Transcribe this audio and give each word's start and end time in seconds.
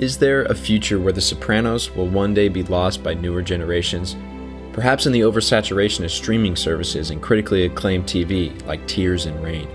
Is 0.00 0.16
there 0.16 0.44
a 0.44 0.54
future 0.54 0.98
where 0.98 1.12
The 1.12 1.20
Sopranos 1.20 1.94
will 1.94 2.08
one 2.08 2.32
day 2.32 2.48
be 2.48 2.62
lost 2.62 3.02
by 3.02 3.12
newer 3.12 3.42
generations? 3.42 4.16
Perhaps 4.72 5.04
in 5.04 5.12
the 5.12 5.20
oversaturation 5.20 6.06
of 6.06 6.10
streaming 6.10 6.56
services 6.56 7.10
and 7.10 7.20
critically 7.20 7.66
acclaimed 7.66 8.06
TV 8.06 8.64
like 8.64 8.86
Tears 8.86 9.26
and 9.26 9.44
Rain. 9.44 9.68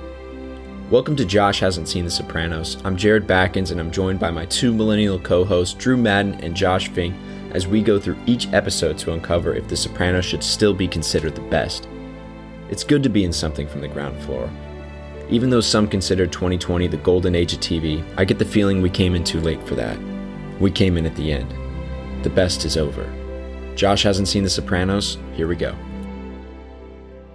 Welcome 0.89 1.15
to 1.17 1.25
Josh 1.25 1.59
Hasn't 1.59 1.87
Seen 1.87 2.05
The 2.05 2.09
Sopranos. 2.09 2.77
I'm 2.83 2.97
Jared 2.97 3.27
Backens 3.27 3.69
and 3.69 3.79
I'm 3.79 3.91
joined 3.91 4.19
by 4.19 4.31
my 4.31 4.47
two 4.47 4.73
millennial 4.73 5.19
co 5.19 5.45
hosts, 5.45 5.75
Drew 5.75 5.95
Madden 5.95 6.33
and 6.43 6.55
Josh 6.55 6.89
Fink, 6.89 7.13
as 7.51 7.67
we 7.67 7.83
go 7.83 7.99
through 7.99 8.17
each 8.25 8.51
episode 8.51 8.97
to 8.97 9.13
uncover 9.13 9.53
if 9.53 9.67
The 9.67 9.77
Sopranos 9.77 10.25
should 10.25 10.43
still 10.43 10.73
be 10.73 10.87
considered 10.87 11.35
the 11.35 11.41
best. 11.41 11.87
It's 12.71 12.83
good 12.83 13.03
to 13.03 13.09
be 13.09 13.25
in 13.25 13.31
something 13.31 13.67
from 13.67 13.81
the 13.81 13.87
ground 13.87 14.19
floor. 14.23 14.49
Even 15.29 15.51
though 15.51 15.61
some 15.61 15.87
consider 15.87 16.25
2020 16.25 16.87
the 16.87 16.97
golden 16.97 17.35
age 17.35 17.53
of 17.53 17.59
TV, 17.59 18.03
I 18.17 18.25
get 18.25 18.39
the 18.39 18.45
feeling 18.45 18.81
we 18.81 18.89
came 18.89 19.13
in 19.13 19.23
too 19.23 19.39
late 19.39 19.61
for 19.67 19.75
that. 19.75 19.99
We 20.59 20.71
came 20.71 20.97
in 20.97 21.05
at 21.05 21.15
the 21.15 21.31
end. 21.33 21.53
The 22.23 22.29
best 22.29 22.63
is 22.63 22.77
over. 22.77 23.11
Josh 23.75 24.03
hasn't 24.03 24.29
seen 24.29 24.43
The 24.43 24.49
Sopranos. 24.49 25.17
Here 25.33 25.47
we 25.47 25.55
go. 25.55 25.75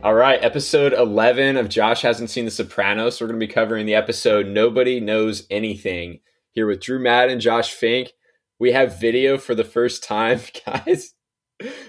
All 0.03 0.15
right, 0.15 0.43
episode 0.43 0.95
11 0.95 1.59
of 1.59 1.69
Josh 1.69 2.01
Hasn't 2.01 2.31
Seen 2.31 2.47
The 2.47 2.51
Sopranos. 2.51 3.21
We're 3.21 3.27
going 3.27 3.39
to 3.39 3.47
be 3.47 3.53
covering 3.53 3.85
the 3.85 3.95
episode 3.95 4.47
Nobody 4.47 4.99
Knows 4.99 5.47
Anything 5.51 6.21
here 6.53 6.67
with 6.67 6.81
Drew 6.81 6.99
Madden, 6.99 7.39
Josh 7.39 7.75
Fink. 7.75 8.13
We 8.59 8.73
have 8.73 8.99
video 8.99 9.37
for 9.37 9.55
the 9.55 9.65
first 9.65 10.03
time, 10.03 10.41
guys. 10.67 11.13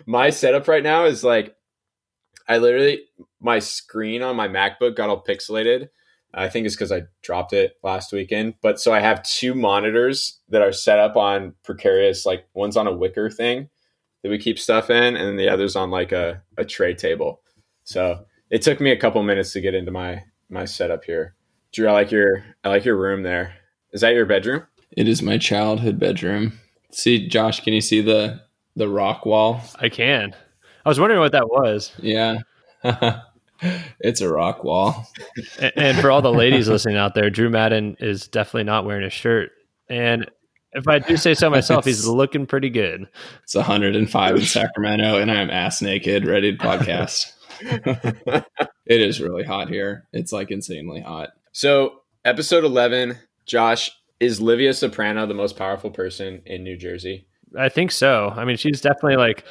My 0.05 0.29
setup 0.29 0.67
right 0.67 0.83
now 0.83 1.05
is 1.05 1.23
like, 1.23 1.55
I 2.49 2.57
literally, 2.57 3.03
my 3.39 3.59
screen 3.59 4.21
on 4.21 4.35
my 4.35 4.49
MacBook 4.49 4.97
got 4.97 5.09
all 5.09 5.23
pixelated 5.23 5.87
I 6.33 6.49
think 6.49 6.65
it's 6.65 6.75
because 6.75 6.91
I 6.91 7.03
dropped 7.21 7.53
it 7.53 7.77
last 7.83 8.13
weekend. 8.13 8.55
But 8.61 8.79
so 8.79 8.93
I 8.93 8.99
have 8.99 9.23
two 9.23 9.53
monitors 9.53 10.39
that 10.49 10.61
are 10.61 10.71
set 10.71 10.99
up 10.99 11.15
on 11.15 11.53
precarious, 11.63 12.25
like 12.25 12.45
one's 12.53 12.77
on 12.77 12.87
a 12.87 12.95
wicker 12.95 13.29
thing 13.29 13.69
that 14.23 14.29
we 14.29 14.37
keep 14.37 14.59
stuff 14.59 14.89
in, 14.89 15.15
and 15.15 15.37
the 15.37 15.49
other's 15.49 15.75
on 15.75 15.91
like 15.91 16.11
a, 16.11 16.41
a 16.57 16.65
tray 16.65 16.93
table. 16.93 17.41
So 17.83 18.25
it 18.49 18.61
took 18.61 18.79
me 18.79 18.91
a 18.91 18.97
couple 18.97 19.21
minutes 19.23 19.53
to 19.53 19.61
get 19.61 19.75
into 19.75 19.91
my 19.91 20.23
my 20.49 20.65
setup 20.65 21.03
here. 21.03 21.35
Drew, 21.73 21.87
I 21.87 21.93
like 21.93 22.11
your 22.11 22.43
I 22.63 22.69
like 22.69 22.85
your 22.85 22.97
room 22.97 23.23
there. 23.23 23.55
Is 23.93 24.01
that 24.01 24.13
your 24.13 24.25
bedroom? 24.25 24.63
It 24.91 25.07
is 25.07 25.21
my 25.21 25.37
childhood 25.37 25.99
bedroom. 25.99 26.59
See, 26.91 27.27
Josh, 27.27 27.61
can 27.61 27.73
you 27.73 27.81
see 27.81 28.01
the 28.01 28.41
the 28.75 28.89
rock 28.89 29.25
wall? 29.25 29.61
I 29.79 29.89
can. 29.89 30.35
I 30.85 30.89
was 30.89 30.99
wondering 30.99 31.21
what 31.21 31.31
that 31.33 31.49
was. 31.49 31.91
Yeah. 31.99 32.39
it's 33.99 34.21
a 34.21 34.31
rock 34.31 34.63
wall. 34.63 35.07
and, 35.59 35.73
and 35.75 35.97
for 35.99 36.11
all 36.11 36.21
the 36.21 36.31
ladies 36.31 36.67
listening 36.67 36.97
out 36.97 37.15
there, 37.15 37.29
Drew 37.29 37.49
Madden 37.49 37.97
is 37.99 38.27
definitely 38.27 38.63
not 38.63 38.85
wearing 38.85 39.03
a 39.05 39.09
shirt. 39.09 39.51
And 39.89 40.29
if 40.73 40.87
I 40.87 40.99
do 40.99 41.17
say 41.17 41.33
so 41.33 41.49
myself, 41.49 41.85
he's 41.85 42.07
looking 42.07 42.45
pretty 42.45 42.69
good. 42.69 43.07
It's 43.43 43.55
105 43.55 44.35
in 44.35 44.41
Sacramento, 44.41 45.17
and 45.17 45.31
I'm 45.31 45.49
ass 45.49 45.81
naked, 45.81 46.25
ready 46.25 46.55
to 46.55 46.57
podcast. 46.57 47.33
it 48.85 49.01
is 49.01 49.21
really 49.21 49.43
hot 49.43 49.69
here. 49.69 50.07
It's 50.13 50.31
like 50.31 50.51
insanely 50.51 51.01
hot. 51.01 51.29
So, 51.51 52.01
episode 52.23 52.63
11, 52.63 53.17
Josh, 53.45 53.91
is 54.19 54.39
Livia 54.39 54.73
Soprano 54.73 55.25
the 55.25 55.33
most 55.33 55.57
powerful 55.57 55.91
person 55.91 56.41
in 56.45 56.63
New 56.63 56.77
Jersey? 56.77 57.27
I 57.57 57.69
think 57.69 57.91
so. 57.91 58.31
I 58.35 58.45
mean, 58.45 58.55
she's 58.55 58.79
definitely 58.79 59.17
like 59.17 59.43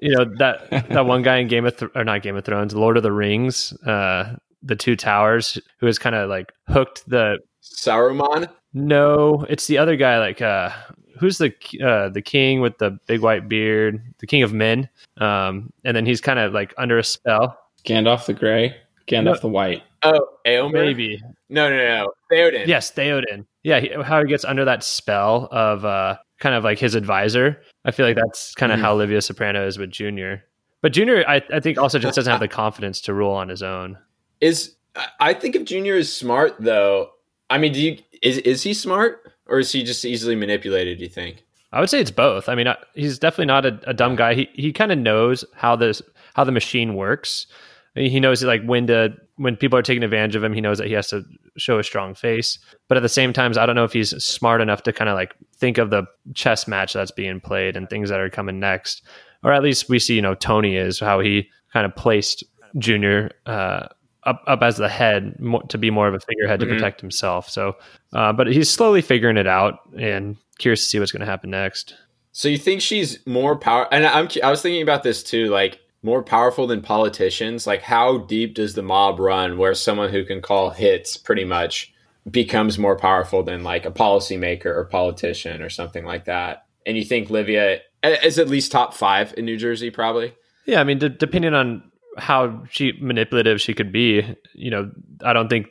you 0.00 0.14
know 0.16 0.24
that 0.38 0.70
that 0.90 1.06
one 1.06 1.22
guy 1.22 1.38
in 1.38 1.48
Game 1.48 1.66
of 1.66 1.76
Th- 1.76 1.90
or 1.94 2.04
not 2.04 2.22
Game 2.22 2.36
of 2.36 2.44
Thrones, 2.44 2.74
Lord 2.74 2.96
of 2.96 3.02
the 3.02 3.12
Rings, 3.12 3.72
uh, 3.84 4.36
the 4.62 4.76
Two 4.76 4.96
Towers, 4.96 5.58
who 5.78 5.86
has 5.86 5.98
kind 5.98 6.14
of 6.14 6.28
like 6.28 6.52
hooked 6.68 7.08
the 7.08 7.38
Saruman. 7.62 8.48
No, 8.74 9.46
it's 9.48 9.66
the 9.66 9.78
other 9.78 9.96
guy. 9.96 10.18
Like, 10.18 10.42
uh, 10.42 10.70
who's 11.18 11.38
the 11.38 11.52
uh, 11.84 12.08
the 12.10 12.22
king 12.22 12.60
with 12.60 12.78
the 12.78 12.98
big 13.06 13.20
white 13.20 13.48
beard, 13.48 14.02
the 14.18 14.26
King 14.26 14.42
of 14.42 14.52
Men, 14.52 14.88
um, 15.18 15.72
and 15.84 15.96
then 15.96 16.06
he's 16.06 16.20
kind 16.20 16.38
of 16.38 16.52
like 16.52 16.74
under 16.78 16.98
a 16.98 17.04
spell. 17.04 17.58
Gandalf 17.84 18.26
the 18.26 18.34
Gray, 18.34 18.76
Gandalf 19.06 19.24
no. 19.24 19.40
the 19.40 19.48
White. 19.48 19.82
Oh, 20.02 20.28
Éomer? 20.46 20.72
maybe. 20.72 21.20
No, 21.48 21.70
no, 21.70 21.76
no, 21.76 22.12
Theoden. 22.30 22.66
Yes, 22.66 22.92
Theoden. 22.92 23.46
Yeah, 23.62 23.80
he, 23.80 23.90
how 24.02 24.20
he 24.20 24.28
gets 24.28 24.44
under 24.44 24.64
that 24.64 24.84
spell 24.84 25.48
of 25.50 25.84
uh, 25.84 26.16
kind 26.38 26.54
of 26.54 26.64
like 26.64 26.78
his 26.78 26.94
advisor. 26.94 27.62
I 27.86 27.92
feel 27.92 28.04
like 28.04 28.16
that's 28.16 28.54
kind 28.54 28.72
of 28.72 28.78
mm. 28.78 28.82
how 28.82 28.96
Livia 28.96 29.22
Soprano 29.22 29.66
is 29.66 29.78
with 29.78 29.90
Junior. 29.90 30.44
But 30.82 30.92
Junior, 30.92 31.24
I, 31.26 31.40
I 31.52 31.60
think 31.60 31.78
also 31.78 31.98
just 31.98 32.16
doesn't 32.16 32.30
have 32.30 32.40
the 32.40 32.48
confidence 32.62 33.00
to 33.02 33.14
rule 33.14 33.32
on 33.32 33.48
his 33.48 33.62
own. 33.62 33.96
Is 34.40 34.74
I 35.20 35.32
think 35.32 35.54
if 35.54 35.64
Junior 35.64 35.94
is 35.94 36.14
smart 36.14 36.56
though, 36.58 37.10
I 37.48 37.58
mean, 37.58 37.72
do 37.72 37.80
you 37.80 37.98
is 38.22 38.38
is 38.38 38.62
he 38.62 38.74
smart 38.74 39.32
or 39.46 39.60
is 39.60 39.70
he 39.72 39.84
just 39.84 40.04
easily 40.04 40.34
manipulated? 40.34 40.98
Do 40.98 41.04
you 41.04 41.10
think? 41.10 41.44
I 41.72 41.80
would 41.80 41.90
say 41.90 42.00
it's 42.00 42.10
both. 42.10 42.48
I 42.48 42.54
mean, 42.54 42.66
he's 42.94 43.18
definitely 43.18 43.46
not 43.46 43.66
a, 43.66 43.80
a 43.86 43.94
dumb 43.94 44.16
guy. 44.16 44.34
He 44.34 44.48
he 44.52 44.72
kind 44.72 44.92
of 44.92 44.98
knows 44.98 45.44
how 45.54 45.76
this 45.76 46.02
how 46.34 46.44
the 46.44 46.52
machine 46.52 46.94
works. 46.94 47.46
He 47.94 48.20
knows 48.20 48.42
like 48.42 48.62
when 48.64 48.86
to 48.88 49.16
when 49.36 49.56
people 49.56 49.78
are 49.78 49.82
taking 49.82 50.02
advantage 50.02 50.34
of 50.34 50.42
him. 50.42 50.52
He 50.52 50.60
knows 50.60 50.78
that 50.78 50.86
he 50.86 50.94
has 50.94 51.08
to 51.08 51.22
show 51.56 51.78
a 51.78 51.84
strong 51.84 52.14
face. 52.14 52.58
But 52.88 52.96
at 52.96 53.02
the 53.02 53.08
same 53.08 53.32
time, 53.32 53.52
I 53.58 53.66
don't 53.66 53.76
know 53.76 53.84
if 53.84 53.92
he's 53.92 54.10
smart 54.22 54.60
enough 54.60 54.82
to 54.84 54.92
kind 54.92 55.08
of 55.08 55.14
like 55.14 55.34
think 55.56 55.78
of 55.78 55.90
the 55.90 56.04
chess 56.34 56.66
match 56.66 56.92
that's 56.92 57.10
being 57.10 57.40
played 57.40 57.76
and 57.76 57.88
things 57.88 58.08
that 58.08 58.20
are 58.20 58.30
coming 58.30 58.60
next. 58.60 59.02
Or 59.42 59.52
at 59.52 59.62
least 59.62 59.88
we 59.88 59.98
see, 59.98 60.14
you 60.14 60.22
know, 60.22 60.34
Tony 60.34 60.76
is 60.76 60.98
how 60.98 61.20
he 61.20 61.48
kind 61.72 61.86
of 61.86 61.94
placed 61.94 62.44
Junior 62.78 63.30
uh, 63.46 63.88
up 64.24 64.42
up 64.46 64.62
as 64.62 64.76
the 64.76 64.88
head 64.88 65.36
to 65.68 65.78
be 65.78 65.90
more 65.90 66.08
of 66.08 66.14
a 66.14 66.20
figurehead 66.20 66.60
to 66.60 66.66
mm-hmm. 66.66 66.74
protect 66.74 67.00
himself. 67.00 67.48
So, 67.48 67.76
uh, 68.12 68.32
but 68.32 68.48
he's 68.48 68.68
slowly 68.68 69.00
figuring 69.00 69.36
it 69.36 69.46
out, 69.46 69.80
and 69.96 70.36
curious 70.58 70.82
to 70.82 70.88
see 70.88 70.98
what's 70.98 71.12
going 71.12 71.20
to 71.20 71.26
happen 71.26 71.50
next. 71.50 71.94
So 72.32 72.48
you 72.48 72.58
think 72.58 72.82
she's 72.82 73.24
more 73.26 73.56
power? 73.56 73.88
And 73.92 74.06
I'm 74.06 74.28
I 74.42 74.50
was 74.50 74.60
thinking 74.60 74.82
about 74.82 75.02
this 75.02 75.22
too, 75.22 75.48
like 75.48 75.80
more 76.02 76.22
powerful 76.22 76.66
than 76.66 76.82
politicians. 76.82 77.66
Like 77.66 77.82
how 77.82 78.18
deep 78.18 78.54
does 78.54 78.74
the 78.74 78.82
mob 78.82 79.18
run, 79.18 79.58
where 79.58 79.74
someone 79.74 80.10
who 80.10 80.24
can 80.24 80.40
call 80.40 80.70
hits 80.70 81.16
pretty 81.16 81.44
much 81.44 81.92
becomes 82.30 82.78
more 82.78 82.96
powerful 82.96 83.42
than 83.42 83.62
like 83.62 83.86
a 83.86 83.90
policymaker 83.90 84.66
or 84.66 84.84
politician 84.84 85.62
or 85.62 85.70
something 85.70 86.04
like 86.04 86.24
that? 86.26 86.66
And 86.84 86.96
you 86.96 87.04
think 87.04 87.30
Livia 87.30 87.80
is 88.04 88.38
at 88.38 88.48
least 88.48 88.72
top 88.72 88.94
five 88.94 89.34
in 89.36 89.44
New 89.44 89.56
Jersey, 89.56 89.90
probably? 89.90 90.34
Yeah, 90.66 90.80
I 90.80 90.84
mean, 90.84 90.98
d- 90.98 91.08
depending 91.08 91.54
on 91.54 91.82
how 92.18 92.64
she 92.70 92.92
manipulative 93.00 93.60
she 93.60 93.74
could 93.74 93.92
be, 93.92 94.36
you 94.54 94.70
know, 94.70 94.90
I 95.22 95.32
don't 95.32 95.48
think 95.48 95.68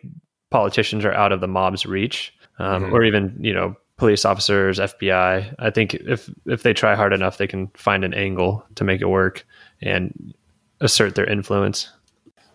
politicians 0.52 1.06
are 1.06 1.14
out 1.14 1.32
of 1.32 1.42
the 1.42 1.48
mob's 1.48 1.86
reach, 1.86 2.34
um, 2.60 2.84
mm-hmm. 2.84 2.94
or 2.94 3.04
even 3.04 3.38
you 3.40 3.54
know 3.54 3.76
police 3.98 4.26
officers, 4.26 4.80
FBI. 4.80 5.56
I 5.60 5.70
think 5.70 5.96
if 5.96 6.30
if 6.46 6.64
they 6.64 6.74
try 6.74 6.96
hard 6.96 7.14
enough, 7.14 7.38
they 7.38 7.48
can 7.48 7.68
find 7.76 8.04
an 8.04 8.14
angle 8.14 8.66
to 8.76 8.84
make 8.84 9.02
it 9.02 9.08
work 9.08 9.46
and 9.82 10.34
assert 10.82 11.16
their 11.16 11.26
influence. 11.26 11.92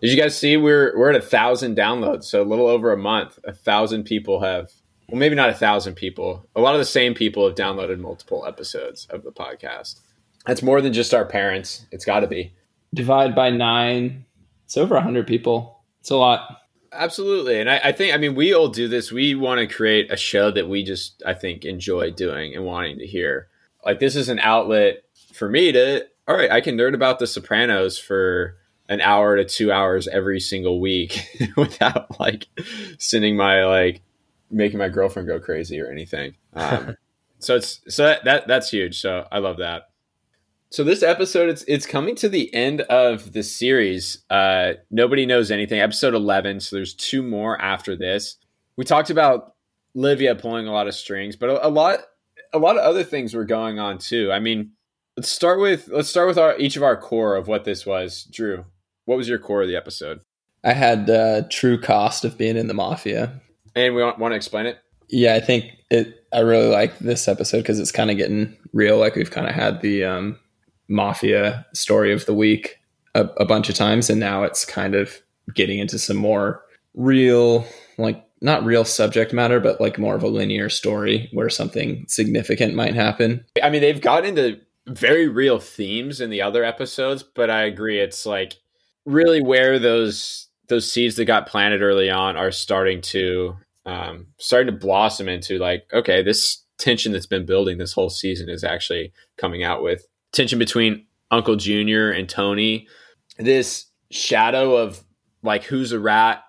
Did 0.01 0.11
you 0.11 0.17
guys 0.17 0.37
see 0.37 0.57
we're 0.57 0.97
we're 0.97 1.11
at 1.11 1.15
a 1.15 1.21
thousand 1.21 1.77
downloads, 1.77 2.23
so 2.23 2.41
a 2.41 2.43
little 2.43 2.67
over 2.67 2.91
a 2.91 2.97
month. 2.97 3.37
A 3.43 3.53
thousand 3.53 4.03
people 4.05 4.41
have, 4.41 4.71
well, 5.07 5.19
maybe 5.19 5.35
not 5.35 5.49
a 5.49 5.53
thousand 5.53 5.95
people. 5.95 6.47
A 6.55 6.61
lot 6.61 6.73
of 6.73 6.79
the 6.79 6.85
same 6.85 7.13
people 7.13 7.45
have 7.45 7.55
downloaded 7.55 7.99
multiple 7.99 8.45
episodes 8.47 9.05
of 9.11 9.23
the 9.23 9.31
podcast. 9.31 9.99
That's 10.45 10.63
more 10.63 10.81
than 10.81 10.93
just 10.93 11.13
our 11.13 11.25
parents. 11.25 11.85
It's 11.91 12.05
got 12.05 12.21
to 12.21 12.27
be 12.27 12.53
divide 12.93 13.35
by 13.35 13.49
nine, 13.49 14.25
it's 14.65 14.77
over 14.77 14.95
a 14.95 14.99
100 14.99 15.27
people. 15.27 15.83
It's 15.99 16.11
a 16.11 16.15
lot. 16.15 16.61
Absolutely. 16.91 17.59
And 17.59 17.69
I, 17.69 17.79
I, 17.85 17.91
think, 17.91 18.13
I 18.13 18.17
mean, 18.17 18.35
we 18.35 18.53
all 18.53 18.67
do 18.67 18.87
this. 18.87 19.11
We 19.11 19.35
want 19.35 19.59
to 19.59 19.73
create 19.73 20.11
a 20.11 20.17
show 20.17 20.51
that 20.51 20.67
we 20.67 20.83
just, 20.83 21.21
I 21.25 21.33
think, 21.33 21.63
enjoy 21.63 22.11
doing 22.11 22.55
and 22.55 22.65
wanting 22.65 22.99
to 22.99 23.07
hear. 23.07 23.47
Like, 23.85 23.99
this 23.99 24.15
is 24.15 24.29
an 24.29 24.39
outlet 24.39 25.03
for 25.33 25.49
me 25.49 25.71
to, 25.71 26.05
all 26.27 26.35
right, 26.35 26.51
I 26.51 26.61
can 26.61 26.77
nerd 26.77 26.93
about 26.93 27.19
The 27.19 27.27
Sopranos 27.27 27.97
for 27.97 28.57
an 28.89 29.01
hour 29.01 29.35
to 29.37 29.45
two 29.45 29.71
hours 29.71 30.07
every 30.07 30.39
single 30.39 30.79
week 30.79 31.27
without 31.57 32.19
like 32.19 32.47
sending 32.97 33.35
my, 33.35 33.65
like, 33.65 34.01
making 34.49 34.79
my 34.79 34.89
girlfriend 34.89 35.27
go 35.27 35.39
crazy 35.39 35.79
or 35.79 35.89
anything. 35.89 36.35
Um, 36.53 36.97
so 37.39 37.55
it's, 37.55 37.81
so 37.87 38.05
that, 38.05 38.25
that, 38.25 38.47
that's 38.47 38.69
huge. 38.69 38.99
So 38.99 39.27
I 39.31 39.39
love 39.39 39.57
that. 39.57 39.91
So 40.71 40.85
this 40.85 41.03
episode, 41.03 41.49
it's 41.49 41.65
it's 41.67 41.85
coming 41.85 42.15
to 42.15 42.29
the 42.29 42.51
end 42.53 42.79
of 42.79 43.33
the 43.33 43.43
series. 43.43 44.19
Uh, 44.29 44.75
Nobody 44.89 45.25
knows 45.25 45.51
anything. 45.51 45.81
Episode 45.81 46.13
eleven. 46.13 46.61
So 46.61 46.77
there's 46.77 46.93
two 46.93 47.21
more 47.21 47.61
after 47.61 47.93
this. 47.93 48.37
We 48.77 48.85
talked 48.85 49.09
about 49.09 49.55
Livia 49.95 50.33
pulling 50.33 50.69
a 50.69 50.71
lot 50.71 50.87
of 50.87 50.95
strings, 50.95 51.35
but 51.35 51.49
a, 51.49 51.67
a 51.67 51.69
lot 51.69 51.99
a 52.53 52.57
lot 52.57 52.77
of 52.77 52.83
other 52.83 53.03
things 53.03 53.33
were 53.33 53.43
going 53.43 53.79
on 53.79 53.97
too. 53.97 54.31
I 54.31 54.39
mean, 54.39 54.71
let's 55.17 55.31
start 55.31 55.59
with 55.59 55.87
let's 55.89 56.09
start 56.09 56.27
with 56.27 56.37
our 56.37 56.57
each 56.57 56.75
of 56.75 56.83
our 56.83 56.97
core 56.97 57.35
of 57.35 57.47
what 57.47 57.65
this 57.65 57.85
was. 57.85 58.23
Drew, 58.31 58.65
what 59.05 59.17
was 59.17 59.27
your 59.27 59.39
core 59.39 59.61
of 59.61 59.67
the 59.67 59.75
episode? 59.75 60.21
I 60.63 60.73
had 60.73 61.07
the 61.07 61.47
true 61.49 61.79
cost 61.79 62.23
of 62.23 62.37
being 62.37 62.57
in 62.57 62.67
the 62.67 62.73
mafia, 62.73 63.41
and 63.75 63.95
we 63.95 64.03
want, 64.03 64.19
want 64.19 64.31
to 64.31 64.35
explain 64.35 64.65
it. 64.65 64.79
Yeah, 65.09 65.35
I 65.35 65.39
think 65.39 65.65
it. 65.89 66.25
I 66.33 66.39
really 66.39 66.69
like 66.69 66.97
this 66.99 67.27
episode 67.27 67.57
because 67.57 67.79
it's 67.79 67.91
kind 67.91 68.09
of 68.09 68.17
getting 68.17 68.55
real. 68.73 68.97
Like 68.97 69.15
we've 69.15 69.31
kind 69.31 69.47
of 69.47 69.55
had 69.55 69.81
the 69.81 70.03
um, 70.05 70.39
mafia 70.87 71.65
story 71.73 72.13
of 72.13 72.25
the 72.25 72.33
week 72.33 72.77
a, 73.15 73.25
a 73.37 73.45
bunch 73.45 73.69
of 73.69 73.75
times, 73.75 74.09
and 74.09 74.19
now 74.19 74.43
it's 74.43 74.65
kind 74.65 74.95
of 74.95 75.21
getting 75.53 75.79
into 75.79 75.99
some 75.99 76.17
more 76.17 76.63
real, 76.93 77.65
like 77.97 78.23
not 78.41 78.63
real 78.63 78.85
subject 78.85 79.33
matter, 79.33 79.59
but 79.59 79.81
like 79.81 79.99
more 79.99 80.15
of 80.15 80.23
a 80.23 80.27
linear 80.27 80.69
story 80.69 81.29
where 81.33 81.49
something 81.49 82.05
significant 82.07 82.73
might 82.73 82.95
happen. 82.95 83.45
I 83.61 83.69
mean, 83.69 83.81
they've 83.81 84.01
got 84.01 84.25
into 84.25 84.59
very 84.87 85.27
real 85.27 85.59
themes 85.59 86.21
in 86.21 86.29
the 86.29 86.41
other 86.41 86.63
episodes, 86.63 87.23
but 87.23 87.49
I 87.49 87.63
agree 87.63 87.99
it's 87.99 88.25
like 88.25 88.55
really 89.05 89.41
where 89.41 89.79
those 89.79 90.47
those 90.67 90.91
seeds 90.91 91.15
that 91.15 91.25
got 91.25 91.47
planted 91.47 91.81
early 91.81 92.09
on 92.09 92.37
are 92.37 92.51
starting 92.51 93.01
to 93.01 93.55
um, 93.85 94.27
starting 94.37 94.73
to 94.73 94.79
blossom 94.79 95.27
into 95.27 95.57
like 95.57 95.83
okay, 95.93 96.21
this 96.21 96.63
tension 96.77 97.11
that's 97.11 97.27
been 97.27 97.45
building 97.45 97.77
this 97.77 97.93
whole 97.93 98.09
season 98.09 98.49
is 98.49 98.63
actually 98.63 99.11
coming 99.37 99.63
out 99.63 99.83
with 99.83 100.05
tension 100.31 100.57
between 100.57 101.05
Uncle 101.29 101.55
Junior 101.55 102.11
and 102.11 102.27
Tony. 102.27 102.87
This 103.37 103.85
shadow 104.09 104.75
of 104.75 105.03
like 105.43 105.63
who's 105.63 105.91
a 105.91 105.99
rat 105.99 106.43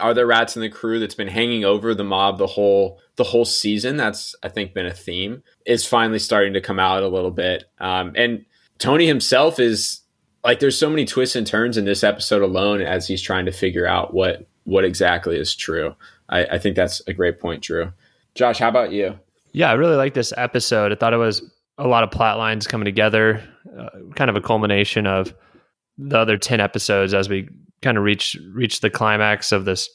are 0.00 0.14
there 0.14 0.26
rats 0.26 0.56
in 0.56 0.62
the 0.62 0.68
crew 0.68 0.98
that's 0.98 1.14
been 1.14 1.28
hanging 1.28 1.64
over 1.64 1.94
the 1.94 2.04
mob 2.04 2.38
the 2.38 2.46
whole 2.46 3.00
the 3.16 3.24
whole 3.24 3.44
season? 3.44 3.96
That's 3.96 4.34
i 4.42 4.48
think 4.48 4.74
been 4.74 4.86
a 4.86 4.94
theme. 4.94 5.42
Is 5.66 5.86
finally 5.86 6.18
starting 6.18 6.54
to 6.54 6.60
come 6.60 6.78
out 6.78 7.02
a 7.02 7.08
little 7.08 7.30
bit. 7.30 7.64
Um, 7.78 8.12
and 8.16 8.44
tony 8.78 9.06
himself 9.06 9.58
is 9.58 10.00
like 10.42 10.60
there's 10.60 10.78
so 10.78 10.90
many 10.90 11.04
twists 11.04 11.36
and 11.36 11.46
turns 11.46 11.76
in 11.76 11.84
this 11.84 12.04
episode 12.04 12.42
alone 12.42 12.82
as 12.82 13.06
he's 13.06 13.22
trying 13.22 13.46
to 13.46 13.52
figure 13.52 13.86
out 13.86 14.14
what 14.14 14.46
what 14.64 14.84
exactly 14.84 15.36
is 15.36 15.54
true. 15.54 15.94
I, 16.28 16.44
I 16.46 16.58
think 16.58 16.76
that's 16.76 17.02
a 17.06 17.12
great 17.12 17.40
point 17.40 17.62
drew. 17.62 17.92
Josh 18.34 18.58
how 18.58 18.68
about 18.68 18.92
you? 18.92 19.18
Yeah 19.52 19.70
i 19.70 19.74
really 19.74 19.96
like 19.96 20.14
this 20.14 20.32
episode. 20.36 20.92
I 20.92 20.94
thought 20.96 21.12
it 21.12 21.18
was 21.18 21.42
a 21.78 21.86
lot 21.86 22.04
of 22.04 22.10
plot 22.10 22.38
lines 22.38 22.66
coming 22.66 22.84
together 22.84 23.42
uh, 23.78 23.88
kind 24.14 24.30
of 24.30 24.36
a 24.36 24.40
culmination 24.40 25.06
of 25.06 25.34
the 25.98 26.18
other 26.18 26.36
10 26.36 26.60
episodes 26.60 27.14
as 27.14 27.28
we 27.28 27.48
kind 27.84 27.98
of 27.98 28.02
reach 28.02 28.36
reach 28.52 28.80
the 28.80 28.90
climax 28.90 29.52
of 29.52 29.66
this 29.66 29.88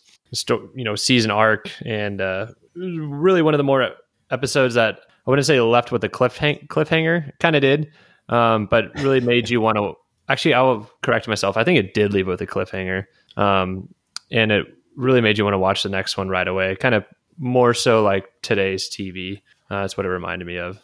you 0.76 0.84
know 0.84 0.96
season 0.96 1.32
arc. 1.32 1.70
And 1.86 2.22
uh 2.22 2.48
really 2.76 3.42
one 3.42 3.54
of 3.54 3.58
the 3.58 3.64
more 3.64 3.90
episodes 4.32 4.76
that 4.76 5.00
I 5.28 5.30
wouldn't 5.30 5.46
say 5.46 5.60
left 5.60 5.92
with 5.92 6.04
a 6.04 6.10
cliffhang- 6.10 6.68
cliffhanger. 6.68 7.32
Kind 7.40 7.56
of 7.56 7.62
did 7.62 7.92
um 8.30 8.68
but 8.68 8.94
really 9.00 9.20
made 9.20 9.50
you 9.50 9.60
want 9.60 9.78
to 9.78 9.94
actually 10.30 10.54
I'll 10.54 10.90
correct 11.02 11.28
myself. 11.28 11.58
I 11.58 11.64
think 11.64 11.80
it 11.80 11.94
did 11.94 12.14
leave 12.14 12.28
with 12.28 12.42
a 12.42 12.48
cliffhanger 12.48 13.06
um 13.36 13.90
and 14.32 14.52
it 14.52 14.68
really 14.96 15.22
made 15.22 15.38
you 15.38 15.44
want 15.44 15.56
to 15.56 15.60
watch 15.60 15.84
the 15.84 15.90
next 15.90 16.18
one 16.18 16.30
right 16.30 16.48
away 16.48 16.76
kind 16.76 16.94
of 16.94 17.04
more 17.38 17.74
so 17.74 18.04
like 18.04 18.26
today's 18.42 18.90
TV 18.90 19.42
uh, 19.72 19.82
that's 19.82 19.98
what 19.98 20.06
it 20.06 20.10
reminded 20.10 20.46
me 20.46 20.58
of. 20.58 20.80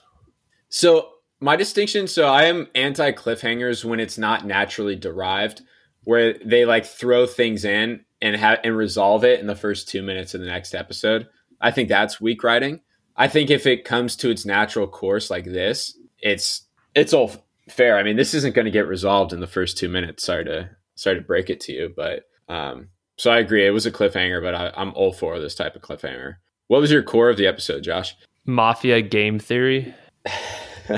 So 0.69 1.09
my 1.39 1.55
distinction 1.55 2.07
so 2.07 2.27
I 2.27 2.45
am 2.45 2.67
anti 2.73 3.11
cliffhangers 3.11 3.85
when 3.85 3.99
it's 3.99 4.17
not 4.17 4.45
naturally 4.45 4.95
derived 4.95 5.61
where 6.05 6.35
they 6.43 6.65
like 6.65 6.85
throw 6.85 7.27
things 7.27 7.65
in 7.65 8.05
and 8.21 8.35
have 8.35 8.59
and 8.63 8.77
resolve 8.77 9.23
it 9.23 9.39
in 9.39 9.47
the 9.47 9.55
first 9.55 9.89
two 9.89 10.01
minutes 10.01 10.33
of 10.33 10.41
the 10.41 10.47
next 10.47 10.73
episode. 10.73 11.27
I 11.59 11.71
think 11.71 11.89
that's 11.89 12.21
weak 12.21 12.43
writing. 12.43 12.81
I 13.17 13.27
think 13.27 13.49
if 13.49 13.65
it 13.65 13.85
comes 13.85 14.15
to 14.17 14.29
its 14.29 14.45
natural 14.45 14.87
course 14.87 15.29
like 15.29 15.45
this, 15.45 15.97
it's 16.19 16.65
it's 16.93 17.13
all 17.13 17.31
fair. 17.69 17.97
I 17.97 18.03
mean, 18.03 18.15
this 18.15 18.33
isn't 18.33 18.55
going 18.55 18.65
to 18.65 18.71
get 18.71 18.87
resolved 18.87 19.33
in 19.33 19.39
the 19.39 19.47
first 19.47 19.77
two 19.77 19.89
minutes. 19.89 20.23
Sorry 20.23 20.45
to 20.45 20.69
sorry 20.95 21.17
to 21.17 21.21
break 21.21 21.49
it 21.49 21.59
to 21.61 21.73
you, 21.73 21.93
but 21.95 22.23
um, 22.47 22.89
so 23.17 23.31
I 23.31 23.39
agree. 23.39 23.65
It 23.65 23.71
was 23.71 23.85
a 23.85 23.91
cliffhanger, 23.91 24.41
but 24.41 24.55
I, 24.55 24.71
I'm 24.75 24.93
all 24.93 25.13
for 25.13 25.39
this 25.39 25.55
type 25.55 25.75
of 25.75 25.81
cliffhanger. 25.81 26.35
What 26.67 26.81
was 26.81 26.91
your 26.91 27.03
core 27.03 27.29
of 27.29 27.37
the 27.37 27.47
episode, 27.47 27.83
Josh? 27.83 28.15
Mafia 28.45 29.01
game 29.01 29.39
theory. 29.39 29.93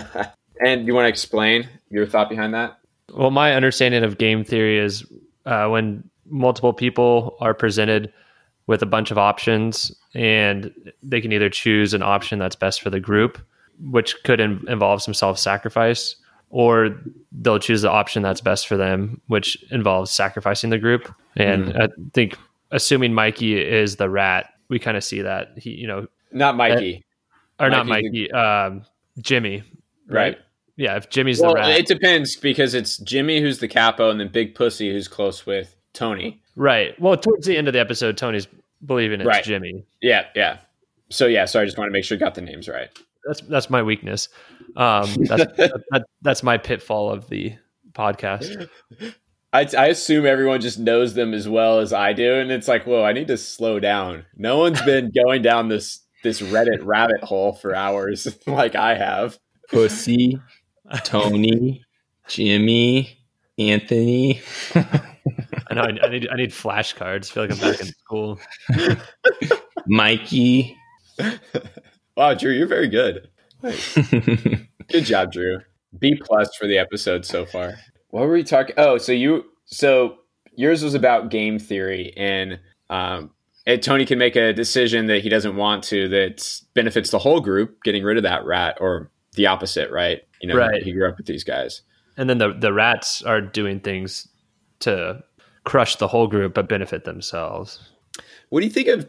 and 0.62 0.88
you 0.88 0.94
want 0.94 1.06
to 1.06 1.10
explain 1.10 1.68
your 1.90 2.06
thought 2.06 2.30
behind 2.30 2.54
that? 2.54 2.80
Well, 3.14 3.32
my 3.32 3.54
understanding 3.54 4.04
of 4.04 4.18
game 4.18 4.44
theory 4.44 4.80
is 4.80 5.06
uh, 5.46 5.68
when 5.68 6.04
multiple 6.30 6.74
people 6.74 7.38
are 7.40 7.54
presented 7.54 8.12
with 8.68 8.82
a 8.82 8.86
bunch 8.86 9.12
of 9.12 9.18
options 9.18 9.92
and 10.14 10.74
they 11.02 11.22
can 11.22 11.32
either 11.32 11.50
choose 11.50 11.94
an 11.94 12.04
option 12.04 12.38
that's 12.38 12.56
best 12.56 12.82
for 12.82 12.90
the 12.90 13.00
group, 13.00 13.40
which 13.92 14.22
could 14.24 14.40
in- 14.40 14.64
involve 14.68 15.02
some 15.02 15.14
self 15.14 15.40
sacrifice, 15.40 16.16
or 16.50 16.96
they'll 17.32 17.60
choose 17.60 17.82
the 17.82 17.90
option 17.90 18.24
that's 18.24 18.42
best 18.42 18.68
for 18.68 18.78
them, 18.78 19.22
which 19.28 19.58
involves 19.72 20.12
sacrificing 20.12 20.70
the 20.70 20.78
group. 20.78 21.14
And 21.36 21.68
mm. 21.68 21.82
I 21.82 21.90
think, 22.14 22.38
assuming 22.72 23.14
Mikey 23.14 23.58
is 23.58 23.96
the 23.96 24.10
rat, 24.10 24.50
we 24.68 24.80
kind 24.80 24.98
of 24.98 25.04
see 25.04 25.22
that 25.22 25.58
he, 25.58 25.72
you 25.72 25.88
know, 25.88 26.08
not 26.32 26.58
Mikey, 26.58 27.06
or 27.60 27.70
Mikey, 27.70 27.78
not 27.78 27.86
Mikey, 27.88 28.32
um, 28.32 28.86
Jimmy, 29.20 29.64
right? 30.08 30.36
right? 30.36 30.38
Yeah, 30.78 30.96
if 30.96 31.10
Jimmy's 31.10 31.42
well, 31.42 31.52
the 31.52 31.56
rat. 31.56 31.70
It 31.72 31.88
depends 31.88 32.36
because 32.36 32.74
it's 32.74 32.98
Jimmy 33.00 33.42
who's 33.42 33.60
the 33.60 33.68
capo 33.68 34.10
and 34.10 34.20
then 34.20 34.30
Big 34.30 34.56
Pussy 34.56 34.92
who's 34.92 35.08
close 35.08 35.46
with 35.46 35.76
Tony. 35.94 36.42
Right. 36.56 37.00
Well, 37.00 37.18
towards 37.18 37.46
the 37.46 37.58
end 37.58 37.68
of 37.68 37.74
the 37.74 37.80
episode, 37.80 38.18
Tony's 38.18 38.48
believing 38.86 39.22
it's 39.22 39.28
right. 39.28 39.44
Jimmy. 39.44 39.86
Yeah, 40.02 40.26
yeah. 40.36 40.60
So 41.10 41.26
yeah, 41.26 41.46
so 41.46 41.62
I 41.62 41.66
just 41.66 41.78
want 41.78 41.90
to 41.90 41.94
make 41.94 42.04
sure 42.04 42.16
I 42.16 42.20
got 42.20 42.36
the 42.36 42.42
names 42.42 42.70
right. 42.70 42.90
That's 43.26 43.42
that's 43.42 43.70
my 43.70 43.84
weakness. 43.84 44.30
Um, 44.76 45.14
that's 45.26 45.46
that, 45.58 46.06
that's 46.22 46.44
my 46.44 46.58
pitfall 46.58 47.12
of 47.12 47.28
the 47.30 47.56
podcast. 47.94 48.70
I, 49.54 49.68
I 49.78 49.88
assume 49.88 50.26
everyone 50.26 50.62
just 50.62 50.78
knows 50.78 51.14
them 51.14 51.34
as 51.34 51.48
well 51.48 51.80
as 51.80 51.94
I 51.94 52.14
do, 52.14 52.36
and 52.36 52.52
it's 52.52 52.68
like, 52.68 52.86
whoa, 52.86 53.04
I 53.04 53.14
need 53.14 53.28
to 53.28 53.38
slow 53.38 53.80
down. 53.80 54.26
No 54.36 54.58
one's 54.58 54.82
been 54.82 55.12
going 55.26 55.42
down 55.42 55.68
this 55.70 56.02
this 56.24 56.42
Reddit 56.42 56.86
rabbit 56.86 57.24
hole 57.24 57.54
for 57.54 57.74
hours 57.74 58.28
like 58.48 58.76
I 58.76 58.96
have. 58.96 59.38
Pussy, 59.70 60.40
Tony, 61.04 61.84
Jimmy, 62.28 63.18
Anthony. 63.58 64.42
I 64.76 65.74
know. 65.74 65.82
I, 65.82 65.98
I, 66.04 66.10
need. 66.10 66.28
I 66.30 66.36
need 66.36 66.52
flashcards. 66.52 67.32
Feel 67.32 67.44
like 67.44 67.52
I'm 67.52 67.60
back 67.60 67.80
in 67.80 67.88
school. 67.88 68.40
Mikey. 69.88 70.78
Wow, 72.16 72.34
Drew, 72.34 72.52
you're 72.52 72.68
very 72.68 72.88
good. 72.88 73.30
good 73.62 75.06
job, 75.06 75.32
Drew. 75.32 75.60
B 76.00 76.20
plus 76.20 76.56
for 76.56 76.68
the 76.68 76.78
episode 76.78 77.26
so 77.26 77.46
far. 77.46 77.76
What 78.10 78.22
were 78.26 78.34
we 78.34 78.44
talking? 78.44 78.76
Oh, 78.78 78.98
so 78.98 79.12
you. 79.12 79.46
So 79.66 80.18
yours 80.56 80.84
was 80.84 80.94
about 80.94 81.30
game 81.30 81.60
theory, 81.60 82.14
and 82.18 82.60
um, 82.90 83.32
and 83.66 83.84
Tony 83.84 84.06
can 84.06 84.18
make 84.18 84.36
a 84.36 84.54
decision 84.54 85.08
that 85.08 85.22
he 85.22 85.30
doesn't 85.30 85.56
want 85.56 85.84
to 85.86 86.08
that 86.10 86.62
benefits 86.74 87.12
the 87.12 87.20
whole 87.20 87.42
group, 87.42 87.84
getting 87.84 88.04
rid 88.04 88.18
of 88.18 88.24
that 88.24 88.46
rat, 88.46 88.78
or 88.80 89.12
the 89.36 89.48
opposite, 89.48 89.92
right? 89.92 90.22
You 90.42 90.50
know, 90.50 90.56
right. 90.56 90.84
he 90.84 90.92
grew 90.92 91.08
up 91.08 91.18
with 91.18 91.26
these 91.26 91.44
guys. 91.44 91.82
And 92.18 92.30
then 92.30 92.38
the 92.38 92.54
the 92.54 92.74
rats 92.74 93.22
are 93.22 93.42
doing 93.42 93.80
things 93.80 94.28
to 94.80 95.24
crush 95.64 95.98
the 95.98 96.08
whole 96.08 96.28
group 96.28 96.54
but 96.54 96.70
benefit 96.70 97.04
themselves. 97.04 97.80
What 98.50 98.62
do 98.62 98.66
you 98.66 98.72
think 98.72 98.88
of 98.88 99.08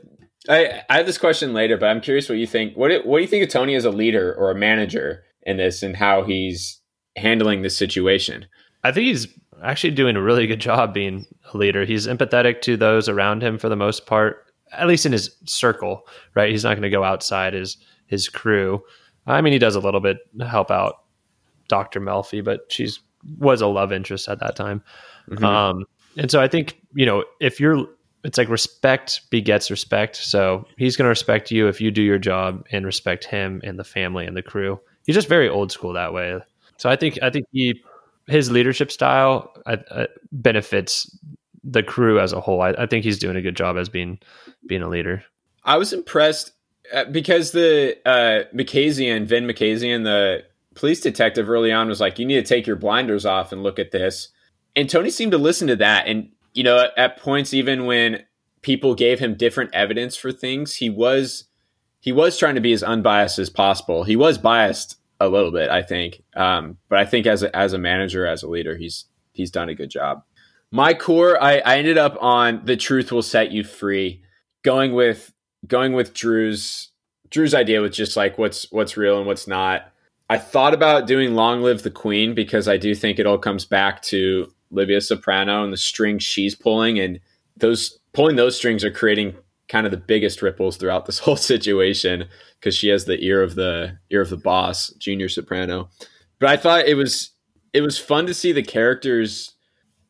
I, 0.48 0.82
I 0.88 0.96
have 0.96 1.06
this 1.06 1.18
question 1.18 1.52
later, 1.52 1.76
but 1.76 1.86
I'm 1.86 2.00
curious 2.00 2.28
what 2.28 2.38
you 2.38 2.46
think. 2.46 2.76
What 2.76 3.04
what 3.06 3.18
do 3.18 3.22
you 3.22 3.28
think 3.28 3.44
of 3.44 3.50
Tony 3.50 3.74
as 3.74 3.84
a 3.84 3.90
leader 3.90 4.34
or 4.34 4.50
a 4.50 4.54
manager 4.54 5.24
in 5.42 5.56
this 5.56 5.82
and 5.82 5.96
how 5.96 6.24
he's 6.24 6.80
handling 7.16 7.62
this 7.62 7.76
situation? 7.76 8.46
I 8.84 8.92
think 8.92 9.06
he's 9.06 9.26
actually 9.62 9.90
doing 9.90 10.16
a 10.16 10.22
really 10.22 10.46
good 10.46 10.60
job 10.60 10.94
being 10.94 11.26
a 11.52 11.56
leader. 11.56 11.84
He's 11.84 12.06
empathetic 12.06 12.60
to 12.62 12.76
those 12.76 13.08
around 13.08 13.42
him 13.42 13.58
for 13.58 13.68
the 13.68 13.76
most 13.76 14.06
part, 14.06 14.44
at 14.72 14.86
least 14.86 15.04
in 15.04 15.12
his 15.12 15.34
circle, 15.44 16.06
right? 16.34 16.50
He's 16.50 16.64
not 16.64 16.74
going 16.74 16.82
to 16.82 16.90
go 16.90 17.04
outside 17.04 17.54
his 17.54 17.76
his 18.06 18.28
crew. 18.28 18.82
I 19.26 19.42
mean, 19.42 19.52
he 19.52 19.58
does 19.58 19.76
a 19.76 19.80
little 19.80 20.00
bit 20.00 20.18
help 20.40 20.70
out 20.70 20.94
Dr. 21.68 22.00
Melfi, 22.00 22.42
but 22.42 22.70
she's 22.70 23.00
was 23.38 23.60
a 23.60 23.66
love 23.66 23.92
interest 23.92 24.28
at 24.28 24.40
that 24.40 24.56
time. 24.56 24.82
Mm-hmm. 25.30 25.44
Um, 25.44 25.84
and 26.16 26.30
so 26.30 26.40
I 26.40 26.48
think, 26.48 26.80
you 26.94 27.06
know, 27.06 27.24
if 27.40 27.60
you're, 27.60 27.86
it's 28.24 28.38
like 28.38 28.48
respect 28.48 29.22
begets 29.30 29.70
respect. 29.70 30.16
So 30.16 30.66
he's 30.76 30.96
going 30.96 31.04
to 31.04 31.10
respect 31.10 31.50
you 31.50 31.68
if 31.68 31.80
you 31.80 31.90
do 31.90 32.02
your 32.02 32.18
job 32.18 32.66
and 32.72 32.84
respect 32.84 33.24
him 33.24 33.60
and 33.62 33.78
the 33.78 33.84
family 33.84 34.26
and 34.26 34.36
the 34.36 34.42
crew. 34.42 34.80
He's 35.06 35.14
just 35.14 35.28
very 35.28 35.48
old 35.48 35.70
school 35.72 35.92
that 35.92 36.12
way. 36.12 36.40
So 36.76 36.90
I 36.90 36.96
think, 36.96 37.18
I 37.22 37.30
think 37.30 37.46
he, 37.52 37.80
his 38.26 38.50
leadership 38.50 38.90
style 38.90 39.52
uh, 39.66 40.06
benefits 40.32 41.16
the 41.64 41.82
crew 41.82 42.20
as 42.20 42.32
a 42.32 42.40
whole. 42.40 42.60
I, 42.60 42.70
I 42.70 42.86
think 42.86 43.04
he's 43.04 43.18
doing 43.18 43.36
a 43.36 43.42
good 43.42 43.56
job 43.56 43.76
as 43.76 43.88
being, 43.88 44.18
being 44.66 44.82
a 44.82 44.88
leader. 44.88 45.22
I 45.64 45.76
was 45.76 45.92
impressed 45.92 46.52
uh, 46.92 47.04
because 47.04 47.52
the 47.52 47.96
uh, 48.04 48.44
Makazian, 48.54 49.26
Vin 49.26 49.44
Makazian, 49.44 50.04
the 50.04 50.44
police 50.78 51.00
detective 51.00 51.50
early 51.50 51.72
on 51.72 51.88
was 51.88 52.00
like, 52.00 52.18
"You 52.18 52.24
need 52.24 52.36
to 52.36 52.42
take 52.42 52.66
your 52.66 52.76
blinders 52.76 53.26
off 53.26 53.52
and 53.52 53.62
look 53.62 53.78
at 53.78 53.90
this." 53.90 54.28
And 54.76 54.88
Tony 54.88 55.10
seemed 55.10 55.32
to 55.32 55.38
listen 55.38 55.66
to 55.68 55.76
that, 55.76 56.06
and 56.06 56.30
you 56.54 56.62
know, 56.62 56.78
at, 56.78 56.96
at 56.96 57.18
points 57.18 57.52
even 57.52 57.84
when 57.84 58.24
people 58.62 58.94
gave 58.94 59.18
him 59.18 59.34
different 59.34 59.74
evidence 59.74 60.16
for 60.16 60.32
things, 60.32 60.76
he 60.76 60.88
was 60.88 61.44
he 62.00 62.12
was 62.12 62.38
trying 62.38 62.54
to 62.54 62.60
be 62.60 62.72
as 62.72 62.82
unbiased 62.82 63.38
as 63.38 63.50
possible. 63.50 64.04
He 64.04 64.16
was 64.16 64.38
biased 64.38 64.96
a 65.20 65.28
little 65.28 65.50
bit, 65.50 65.68
I 65.68 65.82
think, 65.82 66.22
um, 66.36 66.78
but 66.88 67.00
I 67.00 67.04
think 67.04 67.26
as 67.26 67.42
a, 67.42 67.54
as 67.54 67.72
a 67.72 67.78
manager, 67.78 68.26
as 68.26 68.42
a 68.42 68.48
leader, 68.48 68.76
he's 68.76 69.06
he's 69.32 69.50
done 69.50 69.68
a 69.68 69.74
good 69.74 69.90
job. 69.90 70.22
My 70.70 70.94
core, 70.94 71.42
I, 71.42 71.58
I 71.58 71.78
ended 71.78 71.98
up 71.98 72.16
on 72.20 72.64
the 72.64 72.76
truth 72.76 73.10
will 73.10 73.22
set 73.22 73.50
you 73.50 73.64
free, 73.64 74.22
going 74.62 74.94
with 74.94 75.32
going 75.66 75.92
with 75.92 76.14
Drew's 76.14 76.92
Drew's 77.30 77.54
idea 77.54 77.80
with 77.80 77.92
just 77.92 78.16
like 78.16 78.38
what's 78.38 78.70
what's 78.70 78.96
real 78.96 79.18
and 79.18 79.26
what's 79.26 79.46
not. 79.46 79.92
I 80.30 80.38
thought 80.38 80.74
about 80.74 81.06
doing 81.06 81.34
Long 81.34 81.62
Live 81.62 81.82
the 81.82 81.90
Queen 81.90 82.34
because 82.34 82.68
I 82.68 82.76
do 82.76 82.94
think 82.94 83.18
it 83.18 83.26
all 83.26 83.38
comes 83.38 83.64
back 83.64 84.02
to 84.02 84.52
Livia 84.70 85.00
Soprano 85.00 85.64
and 85.64 85.72
the 85.72 85.78
strings 85.78 86.22
she's 86.22 86.54
pulling, 86.54 86.98
and 86.98 87.20
those 87.56 87.98
pulling 88.12 88.36
those 88.36 88.56
strings 88.56 88.84
are 88.84 88.90
creating 88.90 89.34
kind 89.68 89.86
of 89.86 89.90
the 89.90 89.98
biggest 89.98 90.42
ripples 90.42 90.76
throughout 90.76 91.06
this 91.06 91.18
whole 91.20 91.36
situation 91.36 92.26
because 92.58 92.74
she 92.74 92.88
has 92.88 93.04
the 93.04 93.22
ear 93.24 93.42
of 93.42 93.54
the 93.54 93.98
ear 94.10 94.20
of 94.20 94.30
the 94.30 94.36
boss, 94.36 94.90
Junior 94.98 95.28
Soprano. 95.28 95.88
But 96.38 96.50
I 96.50 96.56
thought 96.56 96.86
it 96.86 96.94
was 96.94 97.30
it 97.72 97.80
was 97.80 97.98
fun 97.98 98.26
to 98.26 98.34
see 98.34 98.52
the 98.52 98.62
characters 98.62 99.54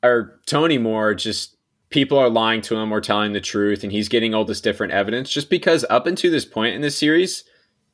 or 0.03 0.41
Tony 0.47 0.79
Moore 0.79 1.15
just 1.15 1.57
people 1.91 2.19
are 2.19 2.29
lying 2.29 2.61
to 2.63 2.77
him 2.77 2.93
or 2.93 3.01
telling 3.01 3.33
the 3.33 3.41
truth 3.41 3.83
and 3.83 3.91
he's 3.91 4.09
getting 4.09 4.35
all 4.35 4.45
this 4.45 4.61
different 4.61 4.93
evidence 4.93 5.31
just 5.31 5.51
because 5.51 5.85
up 5.91 6.07
until 6.07 6.31
this 6.31 6.45
point 6.45 6.75
in 6.75 6.83
this 6.83 6.97
series 6.97 7.45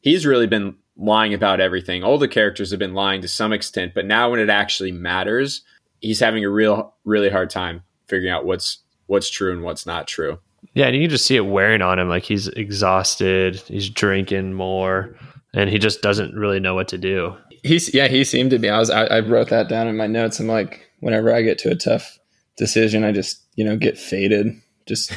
he's 0.05 0.27
really 0.27 0.47
been 0.47 0.77
lying 0.97 1.35
about 1.35 1.61
everything. 1.61 2.05
All 2.05 2.19
the 2.19 2.29
characters 2.29 2.71
have 2.71 2.79
been 2.79 2.95
lying 2.95 3.21
to 3.23 3.29
some 3.29 3.53
extent 3.53 3.93
but 3.95 4.07
now 4.07 4.31
when 4.31 4.41
it 4.41 4.51
actually 4.51 4.93
matters 4.93 5.63
he's 6.01 6.21
having 6.21 6.45
a 6.45 6.51
real 6.51 6.95
really 7.05 7.31
hard 7.31 7.51
time 7.51 7.83
figuring 8.07 8.33
out 8.33 8.45
what's 8.45 8.79
what's 9.07 9.31
true 9.31 9.53
and 9.53 9.63
what's 9.63 9.87
not 9.87 10.07
true. 10.07 10.39
Yeah 10.75 10.87
and 10.87 10.97
you 10.97 11.03
can 11.03 11.11
just 11.11 11.27
see 11.27 11.37
it 11.37 11.47
wearing 11.47 11.83
on 11.83 11.99
him 11.99 12.09
like 12.09 12.25
he's 12.25 12.49
exhausted 12.49 13.57
he's 13.67 13.89
drinking 13.89 14.53
more 14.53 15.17
and 15.53 15.71
he 15.71 15.79
just 15.79 16.03
doesn't 16.03 16.35
really 16.35 16.61
know 16.61 16.75
what 16.75 16.89
to 16.89 16.99
do. 16.99 17.37
He's 17.63 17.93
yeah 17.95 18.09
he 18.09 18.25
seemed 18.25 18.51
to 18.51 18.59
be 18.59 18.69
i 18.69 18.79
was 18.79 18.91
I, 18.91 19.05
I 19.07 19.21
wrote 19.21 19.51
that 19.51 19.69
down 19.69 19.89
in 19.89 19.97
my 19.97 20.07
notes. 20.07 20.39
I'm 20.39 20.47
like 20.47 20.89
whenever 21.01 21.35
i 21.35 21.43
get 21.43 21.59
to 21.59 21.71
a 21.71 21.77
tough 21.77 22.19
decision 22.57 23.05
i 23.05 23.11
just 23.11 23.45
you 23.57 23.65
know, 23.65 23.77
get 23.77 23.99
faded, 23.99 24.61
just 24.87 25.13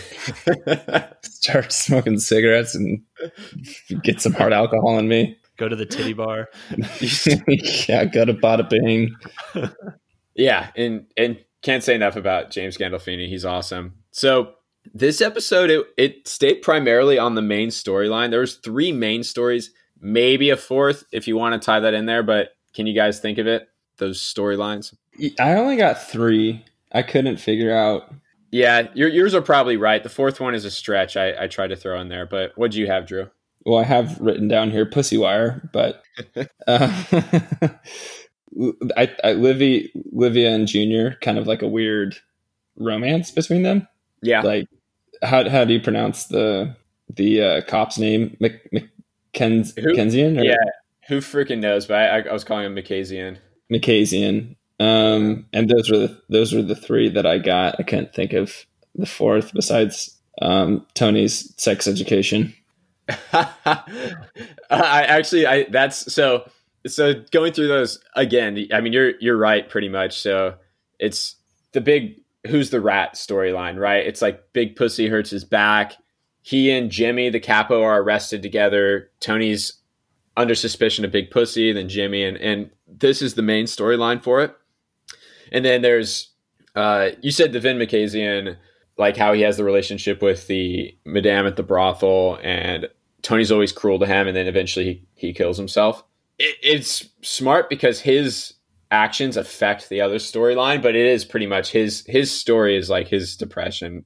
start 1.23 1.71
smoking 1.71 2.19
cigarettes 2.19 2.75
and 2.75 3.01
get 4.03 4.21
some 4.21 4.33
hard 4.33 4.53
alcohol 4.53 4.97
in 4.97 5.07
me. 5.07 5.37
Go 5.57 5.67
to 5.67 5.75
the 5.75 5.85
titty 5.85 6.13
bar. 6.13 6.49
yeah, 7.89 8.05
go 8.05 8.25
to 8.25 8.33
Bada 8.33 8.69
Bing. 8.69 9.15
yeah, 10.35 10.69
and 10.75 11.07
and 11.17 11.37
can't 11.61 11.83
say 11.83 11.95
enough 11.95 12.15
about 12.15 12.51
James 12.51 12.77
Gandolfini. 12.77 13.27
He's 13.27 13.43
awesome. 13.43 13.95
So 14.11 14.53
this 14.93 15.21
episode 15.21 15.69
it, 15.69 15.85
it 15.97 16.27
stayed 16.27 16.61
primarily 16.61 17.17
on 17.17 17.35
the 17.35 17.41
main 17.41 17.69
storyline. 17.69 18.29
There 18.29 18.39
was 18.39 18.55
three 18.55 18.91
main 18.91 19.23
stories, 19.23 19.71
maybe 19.99 20.49
a 20.49 20.57
fourth 20.57 21.03
if 21.11 21.27
you 21.27 21.35
want 21.35 21.59
to 21.59 21.65
tie 21.65 21.79
that 21.79 21.93
in 21.93 22.05
there. 22.05 22.23
But 22.23 22.49
can 22.73 22.87
you 22.87 22.93
guys 22.93 23.19
think 23.19 23.37
of 23.37 23.47
it? 23.47 23.67
Those 23.97 24.21
storylines. 24.21 24.93
I 25.39 25.55
only 25.55 25.75
got 25.75 26.07
three. 26.07 26.63
I 26.91 27.01
couldn't 27.01 27.37
figure 27.37 27.75
out 27.75 28.13
yeah, 28.51 28.87
your, 28.93 29.09
yours 29.09 29.33
are 29.33 29.41
probably 29.41 29.77
right. 29.77 30.01
The 30.01 30.09
fourth 30.09 30.39
one 30.39 30.55
is 30.55 30.65
a 30.65 30.71
stretch. 30.71 31.17
I, 31.17 31.43
I 31.43 31.47
tried 31.47 31.67
to 31.67 31.75
throw 31.75 31.99
in 31.99 32.09
there, 32.09 32.25
but 32.25 32.53
what 32.57 32.71
do 32.71 32.79
you 32.79 32.87
have, 32.87 33.05
Drew? 33.05 33.29
Well, 33.65 33.79
I 33.79 33.83
have 33.83 34.19
written 34.19 34.47
down 34.47 34.71
here 34.71 34.85
pussy 34.85 35.17
wire, 35.17 35.69
but 35.73 36.03
uh, 36.67 37.03
I, 38.97 39.15
I 39.23 39.33
Livy, 39.33 39.91
Livia 40.11 40.53
and 40.53 40.67
Junior, 40.67 41.17
kind 41.21 41.37
of 41.37 41.47
like 41.47 41.61
a 41.61 41.67
weird 41.67 42.15
romance 42.77 43.31
between 43.31 43.63
them. 43.63 43.87
Yeah, 44.21 44.41
like 44.41 44.67
how 45.21 45.47
how 45.49 45.65
do 45.65 45.73
you 45.73 45.81
pronounce 45.81 46.25
the 46.25 46.75
the 47.13 47.41
uh, 47.41 47.61
cop's 47.67 47.97
name? 47.97 48.37
Mc, 48.39 48.87
McKenzian? 49.33 50.43
yeah, 50.43 50.55
who 51.07 51.19
freaking 51.19 51.59
knows? 51.59 51.85
But 51.85 51.97
I, 51.97 52.19
I 52.21 52.33
was 52.33 52.43
calling 52.43 52.65
him 52.65 52.75
Makazian. 52.75 53.37
Makazian. 53.71 54.55
Um, 54.79 55.47
and 55.53 55.69
those 55.69 55.89
were 55.89 55.97
the, 55.97 56.21
those 56.29 56.53
were 56.53 56.61
the 56.61 56.75
three 56.75 57.09
that 57.09 57.25
I 57.25 57.39
got. 57.39 57.75
I 57.79 57.83
can't 57.83 58.13
think 58.13 58.33
of 58.33 58.65
the 58.95 59.05
fourth 59.05 59.53
besides 59.53 60.17
um, 60.41 60.85
Tony's 60.93 61.53
sex 61.57 61.87
education. 61.87 62.53
I 63.33 64.25
actually, 64.69 65.47
I 65.47 65.63
that's 65.69 66.13
so 66.13 66.49
so 66.85 67.13
going 67.31 67.53
through 67.53 67.69
those 67.69 67.99
again. 68.15 68.67
I 68.73 68.81
mean, 68.81 68.93
you're 68.93 69.13
you're 69.19 69.37
right, 69.37 69.67
pretty 69.67 69.89
much. 69.89 70.19
So 70.19 70.55
it's 70.99 71.35
the 71.71 71.81
big 71.81 72.21
who's 72.47 72.69
the 72.69 72.81
rat 72.81 73.15
storyline, 73.15 73.79
right? 73.79 74.05
It's 74.05 74.21
like 74.21 74.53
Big 74.53 74.75
Pussy 74.75 75.07
hurts 75.07 75.29
his 75.29 75.43
back. 75.43 75.93
He 76.41 76.71
and 76.71 76.89
Jimmy, 76.89 77.29
the 77.29 77.39
capo, 77.39 77.81
are 77.83 78.01
arrested 78.01 78.41
together. 78.41 79.09
Tony's 79.19 79.73
under 80.37 80.55
suspicion 80.55 81.03
of 81.03 81.11
Big 81.11 81.31
Pussy, 81.31 81.71
then 81.71 81.89
Jimmy, 81.89 82.23
and 82.23 82.37
and 82.37 82.69
this 82.87 83.21
is 83.21 83.33
the 83.33 83.41
main 83.41 83.65
storyline 83.65 84.23
for 84.23 84.41
it. 84.41 84.55
And 85.51 85.63
then 85.65 85.81
there's 85.81 86.31
uh, 86.75 87.11
you 87.21 87.31
said 87.31 87.53
the 87.53 87.59
Vin 87.59 87.77
Makazian, 87.77 88.55
like 88.97 89.17
how 89.17 89.33
he 89.33 89.41
has 89.41 89.57
the 89.57 89.63
relationship 89.63 90.21
with 90.21 90.47
the 90.47 90.95
madame 91.05 91.47
at 91.47 91.55
the 91.55 91.63
brothel, 91.63 92.39
and 92.43 92.87
Tony's 93.23 93.51
always 93.51 93.71
cruel 93.71 93.99
to 93.99 94.05
him, 94.05 94.27
and 94.27 94.37
then 94.37 94.47
eventually 94.47 94.85
he, 95.15 95.27
he 95.27 95.33
kills 95.33 95.57
himself. 95.57 96.03
It, 96.37 96.55
it's 96.61 97.09
smart 97.23 97.69
because 97.69 97.99
his 97.99 98.53
actions 98.91 99.37
affect 99.37 99.89
the 99.89 100.01
other 100.01 100.17
storyline, 100.17 100.81
but 100.81 100.95
it 100.95 101.05
is 101.05 101.25
pretty 101.25 101.47
much 101.47 101.71
his 101.71 102.03
his 102.05 102.31
story 102.31 102.77
is 102.77 102.89
like 102.89 103.07
his 103.07 103.35
depression, 103.35 104.05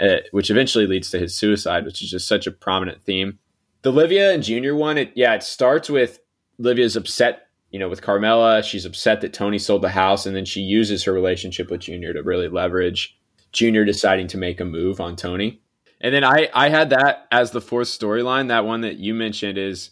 uh, 0.00 0.16
which 0.30 0.50
eventually 0.50 0.86
leads 0.86 1.10
to 1.10 1.18
his 1.18 1.36
suicide, 1.36 1.84
which 1.84 2.02
is 2.02 2.10
just 2.10 2.28
such 2.28 2.46
a 2.46 2.52
prominent 2.52 3.02
theme. 3.02 3.38
The 3.82 3.92
Livia 3.92 4.32
and 4.32 4.42
Junior 4.42 4.76
one, 4.76 4.96
it 4.96 5.12
yeah, 5.16 5.34
it 5.34 5.42
starts 5.42 5.90
with 5.90 6.20
Livia's 6.58 6.96
upset 6.96 7.41
you 7.72 7.78
know, 7.78 7.88
with 7.88 8.02
Carmela, 8.02 8.62
she's 8.62 8.84
upset 8.84 9.22
that 9.22 9.32
Tony 9.32 9.58
sold 9.58 9.82
the 9.82 9.88
house, 9.88 10.26
and 10.26 10.36
then 10.36 10.44
she 10.44 10.60
uses 10.60 11.02
her 11.04 11.12
relationship 11.12 11.70
with 11.70 11.80
Junior 11.80 12.12
to 12.12 12.22
really 12.22 12.48
leverage 12.48 13.18
Junior 13.50 13.84
deciding 13.84 14.28
to 14.28 14.38
make 14.38 14.60
a 14.60 14.64
move 14.64 15.00
on 15.00 15.16
Tony. 15.16 15.60
And 16.00 16.14
then 16.14 16.22
I 16.22 16.48
I 16.52 16.68
had 16.68 16.90
that 16.90 17.26
as 17.32 17.50
the 17.50 17.60
fourth 17.60 17.88
storyline. 17.88 18.48
That 18.48 18.66
one 18.66 18.82
that 18.82 18.98
you 18.98 19.14
mentioned 19.14 19.56
is 19.56 19.90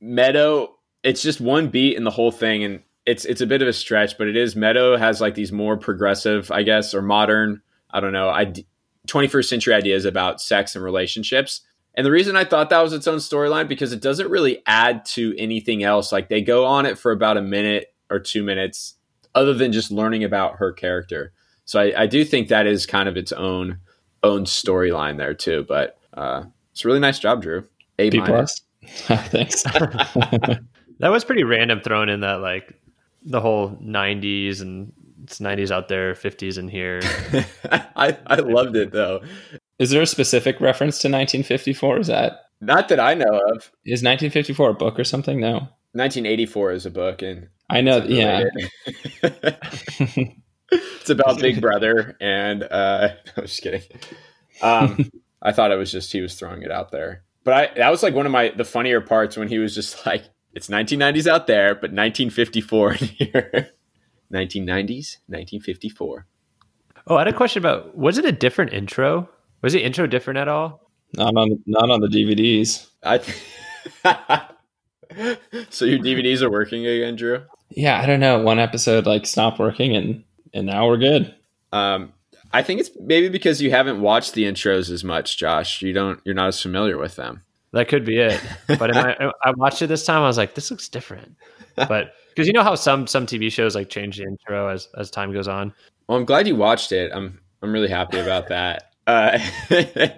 Meadow. 0.00 0.76
It's 1.02 1.22
just 1.22 1.40
one 1.40 1.68
beat 1.68 1.96
in 1.96 2.04
the 2.04 2.10
whole 2.10 2.32
thing, 2.32 2.64
and 2.64 2.82
it's 3.06 3.24
it's 3.24 3.40
a 3.40 3.46
bit 3.46 3.62
of 3.62 3.68
a 3.68 3.72
stretch, 3.72 4.18
but 4.18 4.26
it 4.26 4.36
is 4.36 4.56
Meadow 4.56 4.96
has 4.96 5.20
like 5.20 5.36
these 5.36 5.52
more 5.52 5.76
progressive, 5.76 6.50
I 6.50 6.64
guess, 6.64 6.94
or 6.94 7.02
modern. 7.02 7.62
I 7.90 8.00
don't 8.00 8.12
know. 8.12 8.28
I 8.28 8.52
21st 9.06 9.48
century 9.48 9.74
ideas 9.74 10.04
about 10.04 10.40
sex 10.40 10.74
and 10.74 10.84
relationships 10.84 11.62
and 12.00 12.06
the 12.06 12.10
reason 12.10 12.34
I 12.34 12.44
thought 12.44 12.70
that 12.70 12.80
was 12.80 12.94
its 12.94 13.06
own 13.06 13.18
storyline 13.18 13.68
because 13.68 13.92
it 13.92 14.00
doesn't 14.00 14.30
really 14.30 14.62
add 14.64 15.04
to 15.04 15.34
anything 15.36 15.82
else. 15.82 16.12
Like 16.12 16.30
they 16.30 16.40
go 16.40 16.64
on 16.64 16.86
it 16.86 16.96
for 16.96 17.12
about 17.12 17.36
a 17.36 17.42
minute 17.42 17.92
or 18.08 18.18
two 18.18 18.42
minutes, 18.42 18.94
other 19.34 19.52
than 19.52 19.70
just 19.70 19.90
learning 19.90 20.24
about 20.24 20.56
her 20.56 20.72
character. 20.72 21.34
So 21.66 21.78
I, 21.78 22.04
I 22.04 22.06
do 22.06 22.24
think 22.24 22.48
that 22.48 22.66
is 22.66 22.86
kind 22.86 23.06
of 23.06 23.18
its 23.18 23.32
own 23.32 23.80
own 24.22 24.46
storyline 24.46 25.18
there 25.18 25.34
too. 25.34 25.66
But 25.68 25.98
uh, 26.14 26.44
it's 26.72 26.86
a 26.86 26.88
really 26.88 27.00
nice 27.00 27.18
job, 27.18 27.42
Drew. 27.42 27.68
A 27.98 28.08
B 28.08 28.18
plus. 28.22 28.62
Thanks. 28.82 29.62
that 29.64 30.62
was 31.02 31.22
pretty 31.22 31.44
random 31.44 31.82
thrown 31.82 32.08
in 32.08 32.20
that 32.20 32.40
like 32.40 32.80
the 33.26 33.42
whole 33.42 33.72
'90s 33.72 34.62
and 34.62 34.90
it's 35.24 35.38
90s 35.38 35.70
out 35.70 35.88
there, 35.88 36.14
50s 36.14 36.56
in 36.56 36.66
here. 36.66 37.02
I 37.94 38.16
I 38.26 38.36
loved 38.36 38.74
it 38.74 38.90
though. 38.90 39.20
Is 39.80 39.88
there 39.88 40.02
a 40.02 40.06
specific 40.06 40.60
reference 40.60 40.98
to 40.98 41.08
1954? 41.08 42.00
Is 42.00 42.06
that 42.08 42.42
not 42.60 42.90
that 42.90 43.00
I 43.00 43.14
know 43.14 43.40
of? 43.48 43.72
Is 43.86 44.02
1954 44.02 44.70
a 44.70 44.74
book 44.74 44.98
or 44.98 45.04
something? 45.04 45.40
No. 45.40 45.68
1984 45.92 46.72
is 46.72 46.84
a 46.84 46.90
book, 46.90 47.22
and 47.22 47.48
I 47.70 47.80
know. 47.80 48.04
Yeah. 48.04 48.44
it's 49.22 51.08
about 51.08 51.40
Big 51.40 51.62
Brother, 51.62 52.14
and 52.20 52.62
uh, 52.62 53.08
I'm 53.36 53.44
just 53.44 53.62
kidding. 53.62 53.80
Um, 54.60 55.10
I 55.40 55.52
thought 55.52 55.72
it 55.72 55.76
was 55.76 55.90
just 55.90 56.12
he 56.12 56.20
was 56.20 56.34
throwing 56.34 56.62
it 56.62 56.70
out 56.70 56.92
there, 56.92 57.24
but 57.42 57.54
I 57.54 57.74
that 57.78 57.88
was 57.88 58.02
like 58.02 58.14
one 58.14 58.26
of 58.26 58.32
my 58.32 58.52
the 58.54 58.66
funnier 58.66 59.00
parts 59.00 59.38
when 59.38 59.48
he 59.48 59.56
was 59.56 59.74
just 59.74 60.04
like, 60.04 60.24
"It's 60.52 60.68
1990s 60.68 61.26
out 61.26 61.46
there, 61.46 61.74
but 61.74 61.90
1954 61.90 62.92
in 62.92 62.98
here." 62.98 63.70
1990s, 64.30 65.16
1954. 65.26 66.26
Oh, 67.06 67.16
I 67.16 67.20
had 67.20 67.28
a 67.28 67.32
question 67.32 67.62
about 67.62 67.96
was 67.96 68.18
it 68.18 68.26
a 68.26 68.32
different 68.32 68.74
intro? 68.74 69.28
Was 69.62 69.72
the 69.72 69.82
intro 69.82 70.06
different 70.06 70.38
at 70.38 70.48
all? 70.48 70.90
Not 71.14 71.36
on 71.36 71.62
not 71.66 71.90
on 71.90 72.00
the 72.00 72.08
DVDs. 72.08 72.88
I 73.02 73.18
so 75.70 75.84
your 75.84 75.98
DVDs 75.98 76.42
are 76.42 76.50
working 76.50 76.86
again, 76.86 77.16
Drew? 77.16 77.42
Yeah, 77.70 78.00
I 78.00 78.06
don't 78.06 78.20
know. 78.20 78.40
One 78.40 78.58
episode 78.58 79.06
like 79.06 79.26
stopped 79.26 79.58
working 79.58 79.96
and 79.96 80.24
and 80.54 80.66
now 80.66 80.86
we're 80.86 80.98
good. 80.98 81.34
Um 81.72 82.12
I 82.52 82.62
think 82.62 82.80
it's 82.80 82.90
maybe 82.98 83.28
because 83.28 83.62
you 83.62 83.70
haven't 83.70 84.00
watched 84.00 84.34
the 84.34 84.44
intros 84.44 84.90
as 84.90 85.04
much, 85.04 85.38
Josh. 85.38 85.82
You 85.82 85.92
don't 85.92 86.20
you're 86.24 86.34
not 86.34 86.48
as 86.48 86.60
familiar 86.60 86.98
with 86.98 87.16
them. 87.16 87.42
That 87.72 87.88
could 87.88 88.04
be 88.04 88.18
it. 88.18 88.40
But 88.66 88.96
I, 88.96 89.30
I 89.44 89.52
watched 89.52 89.82
it 89.82 89.86
this 89.86 90.04
time. 90.04 90.22
I 90.22 90.26
was 90.26 90.36
like, 90.36 90.54
this 90.54 90.70
looks 90.70 90.88
different. 90.88 91.36
But 91.76 92.14
because 92.30 92.46
you 92.46 92.52
know 92.52 92.62
how 92.62 92.74
some 92.74 93.06
some 93.06 93.26
TV 93.26 93.50
shows 93.50 93.74
like 93.74 93.88
change 93.88 94.16
the 94.16 94.24
intro 94.24 94.68
as 94.68 94.88
as 94.96 95.10
time 95.10 95.32
goes 95.32 95.48
on. 95.48 95.72
Well, 96.08 96.18
I'm 96.18 96.24
glad 96.24 96.48
you 96.48 96.56
watched 96.56 96.92
it. 96.92 97.12
I'm 97.14 97.40
I'm 97.62 97.72
really 97.72 97.88
happy 97.88 98.18
about 98.18 98.48
that. 98.48 98.89
Uh, 99.10 99.38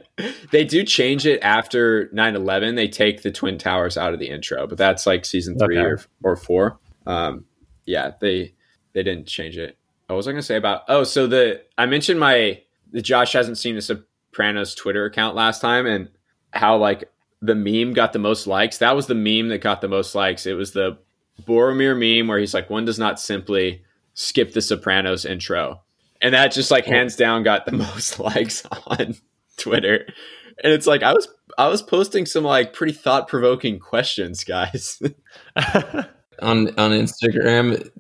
they 0.51 0.65
do 0.65 0.85
change 0.85 1.27
it 1.27 1.41
after 1.43 2.09
9-11 2.09 2.77
they 2.77 2.89
take 2.89 3.23
the 3.23 3.31
twin 3.31 3.57
towers 3.57 3.97
out 3.97 4.13
of 4.13 4.19
the 4.19 4.29
intro 4.29 4.67
but 4.67 4.77
that's 4.77 5.07
like 5.07 5.25
season 5.25 5.59
three 5.59 5.79
okay. 5.79 5.87
or, 5.87 6.01
or 6.23 6.37
four. 6.37 6.79
Um, 7.07 7.47
yeah 7.85 8.13
they 8.21 8.55
they 8.93 9.03
didn't 9.03 9.27
change 9.27 9.57
it. 9.57 9.79
What 10.07 10.17
was 10.17 10.29
i 10.29 10.33
going 10.33 10.41
to 10.41 10.47
say 10.47 10.57
about 10.57 10.83
oh 10.89 11.05
so 11.05 11.27
the 11.27 11.63
i 11.79 11.87
mentioned 11.87 12.21
my 12.21 12.61
the 12.91 13.01
josh 13.01 13.33
hasn't 13.33 13.57
seen 13.57 13.77
the 13.77 13.81
sopranos 13.81 14.75
twitter 14.75 15.07
account 15.07 15.35
last 15.35 15.61
time 15.61 15.87
and 15.87 16.11
how 16.53 16.77
like 16.77 17.11
the 17.43 17.57
meme 17.57 17.93
got 17.93 18.13
the 18.13 18.19
most 18.21 18.47
likes. 18.47 18.79
That 18.79 18.97
was 18.97 19.09
the 19.09 19.15
meme 19.15 19.49
that 19.49 19.59
got 19.59 19.81
the 19.81 19.89
most 19.89 20.15
likes. 20.15 20.47
It 20.47 20.55
was 20.55 20.73
the 20.73 20.97
boromir 21.43 21.99
meme 21.99 22.29
where 22.29 22.39
he's 22.39 22.55
like 22.55 22.71
one 22.71 22.85
does 22.85 22.99
not 22.99 23.19
simply 23.19 23.83
skip 24.15 24.53
the 24.53 24.63
sopranos 24.63 25.25
intro 25.25 25.81
and 26.23 26.35
that 26.35 26.52
just 26.52 26.71
like 26.71 26.87
hands 26.87 27.17
down 27.17 27.43
got 27.43 27.67
the 27.67 27.73
most 27.73 28.19
likes 28.19 28.64
on 28.87 29.17
Twitter. 29.59 30.07
and 30.62 30.73
it's 30.73 30.87
like 30.87 31.02
I 31.02 31.12
was 31.12 31.29
I 31.59 31.69
was 31.69 31.83
posting 31.83 32.25
some 32.26 32.45
like 32.45 32.73
pretty 32.73 32.93
thought 32.93 33.29
provoking 33.29 33.79
questions, 33.79 34.45
guys. 34.45 35.00
on 35.57 36.69
on 36.79 36.93
Instagram, 36.93 37.91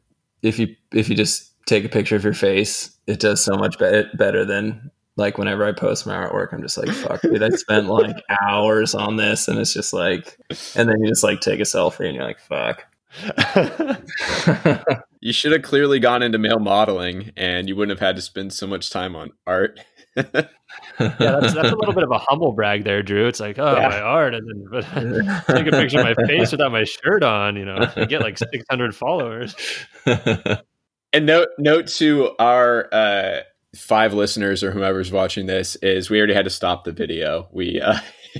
if 0.42 0.58
you 0.58 0.74
if 0.92 1.08
you 1.08 1.16
just 1.16 1.52
take 1.66 1.84
a 1.84 1.88
picture 1.88 2.16
of 2.16 2.24
your 2.24 2.32
face, 2.32 2.96
it 3.06 3.20
does 3.20 3.44
so 3.44 3.56
much 3.56 3.78
be- 3.78 4.04
better 4.14 4.44
than 4.44 4.90
like 5.16 5.36
whenever 5.36 5.64
I 5.64 5.72
post 5.72 6.06
my 6.06 6.14
artwork. 6.14 6.52
I'm 6.52 6.62
just 6.62 6.78
like, 6.78 6.88
fuck, 6.88 7.20
dude, 7.20 7.42
I 7.42 7.50
spent 7.50 7.86
like 7.86 8.16
hours 8.42 8.94
on 8.94 9.16
this, 9.16 9.48
and 9.48 9.58
it's 9.58 9.74
just 9.74 9.92
like, 9.92 10.38
and 10.74 10.88
then 10.88 11.00
you 11.00 11.08
just 11.08 11.24
like 11.24 11.40
take 11.40 11.60
a 11.60 11.64
selfie, 11.64 12.06
and 12.06 12.14
you're 12.14 12.24
like, 12.24 12.40
fuck. 12.40 12.86
you 15.20 15.32
should 15.32 15.52
have 15.52 15.62
clearly 15.62 15.98
gone 15.98 16.22
into 16.22 16.38
male 16.38 16.58
modeling, 16.58 17.30
and 17.36 17.68
you 17.68 17.76
wouldn't 17.76 17.98
have 17.98 18.06
had 18.06 18.16
to 18.16 18.22
spend 18.22 18.52
so 18.52 18.66
much 18.66 18.90
time 18.90 19.14
on 19.14 19.30
art. 19.46 19.80
yeah, 20.16 20.22
that's, 20.98 21.54
that's 21.54 21.70
a 21.70 21.76
little 21.76 21.94
bit 21.94 22.04
of 22.04 22.10
a 22.10 22.18
humble 22.18 22.52
brag 22.52 22.84
there, 22.84 23.02
Drew. 23.02 23.26
It's 23.26 23.40
like, 23.40 23.58
oh, 23.58 23.76
yeah. 23.76 23.88
my 23.88 24.00
art, 24.00 24.34
and 24.34 24.48
then 24.48 24.66
but 24.70 24.84
take 25.54 25.66
a 25.66 25.70
picture 25.70 26.00
of 26.00 26.04
my 26.04 26.26
face 26.26 26.52
without 26.52 26.72
my 26.72 26.84
shirt 26.84 27.22
on. 27.22 27.56
You 27.56 27.64
know, 27.64 27.90
you 27.96 28.06
get 28.06 28.22
like 28.22 28.38
600 28.38 28.94
followers. 28.94 29.54
and 30.06 31.26
note 31.26 31.48
note 31.58 31.86
to 31.88 32.34
our 32.38 32.88
uh, 32.92 33.40
five 33.76 34.14
listeners 34.14 34.62
or 34.62 34.72
whomever's 34.72 35.12
watching 35.12 35.46
this 35.46 35.76
is 35.76 36.10
we 36.10 36.18
already 36.18 36.34
had 36.34 36.44
to 36.44 36.50
stop 36.50 36.84
the 36.84 36.92
video. 36.92 37.48
We 37.52 37.80
uh, 37.80 37.98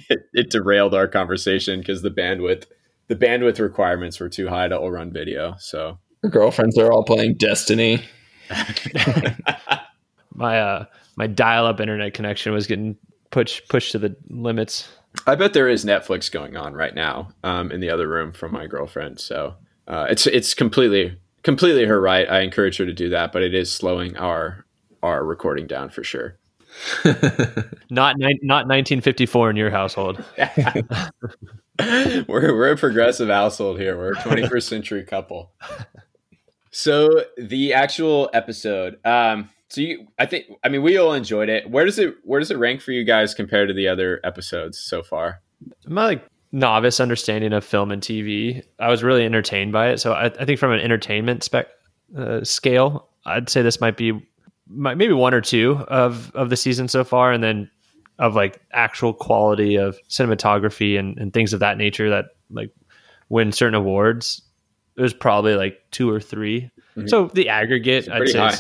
it, 0.08 0.20
it 0.32 0.50
derailed 0.50 0.94
our 0.94 1.08
conversation 1.08 1.80
because 1.80 2.02
the 2.02 2.10
bandwidth 2.10 2.66
the 3.12 3.26
bandwidth 3.26 3.60
requirements 3.60 4.18
were 4.18 4.30
too 4.30 4.48
high 4.48 4.68
to 4.68 4.78
all 4.78 4.90
run 4.90 5.12
video. 5.12 5.54
So 5.58 5.98
Your 6.22 6.30
girlfriends 6.30 6.78
are 6.78 6.90
all 6.90 7.04
playing 7.04 7.34
Destiny. 7.34 8.02
my 10.34 10.58
uh 10.58 10.84
my 11.16 11.26
dial 11.26 11.66
up 11.66 11.78
internet 11.78 12.14
connection 12.14 12.52
was 12.52 12.66
getting 12.66 12.96
pushed 13.30 13.68
pushed 13.68 13.92
to 13.92 13.98
the 13.98 14.16
limits. 14.30 14.88
I 15.26 15.34
bet 15.34 15.52
there 15.52 15.68
is 15.68 15.84
Netflix 15.84 16.32
going 16.32 16.56
on 16.56 16.72
right 16.72 16.94
now 16.94 17.28
um, 17.44 17.70
in 17.70 17.80
the 17.80 17.90
other 17.90 18.08
room 18.08 18.32
from 18.32 18.50
my 18.52 18.66
girlfriend. 18.66 19.20
So 19.20 19.56
uh, 19.86 20.06
it's 20.08 20.26
it's 20.26 20.54
completely 20.54 21.18
completely 21.42 21.84
her 21.84 22.00
right. 22.00 22.28
I 22.30 22.40
encourage 22.40 22.78
her 22.78 22.86
to 22.86 22.94
do 22.94 23.10
that, 23.10 23.30
but 23.30 23.42
it 23.42 23.54
is 23.54 23.70
slowing 23.70 24.16
our 24.16 24.64
our 25.02 25.22
recording 25.22 25.66
down 25.66 25.90
for 25.90 26.02
sure. 26.02 26.38
not 27.90 28.16
ni- 28.18 28.38
not 28.42 28.66
1954 28.66 29.50
in 29.50 29.56
your 29.56 29.70
household. 29.70 30.22
we're 32.28 32.54
we're 32.54 32.72
a 32.72 32.76
progressive 32.76 33.28
household 33.28 33.78
here. 33.78 33.96
We're 33.96 34.12
a 34.12 34.16
21st 34.16 34.62
century 34.62 35.04
couple. 35.04 35.52
So 36.70 37.24
the 37.36 37.74
actual 37.74 38.30
episode, 38.32 38.98
um, 39.04 39.50
so 39.68 39.80
you, 39.82 40.06
I 40.18 40.26
think, 40.26 40.46
I 40.64 40.68
mean, 40.68 40.82
we 40.82 40.96
all 40.96 41.12
enjoyed 41.12 41.48
it. 41.48 41.68
Where 41.70 41.84
does 41.84 41.98
it 41.98 42.16
where 42.24 42.40
does 42.40 42.50
it 42.50 42.58
rank 42.58 42.80
for 42.80 42.92
you 42.92 43.04
guys 43.04 43.34
compared 43.34 43.68
to 43.68 43.74
the 43.74 43.88
other 43.88 44.20
episodes 44.24 44.78
so 44.78 45.02
far? 45.02 45.40
My 45.86 46.04
like 46.06 46.26
novice 46.52 47.00
understanding 47.00 47.52
of 47.52 47.64
film 47.64 47.90
and 47.90 48.02
TV, 48.02 48.62
I 48.78 48.90
was 48.90 49.02
really 49.02 49.24
entertained 49.24 49.72
by 49.72 49.88
it. 49.88 49.98
So 49.98 50.12
I, 50.12 50.26
I 50.26 50.44
think 50.44 50.58
from 50.58 50.72
an 50.72 50.80
entertainment 50.80 51.42
spec 51.42 51.68
uh, 52.16 52.44
scale, 52.44 53.08
I'd 53.24 53.48
say 53.48 53.62
this 53.62 53.80
might 53.80 53.96
be 53.96 54.12
maybe 54.68 55.12
one 55.12 55.34
or 55.34 55.40
two 55.40 55.84
of 55.88 56.30
of 56.34 56.50
the 56.50 56.56
season 56.56 56.88
so 56.88 57.04
far, 57.04 57.32
and 57.32 57.42
then 57.42 57.70
of 58.18 58.34
like 58.34 58.60
actual 58.72 59.12
quality 59.12 59.76
of 59.76 59.98
cinematography 60.08 60.98
and, 60.98 61.18
and 61.18 61.32
things 61.32 61.52
of 61.52 61.60
that 61.60 61.76
nature 61.78 62.10
that 62.10 62.26
like 62.50 62.70
win 63.28 63.52
certain 63.52 63.74
awards. 63.74 64.42
It 64.96 65.02
was 65.02 65.14
probably 65.14 65.54
like 65.54 65.78
two 65.90 66.10
or 66.10 66.20
3 66.20 66.60
mm-hmm. 66.60 67.08
So 67.08 67.28
the 67.28 67.48
aggregate, 67.48 68.08
I'd 68.10 68.28
say, 68.28 68.52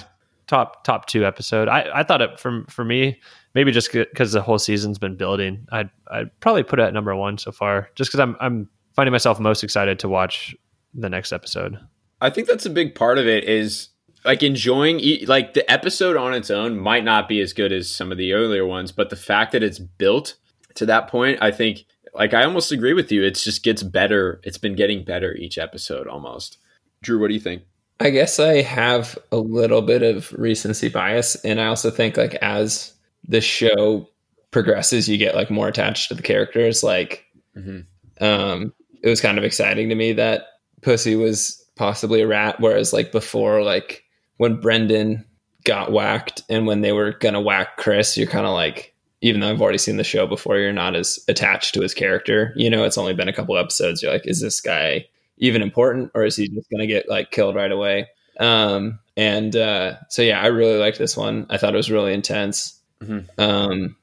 top 0.46 0.84
top 0.84 1.06
two 1.06 1.24
episode. 1.24 1.68
I, 1.68 2.00
I 2.00 2.02
thought 2.02 2.22
it 2.22 2.40
for 2.40 2.64
for 2.68 2.84
me 2.84 3.20
maybe 3.54 3.70
just 3.70 3.92
because 3.92 4.32
the 4.32 4.42
whole 4.42 4.58
season's 4.58 4.98
been 4.98 5.16
building. 5.16 5.66
I'd 5.70 5.90
I'd 6.10 6.40
probably 6.40 6.62
put 6.62 6.80
it 6.80 6.84
at 6.84 6.94
number 6.94 7.14
one 7.14 7.38
so 7.38 7.52
far, 7.52 7.90
just 7.94 8.10
because 8.10 8.20
I'm 8.20 8.36
I'm 8.40 8.68
finding 8.94 9.12
myself 9.12 9.38
most 9.40 9.62
excited 9.62 9.98
to 10.00 10.08
watch 10.08 10.54
the 10.94 11.08
next 11.08 11.32
episode. 11.32 11.78
I 12.20 12.30
think 12.30 12.46
that's 12.46 12.66
a 12.66 12.70
big 12.70 12.94
part 12.94 13.18
of 13.18 13.26
it 13.26 13.44
is 13.44 13.88
like 14.24 14.42
enjoying 14.42 15.00
like 15.26 15.54
the 15.54 15.70
episode 15.70 16.16
on 16.16 16.34
its 16.34 16.50
own 16.50 16.78
might 16.78 17.04
not 17.04 17.28
be 17.28 17.40
as 17.40 17.52
good 17.52 17.72
as 17.72 17.90
some 17.90 18.12
of 18.12 18.18
the 18.18 18.32
earlier 18.32 18.64
ones 18.64 18.92
but 18.92 19.10
the 19.10 19.16
fact 19.16 19.52
that 19.52 19.62
it's 19.62 19.78
built 19.78 20.36
to 20.74 20.86
that 20.86 21.08
point 21.08 21.38
i 21.42 21.50
think 21.50 21.84
like 22.14 22.34
i 22.34 22.44
almost 22.44 22.72
agree 22.72 22.92
with 22.92 23.10
you. 23.10 23.24
It 23.24 23.34
just 23.34 23.62
gets 23.62 23.82
better. 23.82 24.40
It's 24.44 24.58
been 24.58 24.74
getting 24.74 25.04
better 25.04 25.34
each 25.34 25.58
episode 25.58 26.06
almost. 26.06 26.58
Drew 27.02 27.20
what 27.20 27.28
do 27.28 27.34
you 27.34 27.40
think? 27.40 27.62
I 28.00 28.10
guess 28.10 28.40
i 28.40 28.62
have 28.62 29.18
a 29.30 29.36
little 29.36 29.82
bit 29.82 30.02
of 30.02 30.32
recency 30.32 30.88
bias 30.88 31.36
and 31.44 31.60
i 31.60 31.66
also 31.66 31.90
think 31.90 32.16
like 32.16 32.34
as 32.36 32.92
the 33.28 33.40
show 33.40 34.08
progresses 34.50 35.08
you 35.08 35.16
get 35.18 35.34
like 35.34 35.50
more 35.50 35.68
attached 35.68 36.08
to 36.08 36.14
the 36.14 36.22
characters. 36.22 36.82
Like 36.82 37.24
mm-hmm. 37.56 38.24
um 38.24 38.72
it 39.02 39.08
was 39.08 39.20
kind 39.20 39.38
of 39.38 39.44
exciting 39.44 39.88
to 39.88 39.94
me 39.94 40.12
that 40.14 40.46
pussy 40.80 41.16
was 41.16 41.64
possibly 41.76 42.20
a 42.20 42.26
rat 42.26 42.60
whereas 42.60 42.92
like 42.92 43.12
before 43.12 43.62
like 43.62 44.04
when 44.36 44.60
Brendan 44.60 45.24
got 45.64 45.92
whacked 45.92 46.42
and 46.48 46.66
when 46.66 46.80
they 46.80 46.92
were 46.92 47.12
gonna 47.12 47.40
whack 47.40 47.76
Chris, 47.76 48.16
you're 48.16 48.26
kind 48.26 48.46
of 48.46 48.52
like, 48.52 48.94
even 49.20 49.40
though 49.40 49.50
I've 49.50 49.62
already 49.62 49.78
seen 49.78 49.96
the 49.96 50.04
show 50.04 50.26
before, 50.26 50.58
you're 50.58 50.72
not 50.72 50.96
as 50.96 51.18
attached 51.28 51.74
to 51.74 51.80
his 51.80 51.94
character. 51.94 52.52
You 52.56 52.70
know, 52.70 52.84
it's 52.84 52.98
only 52.98 53.14
been 53.14 53.28
a 53.28 53.32
couple 53.32 53.56
episodes. 53.56 54.02
You're 54.02 54.12
like, 54.12 54.26
is 54.26 54.40
this 54.40 54.60
guy 54.60 55.06
even 55.38 55.62
important, 55.62 56.10
or 56.14 56.24
is 56.24 56.36
he 56.36 56.48
just 56.48 56.70
gonna 56.70 56.86
get 56.86 57.08
like 57.08 57.30
killed 57.30 57.54
right 57.54 57.72
away? 57.72 58.08
Um, 58.40 58.98
and 59.16 59.54
uh, 59.54 59.96
so 60.08 60.22
yeah, 60.22 60.40
I 60.40 60.46
really 60.46 60.78
liked 60.78 60.98
this 60.98 61.16
one. 61.16 61.46
I 61.50 61.58
thought 61.58 61.74
it 61.74 61.76
was 61.76 61.90
really 61.90 62.14
intense. 62.14 62.80
Mm-hmm. 63.00 63.40
Um, 63.40 63.96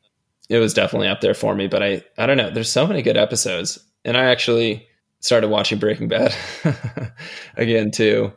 it 0.50 0.58
was 0.58 0.74
definitely 0.74 1.08
up 1.08 1.22
there 1.22 1.34
for 1.34 1.56
me. 1.56 1.68
But 1.68 1.84
I, 1.84 2.04
I 2.18 2.26
don't 2.26 2.38
know. 2.38 2.50
There's 2.50 2.72
so 2.72 2.88
many 2.88 3.02
good 3.02 3.18
episodes, 3.18 3.80
and 4.06 4.18
I 4.18 4.26
actually 4.26 4.88
started 5.20 5.50
watching 5.50 5.80
Breaking 5.80 6.08
Bad 6.08 6.36
again 7.58 7.92
too. 7.92 8.34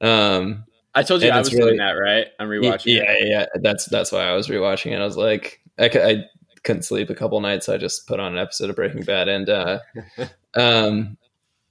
Um, 0.00 0.64
I 0.96 1.02
told 1.02 1.20
you 1.20 1.28
and 1.28 1.36
I 1.36 1.38
was 1.38 1.52
really, 1.52 1.66
doing 1.66 1.76
that, 1.76 1.92
right? 1.92 2.28
I'm 2.40 2.48
rewatching. 2.48 2.96
Yeah, 2.96 3.04
it. 3.06 3.28
yeah, 3.28 3.46
that's 3.60 3.84
that's 3.84 4.10
why 4.10 4.26
I 4.26 4.32
was 4.32 4.48
rewatching 4.48 4.92
it. 4.92 4.96
I 4.98 5.04
was 5.04 5.18
like, 5.18 5.60
I, 5.78 5.90
I 5.94 6.24
couldn't 6.64 6.84
sleep 6.84 7.10
a 7.10 7.14
couple 7.14 7.38
nights. 7.40 7.66
So 7.66 7.74
I 7.74 7.76
just 7.76 8.06
put 8.06 8.18
on 8.18 8.32
an 8.32 8.38
episode 8.38 8.70
of 8.70 8.76
Breaking 8.76 9.02
Bad, 9.02 9.28
and 9.28 9.50
uh, 9.50 9.78
um, 10.54 11.18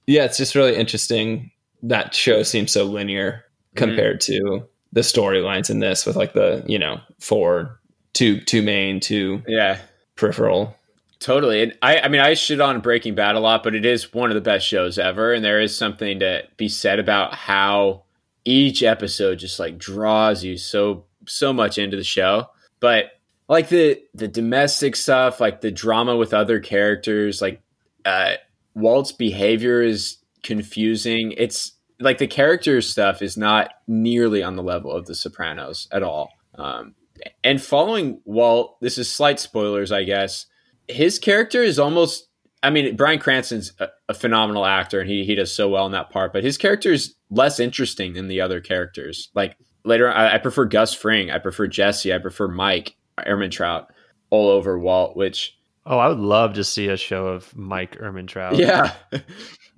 yeah, 0.06 0.24
it's 0.24 0.36
just 0.36 0.54
really 0.54 0.76
interesting. 0.76 1.50
That 1.82 2.14
show 2.14 2.44
seems 2.44 2.70
so 2.70 2.84
linear 2.84 3.32
mm-hmm. 3.32 3.78
compared 3.78 4.20
mm-hmm. 4.20 4.58
to 4.58 4.68
the 4.92 5.00
storylines 5.00 5.70
in 5.70 5.80
this, 5.80 6.06
with 6.06 6.14
like 6.14 6.32
the 6.32 6.64
you 6.68 6.78
know 6.78 7.00
four, 7.18 7.80
two, 8.12 8.40
two 8.40 8.62
main, 8.62 9.00
two 9.00 9.42
yeah 9.48 9.80
peripheral. 10.14 10.76
Totally. 11.18 11.62
And 11.62 11.76
I, 11.82 12.00
I 12.00 12.08
mean, 12.08 12.20
I 12.20 12.34
shit 12.34 12.60
on 12.60 12.80
Breaking 12.80 13.14
Bad 13.14 13.34
a 13.34 13.40
lot, 13.40 13.62
but 13.64 13.74
it 13.74 13.84
is 13.84 14.12
one 14.12 14.30
of 14.30 14.34
the 14.34 14.40
best 14.40 14.66
shows 14.66 14.98
ever. 14.98 15.32
And 15.32 15.44
there 15.44 15.60
is 15.60 15.76
something 15.76 16.20
to 16.20 16.44
be 16.58 16.68
said 16.68 16.98
about 16.98 17.34
how 17.34 18.04
each 18.46 18.82
episode 18.82 19.40
just 19.40 19.58
like 19.58 19.76
draws 19.76 20.42
you 20.42 20.56
so 20.56 21.04
so 21.26 21.52
much 21.52 21.76
into 21.76 21.96
the 21.96 22.04
show. 22.04 22.46
But 22.80 23.06
like 23.48 23.68
the 23.68 24.00
the 24.14 24.28
domestic 24.28 24.96
stuff, 24.96 25.40
like 25.40 25.60
the 25.60 25.70
drama 25.70 26.16
with 26.16 26.32
other 26.32 26.60
characters, 26.60 27.42
like 27.42 27.60
uh, 28.04 28.34
Walt's 28.74 29.12
behavior 29.12 29.82
is 29.82 30.18
confusing. 30.42 31.34
It's 31.36 31.72
like 31.98 32.18
the 32.18 32.26
character 32.26 32.80
stuff 32.80 33.20
is 33.20 33.36
not 33.36 33.70
nearly 33.86 34.42
on 34.42 34.56
the 34.56 34.62
level 34.62 34.92
of 34.92 35.06
The 35.06 35.14
Sopranos 35.14 35.88
at 35.90 36.02
all. 36.02 36.30
Um, 36.54 36.94
and 37.42 37.60
following 37.60 38.20
Walt, 38.24 38.80
this 38.80 38.98
is 38.98 39.10
slight 39.10 39.40
spoilers, 39.40 39.90
I 39.90 40.04
guess. 40.04 40.46
His 40.88 41.18
character 41.18 41.62
is 41.62 41.78
almost 41.78 42.25
I 42.66 42.70
mean, 42.70 42.96
Bryan 42.96 43.20
Cranston's 43.20 43.72
a, 43.78 43.88
a, 44.08 44.14
phenomenal 44.14 44.66
actor 44.66 45.00
and 45.00 45.08
he 45.08 45.24
he 45.24 45.36
does 45.36 45.54
so 45.54 45.68
well 45.68 45.86
in 45.86 45.92
that 45.92 46.10
part, 46.10 46.32
but 46.32 46.42
his 46.42 46.58
character 46.58 46.92
is 46.92 47.14
less 47.30 47.60
interesting 47.60 48.14
than 48.14 48.26
the 48.26 48.40
other 48.40 48.60
characters. 48.60 49.30
Like 49.34 49.56
later, 49.84 50.10
I, 50.10 50.34
I 50.34 50.38
prefer 50.38 50.64
Gus 50.64 50.92
Fring, 50.92 51.30
I 51.30 51.38
prefer 51.38 51.68
Jesse, 51.68 52.12
I 52.12 52.18
prefer 52.18 52.48
Mike 52.48 52.96
Ehrmantraut 53.20 53.86
all 54.30 54.48
over 54.48 54.76
Walt. 54.80 55.16
Which 55.16 55.56
oh, 55.86 55.98
I 55.98 56.08
would 56.08 56.18
love 56.18 56.54
to 56.54 56.64
see 56.64 56.88
a 56.88 56.96
show 56.96 57.28
of 57.28 57.56
Mike 57.56 57.98
Ehrmantraut. 58.00 58.58
Yeah, 58.58 58.94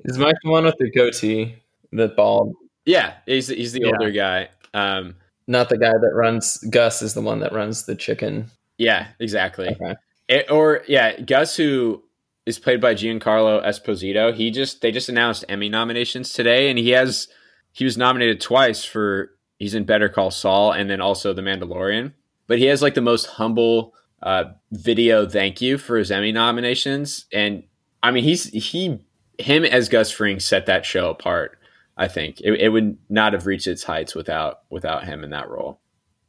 is 0.05 0.17
Mike 0.17 0.37
the 0.43 0.51
one 0.51 0.65
with 0.65 0.77
the 0.79 0.91
goatee, 0.91 1.57
the 1.93 2.09
bald? 2.09 2.55
Yeah, 2.87 3.17
he's 3.27 3.49
he's 3.49 3.75
the 3.75 3.83
yeah. 3.83 3.93
older 3.93 4.11
guy. 4.11 4.49
Um, 4.73 5.15
not 5.47 5.69
the 5.69 5.77
guy 5.77 5.93
that 5.93 6.15
runs. 6.15 6.57
Gus 6.71 7.03
is 7.03 7.13
the 7.13 7.21
one 7.21 7.41
that 7.41 7.53
runs 7.53 7.85
the 7.85 7.95
chicken. 7.95 8.47
Yeah, 8.79 9.09
exactly. 9.21 9.69
Okay. 9.69 9.97
It, 10.29 10.51
or 10.51 10.85
yeah, 10.89 11.21
Gus 11.21 11.55
who 11.55 12.03
is 12.49 12.59
played 12.59 12.81
by 12.81 12.95
Giancarlo 12.95 13.63
Esposito. 13.63 14.35
He 14.35 14.51
just 14.51 14.81
they 14.81 14.91
just 14.91 15.11
announced 15.11 15.45
Emmy 15.51 15.69
nominations 15.69 16.33
today, 16.33 16.71
and 16.71 16.79
he 16.79 16.91
has 16.91 17.29
he 17.73 17.85
was 17.85 17.99
nominated 17.99 18.41
twice 18.41 18.85
for 18.85 19.33
he's 19.59 19.75
in 19.75 19.85
Better 19.85 20.09
Call 20.09 20.31
Saul 20.31 20.73
and 20.73 20.89
then 20.89 21.03
also 21.03 21.35
The 21.35 21.43
Mandalorian. 21.43 22.15
But 22.47 22.59
he 22.59 22.65
has 22.65 22.81
like 22.81 22.95
the 22.95 23.03
most 23.03 23.27
humble 23.27 23.93
uh, 24.23 24.45
video 24.73 25.29
thank 25.29 25.61
you 25.61 25.77
for 25.77 25.99
his 25.99 26.11
Emmy 26.11 26.33
nominations, 26.33 27.27
and 27.35 27.65
I 28.03 28.13
mean 28.13 28.25
he's 28.25 28.45
he 28.45 28.99
him 29.39 29.65
as 29.65 29.91
Gus 29.91 30.11
Fring 30.11 30.41
set 30.41 30.65
that 30.67 30.87
show 30.87 31.11
apart. 31.11 31.59
I 31.99 32.09
think 32.09 32.41
it, 32.41 32.53
it 32.55 32.71
would 32.71 32.97
not 33.11 33.35
have 33.35 33.45
reached 33.47 33.67
its 33.67 33.85
heights 33.85 34.15
without 34.15 34.61
without 34.71 35.05
him 35.05 35.23
in 35.23 35.31
that 35.31 35.51
role. 35.51 35.81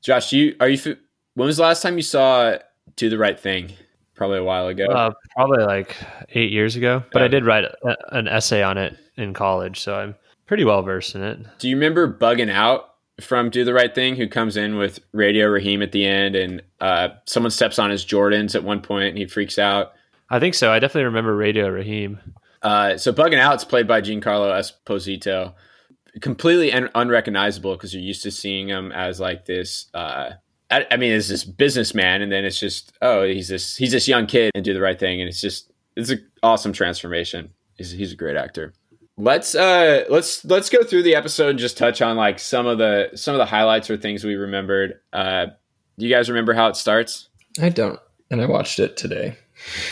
Josh, 0.02 0.34
you 0.34 0.58
are 0.60 0.68
you 0.68 0.98
when 1.36 1.46
was 1.46 1.56
the 1.56 1.64
last 1.64 1.82
time 1.82 1.96
you 1.96 2.04
saw 2.04 2.58
Do 2.98 3.10
the 3.10 3.18
Right 3.18 3.40
Thing? 3.40 3.72
Probably 4.20 4.40
a 4.40 4.44
while 4.44 4.68
ago. 4.68 4.84
Uh, 4.86 5.12
probably 5.34 5.64
like 5.64 5.96
eight 6.32 6.52
years 6.52 6.76
ago, 6.76 7.02
but 7.14 7.22
I 7.22 7.30
did 7.30 7.46
write 7.46 7.64
a, 7.64 7.96
an 8.12 8.28
essay 8.28 8.62
on 8.62 8.78
it 8.78 8.98
in 9.16 9.34
college, 9.34 9.80
so 9.80 9.96
I'm 9.96 10.14
pretty 10.46 10.66
well 10.66 10.82
versed 10.82 11.16
in 11.16 11.24
it. 11.24 11.40
Do 11.58 11.70
you 11.70 11.78
remember 11.78 12.14
Buggin' 12.14 12.52
Out 12.52 12.96
from 13.22 13.50
Do 13.50 13.64
the 13.64 13.74
Right 13.74 13.96
Thing, 13.96 14.18
who 14.18 14.28
comes 14.28 14.58
in 14.58 14.78
with 14.78 15.00
Radio 15.14 15.48
Raheem 15.48 15.82
at 15.82 15.94
the 15.94 16.06
end, 16.06 16.36
and 16.36 16.62
uh, 16.82 17.10
someone 17.28 17.50
steps 17.50 17.80
on 17.80 17.92
his 17.92 18.06
Jordans 18.06 18.56
at 18.56 18.64
one 18.66 18.82
point, 18.82 19.08
and 19.08 19.18
he 19.18 19.26
freaks 19.26 19.58
out. 19.58 19.94
I 20.30 20.38
think 20.38 20.54
so. 20.54 20.70
I 20.70 20.80
definitely 20.80 21.06
remember 21.06 21.34
Radio 21.34 21.70
Raheem. 21.70 22.20
Uh, 22.62 22.98
so 22.98 23.14
Buggin' 23.14 23.40
Out's 23.40 23.64
played 23.64 23.88
by 23.88 24.02
Giancarlo 24.02 24.52
Esposito, 24.52 25.54
completely 26.20 26.74
un- 26.74 26.90
unrecognizable 26.94 27.78
because 27.78 27.94
you're 27.94 28.04
used 28.04 28.24
to 28.24 28.32
seeing 28.32 28.68
him 28.68 28.92
as 28.92 29.22
like 29.22 29.46
this. 29.46 29.86
I, 30.72 30.86
I 30.92 30.98
mean, 30.98 31.14
as 31.14 31.28
this 31.30 31.44
businessman, 31.44 32.22
and 32.22 32.32
then 32.32 32.46
it's 32.46 32.60
just 32.60 32.94
oh, 33.02 33.24
he's 33.24 33.48
this 33.48 33.76
he's 33.76 33.92
this 33.92 34.08
young 34.08 34.28
kid 34.28 34.52
and 34.56 34.64
do 34.64 34.74
the 34.74 34.82
right 34.82 35.00
thing, 35.00 35.22
and 35.22 35.28
it's 35.28 35.42
just 35.42 35.72
it's 35.96 36.10
an 36.10 36.26
awesome 36.44 36.74
transformation. 36.74 37.52
He's, 37.76 37.92
he's 37.92 38.14
a 38.14 38.16
great 38.16 38.38
actor. 38.38 38.74
Let's 39.18 39.56
uh 39.56 40.06
let's 40.10 40.46
let's 40.46 40.70
go 40.70 40.84
through 40.84 41.04
the 41.04 41.16
episode 41.16 41.50
and 41.50 41.60
just 41.60 41.78
touch 41.78 42.02
on 42.02 42.16
like 42.16 42.40
some 42.40 42.68
of 42.68 42.78
the 42.78 43.10
some 43.16 43.36
of 43.36 43.40
the 43.40 43.46
highlights 43.46 43.90
or 43.90 43.98
things 43.98 44.24
we 44.24 44.36
remembered. 44.36 45.00
Uh, 45.12 45.48
do 45.98 46.08
you 46.08 46.14
guys 46.14 46.30
remember 46.30 46.54
how 46.54 46.68
it 46.68 46.78
starts? 46.78 47.28
I 47.62 47.70
don't, 47.70 48.00
and 48.32 48.42
I 48.42 48.46
watched 48.46 48.80
it 48.80 48.96
today. 48.96 49.36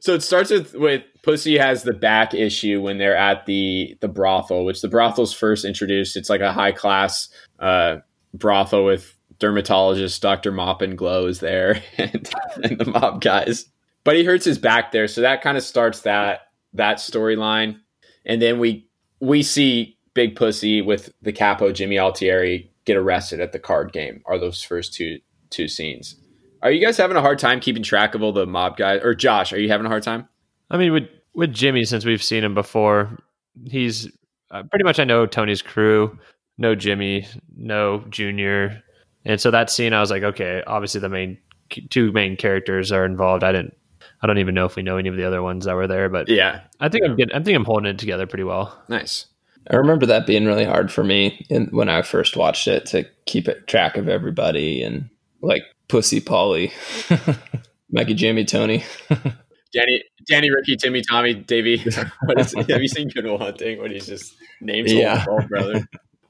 so 0.00 0.14
it 0.14 0.22
starts 0.22 0.50
with 0.50 0.74
with 0.74 1.02
Pussy 1.22 1.58
has 1.58 1.82
the 1.82 1.92
back 1.92 2.32
issue 2.32 2.80
when 2.80 2.96
they're 2.96 3.16
at 3.16 3.44
the 3.44 3.98
the 4.00 4.08
brothel, 4.08 4.64
which 4.64 4.80
the 4.80 4.88
brothel's 4.88 5.34
first 5.34 5.66
introduced. 5.66 6.16
It's 6.16 6.30
like 6.30 6.40
a 6.40 6.52
high 6.52 6.72
class 6.72 7.28
uh, 7.58 7.96
brothel 8.34 8.84
with 8.84 9.16
dermatologist 9.38 10.20
Dr. 10.22 10.52
Mop 10.52 10.82
and 10.82 10.96
Glow 10.96 11.26
is 11.26 11.40
there 11.40 11.82
and, 11.98 12.30
and 12.62 12.78
the 12.78 12.86
mob 12.86 13.20
guys. 13.20 13.66
But 14.04 14.16
he 14.16 14.24
hurts 14.24 14.44
his 14.44 14.58
back 14.58 14.92
there, 14.92 15.08
so 15.08 15.20
that 15.22 15.42
kind 15.42 15.56
of 15.56 15.64
starts 15.64 16.02
that 16.02 16.48
that 16.74 16.98
storyline. 16.98 17.80
And 18.24 18.40
then 18.40 18.58
we 18.58 18.88
we 19.20 19.42
see 19.42 19.98
Big 20.14 20.36
Pussy 20.36 20.80
with 20.80 21.12
the 21.22 21.32
capo 21.32 21.72
Jimmy 21.72 21.98
Altieri 21.98 22.70
get 22.84 22.96
arrested 22.96 23.40
at 23.40 23.52
the 23.52 23.58
card 23.58 23.92
game. 23.92 24.22
Are 24.26 24.38
those 24.38 24.62
first 24.62 24.94
two 24.94 25.18
two 25.50 25.68
scenes? 25.68 26.16
Are 26.62 26.70
you 26.70 26.84
guys 26.84 26.96
having 26.96 27.16
a 27.16 27.20
hard 27.20 27.38
time 27.38 27.60
keeping 27.60 27.82
track 27.82 28.14
of 28.14 28.22
all 28.22 28.32
the 28.32 28.46
mob 28.46 28.76
guys? 28.76 29.00
Or 29.02 29.14
Josh, 29.14 29.52
are 29.52 29.58
you 29.58 29.68
having 29.68 29.86
a 29.86 29.90
hard 29.90 30.02
time? 30.02 30.28
I 30.70 30.76
mean, 30.78 30.92
with 30.92 31.08
with 31.34 31.52
Jimmy, 31.52 31.84
since 31.84 32.04
we've 32.04 32.22
seen 32.22 32.44
him 32.44 32.54
before, 32.54 33.18
he's 33.66 34.08
uh, 34.50 34.62
pretty 34.64 34.84
much 34.84 34.98
I 34.98 35.04
know 35.04 35.26
Tony's 35.26 35.62
crew, 35.62 36.18
no 36.58 36.74
Jimmy, 36.74 37.26
no 37.56 38.04
Junior, 38.10 38.82
and 39.24 39.40
so 39.40 39.50
that 39.50 39.70
scene 39.70 39.92
I 39.92 40.00
was 40.00 40.10
like, 40.10 40.22
okay, 40.22 40.62
obviously 40.66 41.00
the 41.00 41.08
main 41.08 41.38
two 41.90 42.12
main 42.12 42.36
characters 42.36 42.92
are 42.92 43.04
involved. 43.04 43.42
I 43.42 43.52
didn't 43.52 43.76
I 44.22 44.26
don't 44.26 44.38
even 44.38 44.54
know 44.54 44.66
if 44.66 44.76
we 44.76 44.82
know 44.82 44.96
any 44.96 45.08
of 45.08 45.16
the 45.16 45.24
other 45.24 45.42
ones 45.42 45.64
that 45.66 45.74
were 45.74 45.86
there, 45.86 46.08
but 46.08 46.28
yeah, 46.28 46.62
I 46.80 46.88
think 46.88 47.04
I'm 47.04 47.16
getting, 47.16 47.34
I 47.34 47.42
think 47.42 47.56
I'm 47.56 47.64
holding 47.64 47.90
it 47.90 47.98
together 47.98 48.26
pretty 48.26 48.44
well. 48.44 48.80
Nice. 48.88 49.26
I 49.70 49.76
remember 49.76 50.06
that 50.06 50.26
being 50.26 50.46
really 50.46 50.64
hard 50.64 50.92
for 50.92 51.02
me 51.02 51.44
in, 51.50 51.66
when 51.66 51.88
I 51.88 52.02
first 52.02 52.36
watched 52.36 52.68
it 52.68 52.86
to 52.86 53.04
keep 53.26 53.48
it 53.48 53.66
track 53.66 53.96
of 53.96 54.08
everybody 54.08 54.82
and 54.82 55.10
like 55.42 55.62
Pussy 55.88 56.20
Polly, 56.20 56.72
Mikey, 57.90 58.14
Jimmy, 58.14 58.44
Tony, 58.44 58.84
Danny, 59.72 60.04
Danny, 60.28 60.50
Ricky, 60.50 60.76
Timmy, 60.76 61.02
Tommy, 61.02 61.34
Davey. 61.34 61.78
what 62.24 62.40
is, 62.40 62.52
have 62.54 62.80
you 62.80 62.88
seen 62.88 63.08
Good 63.08 63.24
Will 63.24 63.38
Hunting? 63.38 63.80
When 63.80 63.90
he's 63.90 64.06
just 64.06 64.36
names 64.60 64.92
Yeah. 64.92 65.24
all 65.28 65.42
brother. 65.48 65.86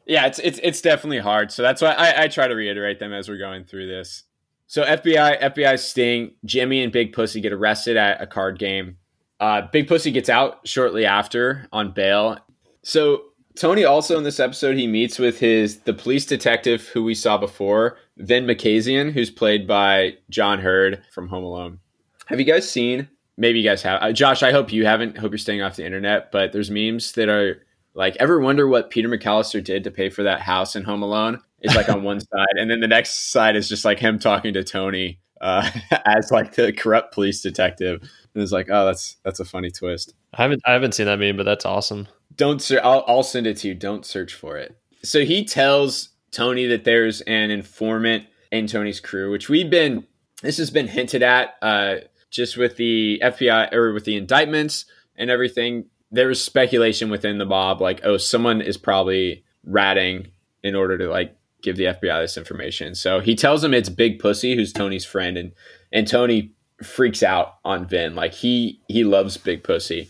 Yeah, 0.06 0.26
it's 0.26 0.38
it's 0.38 0.60
it's 0.62 0.80
definitely 0.80 1.18
hard. 1.18 1.50
So 1.50 1.62
that's 1.62 1.82
why 1.82 1.90
I, 1.90 2.24
I 2.24 2.28
try 2.28 2.46
to 2.46 2.54
reiterate 2.54 3.00
them 3.00 3.12
as 3.12 3.28
we're 3.28 3.38
going 3.38 3.64
through 3.64 3.88
this. 3.88 4.22
So 4.68 4.84
FBI 4.84 5.40
FBI 5.40 5.78
sting 5.78 6.32
Jimmy 6.44 6.82
and 6.82 6.92
Big 6.92 7.12
Pussy 7.12 7.40
get 7.40 7.52
arrested 7.52 7.96
at 7.96 8.20
a 8.22 8.26
card 8.26 8.58
game. 8.58 8.96
Uh, 9.40 9.62
Big 9.72 9.88
Pussy 9.88 10.10
gets 10.12 10.28
out 10.28 10.66
shortly 10.66 11.04
after 11.04 11.68
on 11.72 11.92
bail. 11.92 12.38
So 12.82 13.22
Tony 13.56 13.84
also 13.84 14.16
in 14.16 14.24
this 14.24 14.40
episode 14.40 14.76
he 14.76 14.86
meets 14.86 15.18
with 15.18 15.40
his 15.40 15.80
the 15.80 15.92
police 15.92 16.24
detective 16.24 16.86
who 16.88 17.02
we 17.02 17.14
saw 17.14 17.36
before, 17.36 17.98
Vin 18.16 18.46
Makazian, 18.46 19.12
who's 19.12 19.30
played 19.30 19.66
by 19.66 20.16
John 20.30 20.60
Heard 20.60 21.02
from 21.12 21.28
Home 21.28 21.44
Alone. 21.44 21.80
Have 22.26 22.38
you 22.38 22.46
guys 22.46 22.70
seen? 22.70 23.08
Maybe 23.36 23.58
you 23.60 23.68
guys 23.68 23.82
have. 23.82 24.02
Uh, 24.02 24.12
Josh, 24.12 24.42
I 24.42 24.52
hope 24.52 24.72
you 24.72 24.86
haven't. 24.86 25.18
Hope 25.18 25.32
you're 25.32 25.38
staying 25.38 25.62
off 25.62 25.76
the 25.76 25.84
internet. 25.84 26.32
But 26.32 26.52
there's 26.52 26.70
memes 26.70 27.12
that 27.12 27.28
are 27.28 27.62
like, 27.96 28.16
ever 28.20 28.38
wonder 28.38 28.68
what 28.68 28.90
Peter 28.90 29.08
McCallister 29.08 29.64
did 29.64 29.84
to 29.84 29.90
pay 29.90 30.10
for 30.10 30.22
that 30.24 30.42
house 30.42 30.76
in 30.76 30.84
Home 30.84 31.02
Alone? 31.02 31.40
It's 31.60 31.74
like 31.74 31.88
on 31.88 32.02
one 32.02 32.20
side, 32.32 32.56
and 32.56 32.70
then 32.70 32.80
the 32.80 32.86
next 32.86 33.32
side 33.32 33.56
is 33.56 33.68
just 33.68 33.84
like 33.84 33.98
him 33.98 34.18
talking 34.18 34.52
to 34.54 34.62
Tony 34.62 35.18
uh, 35.40 35.68
as 36.04 36.30
like 36.30 36.54
the 36.54 36.72
corrupt 36.72 37.14
police 37.14 37.40
detective. 37.40 38.02
And 38.34 38.42
it's 38.42 38.52
like, 38.52 38.68
oh, 38.70 38.84
that's 38.84 39.16
that's 39.24 39.40
a 39.40 39.44
funny 39.44 39.70
twist. 39.70 40.14
I 40.34 40.42
haven't 40.42 40.62
I 40.66 40.72
haven't 40.72 40.92
seen 40.92 41.06
that 41.06 41.18
meme, 41.18 41.38
but 41.38 41.44
that's 41.44 41.64
awesome. 41.64 42.06
Don't 42.36 42.60
ser- 42.60 42.82
I'll, 42.84 43.02
I'll 43.08 43.22
send 43.22 43.46
it 43.46 43.56
to 43.58 43.68
you. 43.68 43.74
Don't 43.74 44.04
search 44.04 44.34
for 44.34 44.58
it. 44.58 44.76
So 45.02 45.24
he 45.24 45.44
tells 45.44 46.10
Tony 46.32 46.66
that 46.66 46.84
there's 46.84 47.22
an 47.22 47.50
informant 47.50 48.24
in 48.52 48.66
Tony's 48.66 49.00
crew, 49.00 49.30
which 49.30 49.48
we've 49.48 49.70
been. 49.70 50.06
This 50.42 50.58
has 50.58 50.70
been 50.70 50.86
hinted 50.86 51.22
at 51.22 51.54
uh, 51.62 51.96
just 52.30 52.58
with 52.58 52.76
the 52.76 53.22
FBI 53.24 53.72
or 53.72 53.94
with 53.94 54.04
the 54.04 54.16
indictments 54.16 54.84
and 55.16 55.30
everything. 55.30 55.86
There 56.10 56.28
was 56.28 56.42
speculation 56.42 57.10
within 57.10 57.38
the 57.38 57.44
mob, 57.44 57.80
like, 57.80 58.00
oh, 58.04 58.16
someone 58.16 58.60
is 58.60 58.76
probably 58.76 59.44
ratting 59.64 60.28
in 60.62 60.74
order 60.74 60.96
to 60.98 61.08
like 61.08 61.36
give 61.62 61.76
the 61.76 61.84
FBI 61.84 62.22
this 62.22 62.36
information. 62.36 62.94
So 62.94 63.20
he 63.20 63.34
tells 63.34 63.62
him 63.62 63.74
it's 63.74 63.88
Big 63.88 64.18
Pussy, 64.18 64.54
who's 64.54 64.72
Tony's 64.72 65.04
friend, 65.04 65.36
and 65.36 65.52
and 65.92 66.06
Tony 66.06 66.52
freaks 66.82 67.22
out 67.22 67.56
on 67.64 67.86
Vin. 67.86 68.14
Like 68.14 68.32
he 68.32 68.80
he 68.88 69.04
loves 69.04 69.36
Big 69.36 69.64
Pussy. 69.64 70.08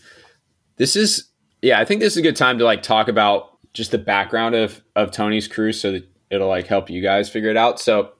This 0.77 0.95
is 0.95 1.29
yeah, 1.61 1.79
I 1.79 1.85
think 1.85 2.01
this 2.01 2.13
is 2.13 2.17
a 2.17 2.21
good 2.21 2.35
time 2.35 2.59
to 2.59 2.65
like 2.65 2.83
talk 2.83 3.07
about 3.07 3.57
just 3.73 3.91
the 3.91 3.97
background 3.97 4.55
of 4.55 4.81
of 4.95 5.11
Tony's 5.11 5.47
crew 5.47 5.71
so 5.71 5.93
that 5.93 6.07
it'll 6.29 6.47
like 6.47 6.67
help 6.67 6.89
you 6.89 7.01
guys 7.01 7.29
figure 7.29 7.49
it 7.49 7.57
out. 7.57 7.79
So 7.79 8.11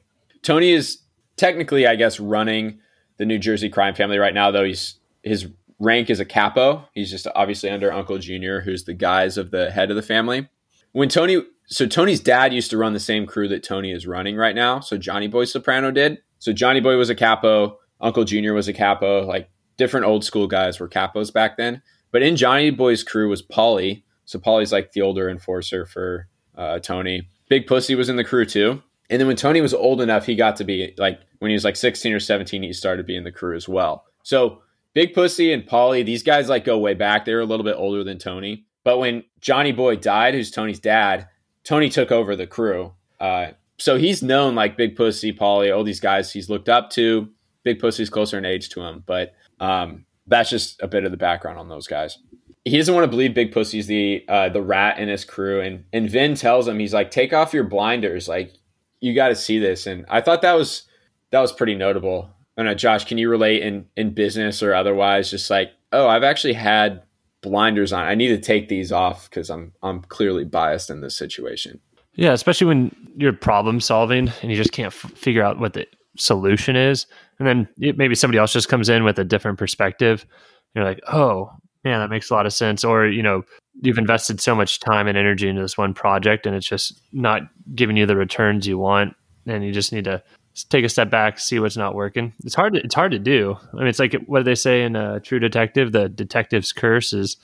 Tony 0.42 0.72
is 0.72 1.00
technically, 1.36 1.88
I 1.88 1.96
guess, 1.96 2.20
running 2.20 2.80
the 3.18 3.26
New 3.26 3.40
Jersey 3.40 3.70
crime 3.70 3.96
family 3.96 4.18
right 4.18 4.34
now, 4.34 4.52
though 4.52 4.64
he's 4.64 4.96
his 5.24 5.48
rank 5.80 6.10
is 6.10 6.20
a 6.20 6.26
capo. 6.26 6.88
He's 6.94 7.12
just 7.12 7.28
obviously 7.36 7.70
under 7.70 7.92
Uncle 7.92 8.18
Junior, 8.18 8.62
who's 8.62 8.84
the 8.84 8.94
guys 8.94 9.38
of 9.38 9.52
the 9.52 9.72
head 9.72 9.90
of 9.90 9.96
the 9.96 10.02
family. 10.02 10.50
When 10.92 11.10
Tony 11.10 11.44
so 11.68 11.86
Tony's 11.86 12.22
dad 12.22 12.54
used 12.54 12.70
to 12.72 12.78
run 12.78 12.94
the 12.94 13.00
same 13.00 13.26
crew 13.26 13.48
that 13.50 13.62
Tony 13.64 13.92
is 13.92 14.08
running 14.08 14.38
right 14.38 14.56
now. 14.56 14.80
So 14.80 14.98
Johnny 14.98 15.28
Boy 15.28 15.44
Soprano 15.46 15.92
did. 15.92 16.20
So 16.40 16.54
Johnny 16.54 16.80
Boy 16.80 16.96
was 16.96 17.10
a 17.10 17.16
capo, 17.16 17.78
Uncle 18.00 18.24
Junior 18.24 18.54
was 18.54 18.68
a 18.68 18.74
capo, 18.74 19.26
like 19.26 19.50
different 19.76 20.06
old 20.06 20.24
school 20.24 20.48
guys 20.48 20.80
were 20.80 20.88
capos 20.88 21.32
back 21.32 21.58
then. 21.58 21.82
But 22.12 22.22
in 22.22 22.38
Johnny 22.38 22.70
Boy's 22.70 23.04
crew 23.04 23.30
was 23.30 23.42
Polly. 23.42 24.06
So 24.26 24.40
Polly's 24.40 24.72
like 24.72 24.94
the 24.94 25.02
older 25.02 25.30
enforcer 25.30 25.86
for 25.86 26.28
uh, 26.58 26.80
Tony. 26.80 27.30
Big 27.50 27.68
Pussy 27.68 27.96
was 27.96 28.10
in 28.10 28.16
the 28.16 28.24
crew 28.24 28.46
too. 28.46 28.82
And 29.10 29.20
then 29.20 29.28
when 29.28 29.38
Tony 29.38 29.62
was 29.62 29.74
old 29.74 30.02
enough, 30.02 30.26
he 30.26 30.36
got 30.36 30.56
to 30.58 30.64
be 30.64 30.94
like 30.98 31.20
when 31.40 31.50
he 31.50 31.54
was 31.54 31.64
like 31.64 31.76
16 31.76 32.14
or 32.14 32.20
17, 32.20 32.64
he 32.64 32.74
started 32.74 33.06
being 33.06 33.20
in 33.20 33.24
the 33.24 33.32
crew 33.32 33.56
as 33.56 33.68
well. 33.68 34.06
So 34.24 34.62
Big 34.94 35.14
Pussy 35.14 35.54
and 35.54 35.66
Polly, 35.66 36.04
these 36.04 36.24
guys 36.24 36.50
like 36.50 36.66
go 36.66 36.78
way 36.78 36.94
back. 36.94 37.26
They 37.26 37.34
were 37.34 37.42
a 37.42 37.46
little 37.46 37.64
bit 37.64 37.76
older 37.78 38.04
than 38.04 38.18
Tony. 38.18 38.66
But 38.84 39.00
when 39.00 39.24
Johnny 39.42 39.72
Boy 39.72 39.98
died, 39.98 40.34
who's 40.34 40.50
Tony's 40.50 40.80
dad, 40.80 41.28
Tony 41.64 41.90
took 41.90 42.12
over 42.12 42.36
the 42.36 42.48
crew. 42.48 42.94
Uh, 43.20 43.48
so 43.78 43.98
he's 43.98 44.24
known 44.24 44.56
like 44.56 44.78
Big 44.78 44.96
Pussy, 44.96 45.32
Polly, 45.32 45.72
all 45.72 45.84
these 45.84 46.00
guys 46.00 46.32
he's 46.32 46.50
looked 46.50 46.70
up 46.70 46.90
to. 46.92 47.30
Big 47.64 47.80
Pussy's 47.80 48.10
closer 48.10 48.38
in 48.38 48.46
age 48.46 48.70
to 48.70 48.82
him, 48.82 49.04
but 49.06 49.34
um, 49.60 50.06
that's 50.26 50.50
just 50.50 50.82
a 50.82 50.88
bit 50.88 51.04
of 51.04 51.12
the 51.12 51.18
background 51.18 51.60
on 51.60 51.68
those 51.68 51.86
guys. 51.86 52.18
He 52.64 52.78
doesn't 52.78 52.94
want 52.94 53.04
to 53.04 53.10
believe 53.10 53.34
Big 53.34 53.52
Pussy's 53.52 53.88
the 53.88 54.24
uh, 54.28 54.50
the 54.50 54.62
rat 54.62 55.00
in 55.00 55.10
his 55.10 55.26
crew, 55.26 55.62
and 55.62 55.84
and 55.92 56.10
Vin 56.10 56.36
tells 56.36 56.68
him 56.68 56.80
he's 56.80 56.94
like, 56.94 57.12
take 57.12 57.34
off 57.34 57.54
your 57.54 57.66
blinders, 57.66 58.28
like 58.28 58.54
you 59.00 59.14
got 59.14 59.30
to 59.30 59.36
see 59.36 59.60
this. 59.60 59.86
And 59.86 60.06
I 60.10 60.22
thought 60.22 60.42
that 60.42 60.54
was 60.54 60.84
that 61.32 61.42
was 61.42 61.52
pretty 61.52 61.76
notable. 61.76 62.30
I 62.58 62.64
don't 62.64 62.72
know, 62.72 62.76
Josh, 62.76 63.06
can 63.06 63.18
you 63.18 63.30
relate 63.30 63.62
in 63.62 63.86
in 63.96 64.14
business 64.14 64.64
or 64.64 64.74
otherwise? 64.74 65.30
Just 65.30 65.50
like, 65.50 65.72
oh, 65.92 66.08
I've 66.08 66.24
actually 66.24 66.54
had 66.54 67.04
blinders 67.42 67.94
on. 67.94 68.04
I 68.04 68.16
need 68.16 68.30
to 68.30 68.40
take 68.40 68.68
these 68.68 68.92
off 68.92 69.30
because 69.30 69.50
I'm 69.50 69.74
I'm 69.84 70.02
clearly 70.02 70.44
biased 70.44 70.90
in 70.90 71.02
this 71.02 71.16
situation. 71.16 71.80
Yeah, 72.16 72.34
especially 72.34 72.66
when 72.66 72.96
you're 73.16 73.34
problem 73.34 73.80
solving 73.80 74.32
and 74.42 74.52
you 74.52 74.58
just 74.58 74.72
can't 74.72 74.88
f- 74.88 75.12
figure 75.12 75.44
out 75.44 75.60
what 75.60 75.74
the 75.74 75.86
solution 76.18 76.76
is, 76.76 77.06
and 77.38 77.48
then 77.48 77.68
it, 77.80 77.98
maybe 77.98 78.16
somebody 78.16 78.40
else 78.40 78.54
just 78.54 78.70
comes 78.70 78.90
in 78.90 79.04
with 79.04 79.20
a 79.20 79.24
different 79.24 79.60
perspective. 79.60 80.26
You're 80.74 80.84
like, 80.84 81.00
oh 81.08 81.52
man, 81.84 82.00
that 82.00 82.10
makes 82.10 82.32
a 82.32 82.34
lot 82.34 82.48
of 82.48 82.54
sense. 82.54 82.84
Or 82.84 83.06
you 83.06 83.22
know, 83.22 83.44
you've 83.82 84.00
invested 84.00 84.42
so 84.42 84.56
much 84.56 84.80
time 84.80 85.08
and 85.08 85.18
energy 85.18 85.48
into 85.48 85.62
this 85.62 85.78
one 85.78 85.94
project, 85.94 86.48
and 86.48 86.56
it's 86.56 86.68
just 86.68 87.00
not 87.14 87.44
giving 87.76 87.98
you 87.98 88.08
the 88.08 88.16
returns 88.16 88.66
you 88.66 88.80
want, 88.80 89.16
and 89.46 89.64
you 89.64 89.72
just 89.72 89.94
need 89.94 90.06
to 90.06 90.24
take 90.66 90.86
a 90.86 90.90
step 90.90 91.10
back, 91.10 91.40
see 91.40 91.60
what's 91.60 91.78
not 91.78 91.96
working. 91.96 92.34
It's 92.44 92.56
hard. 92.56 92.74
To, 92.74 92.84
it's 92.84 92.96
hard 92.96 93.12
to 93.12 93.20
do. 93.20 93.58
I 93.74 93.78
mean, 93.78 93.88
it's 93.88 94.00
like 94.00 94.16
what 94.26 94.40
do 94.40 94.44
they 94.44 94.56
say 94.56 94.84
in 94.84 94.96
a 94.96 95.20
True 95.20 95.40
Detective? 95.40 95.92
The 95.92 96.10
detective's 96.10 96.72
curse 96.72 97.14
is, 97.14 97.38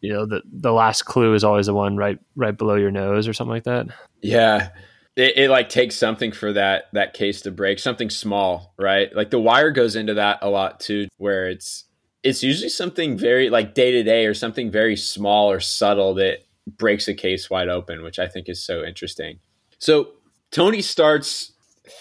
you 0.00 0.12
know, 0.12 0.26
the 0.26 0.42
the 0.50 0.72
last 0.72 1.04
clue 1.04 1.34
is 1.34 1.44
always 1.44 1.66
the 1.66 1.74
one 1.74 1.96
right 1.96 2.18
right 2.36 2.56
below 2.56 2.76
your 2.76 2.90
nose 2.90 3.28
or 3.28 3.32
something 3.32 3.52
like 3.52 3.64
that. 3.64 3.86
Yeah, 4.22 4.70
it, 5.16 5.36
it 5.36 5.50
like 5.50 5.68
takes 5.68 5.96
something 5.96 6.32
for 6.32 6.52
that 6.52 6.84
that 6.92 7.14
case 7.14 7.42
to 7.42 7.50
break, 7.50 7.78
something 7.78 8.10
small, 8.10 8.74
right? 8.78 9.14
Like 9.14 9.30
the 9.30 9.40
wire 9.40 9.70
goes 9.70 9.96
into 9.96 10.14
that 10.14 10.38
a 10.42 10.48
lot 10.48 10.80
too, 10.80 11.08
where 11.18 11.48
it's 11.48 11.84
it's 12.22 12.42
usually 12.42 12.68
something 12.68 13.16
very 13.16 13.50
like 13.50 13.74
day 13.74 13.92
to 13.92 14.02
day 14.02 14.26
or 14.26 14.34
something 14.34 14.70
very 14.70 14.96
small 14.96 15.50
or 15.50 15.60
subtle 15.60 16.14
that 16.14 16.38
breaks 16.66 17.08
a 17.08 17.14
case 17.14 17.50
wide 17.50 17.68
open, 17.68 18.02
which 18.02 18.18
I 18.18 18.28
think 18.28 18.48
is 18.48 18.62
so 18.62 18.84
interesting. 18.84 19.40
So 19.78 20.12
Tony 20.50 20.82
starts 20.82 21.52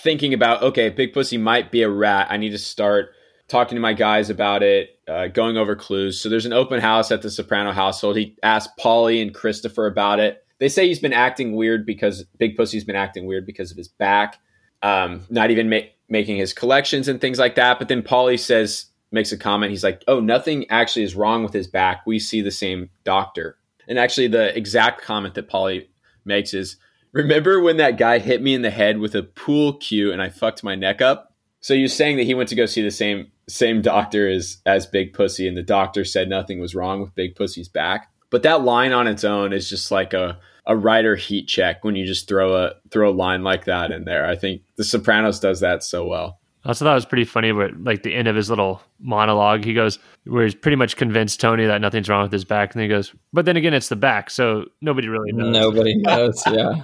thinking 0.04 0.34
about, 0.34 0.62
okay, 0.62 0.90
Big 0.90 1.14
Pussy 1.14 1.38
might 1.38 1.72
be 1.72 1.82
a 1.82 1.90
rat. 1.90 2.28
I 2.30 2.38
need 2.38 2.52
to 2.52 2.58
start 2.58 3.12
talking 3.48 3.76
to 3.76 3.82
my 3.82 3.94
guys 3.94 4.30
about 4.30 4.62
it, 4.62 5.00
uh, 5.08 5.28
going 5.28 5.58
over 5.58 5.76
clues. 5.76 6.20
So 6.20 6.30
there's 6.30 6.46
an 6.46 6.54
open 6.54 6.80
house 6.80 7.12
at 7.12 7.22
the 7.22 7.32
Soprano 7.32 7.72
household. 7.72 8.18
He 8.18 8.36
asked 8.44 8.78
Polly 8.78 9.22
and 9.22 9.34
Christopher 9.34 9.88
about 9.88 10.20
it. 10.20 10.46
They 10.60 10.70
say 10.70 10.88
he's 10.88 11.00
been 11.00 11.14
acting 11.14 11.56
weird 11.56 11.86
because 11.86 12.24
Big 12.38 12.56
Pussy's 12.56 12.84
been 12.84 12.96
acting 12.96 13.26
weird 13.26 13.46
because 13.46 13.72
of 13.72 13.78
his 13.78 13.88
back, 13.88 14.38
um, 14.84 15.26
not 15.30 15.52
even 15.52 15.70
ma- 15.70 15.80
making 16.10 16.38
his 16.38 16.54
collections 16.54 17.08
and 17.08 17.20
things 17.20 17.40
like 17.40 17.56
that. 17.56 17.80
But 17.80 17.88
then 17.88 18.04
Polly 18.04 18.38
says, 18.38 18.90
makes 19.12 19.32
a 19.32 19.38
comment. 19.38 19.72
He's 19.72 19.84
like, 19.84 20.04
"Oh, 20.08 20.20
nothing 20.20 20.70
actually 20.70 21.04
is 21.04 21.16
wrong 21.16 21.44
with 21.44 21.54
his 21.54 21.68
back. 21.68 22.06
We 22.06 22.20
see 22.20 22.42
the 22.42 22.52
same 22.52 22.90
doctor." 23.04 23.58
And 23.88 23.98
actually, 23.98 24.28
the 24.28 24.56
exact 24.56 25.02
comment 25.02 25.34
that 25.36 25.48
Polly 25.48 25.90
makes 26.26 26.54
is, 26.54 26.78
"Remember 27.12 27.62
when 27.62 27.78
that 27.78 27.98
guy 27.98 28.20
hit 28.20 28.42
me 28.42 28.54
in 28.54 28.62
the 28.62 28.70
head 28.70 29.00
with 29.00 29.16
a 29.16 29.24
pool 29.24 29.74
cue 29.74 30.12
and 30.12 30.22
I 30.22 30.30
fucked 30.30 30.64
my 30.64 30.76
neck 30.76 31.02
up?" 31.02 31.34
So 31.62 31.74
you're 31.74 31.88
saying 31.90 32.18
that 32.18 32.24
he 32.24 32.34
went 32.34 32.50
to 32.50 32.56
go 32.56 32.66
see 32.66 32.82
the 32.82 32.92
same 32.92 33.32
same 33.48 33.82
doctor 33.82 34.30
as 34.30 34.58
as 34.66 34.86
Big 34.86 35.14
Pussy, 35.14 35.48
and 35.48 35.58
the 35.58 35.64
doctor 35.64 36.06
said 36.06 36.30
nothing 36.30 36.60
was 36.60 36.76
wrong 36.76 37.02
with 37.02 37.16
Big 37.16 37.36
Pussy's 37.36 37.68
back. 37.68 38.10
But 38.30 38.44
that 38.44 38.62
line 38.64 38.94
on 38.94 39.08
its 39.08 39.24
own 39.24 39.54
is 39.54 39.70
just 39.70 39.92
like 39.92 40.14
a 40.14 40.40
a 40.66 40.76
writer 40.78 41.16
heat 41.16 41.48
check 41.48 41.84
when 41.84 41.96
you 41.96 42.06
just 42.06 42.28
throw 42.28 42.56
a 42.56 42.74
throw 42.92 43.10
a 43.10 43.12
line 43.12 43.44
like 43.44 43.66
that 43.66 43.92
in 43.92 44.06
there. 44.06 44.26
I 44.26 44.36
think 44.36 44.62
The 44.76 44.84
Sopranos 44.84 45.40
does 45.40 45.62
that 45.62 45.84
so 45.84 46.06
well. 46.06 46.40
I 46.64 46.70
also 46.70 46.86
thought 46.86 46.92
it 46.92 46.96
was 46.96 47.06
pretty 47.06 47.24
funny, 47.24 47.52
but 47.52 47.72
like 47.84 48.04
the 48.04 48.14
end 48.14 48.28
of 48.28 48.36
his 48.36 48.50
little 48.50 48.82
monologue, 49.00 49.64
he 49.64 49.74
goes, 49.74 49.98
where 50.26 50.44
he's 50.44 50.54
pretty 50.54 50.76
much 50.76 50.98
convinced 50.98 51.40
Tony 51.40 51.66
that 51.66 51.80
nothing's 51.80 52.10
wrong 52.10 52.24
with 52.24 52.34
his 52.34 52.44
back, 52.44 52.76
and 52.76 52.82
he 52.82 52.88
goes, 52.90 53.16
but 53.32 53.46
then 53.46 53.56
again, 53.56 53.74
it's 53.74 53.88
the 53.88 53.96
back, 53.96 54.30
so 54.30 54.66
nobody 54.82 55.08
really 55.08 55.32
knows. 55.32 55.54
Nobody 55.54 55.96
knows. 56.02 56.44
Yeah. 56.46 56.84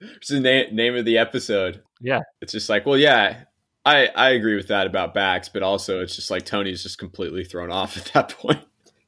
It's 0.00 0.28
the 0.28 0.40
na- 0.40 0.74
name 0.74 0.96
of 0.96 1.04
the 1.04 1.18
episode. 1.18 1.82
Yeah, 2.00 2.20
it's 2.40 2.52
just 2.52 2.68
like, 2.68 2.86
well, 2.86 2.98
yeah, 2.98 3.44
I 3.84 4.08
I 4.14 4.30
agree 4.30 4.56
with 4.56 4.68
that 4.68 4.86
about 4.86 5.14
backs, 5.14 5.48
but 5.48 5.62
also 5.62 6.00
it's 6.00 6.16
just 6.16 6.30
like 6.30 6.44
Tony's 6.44 6.82
just 6.82 6.98
completely 6.98 7.44
thrown 7.44 7.70
off 7.70 7.96
at 7.96 8.12
that 8.14 8.30
point. 8.30 8.60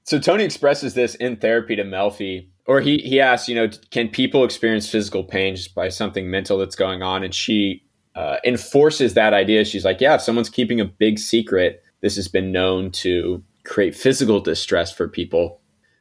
So 0.04 0.18
Tony 0.18 0.44
expresses 0.44 0.94
this 0.94 1.14
in 1.14 1.36
therapy 1.36 1.76
to 1.76 1.84
Melfi, 1.84 2.48
or 2.66 2.80
he 2.80 2.98
he 2.98 3.20
asks, 3.20 3.48
you 3.48 3.54
know, 3.54 3.68
can 3.90 4.08
people 4.08 4.44
experience 4.44 4.88
physical 4.88 5.24
pain 5.24 5.56
just 5.56 5.74
by 5.74 5.88
something 5.88 6.30
mental 6.30 6.58
that's 6.58 6.76
going 6.76 7.02
on? 7.02 7.22
And 7.22 7.34
she 7.34 7.84
uh, 8.14 8.36
enforces 8.44 9.14
that 9.14 9.32
idea. 9.32 9.64
She's 9.64 9.84
like, 9.84 10.00
yeah, 10.00 10.14
if 10.14 10.20
someone's 10.20 10.50
keeping 10.50 10.80
a 10.80 10.84
big 10.84 11.18
secret, 11.18 11.82
this 12.00 12.16
has 12.16 12.28
been 12.28 12.50
known 12.50 12.90
to 12.92 13.42
create 13.64 13.94
physical 13.94 14.40
distress 14.40 14.92
for 14.92 15.08
people. 15.08 15.59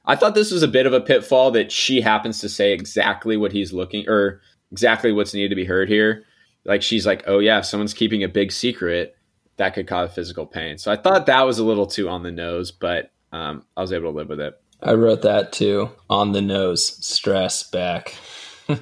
I 0.10 0.15
thought 0.15 0.34
this 0.34 0.50
was 0.52 0.63
a 0.63 0.67
bit 0.67 0.88
of 0.88 0.93
a 0.93 1.00
pitfall 1.00 1.52
that 1.52 1.72
she 1.72 2.02
happens 2.02 2.39
to 2.39 2.50
say 2.50 2.74
exactly 2.74 3.38
what 3.38 3.52
he's 3.52 3.72
looking 3.72 4.10
or 4.10 4.41
exactly 4.72 5.12
what's 5.12 5.36
needed 5.36 5.50
to 5.50 5.56
be 5.56 5.65
heard 5.65 5.88
here. 5.88 6.26
Like 6.65 6.82
she's 6.82 7.06
like, 7.06 7.24
oh 7.28 7.38
yeah, 7.38 7.60
if 7.60 7.65
someone's 7.65 7.93
keeping 7.93 8.24
a 8.24 8.28
big 8.28 8.52
secret, 8.52 9.15
that 9.58 9.76
could 9.76 9.86
cause 9.86 10.12
physical 10.12 10.48
pain. 10.48 10.80
So 10.80 10.91
I 10.91 10.95
thought 10.95 11.28
that 11.28 11.43
was 11.43 11.60
a 11.60 11.63
little 11.63 11.86
too 11.86 12.10
on 12.10 12.24
the 12.24 12.32
nose, 12.32 12.72
but 12.72 13.12
um, 13.32 13.63
I 13.78 13.82
was 13.82 13.93
able 13.93 14.12
to 14.12 14.17
live 14.17 14.30
with 14.30 14.39
it. 14.39 14.60
I 14.82 14.93
wrote 14.93 15.22
that 15.22 15.52
too. 15.52 15.91
On 16.10 16.32
the 16.32 16.41
nose, 16.41 17.06
stress 17.06 17.69
back. 17.69 18.15
like 18.67 18.80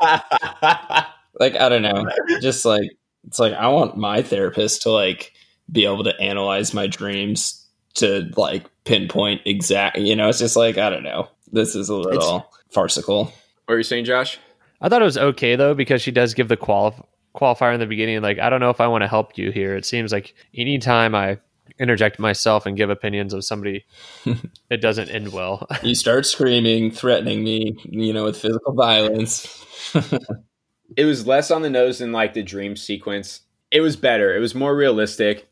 I 0.00 1.68
don't 1.68 1.82
know, 1.82 2.08
just 2.40 2.64
like 2.64 2.88
it's 3.26 3.38
like 3.38 3.52
I 3.52 3.68
want 3.68 3.98
my 3.98 4.22
therapist 4.22 4.80
to 4.82 4.92
like 4.92 5.34
be 5.70 5.84
able 5.84 6.04
to 6.04 6.18
analyze 6.18 6.72
my 6.72 6.86
dreams 6.86 7.57
to 7.98 8.30
like 8.36 8.64
pinpoint 8.84 9.42
exact. 9.44 9.98
You 9.98 10.16
know, 10.16 10.28
it's 10.28 10.38
just 10.38 10.56
like 10.56 10.78
I 10.78 10.90
don't 10.90 11.02
know. 11.02 11.28
This 11.52 11.74
is 11.74 11.88
a 11.88 11.94
little 11.94 12.38
it's, 12.38 12.74
farcical. 12.74 13.32
What 13.66 13.74
are 13.74 13.78
you 13.78 13.84
saying, 13.84 14.04
Josh? 14.04 14.38
I 14.80 14.88
thought 14.88 15.02
it 15.02 15.06
was 15.06 15.18
okay 15.18 15.56
though 15.56 15.74
because 15.74 16.02
she 16.02 16.10
does 16.10 16.34
give 16.34 16.48
the 16.48 16.56
qualif- 16.56 17.04
qualifier 17.34 17.74
in 17.74 17.80
the 17.80 17.86
beginning. 17.86 18.22
Like 18.22 18.38
I 18.38 18.50
don't 18.50 18.60
know 18.60 18.70
if 18.70 18.80
I 18.80 18.86
want 18.86 19.02
to 19.02 19.08
help 19.08 19.36
you 19.36 19.50
here. 19.50 19.76
It 19.76 19.84
seems 19.84 20.12
like 20.12 20.34
anytime 20.54 21.14
I 21.14 21.38
interject 21.78 22.18
myself 22.18 22.66
and 22.66 22.76
give 22.76 22.90
opinions 22.90 23.32
of 23.32 23.44
somebody, 23.44 23.84
it 24.70 24.80
doesn't 24.80 25.10
end 25.10 25.32
well. 25.32 25.66
you 25.82 25.94
start 25.94 26.26
screaming, 26.26 26.90
threatening 26.90 27.44
me, 27.44 27.76
you 27.84 28.12
know, 28.12 28.24
with 28.24 28.40
physical 28.40 28.72
violence. 28.72 29.64
it 30.96 31.04
was 31.04 31.26
less 31.26 31.50
on 31.50 31.62
the 31.62 31.70
nose 31.70 31.98
than 31.98 32.12
like 32.12 32.34
the 32.34 32.42
dream 32.42 32.76
sequence. 32.76 33.42
It 33.70 33.80
was 33.80 33.96
better. 33.96 34.34
It 34.34 34.40
was 34.40 34.54
more 34.54 34.74
realistic. 34.74 35.47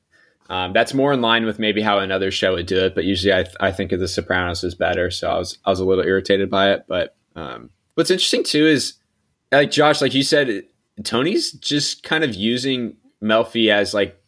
Um, 0.48 0.72
that's 0.72 0.94
more 0.94 1.12
in 1.12 1.20
line 1.20 1.44
with 1.44 1.58
maybe 1.58 1.82
how 1.82 1.98
another 1.98 2.30
show 2.30 2.54
would 2.54 2.66
do 2.66 2.84
it. 2.84 2.94
But 2.94 3.04
usually, 3.04 3.32
I, 3.32 3.42
th- 3.42 3.56
I 3.60 3.72
think 3.72 3.92
of 3.92 4.00
The 4.00 4.08
Sopranos 4.08 4.62
as 4.62 4.74
better. 4.74 5.10
So 5.10 5.30
I 5.30 5.38
was 5.38 5.58
I 5.64 5.70
was 5.70 5.80
a 5.80 5.84
little 5.84 6.04
irritated 6.04 6.50
by 6.50 6.72
it. 6.72 6.84
But 6.86 7.16
um, 7.34 7.70
what's 7.94 8.10
interesting 8.10 8.44
too 8.44 8.66
is 8.66 8.94
like 9.50 9.70
Josh, 9.70 10.00
like 10.00 10.14
you 10.14 10.22
said, 10.22 10.64
Tony's 11.02 11.52
just 11.52 12.02
kind 12.02 12.24
of 12.24 12.34
using 12.34 12.96
Melfi 13.22 13.70
as 13.70 13.92
like 13.92 14.20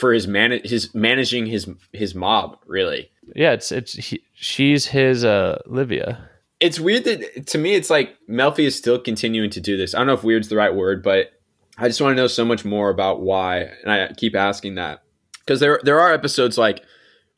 for 0.00 0.14
his 0.14 0.26
man 0.26 0.60
his 0.64 0.94
managing 0.94 1.44
his 1.44 1.68
his 1.92 2.14
mob 2.14 2.56
really 2.66 3.10
yeah 3.34 3.52
it's 3.52 3.70
it's 3.70 3.92
he, 3.92 4.22
she's 4.32 4.86
his 4.86 5.24
uh 5.24 5.60
livia 5.66 6.26
it's 6.58 6.80
weird 6.80 7.04
that 7.04 7.46
to 7.46 7.58
me 7.58 7.74
it's 7.74 7.90
like 7.90 8.16
melfi 8.26 8.60
is 8.60 8.74
still 8.74 8.98
continuing 8.98 9.50
to 9.50 9.60
do 9.60 9.76
this 9.76 9.94
i 9.94 9.98
don't 9.98 10.06
know 10.06 10.14
if 10.14 10.24
weird's 10.24 10.48
the 10.48 10.56
right 10.56 10.74
word 10.74 11.02
but 11.02 11.32
i 11.76 11.86
just 11.86 12.00
want 12.00 12.16
to 12.16 12.16
know 12.16 12.26
so 12.26 12.46
much 12.46 12.64
more 12.64 12.88
about 12.88 13.20
why 13.20 13.58
and 13.82 13.92
i 13.92 14.10
keep 14.16 14.34
asking 14.34 14.76
that 14.76 15.02
because 15.50 15.58
there 15.58 15.80
there 15.82 15.98
are 15.98 16.12
episodes 16.12 16.56
like 16.56 16.84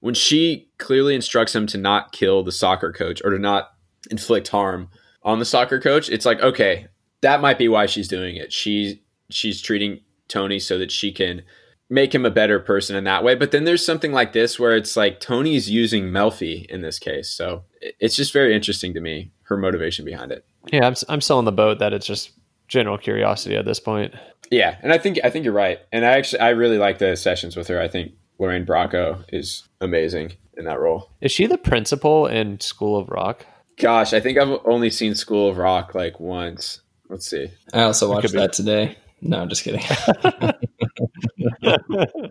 when 0.01 0.13
she 0.13 0.69
clearly 0.77 1.15
instructs 1.15 1.55
him 1.55 1.67
to 1.67 1.79
not 1.79 2.13
kill 2.13 2.43
the 2.43 2.53
soccer 2.53 2.93
coach 2.93 3.23
or 3.25 3.31
to 3.31 3.39
not 3.39 3.71
inflict 4.11 4.49
harm 4.49 4.91
on 5.23 5.39
the 5.39 5.47
soccer 5.47 5.81
coach 5.81 6.11
it's 6.11 6.27
like 6.27 6.39
okay 6.41 6.87
that 7.23 7.41
might 7.41 7.57
be 7.57 7.69
why 7.69 7.87
she's 7.87 8.09
doing 8.09 8.37
it 8.37 8.53
she 8.53 9.03
she's 9.31 9.63
treating 9.63 9.99
tony 10.29 10.59
so 10.59 10.77
that 10.77 10.93
she 10.93 11.11
can 11.11 11.43
make 11.89 12.15
him 12.15 12.27
a 12.27 12.31
better 12.31 12.59
person 12.59 12.97
in 12.97 13.05
that 13.05 13.23
way. 13.23 13.35
But 13.35 13.51
then 13.51 13.65
there's 13.65 13.85
something 13.85 14.13
like 14.13 14.33
this 14.33 14.59
where 14.59 14.75
it's 14.75 14.97
like 14.97 15.21
Tony's 15.21 15.69
using 15.69 16.05
Melfi 16.05 16.65
in 16.71 16.81
this 16.81 16.99
case. 16.99 17.29
So 17.29 17.65
it's 17.83 18.17
just 18.17 18.33
very 18.33 18.55
interesting 18.55 18.95
to 18.95 19.01
me, 19.03 19.31
her 19.43 19.59
motivation 19.59 20.07
behind 20.07 20.33
it. 20.33 20.47
Yeah, 20.73 20.87
I'm, 20.87 20.95
I'm 21.11 21.21
still 21.21 21.37
on 21.37 21.45
the 21.45 21.53
boat 21.53 21.81
that 21.81 21.93
it's 21.93 22.07
just 22.07 22.31
general 22.73 22.99
curiosity 22.99 23.55
at 23.55 23.67
this 23.67 23.79
point. 23.79 24.15
Yeah, 24.51 24.77
and 24.83 24.93
I 24.93 24.99
think 24.99 25.21
I 25.23 25.31
think 25.31 25.45
you're 25.45 25.55
right. 25.55 25.79
And 25.93 26.05
I 26.05 26.13
actually 26.13 26.41
I 26.41 26.51
really 26.51 26.79
like 26.79 26.99
the 26.99 27.17
sessions 27.17 27.57
with 27.57 27.69
her. 27.69 27.81
I 27.81 27.89
think 27.89 28.13
Lorraine 28.39 28.67
Bracco 28.67 29.25
is 29.29 29.69
amazing 29.81 30.33
in 30.57 30.65
that 30.65 30.81
role. 30.81 31.11
Is 31.21 31.31
she 31.31 31.47
the 31.47 31.59
principal 31.59 32.27
in 32.27 32.59
School 32.61 32.99
of 32.99 33.09
Rock? 33.09 33.47
Gosh, 33.79 34.13
I 34.13 34.21
think 34.21 34.39
I've 34.39 34.59
only 34.65 34.91
seen 34.91 35.15
School 35.15 35.49
of 35.51 35.59
Rock 35.59 35.95
like 35.95 36.19
once. 36.19 36.81
Let's 37.09 37.27
see. 37.27 37.51
I 37.73 37.83
also 37.83 38.11
watched 38.11 38.33
that 38.33 38.53
today. 38.53 38.97
No, 39.21 39.41
I'm 39.41 39.49
just 39.49 39.63
kidding. 39.63 39.83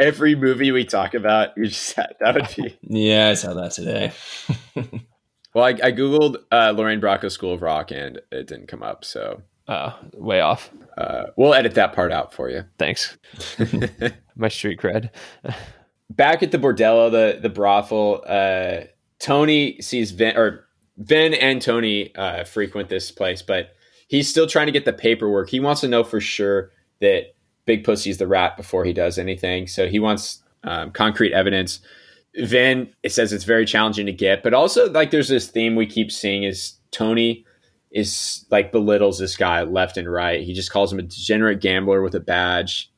Every 0.00 0.34
movie 0.34 0.72
we 0.72 0.84
talk 0.84 1.14
about, 1.14 1.56
you 1.56 1.66
just 1.66 1.96
that 2.20 2.34
would 2.34 2.48
be. 2.56 2.78
Yeah, 2.82 3.28
I 3.28 3.34
saw 3.34 3.54
that 3.54 3.72
today. 3.72 4.12
well, 5.54 5.64
I, 5.64 5.70
I 5.70 5.92
googled 5.92 6.36
uh, 6.52 6.72
Lorraine 6.76 7.00
Bracco 7.00 7.30
School 7.30 7.54
of 7.54 7.62
Rock, 7.62 7.90
and 7.90 8.20
it 8.30 8.46
didn't 8.46 8.68
come 8.68 8.82
up. 8.82 9.04
So, 9.04 9.42
uh, 9.68 9.92
way 10.14 10.40
off. 10.40 10.70
Uh, 10.98 11.26
we'll 11.36 11.54
edit 11.54 11.74
that 11.74 11.92
part 11.92 12.12
out 12.12 12.32
for 12.32 12.50
you. 12.50 12.64
Thanks. 12.78 13.16
My 14.36 14.48
street 14.48 14.80
cred. 14.80 15.10
Back 16.10 16.42
at 16.42 16.50
the 16.50 16.58
bordello, 16.58 17.10
the 17.10 17.38
the 17.40 17.48
brothel, 17.48 18.24
uh, 18.26 18.86
Tony 19.20 19.80
sees 19.80 20.10
Vin 20.10 20.36
or 20.36 20.66
Vin 20.98 21.34
and 21.34 21.62
Tony 21.62 22.14
uh, 22.16 22.44
frequent 22.44 22.88
this 22.88 23.10
place, 23.10 23.42
but 23.42 23.74
he's 24.08 24.28
still 24.28 24.46
trying 24.46 24.66
to 24.66 24.72
get 24.72 24.84
the 24.84 24.92
paperwork. 24.92 25.48
He 25.48 25.60
wants 25.60 25.80
to 25.82 25.88
know 25.88 26.02
for 26.02 26.20
sure 26.20 26.72
that 27.00 27.34
Big 27.64 27.84
Pussy's 27.84 28.18
the 28.18 28.26
rat 28.26 28.56
before 28.56 28.84
he 28.84 28.92
does 28.92 29.18
anything. 29.18 29.66
So 29.66 29.88
he 29.88 30.00
wants 30.00 30.42
um, 30.64 30.90
concrete 30.90 31.32
evidence. 31.32 31.80
Vin, 32.36 32.92
it 33.02 33.12
says 33.12 33.32
it's 33.32 33.44
very 33.44 33.64
challenging 33.64 34.06
to 34.06 34.12
get, 34.12 34.42
but 34.42 34.54
also 34.54 34.90
like 34.90 35.10
there's 35.10 35.28
this 35.28 35.48
theme 35.48 35.76
we 35.76 35.86
keep 35.86 36.10
seeing 36.10 36.42
is 36.42 36.74
Tony 36.90 37.44
is 37.90 38.46
like 38.50 38.72
belittles 38.72 39.18
this 39.18 39.36
guy 39.36 39.62
left 39.62 39.96
and 39.96 40.10
right. 40.10 40.42
He 40.42 40.54
just 40.54 40.70
calls 40.70 40.92
him 40.92 40.98
a 40.98 41.02
degenerate 41.02 41.60
gambler 41.60 42.02
with 42.02 42.14
a 42.14 42.20
badge. 42.20 42.90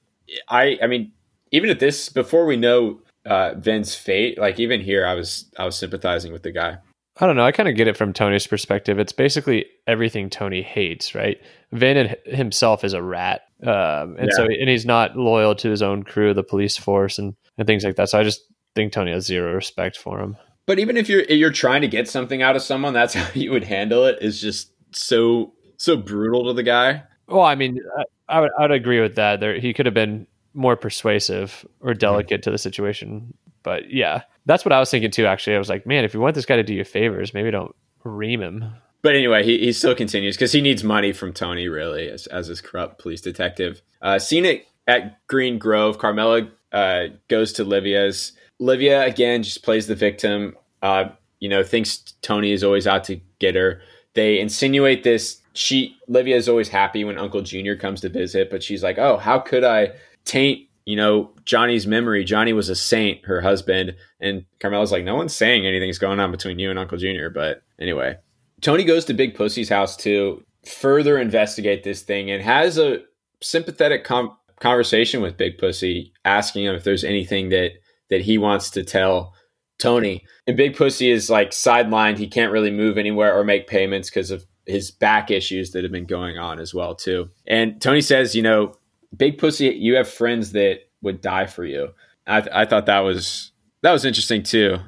I 0.48 0.78
I 0.82 0.86
mean, 0.86 1.12
even 1.50 1.70
at 1.70 1.80
this 1.80 2.08
before 2.08 2.46
we 2.46 2.56
know 2.56 3.00
uh, 3.24 3.54
Vin's 3.56 3.94
fate, 3.94 4.38
like 4.38 4.58
even 4.58 4.80
here, 4.80 5.06
I 5.06 5.14
was 5.14 5.46
I 5.58 5.64
was 5.64 5.76
sympathizing 5.76 6.32
with 6.32 6.42
the 6.42 6.52
guy. 6.52 6.78
I 7.20 7.26
don't 7.26 7.36
know. 7.36 7.44
I 7.44 7.52
kind 7.52 7.68
of 7.68 7.76
get 7.76 7.88
it 7.88 7.96
from 7.96 8.14
Tony's 8.14 8.46
perspective. 8.46 8.98
It's 8.98 9.12
basically 9.12 9.66
everything 9.86 10.30
Tony 10.30 10.62
hates, 10.62 11.14
right? 11.14 11.38
Vin 11.72 12.16
himself 12.24 12.84
is 12.84 12.94
a 12.94 13.02
rat, 13.02 13.42
um, 13.62 14.16
and 14.16 14.30
yeah. 14.30 14.36
so 14.36 14.44
and 14.44 14.68
he's 14.68 14.86
not 14.86 15.16
loyal 15.16 15.54
to 15.56 15.68
his 15.68 15.82
own 15.82 16.04
crew, 16.04 16.32
the 16.32 16.42
police 16.42 16.76
force, 16.76 17.18
and 17.18 17.34
and 17.58 17.66
things 17.66 17.84
like 17.84 17.96
that. 17.96 18.08
So 18.08 18.18
I 18.18 18.22
just 18.22 18.40
think 18.74 18.92
Tony 18.92 19.12
has 19.12 19.26
zero 19.26 19.54
respect 19.54 19.98
for 19.98 20.20
him. 20.20 20.36
But 20.66 20.78
even 20.78 20.96
if 20.96 21.08
you're 21.08 21.24
you're 21.24 21.50
trying 21.50 21.82
to 21.82 21.88
get 21.88 22.08
something 22.08 22.40
out 22.40 22.56
of 22.56 22.62
someone, 22.62 22.94
that's 22.94 23.14
how 23.14 23.28
you 23.34 23.50
would 23.52 23.64
handle 23.64 24.06
it. 24.06 24.18
Is 24.22 24.40
just 24.40 24.71
so 24.92 25.54
so 25.76 25.96
brutal 25.96 26.46
to 26.46 26.52
the 26.52 26.62
guy. 26.62 27.02
Well, 27.28 27.42
I 27.42 27.54
mean, 27.54 27.78
I, 27.98 28.04
I 28.28 28.40
would 28.40 28.50
I 28.58 28.62
would 28.62 28.70
agree 28.70 29.00
with 29.00 29.16
that. 29.16 29.40
There, 29.40 29.58
he 29.58 29.72
could 29.72 29.86
have 29.86 29.94
been 29.94 30.26
more 30.54 30.76
persuasive 30.76 31.66
or 31.80 31.94
delicate 31.94 32.42
to 32.42 32.50
the 32.50 32.58
situation. 32.58 33.34
But 33.62 33.90
yeah, 33.90 34.22
that's 34.46 34.64
what 34.64 34.72
I 34.72 34.80
was 34.80 34.90
thinking 34.90 35.10
too. 35.10 35.26
Actually, 35.26 35.56
I 35.56 35.58
was 35.58 35.68
like, 35.68 35.86
man, 35.86 36.04
if 36.04 36.14
you 36.14 36.20
want 36.20 36.34
this 36.34 36.46
guy 36.46 36.56
to 36.56 36.62
do 36.62 36.74
you 36.74 36.84
favors, 36.84 37.34
maybe 37.34 37.50
don't 37.50 37.74
ream 38.04 38.42
him. 38.42 38.72
But 39.02 39.16
anyway, 39.16 39.44
he, 39.44 39.58
he 39.58 39.72
still 39.72 39.94
continues 39.94 40.36
because 40.36 40.52
he 40.52 40.60
needs 40.60 40.84
money 40.84 41.12
from 41.12 41.32
Tony, 41.32 41.66
really, 41.68 42.08
as, 42.08 42.28
as 42.28 42.46
his 42.46 42.60
corrupt 42.60 43.00
police 43.00 43.20
detective. 43.20 43.82
Uh, 44.00 44.18
seen 44.20 44.44
it 44.44 44.66
at 44.86 45.26
Green 45.26 45.58
Grove. 45.58 45.98
Carmela 45.98 46.48
uh, 46.70 47.06
goes 47.28 47.52
to 47.54 47.64
Livia's. 47.64 48.32
Livia, 48.60 49.04
again, 49.04 49.42
just 49.42 49.64
plays 49.64 49.88
the 49.88 49.96
victim. 49.96 50.56
Uh, 50.82 51.06
you 51.40 51.48
know, 51.48 51.64
thinks 51.64 51.96
Tony 52.22 52.52
is 52.52 52.62
always 52.62 52.86
out 52.86 53.02
to 53.04 53.20
get 53.40 53.56
her. 53.56 53.82
They 54.14 54.40
insinuate 54.40 55.02
this. 55.02 55.40
She 55.54 55.96
Livia 56.08 56.36
is 56.36 56.48
always 56.48 56.68
happy 56.68 57.04
when 57.04 57.18
Uncle 57.18 57.42
Junior 57.42 57.76
comes 57.76 58.00
to 58.02 58.08
visit, 58.08 58.50
but 58.50 58.62
she's 58.62 58.82
like, 58.82 58.98
"Oh, 58.98 59.16
how 59.16 59.38
could 59.38 59.64
I 59.64 59.92
taint 60.24 60.68
you 60.84 60.96
know 60.96 61.30
Johnny's 61.44 61.86
memory? 61.86 62.24
Johnny 62.24 62.52
was 62.52 62.68
a 62.68 62.74
saint, 62.74 63.24
her 63.26 63.40
husband." 63.40 63.94
And 64.20 64.44
Carmela's 64.60 64.92
like, 64.92 65.04
"No 65.04 65.16
one's 65.16 65.36
saying 65.36 65.66
anything's 65.66 65.98
going 65.98 66.20
on 66.20 66.30
between 66.30 66.58
you 66.58 66.70
and 66.70 66.78
Uncle 66.78 66.98
Junior." 66.98 67.30
But 67.30 67.62
anyway, 67.78 68.16
Tony 68.60 68.84
goes 68.84 69.04
to 69.06 69.14
Big 69.14 69.34
Pussy's 69.34 69.68
house 69.68 69.96
to 69.98 70.42
further 70.64 71.18
investigate 71.18 71.82
this 71.82 72.02
thing 72.02 72.30
and 72.30 72.42
has 72.42 72.78
a 72.78 73.02
sympathetic 73.40 74.04
com- 74.04 74.36
conversation 74.60 75.20
with 75.20 75.36
Big 75.36 75.58
Pussy, 75.58 76.12
asking 76.24 76.64
him 76.64 76.74
if 76.74 76.84
there's 76.84 77.04
anything 77.04 77.48
that 77.50 77.72
that 78.10 78.22
he 78.22 78.38
wants 78.38 78.70
to 78.70 78.84
tell 78.84 79.34
Tony. 79.82 80.24
And 80.46 80.56
Big 80.56 80.76
Pussy 80.76 81.10
is 81.10 81.28
like 81.28 81.50
sidelined; 81.50 82.18
he 82.18 82.28
can't 82.28 82.52
really 82.52 82.70
move 82.70 82.96
anywhere 82.96 83.36
or 83.36 83.44
make 83.44 83.66
payments 83.66 84.08
because 84.08 84.30
of 84.30 84.46
his 84.66 84.90
back 84.90 85.30
issues 85.30 85.72
that 85.72 85.82
have 85.82 85.92
been 85.92 86.06
going 86.06 86.38
on 86.38 86.60
as 86.60 86.72
well 86.72 86.94
too. 86.94 87.28
And 87.46 87.80
Tony 87.82 88.00
says, 88.00 88.36
you 88.36 88.42
know, 88.42 88.74
Big 89.16 89.38
Pussy, 89.38 89.66
you 89.66 89.96
have 89.96 90.08
friends 90.08 90.52
that 90.52 90.80
would 91.02 91.20
die 91.20 91.46
for 91.46 91.64
you. 91.64 91.88
I, 92.26 92.40
th- 92.40 92.54
I 92.54 92.64
thought 92.64 92.86
that 92.86 93.00
was 93.00 93.50
that 93.82 93.92
was 93.92 94.04
interesting 94.04 94.42
too. 94.44 94.78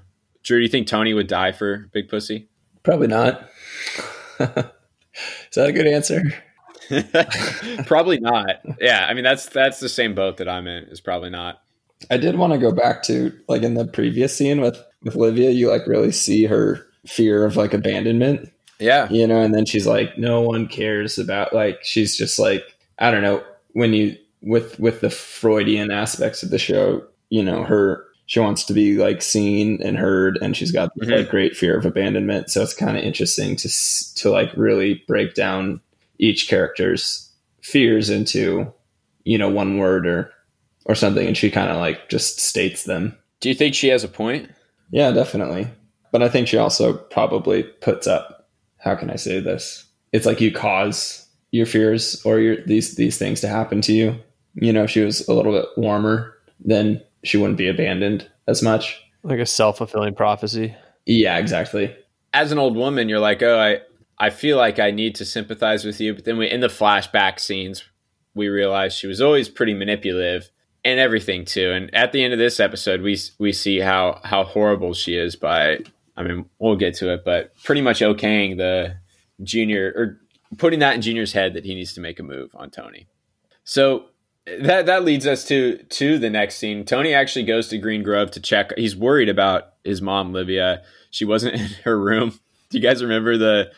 Drew, 0.44 0.58
do 0.58 0.62
you 0.62 0.68
think 0.68 0.86
Tony 0.86 1.12
would 1.12 1.26
die 1.26 1.52
for 1.52 1.88
Big 1.92 2.08
Pussy? 2.08 2.48
Probably 2.82 3.08
not. 3.08 3.48
Is 4.38 5.54
that 5.54 5.68
a 5.68 5.72
good 5.72 5.86
answer? 5.86 6.22
probably 7.86 8.20
not. 8.20 8.56
Yeah, 8.80 9.06
I 9.08 9.14
mean 9.14 9.24
that's 9.24 9.46
that's 9.46 9.80
the 9.80 9.88
same 9.88 10.14
boat 10.14 10.36
that 10.36 10.48
I'm 10.48 10.66
in. 10.66 10.84
Is 10.84 11.00
probably 11.00 11.30
not. 11.30 11.62
I 12.10 12.16
did 12.16 12.36
want 12.36 12.52
to 12.52 12.58
go 12.58 12.72
back 12.72 13.02
to 13.04 13.32
like 13.48 13.62
in 13.62 13.74
the 13.74 13.86
previous 13.86 14.36
scene 14.36 14.60
with 14.60 14.82
with 15.02 15.16
Livia. 15.16 15.50
You 15.50 15.70
like 15.70 15.86
really 15.86 16.12
see 16.12 16.44
her 16.44 16.86
fear 17.06 17.44
of 17.44 17.56
like 17.56 17.74
abandonment. 17.74 18.50
Yeah, 18.78 19.08
you 19.10 19.26
know, 19.26 19.40
and 19.40 19.54
then 19.54 19.66
she's 19.66 19.86
like, 19.86 20.18
no 20.18 20.40
one 20.40 20.66
cares 20.66 21.18
about 21.18 21.52
like 21.52 21.78
she's 21.82 22.16
just 22.16 22.38
like 22.38 22.62
I 22.98 23.10
don't 23.10 23.22
know 23.22 23.42
when 23.72 23.92
you 23.92 24.16
with 24.42 24.78
with 24.78 25.00
the 25.00 25.10
Freudian 25.10 25.90
aspects 25.90 26.42
of 26.42 26.50
the 26.50 26.58
show. 26.58 27.06
You 27.30 27.42
know, 27.42 27.64
her 27.64 28.04
she 28.26 28.40
wants 28.40 28.64
to 28.64 28.72
be 28.72 28.96
like 28.96 29.22
seen 29.22 29.80
and 29.82 29.98
heard 29.98 30.38
and 30.40 30.56
she's 30.56 30.72
got 30.72 30.90
mm-hmm. 30.96 31.10
like 31.10 31.28
great 31.28 31.56
fear 31.56 31.76
of 31.76 31.84
abandonment 31.84 32.50
so 32.50 32.62
it's 32.62 32.74
kind 32.74 32.96
of 32.96 33.04
interesting 33.04 33.56
to 33.56 33.68
to 34.14 34.30
like 34.30 34.50
really 34.56 35.02
break 35.06 35.34
down 35.34 35.80
each 36.18 36.48
character's 36.48 37.30
fears 37.62 38.10
into 38.10 38.72
you 39.24 39.38
know 39.38 39.48
one 39.48 39.78
word 39.78 40.06
or 40.06 40.30
or 40.84 40.94
something 40.94 41.26
and 41.26 41.36
she 41.36 41.50
kind 41.50 41.70
of 41.70 41.76
like 41.76 42.08
just 42.08 42.40
states 42.40 42.84
them 42.84 43.16
do 43.40 43.48
you 43.48 43.54
think 43.54 43.74
she 43.74 43.88
has 43.88 44.04
a 44.04 44.08
point 44.08 44.50
yeah 44.90 45.10
definitely 45.10 45.66
but 46.12 46.22
i 46.22 46.28
think 46.28 46.48
she 46.48 46.56
also 46.56 46.94
probably 46.94 47.62
puts 47.62 48.06
up 48.06 48.48
how 48.78 48.94
can 48.94 49.10
i 49.10 49.16
say 49.16 49.40
this 49.40 49.86
it's 50.12 50.26
like 50.26 50.40
you 50.40 50.52
cause 50.52 51.26
your 51.50 51.66
fears 51.66 52.20
or 52.24 52.38
your 52.38 52.56
these 52.66 52.96
these 52.96 53.18
things 53.18 53.40
to 53.40 53.48
happen 53.48 53.80
to 53.80 53.92
you 53.92 54.14
you 54.54 54.72
know 54.72 54.84
if 54.84 54.90
she 54.90 55.00
was 55.00 55.26
a 55.28 55.32
little 55.32 55.52
bit 55.52 55.66
warmer 55.76 56.34
then 56.64 57.00
she 57.24 57.36
wouldn't 57.36 57.58
be 57.58 57.68
abandoned 57.68 58.28
as 58.46 58.62
much. 58.62 59.02
Like 59.22 59.40
a 59.40 59.46
self 59.46 59.78
fulfilling 59.78 60.14
prophecy. 60.14 60.74
Yeah, 61.06 61.38
exactly. 61.38 61.94
As 62.32 62.52
an 62.52 62.58
old 62.58 62.76
woman, 62.76 63.08
you're 63.08 63.20
like, 63.20 63.42
oh, 63.42 63.58
I, 63.58 63.80
I 64.18 64.30
feel 64.30 64.56
like 64.56 64.78
I 64.78 64.90
need 64.90 65.14
to 65.16 65.24
sympathize 65.24 65.84
with 65.84 66.00
you. 66.00 66.14
But 66.14 66.24
then 66.24 66.36
we, 66.36 66.50
in 66.50 66.60
the 66.60 66.68
flashback 66.68 67.40
scenes, 67.40 67.84
we 68.34 68.48
realize 68.48 68.94
she 68.94 69.06
was 69.06 69.20
always 69.20 69.48
pretty 69.48 69.74
manipulative 69.74 70.50
and 70.84 71.00
everything 71.00 71.44
too. 71.44 71.72
And 71.72 71.94
at 71.94 72.12
the 72.12 72.22
end 72.22 72.32
of 72.32 72.38
this 72.38 72.60
episode, 72.60 73.00
we 73.00 73.18
we 73.38 73.52
see 73.52 73.80
how 73.80 74.20
how 74.24 74.44
horrible 74.44 74.94
she 74.94 75.16
is 75.16 75.36
by. 75.36 75.78
I 76.16 76.22
mean, 76.22 76.44
we'll 76.58 76.76
get 76.76 76.94
to 76.96 77.12
it, 77.12 77.24
but 77.24 77.52
pretty 77.64 77.80
much 77.80 78.00
okaying 78.00 78.56
the 78.56 78.96
junior 79.42 79.92
or 79.96 80.20
putting 80.58 80.78
that 80.78 80.94
in 80.94 81.02
Junior's 81.02 81.32
head 81.32 81.54
that 81.54 81.64
he 81.64 81.74
needs 81.74 81.92
to 81.94 82.00
make 82.00 82.20
a 82.20 82.22
move 82.22 82.50
on 82.54 82.70
Tony. 82.70 83.08
So 83.64 84.06
that 84.46 84.86
that 84.86 85.04
leads 85.04 85.26
us 85.26 85.44
to 85.46 85.78
to 85.78 86.18
the 86.18 86.30
next 86.30 86.56
scene. 86.56 86.84
Tony 86.84 87.14
actually 87.14 87.44
goes 87.44 87.68
to 87.68 87.78
Green 87.78 88.02
Grove 88.02 88.30
to 88.32 88.40
check. 88.40 88.72
He's 88.76 88.96
worried 88.96 89.28
about 89.28 89.74
his 89.84 90.02
mom, 90.02 90.32
Livia. 90.32 90.82
She 91.10 91.24
wasn't 91.24 91.54
in 91.60 91.68
her 91.84 91.98
room. 91.98 92.38
Do 92.70 92.78
you 92.78 92.82
guys 92.82 93.02
remember 93.02 93.36
the 93.36 93.72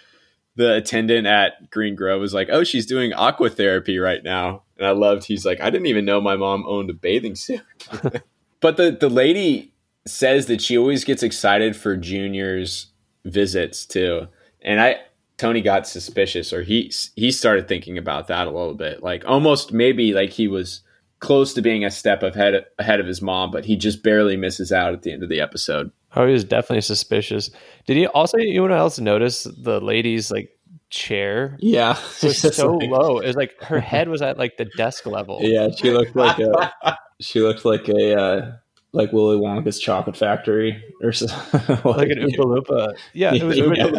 the 0.56 0.74
attendant 0.74 1.26
at 1.26 1.70
Green 1.70 1.94
Grove 1.94 2.20
was 2.20 2.34
like, 2.34 2.48
"Oh, 2.50 2.64
she's 2.64 2.86
doing 2.86 3.12
aqua 3.12 3.50
therapy 3.50 3.98
right 3.98 4.22
now," 4.22 4.62
and 4.78 4.86
I 4.86 4.90
loved. 4.90 5.24
He's 5.24 5.44
like, 5.44 5.60
"I 5.60 5.70
didn't 5.70 5.86
even 5.86 6.04
know 6.04 6.20
my 6.20 6.36
mom 6.36 6.64
owned 6.66 6.90
a 6.90 6.94
bathing 6.94 7.36
suit." 7.36 7.62
but 8.60 8.76
the 8.76 8.96
the 8.98 9.10
lady 9.10 9.72
says 10.06 10.46
that 10.46 10.60
she 10.60 10.78
always 10.78 11.04
gets 11.04 11.22
excited 11.22 11.76
for 11.76 11.96
Junior's 11.96 12.86
visits 13.24 13.84
too, 13.84 14.28
and 14.62 14.80
I 14.80 15.00
Tony 15.36 15.60
got 15.60 15.86
suspicious 15.86 16.52
or 16.52 16.62
he 16.62 16.92
he 17.14 17.30
started 17.30 17.68
thinking 17.68 17.98
about 17.98 18.28
that 18.28 18.46
a 18.46 18.50
little 18.50 18.74
bit. 18.74 19.02
Like 19.02 19.24
almost 19.26 19.72
maybe 19.72 20.12
like 20.14 20.30
he 20.30 20.48
was 20.48 20.82
close 21.18 21.54
to 21.54 21.62
being 21.62 21.84
a 21.84 21.90
step 21.90 22.22
ahead 22.22 22.64
ahead 22.78 23.00
of 23.00 23.06
his 23.06 23.20
mom, 23.20 23.50
but 23.50 23.64
he 23.64 23.76
just 23.76 24.02
barely 24.02 24.36
misses 24.36 24.72
out 24.72 24.94
at 24.94 25.02
the 25.02 25.12
end 25.12 25.22
of 25.22 25.28
the 25.28 25.40
episode. 25.40 25.90
Oh, 26.16 26.26
he 26.26 26.32
was 26.32 26.44
definitely 26.44 26.80
suspicious. 26.80 27.50
Did 27.86 27.96
he 27.96 28.06
also 28.06 28.38
anyone 28.38 28.72
else 28.72 28.98
notice 28.98 29.44
the 29.44 29.80
lady's 29.80 30.30
like 30.30 30.50
chair? 30.90 31.56
Yeah. 31.60 31.98
It 32.22 32.22
was 32.24 32.56
so 32.56 32.74
like, 32.74 32.90
low. 32.90 33.18
It 33.18 33.26
was 33.26 33.36
like 33.36 33.54
her 33.62 33.80
head 33.80 34.08
was 34.08 34.22
at 34.22 34.38
like 34.38 34.56
the 34.56 34.64
desk 34.64 35.06
level. 35.06 35.40
Yeah, 35.42 35.68
she 35.70 35.90
looked 35.90 36.16
like 36.16 36.38
a 36.38 36.72
she 37.20 37.40
looked 37.40 37.64
like 37.64 37.88
a 37.88 38.18
uh, 38.18 38.52
like 38.92 39.12
Willy 39.12 39.36
Wonka's 39.36 39.78
chocolate 39.78 40.16
factory 40.16 40.82
or 41.02 41.12
something. 41.12 41.60
like, 41.84 42.08
an 42.08 42.18
Oompa 42.18 42.38
Loompa. 42.38 42.96
Yeah, 43.12 43.34
it 43.34 43.42
was, 43.42 43.58
yeah. 43.58 43.90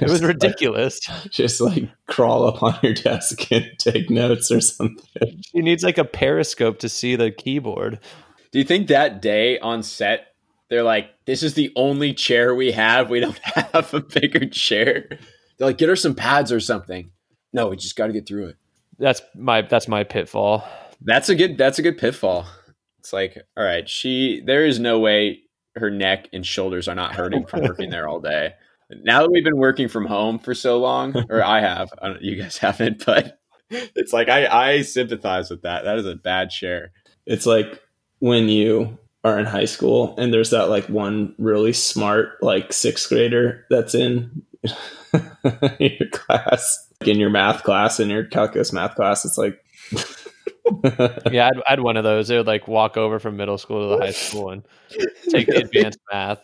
it 0.00 0.08
was 0.08 0.22
ridiculous. 0.22 1.00
Just 1.30 1.60
like 1.60 1.88
crawl 2.06 2.46
up 2.46 2.62
on 2.62 2.78
your 2.82 2.94
desk 2.94 3.52
and 3.52 3.70
take 3.78 4.08
notes 4.10 4.50
or 4.50 4.60
something. 4.60 5.42
She 5.52 5.60
needs 5.60 5.82
like 5.82 5.98
a 5.98 6.04
periscope 6.04 6.78
to 6.78 6.88
see 6.88 7.14
the 7.14 7.30
keyboard. 7.30 8.00
Do 8.52 8.58
you 8.58 8.64
think 8.64 8.88
that 8.88 9.20
day 9.22 9.58
on 9.58 9.82
set 9.82 10.31
they're 10.72 10.82
like, 10.82 11.10
"This 11.26 11.42
is 11.42 11.54
the 11.54 11.72
only 11.76 12.14
chair 12.14 12.54
we 12.54 12.72
have. 12.72 13.10
We 13.10 13.20
don't 13.20 13.38
have 13.44 13.92
a 13.92 14.00
bigger 14.00 14.46
chair." 14.46 15.06
They're 15.58 15.68
like, 15.68 15.78
"Get 15.78 15.88
her 15.88 15.96
some 15.96 16.14
pads 16.14 16.50
or 16.50 16.60
something." 16.60 17.10
No, 17.52 17.68
we 17.68 17.76
just 17.76 17.96
got 17.96 18.06
to 18.06 18.12
get 18.12 18.26
through 18.26 18.46
it. 18.46 18.56
That's 18.98 19.22
my 19.34 19.62
that's 19.62 19.88
my 19.88 20.04
pitfall. 20.04 20.64
That's 21.00 21.28
a 21.28 21.34
good 21.34 21.58
that's 21.58 21.78
a 21.78 21.82
good 21.82 21.98
pitfall. 21.98 22.46
It's 22.98 23.12
like, 23.12 23.36
all 23.56 23.64
right, 23.64 23.88
she 23.88 24.42
there 24.44 24.64
is 24.64 24.78
no 24.78 25.00
way 25.00 25.40
her 25.74 25.90
neck 25.90 26.28
and 26.32 26.46
shoulders 26.46 26.88
are 26.88 26.94
not 26.94 27.14
hurting 27.14 27.46
from 27.46 27.62
working 27.62 27.90
there 27.90 28.08
all 28.08 28.20
day. 28.20 28.54
Now 28.90 29.22
that 29.22 29.30
we've 29.30 29.44
been 29.44 29.56
working 29.56 29.88
from 29.88 30.06
home 30.06 30.38
for 30.38 30.54
so 30.54 30.78
long, 30.78 31.16
or 31.30 31.42
I 31.42 31.60
have, 31.60 31.90
I 32.00 32.14
you 32.20 32.40
guys 32.40 32.58
haven't, 32.58 33.04
but 33.04 33.38
it's 33.70 34.12
like 34.12 34.28
I, 34.28 34.46
I 34.46 34.82
sympathize 34.82 35.50
with 35.50 35.62
that. 35.62 35.84
That 35.84 35.98
is 35.98 36.06
a 36.06 36.14
bad 36.14 36.52
share. 36.52 36.92
It's 37.26 37.46
like 37.46 37.80
when 38.20 38.48
you 38.48 38.98
are 39.24 39.38
in 39.38 39.46
high 39.46 39.64
school 39.64 40.14
and 40.18 40.32
there's 40.32 40.50
that 40.50 40.68
like 40.68 40.88
one 40.88 41.34
really 41.38 41.72
smart 41.72 42.42
like 42.42 42.72
sixth 42.72 43.08
grader 43.08 43.64
that's 43.70 43.94
in 43.94 44.42
your 45.80 46.08
class, 46.10 46.88
in 47.02 47.18
your 47.18 47.30
math 47.30 47.62
class, 47.62 48.00
in 48.00 48.10
your 48.10 48.24
calculus 48.24 48.72
math 48.72 48.94
class. 48.94 49.24
It's 49.24 49.38
like 49.38 49.62
yeah, 51.30 51.48
I'd, 51.48 51.62
I'd 51.68 51.80
one 51.80 51.96
of 51.96 52.04
those. 52.04 52.28
They 52.28 52.36
would 52.36 52.46
like 52.46 52.68
walk 52.68 52.96
over 52.96 53.18
from 53.18 53.36
middle 53.36 53.58
school 53.58 53.82
to 53.82 53.96
the 53.96 54.04
high 54.04 54.12
school 54.12 54.50
and 54.50 54.62
take 55.28 55.46
the 55.46 55.58
advanced 55.58 55.98
math. 56.12 56.40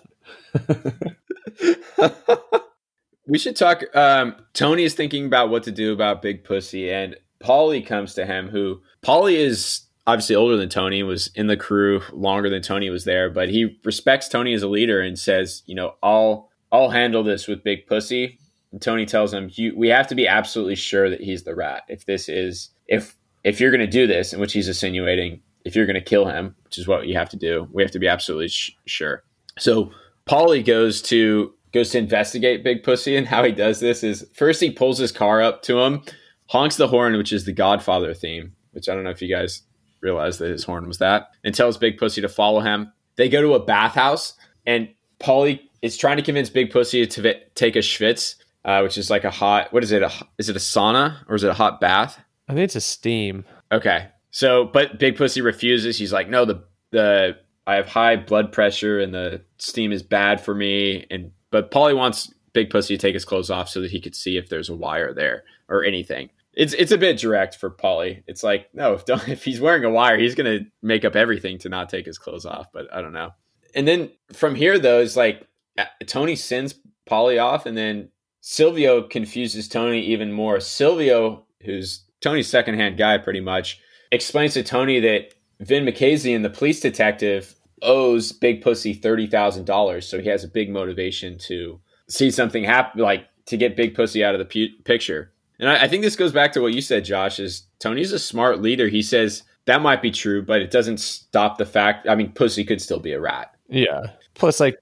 we 3.26 3.38
should 3.38 3.56
talk. 3.56 3.84
Um, 3.94 4.36
Tony 4.54 4.84
is 4.84 4.94
thinking 4.94 5.26
about 5.26 5.50
what 5.50 5.62
to 5.64 5.72
do 5.72 5.92
about 5.92 6.22
Big 6.22 6.44
Pussy, 6.44 6.90
and 6.90 7.16
Paulie 7.42 7.86
comes 7.86 8.14
to 8.14 8.26
him. 8.26 8.48
Who 8.48 8.82
Paulie 9.02 9.36
is 9.36 9.82
obviously 10.08 10.34
older 10.34 10.56
than 10.56 10.70
Tony, 10.70 11.02
was 11.02 11.30
in 11.34 11.48
the 11.48 11.56
crew 11.56 12.00
longer 12.14 12.48
than 12.48 12.62
Tony 12.62 12.88
was 12.88 13.04
there, 13.04 13.28
but 13.28 13.50
he 13.50 13.78
respects 13.84 14.26
Tony 14.26 14.54
as 14.54 14.62
a 14.62 14.68
leader 14.68 15.02
and 15.02 15.18
says, 15.18 15.62
you 15.66 15.74
know, 15.74 15.94
I'll 16.02 16.48
I'll 16.72 16.88
handle 16.88 17.22
this 17.22 17.46
with 17.46 17.62
Big 17.62 17.86
Pussy. 17.86 18.38
And 18.72 18.80
Tony 18.80 19.04
tells 19.04 19.32
him, 19.32 19.50
we 19.76 19.88
have 19.88 20.06
to 20.08 20.14
be 20.14 20.26
absolutely 20.26 20.76
sure 20.76 21.10
that 21.10 21.20
he's 21.20 21.44
the 21.44 21.54
rat. 21.54 21.82
If 21.88 22.06
this 22.06 22.28
is 22.28 22.70
if 22.86 23.16
if 23.44 23.60
you're 23.60 23.70
going 23.70 23.80
to 23.80 23.86
do 23.86 24.06
this, 24.06 24.32
in 24.32 24.40
which 24.40 24.54
he's 24.54 24.66
insinuating, 24.66 25.42
if 25.66 25.76
you're 25.76 25.86
going 25.86 25.94
to 25.94 26.00
kill 26.00 26.24
him, 26.24 26.56
which 26.64 26.78
is 26.78 26.88
what 26.88 27.06
you 27.06 27.14
have 27.14 27.28
to 27.30 27.36
do, 27.36 27.68
we 27.72 27.82
have 27.82 27.92
to 27.92 27.98
be 27.98 28.08
absolutely 28.08 28.48
sh- 28.48 28.74
sure. 28.86 29.22
So 29.58 29.90
Paulie 30.26 30.64
goes 30.64 31.02
to 31.02 31.52
goes 31.72 31.90
to 31.90 31.98
investigate 31.98 32.64
Big 32.64 32.82
Pussy, 32.82 33.14
and 33.14 33.26
how 33.26 33.44
he 33.44 33.52
does 33.52 33.80
this 33.80 34.02
is 34.02 34.26
first 34.32 34.62
he 34.62 34.70
pulls 34.70 34.96
his 34.96 35.12
car 35.12 35.42
up 35.42 35.62
to 35.64 35.80
him, 35.80 36.02
honks 36.46 36.76
the 36.76 36.88
horn, 36.88 37.18
which 37.18 37.32
is 37.34 37.44
the 37.44 37.52
Godfather 37.52 38.14
theme, 38.14 38.54
which 38.72 38.88
I 38.88 38.94
don't 38.94 39.04
know 39.04 39.10
if 39.10 39.20
you 39.20 39.28
guys 39.28 39.62
realize 40.00 40.38
that 40.38 40.50
his 40.50 40.64
horn 40.64 40.86
was 40.86 40.98
that, 40.98 41.30
and 41.44 41.54
tells 41.54 41.76
Big 41.76 41.98
Pussy 41.98 42.20
to 42.20 42.28
follow 42.28 42.60
him. 42.60 42.92
They 43.16 43.28
go 43.28 43.42
to 43.42 43.54
a 43.54 43.64
bathhouse, 43.64 44.34
and 44.66 44.88
Paulie 45.20 45.60
is 45.82 45.96
trying 45.96 46.16
to 46.16 46.22
convince 46.22 46.50
Big 46.50 46.70
Pussy 46.70 47.06
to 47.06 47.22
v- 47.22 47.42
take 47.54 47.76
a 47.76 47.80
schwitz, 47.80 48.36
uh, 48.64 48.80
which 48.80 48.98
is 48.98 49.10
like 49.10 49.24
a 49.24 49.30
hot. 49.30 49.72
What 49.72 49.82
is 49.82 49.92
it? 49.92 50.02
A, 50.02 50.10
is 50.38 50.48
it 50.48 50.56
a 50.56 50.60
sauna 50.60 51.16
or 51.28 51.34
is 51.34 51.44
it 51.44 51.50
a 51.50 51.54
hot 51.54 51.80
bath? 51.80 52.20
I 52.48 52.54
think 52.54 52.64
it's 52.64 52.76
a 52.76 52.80
steam. 52.80 53.44
Okay, 53.70 54.08
so 54.30 54.64
but 54.64 54.98
Big 54.98 55.16
Pussy 55.16 55.40
refuses. 55.40 55.98
He's 55.98 56.12
like, 56.12 56.28
no, 56.28 56.44
the 56.44 56.64
the 56.90 57.38
I 57.66 57.74
have 57.74 57.86
high 57.86 58.16
blood 58.16 58.52
pressure 58.52 58.98
and 58.98 59.12
the 59.12 59.42
steam 59.58 59.92
is 59.92 60.02
bad 60.02 60.40
for 60.40 60.54
me. 60.54 61.06
And 61.10 61.32
but 61.50 61.70
Paulie 61.70 61.96
wants 61.96 62.32
Big 62.52 62.70
Pussy 62.70 62.96
to 62.96 63.00
take 63.00 63.14
his 63.14 63.24
clothes 63.24 63.50
off 63.50 63.68
so 63.68 63.80
that 63.80 63.90
he 63.90 64.00
could 64.00 64.14
see 64.14 64.36
if 64.36 64.48
there's 64.48 64.68
a 64.68 64.74
wire 64.74 65.12
there 65.12 65.44
or 65.68 65.84
anything. 65.84 66.30
It's 66.58 66.72
it's 66.72 66.90
a 66.90 66.98
bit 66.98 67.18
direct 67.18 67.54
for 67.54 67.70
Paulie. 67.70 68.24
It's 68.26 68.42
like 68.42 68.68
no, 68.74 68.94
if 68.94 69.04
if 69.28 69.44
he's 69.44 69.60
wearing 69.60 69.84
a 69.84 69.90
wire, 69.90 70.18
he's 70.18 70.34
gonna 70.34 70.60
make 70.82 71.04
up 71.04 71.14
everything 71.14 71.56
to 71.58 71.68
not 71.68 71.88
take 71.88 72.04
his 72.04 72.18
clothes 72.18 72.44
off. 72.44 72.66
But 72.72 72.92
I 72.92 73.00
don't 73.00 73.12
know. 73.12 73.30
And 73.76 73.86
then 73.86 74.10
from 74.32 74.56
here 74.56 74.76
though, 74.76 75.00
it's 75.00 75.16
like 75.16 75.46
uh, 75.78 75.84
Tony 76.06 76.34
sends 76.34 76.74
Paulie 77.08 77.40
off, 77.40 77.64
and 77.64 77.76
then 77.76 78.10
Silvio 78.40 79.02
confuses 79.02 79.68
Tony 79.68 80.00
even 80.00 80.32
more. 80.32 80.58
Silvio, 80.58 81.46
who's 81.64 82.04
Tony's 82.20 82.48
secondhand 82.48 82.98
guy, 82.98 83.18
pretty 83.18 83.40
much 83.40 83.80
explains 84.10 84.54
to 84.54 84.64
Tony 84.64 84.98
that 84.98 85.34
Vin 85.60 85.86
and 85.86 86.44
the 86.44 86.50
police 86.50 86.80
detective, 86.80 87.54
owes 87.82 88.32
Big 88.32 88.62
Pussy 88.62 88.94
thirty 88.94 89.28
thousand 89.28 89.64
dollars, 89.64 90.08
so 90.08 90.20
he 90.20 90.28
has 90.28 90.42
a 90.42 90.48
big 90.48 90.70
motivation 90.70 91.38
to 91.38 91.80
see 92.08 92.32
something 92.32 92.64
happen, 92.64 93.00
like 93.00 93.28
to 93.46 93.56
get 93.56 93.76
Big 93.76 93.94
Pussy 93.94 94.24
out 94.24 94.34
of 94.34 94.40
the 94.40 94.44
pu- 94.44 94.82
picture. 94.82 95.32
And 95.58 95.68
I, 95.68 95.84
I 95.84 95.88
think 95.88 96.02
this 96.02 96.16
goes 96.16 96.32
back 96.32 96.52
to 96.52 96.60
what 96.60 96.74
you 96.74 96.80
said, 96.80 97.04
Josh. 97.04 97.38
Is 97.38 97.62
Tony's 97.78 98.12
a 98.12 98.18
smart 98.18 98.60
leader? 98.60 98.88
He 98.88 99.02
says 99.02 99.42
that 99.66 99.82
might 99.82 100.00
be 100.00 100.10
true, 100.10 100.42
but 100.42 100.62
it 100.62 100.70
doesn't 100.70 100.98
stop 100.98 101.58
the 101.58 101.66
fact. 101.66 102.08
I 102.08 102.14
mean, 102.14 102.32
Pussy 102.32 102.64
could 102.64 102.80
still 102.80 103.00
be 103.00 103.12
a 103.12 103.20
rat. 103.20 103.54
Yeah. 103.68 104.12
Plus, 104.34 104.60
like 104.60 104.78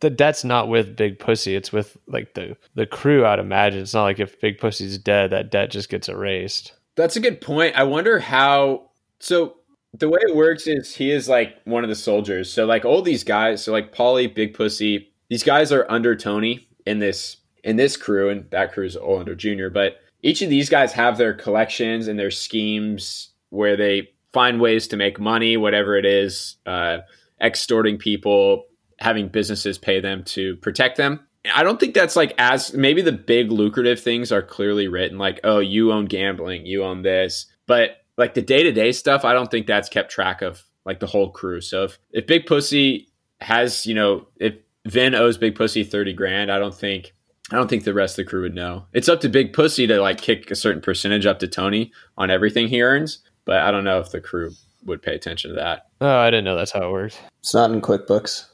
the 0.00 0.10
debt's 0.10 0.44
not 0.44 0.68
with 0.68 0.96
Big 0.96 1.18
Pussy; 1.18 1.56
it's 1.56 1.72
with 1.72 1.96
like 2.06 2.34
the 2.34 2.56
the 2.74 2.86
crew. 2.86 3.26
I'd 3.26 3.38
imagine 3.40 3.82
it's 3.82 3.92
not 3.92 4.04
like 4.04 4.20
if 4.20 4.40
Big 4.40 4.58
Pussy's 4.58 4.98
dead, 4.98 5.30
that 5.30 5.50
debt 5.50 5.70
just 5.70 5.88
gets 5.88 6.08
erased. 6.08 6.72
That's 6.94 7.16
a 7.16 7.20
good 7.20 7.40
point. 7.40 7.76
I 7.76 7.82
wonder 7.82 8.20
how. 8.20 8.90
So 9.18 9.56
the 9.92 10.08
way 10.08 10.20
it 10.22 10.36
works 10.36 10.66
is 10.66 10.94
he 10.94 11.10
is 11.10 11.28
like 11.28 11.56
one 11.64 11.82
of 11.82 11.90
the 11.90 11.96
soldiers. 11.96 12.50
So 12.50 12.64
like 12.66 12.84
all 12.84 13.02
these 13.02 13.24
guys, 13.24 13.64
so 13.64 13.72
like 13.72 13.94
Paulie, 13.94 14.32
Big 14.32 14.54
Pussy, 14.54 15.12
these 15.28 15.42
guys 15.42 15.72
are 15.72 15.86
under 15.90 16.14
Tony 16.14 16.68
in 16.86 17.00
this 17.00 17.38
in 17.64 17.76
this 17.76 17.96
crew, 17.96 18.30
and 18.30 18.48
that 18.50 18.72
crew 18.72 18.86
is 18.86 18.96
all 18.96 19.18
under 19.18 19.34
Junior. 19.34 19.70
But 19.70 20.00
each 20.22 20.42
of 20.42 20.50
these 20.50 20.68
guys 20.68 20.92
have 20.92 21.18
their 21.18 21.34
collections 21.34 22.08
and 22.08 22.18
their 22.18 22.30
schemes 22.30 23.30
where 23.50 23.76
they 23.76 24.10
find 24.32 24.60
ways 24.60 24.88
to 24.88 24.96
make 24.96 25.18
money, 25.18 25.56
whatever 25.56 25.96
it 25.96 26.04
is, 26.04 26.56
uh, 26.66 26.98
extorting 27.40 27.98
people, 27.98 28.64
having 28.98 29.28
businesses 29.28 29.78
pay 29.78 30.00
them 30.00 30.22
to 30.24 30.56
protect 30.56 30.96
them. 30.96 31.20
I 31.54 31.62
don't 31.62 31.80
think 31.80 31.94
that's 31.94 32.16
like 32.16 32.34
as 32.38 32.74
maybe 32.74 33.00
the 33.00 33.12
big 33.12 33.50
lucrative 33.50 34.00
things 34.00 34.30
are 34.30 34.42
clearly 34.42 34.88
written, 34.88 35.16
like, 35.16 35.40
oh, 35.42 35.58
you 35.58 35.90
own 35.90 36.04
gambling, 36.04 36.66
you 36.66 36.84
own 36.84 37.02
this. 37.02 37.46
But 37.66 37.96
like 38.18 38.34
the 38.34 38.42
day 38.42 38.62
to 38.62 38.72
day 38.72 38.92
stuff, 38.92 39.24
I 39.24 39.32
don't 39.32 39.50
think 39.50 39.66
that's 39.66 39.88
kept 39.88 40.10
track 40.10 40.42
of 40.42 40.62
like 40.84 41.00
the 41.00 41.06
whole 41.06 41.30
crew. 41.30 41.60
So 41.60 41.84
if, 41.84 41.98
if 42.10 42.26
Big 42.26 42.46
Pussy 42.46 43.08
has, 43.40 43.86
you 43.86 43.94
know, 43.94 44.26
if 44.36 44.54
Vin 44.86 45.14
owes 45.14 45.38
Big 45.38 45.54
Pussy 45.54 45.82
30 45.82 46.12
grand, 46.12 46.52
I 46.52 46.58
don't 46.58 46.74
think 46.74 47.14
I 47.50 47.56
don't 47.56 47.68
think 47.68 47.84
the 47.84 47.94
rest 47.94 48.18
of 48.18 48.24
the 48.24 48.30
crew 48.30 48.42
would 48.42 48.54
know. 48.54 48.86
It's 48.92 49.08
up 49.08 49.20
to 49.22 49.28
Big 49.28 49.52
Pussy 49.52 49.86
to 49.88 50.00
like 50.00 50.20
kick 50.20 50.50
a 50.50 50.56
certain 50.56 50.80
percentage 50.80 51.26
up 51.26 51.40
to 51.40 51.48
Tony 51.48 51.92
on 52.16 52.30
everything 52.30 52.68
he 52.68 52.82
earns, 52.82 53.18
but 53.44 53.58
I 53.58 53.70
don't 53.70 53.84
know 53.84 53.98
if 53.98 54.10
the 54.10 54.20
crew 54.20 54.52
would 54.84 55.02
pay 55.02 55.14
attention 55.14 55.50
to 55.50 55.56
that. 55.56 55.88
Oh, 56.00 56.18
I 56.18 56.30
didn't 56.30 56.44
know 56.44 56.56
that's 56.56 56.70
how 56.70 56.88
it 56.88 56.92
worked. 56.92 57.20
It's 57.40 57.54
not 57.54 57.72
in 57.72 57.80
QuickBooks. 57.80 58.46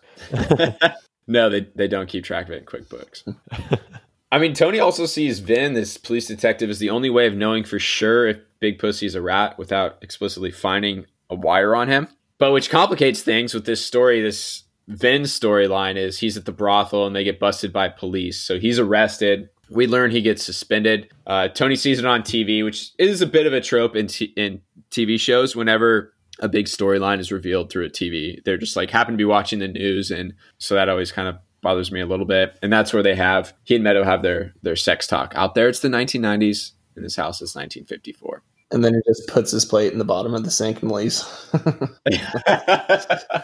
no, 1.26 1.51
they, 1.51 1.68
they 1.74 1.88
don't 1.88 2.09
keep 2.09 2.24
track 2.24 2.47
of 2.47 2.53
it 2.53 2.59
in 2.59 2.64
QuickBooks. 2.64 3.36
I 4.32 4.38
mean, 4.38 4.55
Tony 4.55 4.80
also 4.80 5.07
sees 5.07 5.38
Vin, 5.38 5.74
this 5.74 5.97
police 5.97 6.26
detective, 6.26 6.68
as 6.70 6.78
the 6.78 6.90
only 6.90 7.11
way 7.11 7.26
of 7.26 7.36
knowing 7.36 7.64
for 7.64 7.78
sure 7.78 8.26
if 8.26 8.38
Big 8.61 8.78
Pussy's 8.78 9.14
a 9.14 9.22
rat 9.22 9.57
without 9.59 9.99
explicitly 10.03 10.51
finding 10.51 11.07
a 11.30 11.34
wire 11.34 11.76
on 11.76 11.88
him. 11.88 12.09
But 12.38 12.53
which 12.53 12.68
complicates 12.68 13.22
things 13.22 13.55
with 13.55 13.66
this 13.66 13.84
story. 13.84 14.20
This 14.20 14.64
Vin 14.89 15.22
storyline 15.22 15.97
is 15.97 16.18
he's 16.18 16.37
at 16.37 16.45
the 16.45 16.53
brothel 16.53 17.07
and 17.07 17.16
they 17.16 17.24
get 17.24 17.41
busted 17.41 17.72
by 17.72 17.89
police. 17.89 18.41
So 18.41 18.59
he's 18.59 18.78
arrested. 18.78 19.49
We 19.68 19.87
learn 19.87 20.12
he 20.12 20.22
gets 20.22 20.45
suspended. 20.45 21.09
Uh, 21.26 21.49
Tony 21.49 21.74
sees 21.74 21.99
it 21.99 22.05
on 22.05 22.22
TV, 22.22 22.64
which 22.64 22.93
is 22.99 23.20
a 23.20 23.26
bit 23.26 23.47
of 23.47 23.53
a 23.53 23.61
trope 23.61 23.97
in, 23.97 24.07
t- 24.07 24.32
in 24.37 24.61
TV 24.91 25.18
shows. 25.18 25.57
Whenever 25.57 26.14
a 26.39 26.49
big 26.49 26.66
storyline 26.66 27.18
is 27.18 27.32
revealed 27.32 27.70
through 27.70 27.87
a 27.87 27.91
TV, 27.91 28.43
they're 28.45 28.59
just 28.59 28.76
like 28.76 28.91
happen 28.91 29.14
to 29.14 29.18
be 29.18 29.24
watching 29.24 29.59
the 29.59 29.68
news, 29.68 30.11
and 30.11 30.34
so 30.59 30.74
that 30.74 30.89
always 30.89 31.11
kind 31.11 31.28
of 31.28 31.37
bothers 31.62 31.91
me 31.91 32.01
a 32.01 32.07
little 32.07 32.26
bit. 32.26 32.57
And 32.62 32.72
that's 32.72 32.93
where 32.93 33.03
they 33.03 33.16
have 33.16 33.53
he 33.64 33.74
and 33.74 33.82
Meadow 33.82 34.05
have 34.05 34.22
their 34.22 34.55
their 34.62 34.76
sex 34.76 35.07
talk. 35.07 35.32
Out 35.34 35.55
there, 35.55 35.68
it's 35.68 35.80
the 35.80 35.89
1990s. 35.89 36.72
In 36.97 37.03
this 37.03 37.16
house, 37.16 37.43
it's 37.43 37.55
1954. 37.55 38.43
And 38.72 38.84
then 38.84 38.94
he 38.94 39.00
just 39.06 39.28
puts 39.28 39.52
his 39.52 39.64
plate 39.64 39.92
in 39.92 39.98
the 39.98 40.04
bottom 40.04 40.34
of 40.34 40.44
the 40.44 40.50
sink 40.50 40.82
and 40.82 40.90
leaves. 40.90 41.22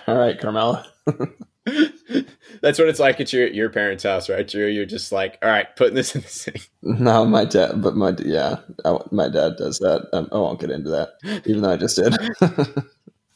All 0.06 0.18
right, 0.18 0.38
Carmela. 0.40 0.84
That's 2.60 2.78
what 2.78 2.88
it's 2.88 2.98
like 2.98 3.20
at 3.20 3.32
your 3.32 3.46
your 3.48 3.70
parents' 3.70 4.02
house, 4.02 4.28
right, 4.28 4.46
Drew? 4.46 4.66
You're 4.66 4.84
just 4.84 5.12
like, 5.12 5.38
all 5.42 5.48
right, 5.48 5.74
putting 5.76 5.94
this 5.94 6.14
in 6.14 6.22
the 6.22 6.28
sink. 6.28 6.68
No, 6.82 7.24
my 7.24 7.44
dad, 7.44 7.80
but 7.82 7.94
my 7.96 8.14
yeah, 8.18 8.56
I, 8.84 8.98
my 9.10 9.28
dad 9.28 9.56
does 9.58 9.78
that. 9.78 10.08
Um, 10.12 10.28
I 10.32 10.36
won't 10.36 10.60
get 10.60 10.70
into 10.70 10.90
that, 10.90 11.42
even 11.46 11.62
though 11.62 11.72
I 11.72 11.76
just 11.76 11.96
did. 11.96 12.16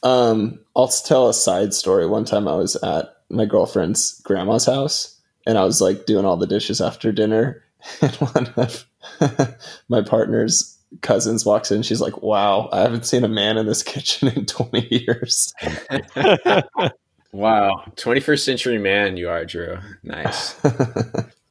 um, 0.03 0.59
I'll 0.75 0.87
tell 0.89 1.29
a 1.29 1.33
side 1.33 1.73
story. 1.73 2.05
One 2.05 2.25
time, 2.25 2.47
I 2.47 2.55
was 2.55 2.75
at 2.77 3.15
my 3.29 3.45
girlfriend's 3.45 4.19
grandma's 4.21 4.65
house, 4.65 5.19
and 5.45 5.57
I 5.57 5.63
was 5.63 5.81
like 5.81 6.05
doing 6.05 6.25
all 6.25 6.37
the 6.37 6.47
dishes 6.47 6.81
after 6.81 7.11
dinner, 7.11 7.63
and 8.01 8.15
one 8.15 8.47
of 8.57 8.85
my 9.89 10.01
partner's 10.01 10.76
cousins 11.01 11.45
walks 11.45 11.71
in. 11.71 11.83
She's 11.83 12.01
like, 12.01 12.21
"Wow, 12.21 12.69
I 12.71 12.81
haven't 12.81 13.05
seen 13.05 13.23
a 13.23 13.29
man 13.29 13.57
in 13.57 13.65
this 13.65 13.83
kitchen 13.83 14.29
in 14.29 14.45
20 14.45 14.87
years." 14.89 15.53
wow, 17.31 17.83
21st 17.95 18.39
century 18.39 18.77
man, 18.77 19.17
you 19.17 19.29
are, 19.29 19.45
Drew. 19.45 19.77
Nice. 20.03 20.55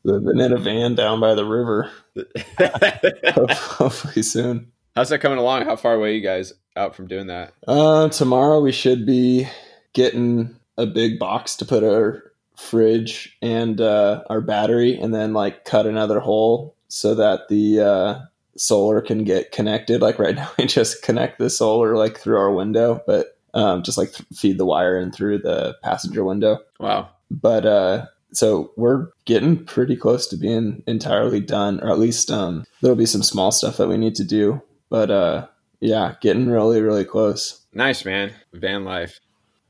Living 0.04 0.38
in 0.38 0.52
a 0.52 0.58
van 0.58 0.94
down 0.94 1.18
by 1.20 1.34
the 1.34 1.44
river. 1.44 1.90
Hopefully 3.50 4.22
soon. 4.22 4.70
How's 4.94 5.08
that 5.08 5.18
coming 5.18 5.38
along? 5.38 5.64
How 5.64 5.76
far 5.76 5.94
away 5.94 6.14
you 6.14 6.22
guys 6.22 6.52
out 6.76 6.94
from 6.94 7.08
doing 7.08 7.26
that? 7.26 7.52
Uh, 7.66 8.08
tomorrow 8.08 8.60
we 8.60 8.72
should 8.72 9.04
be 9.04 9.48
getting 9.92 10.54
a 10.78 10.86
big 10.86 11.18
box 11.18 11.56
to 11.56 11.64
put 11.64 11.82
our 11.82 12.22
fridge 12.56 13.36
and 13.42 13.80
uh, 13.80 14.22
our 14.30 14.40
battery, 14.40 14.98
and 14.98 15.14
then 15.14 15.32
like 15.32 15.64
cut 15.64 15.86
another 15.86 16.20
hole 16.20 16.74
so 16.88 17.14
that 17.14 17.48
the 17.48 17.80
uh, 17.80 18.20
solar 18.56 19.00
can 19.00 19.24
get 19.24 19.52
connected. 19.52 20.00
Like 20.00 20.18
right 20.18 20.34
now, 20.36 20.50
we 20.58 20.66
just 20.66 21.02
connect 21.02 21.38
the 21.38 21.50
solar 21.50 21.96
like 21.96 22.18
through 22.18 22.38
our 22.38 22.52
window, 22.52 23.02
but 23.06 23.38
um, 23.54 23.82
just 23.82 23.98
like 23.98 24.12
th- 24.12 24.28
feed 24.34 24.58
the 24.58 24.66
wire 24.66 24.98
in 24.98 25.12
through 25.12 25.38
the 25.38 25.76
passenger 25.82 26.24
window. 26.24 26.58
Wow. 26.78 27.10
But 27.30 27.66
uh, 27.66 28.06
so 28.32 28.72
we're 28.76 29.08
getting 29.24 29.64
pretty 29.64 29.96
close 29.96 30.26
to 30.28 30.36
being 30.36 30.82
entirely 30.86 31.40
done, 31.40 31.80
or 31.80 31.90
at 31.90 31.98
least 31.98 32.30
um, 32.30 32.64
there'll 32.82 32.96
be 32.96 33.06
some 33.06 33.22
small 33.22 33.50
stuff 33.50 33.78
that 33.78 33.88
we 33.88 33.96
need 33.96 34.14
to 34.16 34.24
do. 34.24 34.60
But 34.90 35.10
uh, 35.10 35.46
yeah, 35.80 36.14
getting 36.20 36.48
really, 36.48 36.80
really 36.80 37.04
close. 37.04 37.64
Nice, 37.72 38.04
man. 38.04 38.32
Van 38.52 38.84
life. 38.84 39.18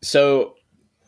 So 0.02 0.54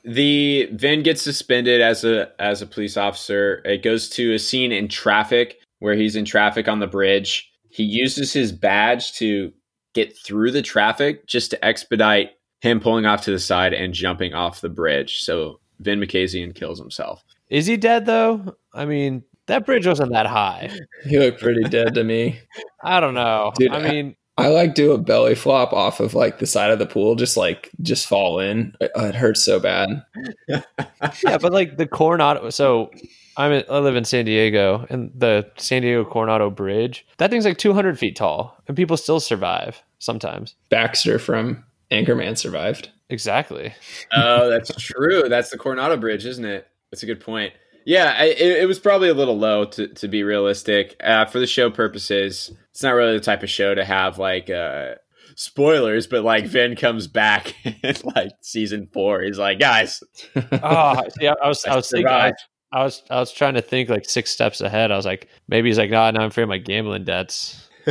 the 0.05 0.69
van 0.73 1.03
gets 1.03 1.23
suspended 1.23 1.81
as 1.81 2.05
a 2.05 2.31
as 2.41 2.63
a 2.63 2.67
police 2.67 2.97
officer. 2.97 3.61
It 3.65 3.83
goes 3.83 4.09
to 4.11 4.35
a 4.35 4.39
scene 4.39 4.73
in 4.73 4.89
traffic 4.89 5.61
where 5.81 5.95
he's 5.95 6.17
in 6.17 6.25
traffic 6.25 6.69
on 6.69 6.81
the 6.81 6.87
bridge. 6.87 7.53
He 7.69 7.85
uses 7.85 8.33
his 8.33 8.53
badge 8.53 9.13
to 9.15 9.53
get 9.95 10.17
through 10.17 10.53
the 10.53 10.63
traffic 10.63 11.27
just 11.27 11.51
to 11.51 11.65
expedite 11.65 12.31
him 12.61 12.81
pulling 12.81 13.07
off 13.07 13.23
to 13.23 13.31
the 13.31 13.39
side 13.39 13.73
and 13.73 13.95
jumping 13.95 14.35
off 14.35 14.61
the 14.61 14.69
bridge. 14.69 15.23
So 15.23 15.61
Vin 15.81 16.01
Makazian 16.01 16.55
kills 16.55 16.79
himself. 16.79 17.23
Is 17.49 17.67
he 17.67 17.77
dead 17.77 18.07
though? 18.07 18.57
I 18.73 18.85
mean, 18.85 19.25
that 19.47 19.65
bridge 19.65 19.87
wasn't 19.87 20.13
that 20.13 20.27
high. 20.27 20.71
He 21.05 21.19
looked 21.19 21.41
pretty 21.41 21.63
dead 21.65 21.95
to 21.95 22.05
me. 22.05 22.41
I 22.83 23.01
don't 23.01 23.15
know. 23.15 23.53
Dude, 23.57 23.71
I 23.71 23.89
mean, 23.89 24.17
I 24.37 24.49
like 24.49 24.75
do 24.75 24.93
a 24.93 24.99
belly 24.99 25.35
flop 25.35 25.73
off 25.73 26.01
of 26.01 26.15
like 26.15 26.39
the 26.39 26.47
side 26.47 26.71
of 26.71 26.79
the 26.79 26.87
pool, 26.87 27.15
just 27.15 27.37
like 27.37 27.71
just 27.83 28.07
fall 28.07 28.41
in. 28.41 28.75
It, 28.81 28.91
it 28.95 29.15
hurts 29.15 29.45
so 29.45 29.59
bad. 29.59 30.03
yeah, 30.49 31.39
but 31.39 31.53
like 31.53 31.77
the 31.77 31.87
Coronado. 31.87 32.51
So 32.51 32.91
I'm 33.39 33.53
in, 33.53 33.65
I 33.71 33.79
live 33.79 33.95
in 33.95 34.05
San 34.05 34.25
Diego, 34.25 34.85
and 34.91 35.13
the 35.15 35.49
San 35.57 35.83
Diego 35.83 36.05
Coronado 36.05 36.51
Bridge. 36.51 37.07
That 37.19 37.31
thing's 37.31 37.45
like 37.45 37.57
200 37.57 37.99
feet 37.99 38.17
tall, 38.17 38.57
and 38.67 38.77
people 38.77 38.97
still 38.97 39.21
survive 39.21 39.81
sometimes. 40.01 40.57
Baxter 40.69 41.21
from 41.21 41.65
Anchorman 41.91 42.37
survived. 42.37 42.91
Exactly. 43.09 43.73
Oh, 44.13 44.51
that's 44.51 44.75
true. 44.75 45.29
That's 45.29 45.51
the 45.51 45.57
Coronado 45.57 45.97
Bridge, 45.97 46.27
isn't 46.27 46.45
it? 46.45 46.67
That's 46.91 47.05
a 47.05 47.07
good 47.07 47.21
point. 47.21 47.53
yeah, 47.87 48.15
I, 48.19 48.25
it, 48.25 48.63
it 48.63 48.67
was 48.67 48.81
probably 48.81 49.09
a 49.09 49.15
little 49.15 49.39
low 49.39 49.65
to, 49.67 49.87
to 49.87 50.09
be 50.09 50.25
realistic. 50.25 50.97
Uh, 51.03 51.25
for 51.25 51.39
the 51.39 51.47
show 51.47 51.71
purposes, 51.71 52.53
it's 52.73 52.83
not 52.83 52.95
really 52.95 53.15
the 53.17 53.25
type 53.25 53.45
of 53.45 53.51
show 53.51 53.73
to 53.75 53.85
have 53.85 54.19
like 54.19 54.51
uh, 54.51 54.97
spoilers, 55.37 56.09
but 56.09 56.25
like 56.25 56.47
Vin 56.47 56.75
comes 56.75 57.07
back 57.07 57.55
in 57.65 57.95
like 58.17 58.33
season 58.41 58.89
four. 58.93 59.23
He's 59.23 59.39
like, 59.39 59.61
guys, 59.61 60.03
oh, 60.35 61.03
yeah, 61.21 61.35
I 61.43 61.47
was, 61.49 61.65
I 61.65 61.77
was 61.77 61.89
thinking, 61.91 62.09
I, 62.09 62.31
survived. 62.31 62.41
I 62.73 62.85
was, 62.85 63.03
I 63.11 63.19
was 63.19 63.33
trying 63.33 63.55
to 63.55 63.63
think 63.63 63.89
like 63.89 64.09
six 64.09 64.31
steps 64.31 64.61
ahead. 64.61 64.91
I 64.91 64.97
was 64.97 65.07
like, 65.07 65.29
maybe 65.49 65.69
he's 65.69 65.79
like, 65.79 65.91
nah, 65.91 66.11
now 66.11 66.21
I'm 66.21 66.29
afraid 66.29 66.45
of 66.45 66.49
my 66.49 66.59
gambling 66.59 67.05
debts. 67.05 67.69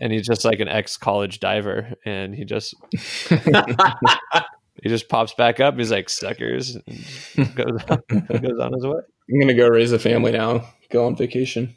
And 0.00 0.12
he's 0.12 0.26
just 0.26 0.44
like 0.44 0.58
an 0.58 0.68
ex 0.68 0.96
college 0.96 1.38
diver, 1.38 1.94
and 2.04 2.34
he 2.34 2.44
just 2.44 2.74
he 2.90 4.88
just 4.88 5.08
pops 5.08 5.34
back 5.34 5.60
up. 5.60 5.78
He's 5.78 5.92
like 5.92 6.08
suckers, 6.08 6.76
and 6.76 7.54
goes 7.54 7.80
goes 7.84 8.58
on 8.60 8.72
his 8.72 8.84
way. 8.84 9.00
I'm 9.30 9.40
gonna 9.40 9.54
go 9.54 9.68
raise 9.68 9.92
a 9.92 9.98
family 10.00 10.32
now. 10.32 10.68
Go 10.90 11.06
on 11.06 11.16
vacation. 11.16 11.74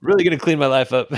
Really 0.00 0.22
gonna 0.22 0.38
clean 0.38 0.60
my 0.60 0.66
life 0.66 0.92
up. 0.92 1.12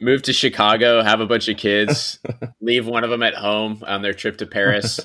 Move 0.00 0.22
to 0.22 0.32
Chicago, 0.32 1.02
have 1.02 1.20
a 1.20 1.26
bunch 1.26 1.48
of 1.48 1.56
kids, 1.56 2.18
leave 2.60 2.88
one 2.88 3.04
of 3.04 3.10
them 3.10 3.22
at 3.22 3.34
home 3.34 3.84
on 3.86 4.02
their 4.02 4.14
trip 4.14 4.38
to 4.38 4.46
Paris. 4.46 4.98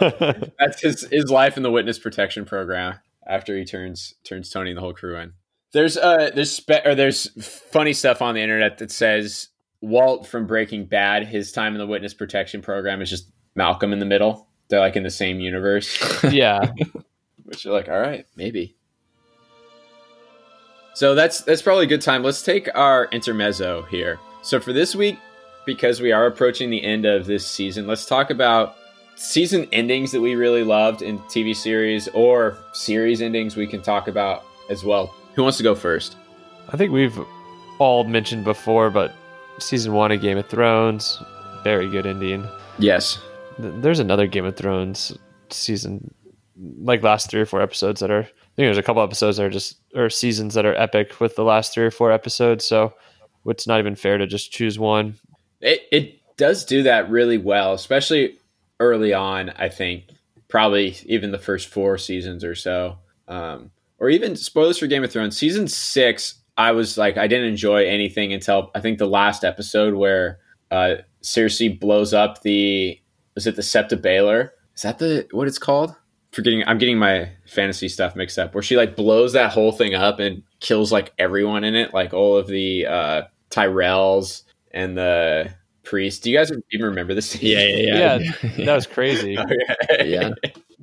That's 0.00 0.80
his 0.80 1.08
his 1.10 1.28
life 1.28 1.56
in 1.56 1.64
the 1.64 1.72
witness 1.72 1.98
protection 1.98 2.44
program 2.44 3.00
after 3.30 3.56
he 3.56 3.64
turns 3.64 4.14
turns 4.24 4.50
Tony 4.50 4.70
and 4.70 4.76
the 4.76 4.82
whole 4.82 4.92
crew 4.92 5.16
in. 5.16 5.32
There's 5.72 5.96
uh 5.96 6.30
there's 6.34 6.50
spe- 6.50 6.84
or 6.84 6.94
there's 6.94 7.30
funny 7.42 7.92
stuff 7.92 8.20
on 8.20 8.34
the 8.34 8.42
internet 8.42 8.78
that 8.78 8.90
says 8.90 9.48
Walt 9.80 10.26
from 10.26 10.46
Breaking 10.46 10.84
Bad, 10.84 11.26
his 11.26 11.52
time 11.52 11.72
in 11.72 11.78
the 11.78 11.86
witness 11.86 12.12
protection 12.12 12.60
program 12.60 13.00
is 13.00 13.08
just 13.08 13.30
Malcolm 13.54 13.92
in 13.92 14.00
the 14.00 14.06
middle. 14.06 14.48
They're 14.68 14.80
like 14.80 14.96
in 14.96 15.04
the 15.04 15.10
same 15.10 15.40
universe, 15.40 15.98
yeah, 16.30 16.72
which 17.44 17.64
you're 17.64 17.74
like, 17.74 17.88
all 17.88 18.00
right, 18.00 18.26
maybe. 18.36 18.76
So 20.94 21.14
that's 21.14 21.40
that's 21.42 21.62
probably 21.62 21.84
a 21.84 21.88
good 21.88 22.02
time. 22.02 22.22
Let's 22.22 22.42
take 22.42 22.68
our 22.74 23.06
intermezzo 23.06 23.82
here. 23.82 24.18
So 24.42 24.60
for 24.60 24.72
this 24.72 24.94
week, 24.94 25.18
because 25.64 26.00
we 26.00 26.12
are 26.12 26.26
approaching 26.26 26.70
the 26.70 26.82
end 26.82 27.06
of 27.06 27.26
this 27.26 27.46
season, 27.46 27.86
let's 27.86 28.06
talk 28.06 28.30
about 28.30 28.76
season 29.20 29.68
endings 29.70 30.12
that 30.12 30.20
we 30.20 30.34
really 30.34 30.64
loved 30.64 31.02
in 31.02 31.18
TV 31.20 31.54
series 31.54 32.08
or 32.08 32.56
series 32.72 33.20
endings 33.20 33.54
we 33.54 33.66
can 33.66 33.82
talk 33.82 34.08
about 34.08 34.44
as 34.70 34.82
well. 34.82 35.14
Who 35.34 35.42
wants 35.42 35.58
to 35.58 35.62
go 35.62 35.74
first? 35.74 36.16
I 36.70 36.78
think 36.78 36.90
we've 36.90 37.18
all 37.78 38.04
mentioned 38.04 38.44
before, 38.44 38.88
but 38.88 39.14
season 39.58 39.92
one 39.92 40.10
of 40.10 40.22
Game 40.22 40.38
of 40.38 40.48
Thrones, 40.48 41.22
very 41.62 41.88
good 41.90 42.06
ending. 42.06 42.48
Yes. 42.78 43.18
There's 43.58 43.98
another 43.98 44.26
Game 44.26 44.46
of 44.46 44.56
Thrones 44.56 45.16
season, 45.50 46.14
like 46.82 47.02
last 47.02 47.30
three 47.30 47.42
or 47.42 47.46
four 47.46 47.60
episodes 47.60 48.00
that 48.00 48.10
are. 48.10 48.22
I 48.22 48.56
think 48.56 48.66
there's 48.66 48.78
a 48.78 48.82
couple 48.82 49.02
episodes 49.02 49.36
that 49.36 49.44
are 49.44 49.50
just 49.50 49.78
or 49.94 50.08
seasons 50.08 50.54
that 50.54 50.66
are 50.66 50.74
epic 50.74 51.20
with 51.20 51.36
the 51.36 51.44
last 51.44 51.74
three 51.74 51.84
or 51.84 51.90
four 51.90 52.10
episodes. 52.10 52.64
So 52.64 52.94
it's 53.46 53.66
not 53.66 53.80
even 53.80 53.96
fair 53.96 54.18
to 54.18 54.26
just 54.26 54.50
choose 54.50 54.78
one. 54.78 55.14
It 55.60 55.82
it 55.92 56.20
does 56.36 56.64
do 56.64 56.82
that 56.84 57.10
really 57.10 57.38
well, 57.38 57.74
especially 57.74 58.39
early 58.80 59.14
on. 59.14 59.50
I 59.50 59.68
think 59.68 60.04
probably 60.48 60.96
even 61.06 61.30
the 61.30 61.38
first 61.38 61.68
four 61.68 61.96
seasons 61.96 62.42
or 62.42 62.54
so, 62.54 62.98
um, 63.28 63.70
or 63.98 64.10
even 64.10 64.34
spoilers 64.34 64.78
for 64.78 64.86
Game 64.86 65.04
of 65.04 65.12
Thrones 65.12 65.36
season 65.36 65.68
six. 65.68 66.34
I 66.56 66.72
was 66.72 66.98
like, 66.98 67.16
I 67.16 67.26
didn't 67.26 67.48
enjoy 67.48 67.86
anything 67.86 68.32
until 68.32 68.70
I 68.74 68.80
think 68.80 68.98
the 68.98 69.06
last 69.06 69.44
episode 69.44 69.94
where 69.94 70.40
uh, 70.70 70.96
Cersei 71.22 71.78
blows 71.78 72.12
up 72.12 72.42
the 72.42 73.00
was 73.34 73.46
it 73.46 73.56
the 73.56 73.62
Sept 73.62 73.92
of 73.92 74.00
Baelor? 74.00 74.50
Is 74.74 74.82
that 74.82 74.98
the 74.98 75.26
what 75.30 75.46
it's 75.46 75.58
called? 75.58 75.94
Forgetting, 76.32 76.62
I'm 76.66 76.78
getting 76.78 76.98
my 76.98 77.30
fantasy 77.46 77.88
stuff 77.88 78.14
mixed 78.14 78.38
up. 78.38 78.54
Where 78.54 78.62
she 78.62 78.76
like 78.76 78.96
blows 78.96 79.32
that 79.32 79.52
whole 79.52 79.72
thing 79.72 79.94
up 79.94 80.18
and 80.20 80.42
kills 80.60 80.92
like 80.92 81.12
everyone 81.18 81.64
in 81.64 81.74
it, 81.74 81.94
like 81.94 82.12
all 82.12 82.36
of 82.36 82.46
the 82.46 82.86
uh, 82.86 83.22
Tyrells 83.50 84.42
and 84.72 84.96
the 84.96 85.52
priest. 85.82 86.22
Do 86.22 86.30
you 86.30 86.36
guys 86.36 86.52
even 86.72 86.86
remember 86.86 87.14
this? 87.14 87.30
scene? 87.30 87.40
Yeah, 87.42 87.66
yeah, 87.66 88.18
Yeah, 88.18 88.32
that 88.64 88.74
was 88.74 88.86
crazy. 88.86 89.36
Oh, 89.38 89.42
okay. 89.42 90.10
Yeah. 90.10 90.30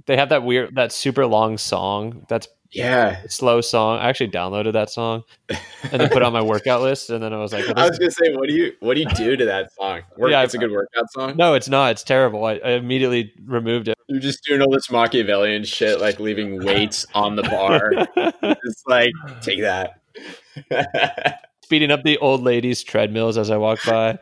They 0.05 0.15
have 0.17 0.29
that 0.29 0.43
weird, 0.43 0.75
that 0.75 0.91
super 0.91 1.25
long 1.25 1.57
song. 1.57 2.25
That's 2.29 2.47
yeah. 2.71 3.21
slow 3.29 3.61
song. 3.61 3.99
I 3.99 4.09
actually 4.09 4.29
downloaded 4.29 4.73
that 4.73 4.89
song 4.89 5.23
and 5.49 6.01
then 6.01 6.09
put 6.09 6.17
it 6.17 6.23
on 6.23 6.33
my 6.33 6.41
workout 6.41 6.81
list. 6.81 7.09
And 7.09 7.21
then 7.23 7.33
I 7.33 7.37
was 7.37 7.53
like, 7.53 7.65
I 7.77 7.87
was 7.87 7.97
gonna 7.97 8.11
say, 8.11 8.33
what 8.35 8.47
do 8.47 8.55
you 8.55 8.73
what 8.79 8.95
do 8.95 9.01
you 9.01 9.09
do 9.09 9.35
to 9.37 9.45
that 9.45 9.73
song? 9.73 10.01
Work, 10.17 10.31
Yeah, 10.31 10.43
it's 10.43 10.53
a 10.53 10.57
good 10.57 10.71
workout 10.71 11.11
song. 11.11 11.35
no, 11.37 11.53
it's 11.53 11.69
not. 11.69 11.91
It's 11.91 12.03
terrible. 12.03 12.45
I, 12.45 12.53
I 12.63 12.71
immediately 12.71 13.33
removed 13.45 13.87
it. 13.87 13.97
You're 14.07 14.19
just 14.19 14.43
doing 14.43 14.61
all 14.61 14.71
this 14.71 14.89
Machiavellian 14.91 15.63
shit, 15.65 15.99
like 15.99 16.19
leaving 16.19 16.63
weights 16.63 17.05
on 17.13 17.35
the 17.35 17.43
bar. 17.43 17.91
It's 18.63 18.83
like 18.87 19.11
take 19.41 19.61
that. 19.61 19.99
Speeding 21.67 21.91
up 21.91 22.03
the 22.03 22.17
old 22.19 22.43
ladies' 22.43 22.81
treadmills 22.81 23.37
as 23.37 23.49
I 23.49 23.57
walk 23.57 23.79
by. 23.85 24.17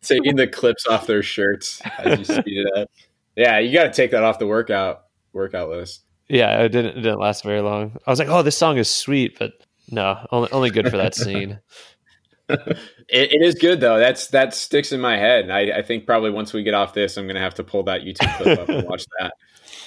Taking 0.00 0.36
the 0.36 0.48
clips 0.50 0.86
off 0.86 1.06
their 1.06 1.22
shirts 1.22 1.82
as 1.98 2.18
you 2.18 2.24
speed 2.24 2.64
it 2.64 2.78
up. 2.78 2.90
Yeah, 3.36 3.58
you 3.58 3.74
got 3.74 3.82
to 3.82 3.92
take 3.92 4.12
that 4.12 4.22
off 4.22 4.38
the 4.38 4.46
workout 4.46 5.02
workout 5.34 5.68
list. 5.68 6.00
Yeah, 6.30 6.62
it 6.62 6.70
didn't 6.70 6.92
it 6.96 7.02
didn't 7.02 7.18
last 7.18 7.44
very 7.44 7.60
long. 7.60 7.94
I 8.06 8.10
was 8.10 8.18
like, 8.18 8.30
oh, 8.30 8.40
this 8.40 8.56
song 8.56 8.78
is 8.78 8.88
sweet, 8.88 9.38
but 9.38 9.52
no, 9.90 10.26
only 10.32 10.48
only 10.50 10.70
good 10.70 10.88
for 10.88 10.96
that 10.96 11.14
scene. 11.14 11.60
It, 12.48 12.78
it 13.08 13.42
is 13.42 13.54
good 13.54 13.78
though. 13.78 13.98
That's 13.98 14.28
that 14.28 14.54
sticks 14.54 14.92
in 14.92 15.00
my 15.02 15.18
head. 15.18 15.50
I, 15.50 15.80
I 15.80 15.82
think 15.82 16.06
probably 16.06 16.30
once 16.30 16.54
we 16.54 16.62
get 16.62 16.72
off 16.72 16.94
this, 16.94 17.18
I'm 17.18 17.26
gonna 17.26 17.38
have 17.40 17.56
to 17.56 17.64
pull 17.64 17.82
that 17.82 18.00
YouTube 18.00 18.34
clip 18.38 18.60
up 18.60 18.68
and 18.70 18.88
watch 18.88 19.04
that. 19.20 19.32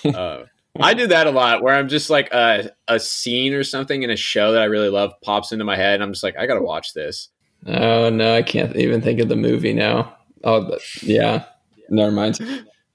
Uh, 0.05 0.45
I 0.85 0.93
do 0.93 1.07
that 1.07 1.27
a 1.27 1.31
lot, 1.31 1.61
where 1.63 1.75
I'm 1.75 1.87
just 1.87 2.09
like 2.09 2.31
a 2.33 2.71
a 2.87 2.99
scene 2.99 3.53
or 3.53 3.63
something 3.63 4.03
in 4.03 4.09
a 4.09 4.15
show 4.15 4.51
that 4.53 4.61
I 4.61 4.65
really 4.65 4.89
love 4.89 5.13
pops 5.21 5.51
into 5.51 5.65
my 5.65 5.75
head, 5.75 5.95
and 5.95 6.03
I'm 6.03 6.11
just 6.13 6.23
like, 6.23 6.37
I 6.37 6.45
gotta 6.47 6.61
watch 6.61 6.93
this. 6.93 7.29
Oh 7.67 8.09
no, 8.09 8.35
I 8.35 8.41
can't 8.41 8.75
even 8.75 9.01
think 9.01 9.19
of 9.19 9.29
the 9.29 9.35
movie 9.35 9.73
now. 9.73 10.15
Oh, 10.43 10.77
yeah. 11.01 11.43
Never 11.89 12.11
mind. 12.11 12.39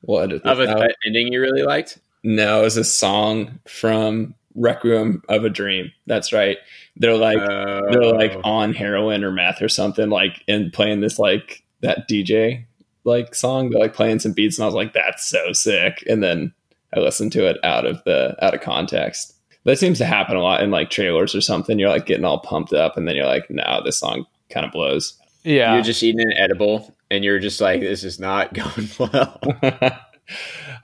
We'll 0.03 0.21
edit 0.21 0.43
this 0.43 0.51
Of 0.53 0.61
a, 0.61 0.69
out. 0.71 0.91
ending 1.05 1.33
you 1.33 1.41
really 1.41 1.63
liked. 1.63 1.99
No, 2.23 2.61
it 2.61 2.65
was 2.65 2.77
a 2.79 2.85
song 2.85 3.59
from 3.69 4.35
Requiem 4.55 5.23
of 5.29 5.45
a 5.45 5.51
Dream. 5.51 5.93
That's 6.07 6.33
right. 6.33 6.57
They're 6.97 7.17
like 7.17 7.39
they're 7.39 8.05
like 8.15 8.33
Oh. 8.37 8.41
on 8.45 8.73
heroin 8.73 9.25
or 9.25 9.31
meth 9.33 9.61
or 9.61 9.69
something, 9.69 10.09
like 10.09 10.43
and 10.49 10.73
playing 10.73 11.01
this 11.01 11.19
like 11.19 11.63
that 11.81 12.09
DJ 12.09 12.65
like 13.05 13.35
song. 13.35 13.69
They're 13.69 13.81
like 13.81 13.93
playing 13.95 14.21
some 14.21 14.33
beats, 14.33 14.57
and 14.59 14.63
I 14.63 14.67
was 14.67 14.75
like, 14.75 14.95
"That's 14.95 15.27
so 15.27 15.53
sick." 15.53 16.03
And 16.09 16.23
then 16.23 16.55
I 16.95 17.01
listened 17.01 17.33
to 17.33 17.47
it 17.49 17.59
out 17.65 17.87
of 17.87 18.03
the 18.05 18.37
out 18.45 18.55
of 18.55 18.61
context. 18.61 19.33
That 19.65 19.79
seems 19.79 19.99
to 19.99 20.05
happen 20.05 20.37
a 20.37 20.43
lot 20.43 20.63
in 20.63 20.71
like 20.71 20.91
trailers 20.91 21.35
or 21.35 21.41
something. 21.41 21.79
You're 21.79 21.89
like 21.89 22.07
getting 22.07 22.25
all 22.25 22.39
pumped 22.41 22.73
up, 22.73 22.97
and 22.97 23.09
then 23.09 23.17
you're 23.17 23.27
like, 23.27 23.51
"No, 23.51 23.81
this 23.85 23.99
song 23.99 24.27
kind 24.51 24.67
of 24.67 24.73
blows." 24.73 25.19
Yeah, 25.43 25.75
You're 25.75 25.83
just 25.83 26.03
eating 26.03 26.21
an 26.23 26.33
edible, 26.39 26.95
and 27.11 27.23
you're 27.23 27.39
just 27.39 27.61
like, 27.61 27.81
this 27.81 28.03
is 28.05 28.19
not 28.19 28.55
going 28.55 28.89
well. 28.99 29.39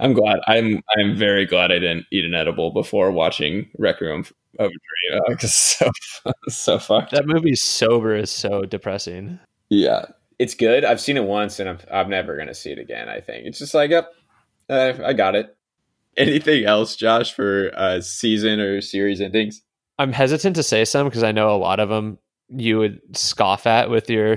I'm 0.00 0.12
glad. 0.12 0.40
I'm 0.46 0.82
I'm 0.98 1.16
very 1.16 1.46
glad 1.46 1.72
I 1.72 1.78
didn't 1.78 2.06
eat 2.10 2.24
an 2.24 2.34
edible 2.34 2.70
before 2.70 3.10
watching 3.10 3.70
Requiem 3.78 4.24
of 4.58 4.70
a 4.70 5.24
Dream. 5.26 5.36
'cause 5.38 5.54
so 5.54 5.90
so 6.48 6.78
fucked. 6.78 7.12
that 7.12 7.26
movie 7.26 7.54
sober 7.54 8.14
is 8.14 8.30
so 8.30 8.62
depressing. 8.64 9.38
Yeah, 9.70 10.06
it's 10.38 10.54
good. 10.54 10.84
I've 10.84 11.00
seen 11.00 11.16
it 11.16 11.24
once, 11.24 11.58
and 11.60 11.68
I'm 11.68 11.78
I'm 11.90 12.10
never 12.10 12.36
gonna 12.36 12.54
see 12.54 12.70
it 12.70 12.78
again. 12.78 13.08
I 13.08 13.20
think 13.20 13.46
it's 13.46 13.58
just 13.58 13.72
like, 13.74 13.90
yep, 13.90 14.10
uh, 14.68 14.92
I 15.04 15.12
got 15.14 15.34
it. 15.34 15.56
Anything 16.20 16.64
else, 16.64 16.96
Josh, 16.96 17.32
for 17.32 17.70
uh, 17.74 18.00
season 18.00 18.60
or 18.60 18.80
series 18.80 19.20
endings? 19.20 19.62
I'm 19.98 20.12
hesitant 20.12 20.56
to 20.56 20.62
say 20.62 20.84
some 20.84 21.06
because 21.08 21.22
I 21.22 21.32
know 21.32 21.54
a 21.54 21.58
lot 21.58 21.80
of 21.80 21.88
them 21.88 22.18
you 22.48 22.78
would 22.78 23.00
scoff 23.16 23.66
at 23.66 23.90
with 23.90 24.08
your 24.10 24.36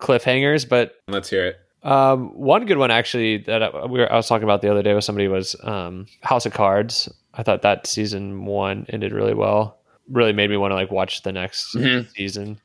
cliffhangers, 0.00 0.68
but 0.68 0.94
Let's 1.08 1.30
hear 1.30 1.46
it. 1.46 1.56
Um, 1.82 2.28
one 2.38 2.64
good 2.66 2.78
one 2.78 2.90
actually 2.90 3.38
that 3.38 3.62
I, 3.62 3.86
we 3.86 3.98
were, 4.00 4.10
I 4.10 4.16
was 4.16 4.26
talking 4.26 4.44
about 4.44 4.62
the 4.62 4.70
other 4.70 4.82
day 4.82 4.94
with 4.94 5.04
somebody 5.04 5.28
was 5.28 5.54
um, 5.62 6.06
House 6.22 6.46
of 6.46 6.52
Cards. 6.52 7.12
I 7.34 7.42
thought 7.42 7.62
that 7.62 7.86
season 7.86 8.46
one 8.46 8.86
ended 8.88 9.12
really 9.12 9.34
well. 9.34 9.78
Really 10.10 10.32
made 10.32 10.50
me 10.50 10.56
want 10.56 10.70
to 10.72 10.76
like 10.76 10.90
watch 10.90 11.22
the 11.22 11.32
next 11.32 11.74
Mhm. 11.74 12.08
season. 12.14 12.60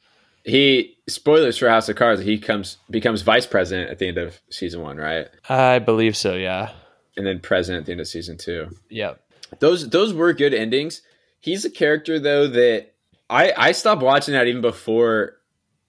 He 0.46 0.96
spoilers 1.08 1.58
for 1.58 1.70
House 1.70 1.90
of 1.90 1.96
Cards. 1.98 2.22
He 2.22 2.38
comes 2.38 2.78
becomes 2.90 3.22
vice 3.22 3.46
president 3.46 3.90
at 3.92 4.00
the 4.00 4.08
end 4.08 4.18
of 4.18 4.40
season 4.50 4.82
one, 4.82 4.98
right? 4.98 5.28
I 5.50 5.80
believe 5.80 6.16
so. 6.16 6.34
Yeah. 6.36 6.72
And 7.20 7.28
then 7.28 7.42
president 7.42 7.82
at 7.82 7.86
the 7.88 7.92
end 7.92 8.00
of 8.00 8.08
season 8.08 8.38
two. 8.38 8.70
Yeah. 8.90 9.16
Those 9.60 9.90
those 9.90 10.14
were 10.14 10.32
good 10.32 10.54
endings. 10.54 11.02
He's 11.42 11.66
a 11.66 11.70
character 11.70 12.18
though 12.18 12.48
that 12.48 12.94
I 13.30 13.52
I 13.58 13.72
stopped 13.74 14.02
watching 14.02 14.34
that 14.36 14.48
even 14.48 14.62
before 14.62 15.36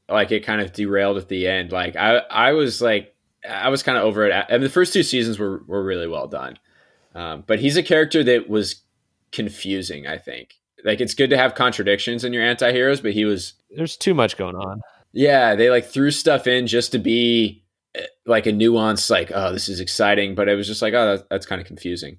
like 0.09 0.33
it 0.33 0.45
kind 0.45 0.61
of 0.61 0.73
derailed 0.73 1.19
at 1.19 1.29
the 1.29 1.47
end. 1.47 1.71
Like 1.71 1.95
I 1.95 2.17
I 2.19 2.53
was 2.55 2.83
like 2.83 3.15
I 3.49 3.69
was 3.69 3.85
kind 3.85 3.97
of 3.97 4.03
over 4.05 4.27
it. 4.27 4.33
I 4.33 4.51
mean, 4.51 4.63
the 4.63 4.69
first 4.69 4.93
two 4.93 5.05
seasons 5.05 5.39
were 5.39 5.63
were 5.69 5.85
really 5.85 6.09
well 6.09 6.27
done. 6.27 6.59
Um, 7.15 7.45
but 7.47 7.61
he's 7.61 7.77
a 7.77 7.83
character 7.83 8.25
that 8.25 8.49
was 8.49 8.83
confusing. 9.31 10.07
I 10.09 10.19
think 10.19 10.55
like 10.85 11.01
it's 11.01 11.15
good 11.15 11.31
to 11.31 11.37
have 11.37 11.55
contradictions 11.55 12.25
in 12.25 12.33
your 12.33 12.43
anti-heroes, 12.43 13.01
but 13.01 13.13
he 13.13 13.25
was 13.25 13.53
There's 13.77 13.97
too 13.97 14.15
much 14.15 14.37
going 14.37 14.57
on. 14.57 14.81
yeah, 15.13 15.55
they 15.55 15.71
like 15.71 15.87
threw 15.87 16.11
stuff 16.11 16.47
in 16.49 16.67
just 16.67 16.91
to 16.93 16.99
be 16.99 17.63
like 18.27 18.47
a 18.47 18.53
nuance, 18.53 19.11
like 19.11 19.33
oh, 19.35 19.53
this 19.53 19.69
is 19.69 19.81
exciting, 19.81 20.35
but 20.35 20.49
it 20.49 20.55
was 20.55 20.67
just 20.67 20.83
like 20.83 20.95
oh, 20.95 21.17
that, 21.17 21.29
that's 21.29 21.47
kind 21.47 21.61
of 21.61 21.67
confusing. 21.67 22.19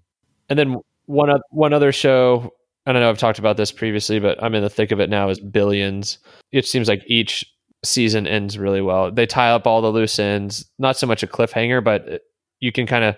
And 0.49 0.57
then 0.57 0.77
one 1.05 1.29
one 1.49 1.73
other 1.73 1.91
show. 1.91 2.53
I 2.85 2.91
don't 2.91 3.01
know. 3.01 3.09
I've 3.09 3.17
talked 3.17 3.39
about 3.39 3.57
this 3.57 3.71
previously, 3.71 4.19
but 4.19 4.41
I'm 4.43 4.55
in 4.55 4.63
the 4.63 4.69
thick 4.69 4.91
of 4.91 4.99
it 4.99 5.09
now. 5.09 5.29
Is 5.29 5.39
Billions. 5.39 6.17
It 6.51 6.65
seems 6.65 6.87
like 6.87 7.03
each 7.05 7.45
season 7.83 8.27
ends 8.27 8.57
really 8.57 8.81
well. 8.81 9.11
They 9.11 9.25
tie 9.25 9.51
up 9.51 9.67
all 9.67 9.81
the 9.81 9.91
loose 9.91 10.19
ends. 10.19 10.65
Not 10.79 10.97
so 10.97 11.07
much 11.07 11.23
a 11.23 11.27
cliffhanger, 11.27 11.83
but 11.83 12.21
you 12.59 12.71
can 12.71 12.87
kind 12.87 13.03
of 13.03 13.15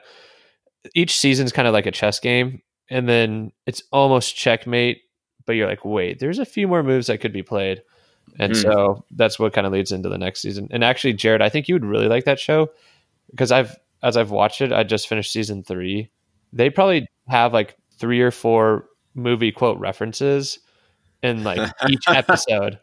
each 0.93 1.17
season's 1.17 1.51
kind 1.51 1.67
of 1.67 1.73
like 1.73 1.85
a 1.85 1.91
chess 1.91 2.19
game, 2.19 2.61
and 2.89 3.07
then 3.07 3.51
it's 3.65 3.83
almost 3.91 4.35
checkmate. 4.35 5.01
But 5.45 5.53
you're 5.53 5.67
like, 5.67 5.83
wait, 5.83 6.19
there's 6.19 6.39
a 6.39 6.45
few 6.45 6.67
more 6.67 6.83
moves 6.83 7.07
that 7.07 7.19
could 7.19 7.33
be 7.33 7.43
played, 7.43 7.81
and 8.39 8.55
Hmm. 8.55 8.61
so 8.61 9.05
that's 9.11 9.37
what 9.39 9.53
kind 9.53 9.67
of 9.67 9.73
leads 9.73 9.91
into 9.91 10.09
the 10.09 10.17
next 10.17 10.41
season. 10.41 10.67
And 10.71 10.83
actually, 10.83 11.13
Jared, 11.13 11.41
I 11.41 11.49
think 11.49 11.67
you 11.67 11.75
would 11.75 11.85
really 11.85 12.07
like 12.07 12.25
that 12.25 12.39
show 12.39 12.69
because 13.31 13.51
I've 13.51 13.75
as 14.01 14.17
I've 14.17 14.31
watched 14.31 14.61
it, 14.61 14.73
I 14.73 14.83
just 14.83 15.07
finished 15.07 15.31
season 15.31 15.63
three. 15.63 16.09
They 16.51 16.69
probably 16.69 17.07
have 17.27 17.53
like 17.53 17.77
three 17.97 18.21
or 18.21 18.31
four 18.31 18.85
movie 19.15 19.51
quote 19.51 19.79
references 19.79 20.59
in 21.21 21.43
like 21.43 21.71
each 21.89 22.03
episode, 22.07 22.79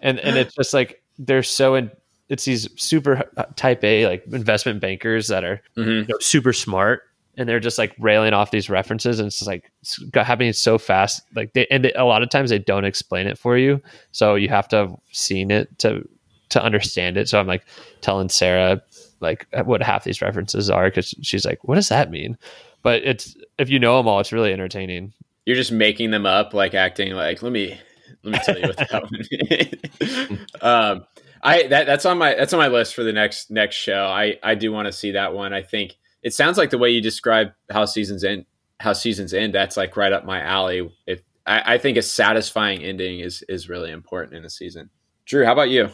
and 0.00 0.18
and 0.20 0.36
it's 0.36 0.54
just 0.54 0.74
like 0.74 1.02
they're 1.18 1.42
so 1.42 1.74
in. 1.76 1.90
It's 2.28 2.44
these 2.44 2.68
super 2.80 3.24
uh, 3.36 3.44
type 3.56 3.82
A 3.82 4.06
like 4.06 4.24
investment 4.32 4.80
bankers 4.80 5.26
that 5.28 5.42
are 5.44 5.60
Mhm. 5.76 6.02
you 6.02 6.06
know, 6.06 6.18
super 6.20 6.52
smart, 6.52 7.02
and 7.36 7.48
they're 7.48 7.60
just 7.60 7.78
like 7.78 7.94
railing 7.98 8.32
off 8.32 8.50
these 8.50 8.68
references, 8.68 9.18
and 9.18 9.26
it's 9.26 9.38
just 9.38 9.48
like 9.48 9.70
it's 9.80 9.98
got- 9.98 10.26
happening 10.26 10.52
so 10.52 10.78
fast. 10.78 11.22
Like 11.34 11.52
they 11.52 11.66
and 11.70 11.84
they, 11.84 11.92
a 11.92 12.04
lot 12.04 12.22
of 12.22 12.30
times 12.30 12.50
they 12.50 12.58
don't 12.58 12.84
explain 12.84 13.26
it 13.26 13.38
for 13.38 13.56
you, 13.56 13.80
so 14.12 14.34
you 14.34 14.48
have 14.48 14.68
to 14.68 14.76
have 14.76 14.96
seen 15.12 15.50
it 15.50 15.78
to 15.80 16.06
to 16.50 16.62
understand 16.62 17.16
it. 17.16 17.28
So 17.28 17.38
I'm 17.38 17.46
like 17.46 17.64
telling 18.00 18.28
Sarah 18.28 18.82
like 19.20 19.46
what 19.64 19.82
half 19.82 20.04
these 20.04 20.22
references 20.22 20.70
are 20.70 20.86
because 20.88 21.14
she's 21.22 21.44
like, 21.44 21.62
"What 21.64 21.76
does 21.76 21.88
that 21.88 22.10
mean?" 22.10 22.36
But 22.82 23.02
it's 23.04 23.36
if 23.58 23.70
you 23.70 23.78
know 23.78 23.96
them 23.96 24.08
all, 24.08 24.20
it's 24.20 24.32
really 24.32 24.52
entertaining. 24.52 25.12
You're 25.46 25.56
just 25.56 25.72
making 25.72 26.10
them 26.10 26.26
up, 26.26 26.54
like 26.54 26.74
acting 26.74 27.12
like 27.12 27.42
let 27.42 27.52
me 27.52 27.78
let 28.22 28.32
me 28.32 28.38
tell 28.44 28.58
you 28.58 28.66
what 28.68 28.76
that 28.76 30.38
one. 30.60 30.60
um, 30.60 31.06
I 31.42 31.66
that 31.68 31.86
that's 31.86 32.04
on 32.04 32.18
my 32.18 32.34
that's 32.34 32.52
on 32.52 32.58
my 32.58 32.68
list 32.68 32.94
for 32.94 33.02
the 33.04 33.12
next 33.12 33.50
next 33.50 33.76
show. 33.76 34.04
I 34.06 34.38
I 34.42 34.54
do 34.54 34.72
want 34.72 34.86
to 34.86 34.92
see 34.92 35.12
that 35.12 35.32
one. 35.34 35.52
I 35.52 35.62
think 35.62 35.96
it 36.22 36.34
sounds 36.34 36.58
like 36.58 36.70
the 36.70 36.78
way 36.78 36.90
you 36.90 37.00
describe 37.00 37.52
how 37.70 37.84
seasons 37.84 38.24
end 38.24 38.44
how 38.78 38.92
seasons 38.94 39.34
end. 39.34 39.54
That's 39.54 39.76
like 39.76 39.96
right 39.96 40.12
up 40.12 40.24
my 40.24 40.40
alley. 40.40 40.90
If 41.06 41.20
I, 41.46 41.74
I 41.74 41.78
think 41.78 41.96
a 41.98 42.02
satisfying 42.02 42.82
ending 42.82 43.20
is 43.20 43.42
is 43.48 43.68
really 43.68 43.90
important 43.90 44.34
in 44.36 44.44
a 44.44 44.50
season. 44.50 44.90
Drew, 45.26 45.44
how 45.44 45.52
about 45.52 45.70
you? 45.70 45.90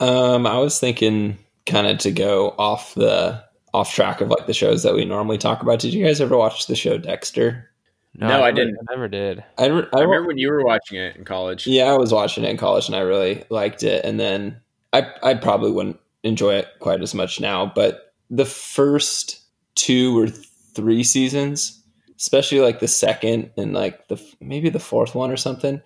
Um, 0.00 0.46
I 0.46 0.58
was 0.58 0.78
thinking 0.78 1.38
kind 1.64 1.86
of 1.86 1.98
to 1.98 2.12
go 2.12 2.54
off 2.58 2.94
the 2.94 3.42
off 3.74 3.92
track 3.92 4.20
of 4.20 4.28
like 4.28 4.46
the 4.46 4.54
shows 4.54 4.82
that 4.82 4.94
we 4.94 5.04
normally 5.04 5.38
talk 5.38 5.62
about. 5.62 5.78
Did 5.78 5.92
you 5.94 6.04
guys 6.04 6.20
ever 6.20 6.36
watch 6.36 6.66
the 6.66 6.76
show 6.76 6.98
Dexter? 6.98 7.70
No, 8.14 8.26
I 8.26 8.50
never- 8.50 8.52
didn't. 8.52 8.78
I 8.88 8.94
never 8.94 9.08
did. 9.08 9.44
I, 9.58 9.66
re- 9.66 9.86
I 9.94 9.98
I 9.98 10.02
remember 10.02 10.28
when 10.28 10.38
you 10.38 10.50
were 10.50 10.64
watching 10.64 10.98
it 10.98 11.16
in 11.16 11.24
college. 11.24 11.66
Yeah, 11.66 11.84
I 11.84 11.96
was 11.98 12.12
watching 12.12 12.44
it 12.44 12.50
in 12.50 12.56
college 12.56 12.86
and 12.86 12.96
I 12.96 13.00
really 13.00 13.44
liked 13.50 13.82
it. 13.82 14.04
And 14.04 14.18
then 14.18 14.60
I 14.92 15.06
I 15.22 15.34
probably 15.34 15.70
wouldn't 15.70 16.00
enjoy 16.22 16.54
it 16.54 16.68
quite 16.80 17.02
as 17.02 17.14
much 17.14 17.40
now, 17.40 17.70
but 17.74 18.14
the 18.30 18.46
first 18.46 19.42
two 19.76 20.18
or 20.18 20.26
three 20.28 21.04
seasons, 21.04 21.80
especially 22.18 22.60
like 22.60 22.80
the 22.80 22.88
second 22.88 23.50
and 23.56 23.72
like 23.72 24.08
the 24.08 24.20
maybe 24.40 24.68
the 24.68 24.80
fourth 24.80 25.14
one 25.14 25.30
or 25.30 25.36
something, 25.36 25.80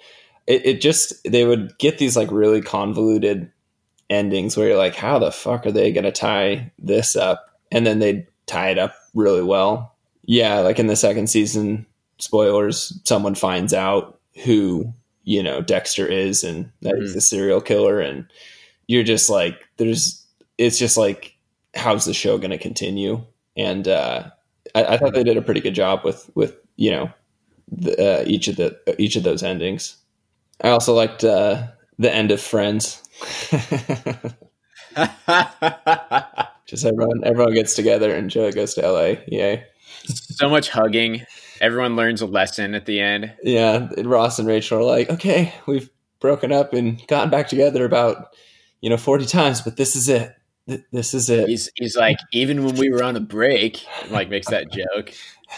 it, 0.47 0.65
it 0.67 0.81
just 0.81 1.13
they 1.25 1.45
would 1.45 1.77
get 1.79 1.99
these 1.99 2.17
like 2.17 2.31
really 2.33 2.63
convoluted 2.63 3.53
endings 4.09 4.57
where 4.57 4.69
you're 4.69 4.77
like, 4.79 4.95
how 4.97 5.19
the 5.19 5.31
fuck 5.31 5.67
are 5.67 5.73
they 5.73 5.93
gonna 5.93 6.11
tie 6.11 6.73
this 6.79 7.15
up? 7.17 7.59
And 7.71 7.87
then 7.87 7.99
they 7.99 8.27
tie 8.47 8.71
it 8.71 8.79
up 8.79 8.95
really 9.15 9.43
well. 9.43 9.95
Yeah, 10.25 10.61
like 10.61 10.79
in 10.79 10.87
the 10.89 10.97
second 10.97 11.29
season, 11.29 11.87
spoilers, 12.19 12.99
someone 13.05 13.35
finds 13.35 13.73
out 13.75 14.19
who 14.45 14.93
you 15.25 15.43
know 15.43 15.61
Dexter 15.61 16.07
is 16.07 16.43
and 16.43 16.71
that 16.83 16.97
he's 16.97 17.13
Mhm. 17.13 17.17
a 17.17 17.21
serial 17.21 17.61
killer 17.61 18.01
and 18.01 18.25
you're 18.89 19.03
just 19.05 19.29
like 19.29 19.61
there's 19.77 20.25
it's 20.59 20.79
just 20.79 20.97
like 20.97 21.37
how's 21.75 22.05
the 22.05 22.15
show 22.15 22.39
going 22.39 22.51
to 22.51 22.59
continue 22.59 23.23
and 23.61 23.87
uh 23.87 24.31
I, 24.75 24.85
I 24.85 24.97
thought 24.99 25.15
they 25.15 25.25
did 25.25 25.37
a 25.37 25.43
pretty 25.43 25.61
good 25.61 25.75
job 25.75 26.01
with 26.05 26.31
with 26.35 26.57
you 26.77 26.91
know 26.91 27.11
the, 27.71 28.21
uh, 28.21 28.25
each 28.27 28.49
of 28.49 28.57
the 28.57 28.77
each 28.99 29.17
of 29.17 29.23
those 29.23 29.43
endings. 29.43 29.97
I 30.63 30.71
also 30.71 30.95
liked 30.95 31.25
uh 31.25 31.67
the 31.99 32.13
end 32.13 32.31
of 32.31 32.41
Friends. 32.41 33.03
Just 36.67 36.85
everyone 36.85 37.25
everyone 37.25 37.55
gets 37.55 37.75
together 37.75 38.15
and 38.15 38.31
Joey 38.31 38.53
goes 38.53 38.75
to 38.75 38.83
LA 38.83 39.15
yay. 39.27 39.65
So 40.07 40.49
much 40.49 40.71
hugging. 40.71 41.25
Everyone 41.61 41.97
learns 41.97 42.23
a 42.23 42.27
lesson 42.27 42.75
at 42.75 42.87
the 42.87 43.01
end. 43.01 43.33
yeah 43.43 43.89
Ross 43.99 44.39
and 44.39 44.49
Rachel 44.49 44.79
are 44.79 44.85
like 44.85 45.11
okay 45.11 45.53
we've 45.67 45.91
broken 46.21 46.53
up 46.53 46.73
and 46.73 47.05
gotten 47.09 47.31
back 47.31 47.49
together 47.49 47.85
about 47.85 48.35
you 48.81 48.89
know 48.91 48.97
40 48.97 49.27
times 49.27 49.61
but 49.61 49.77
this 49.77 49.97
is 49.97 50.09
it 50.09 50.35
Th- 50.71 50.85
this 50.93 51.15
is 51.15 51.29
it 51.29 51.49
He's 51.49 51.69
he's 51.75 51.97
like 51.97 52.19
even 52.33 52.65
when 52.65 52.77
we 52.77 52.91
were 52.91 53.03
on 53.03 53.17
a 53.17 53.21
break, 53.21 53.85
like 54.09 54.29
makes 54.29 54.49
that 54.51 54.71
joke. 54.71 55.13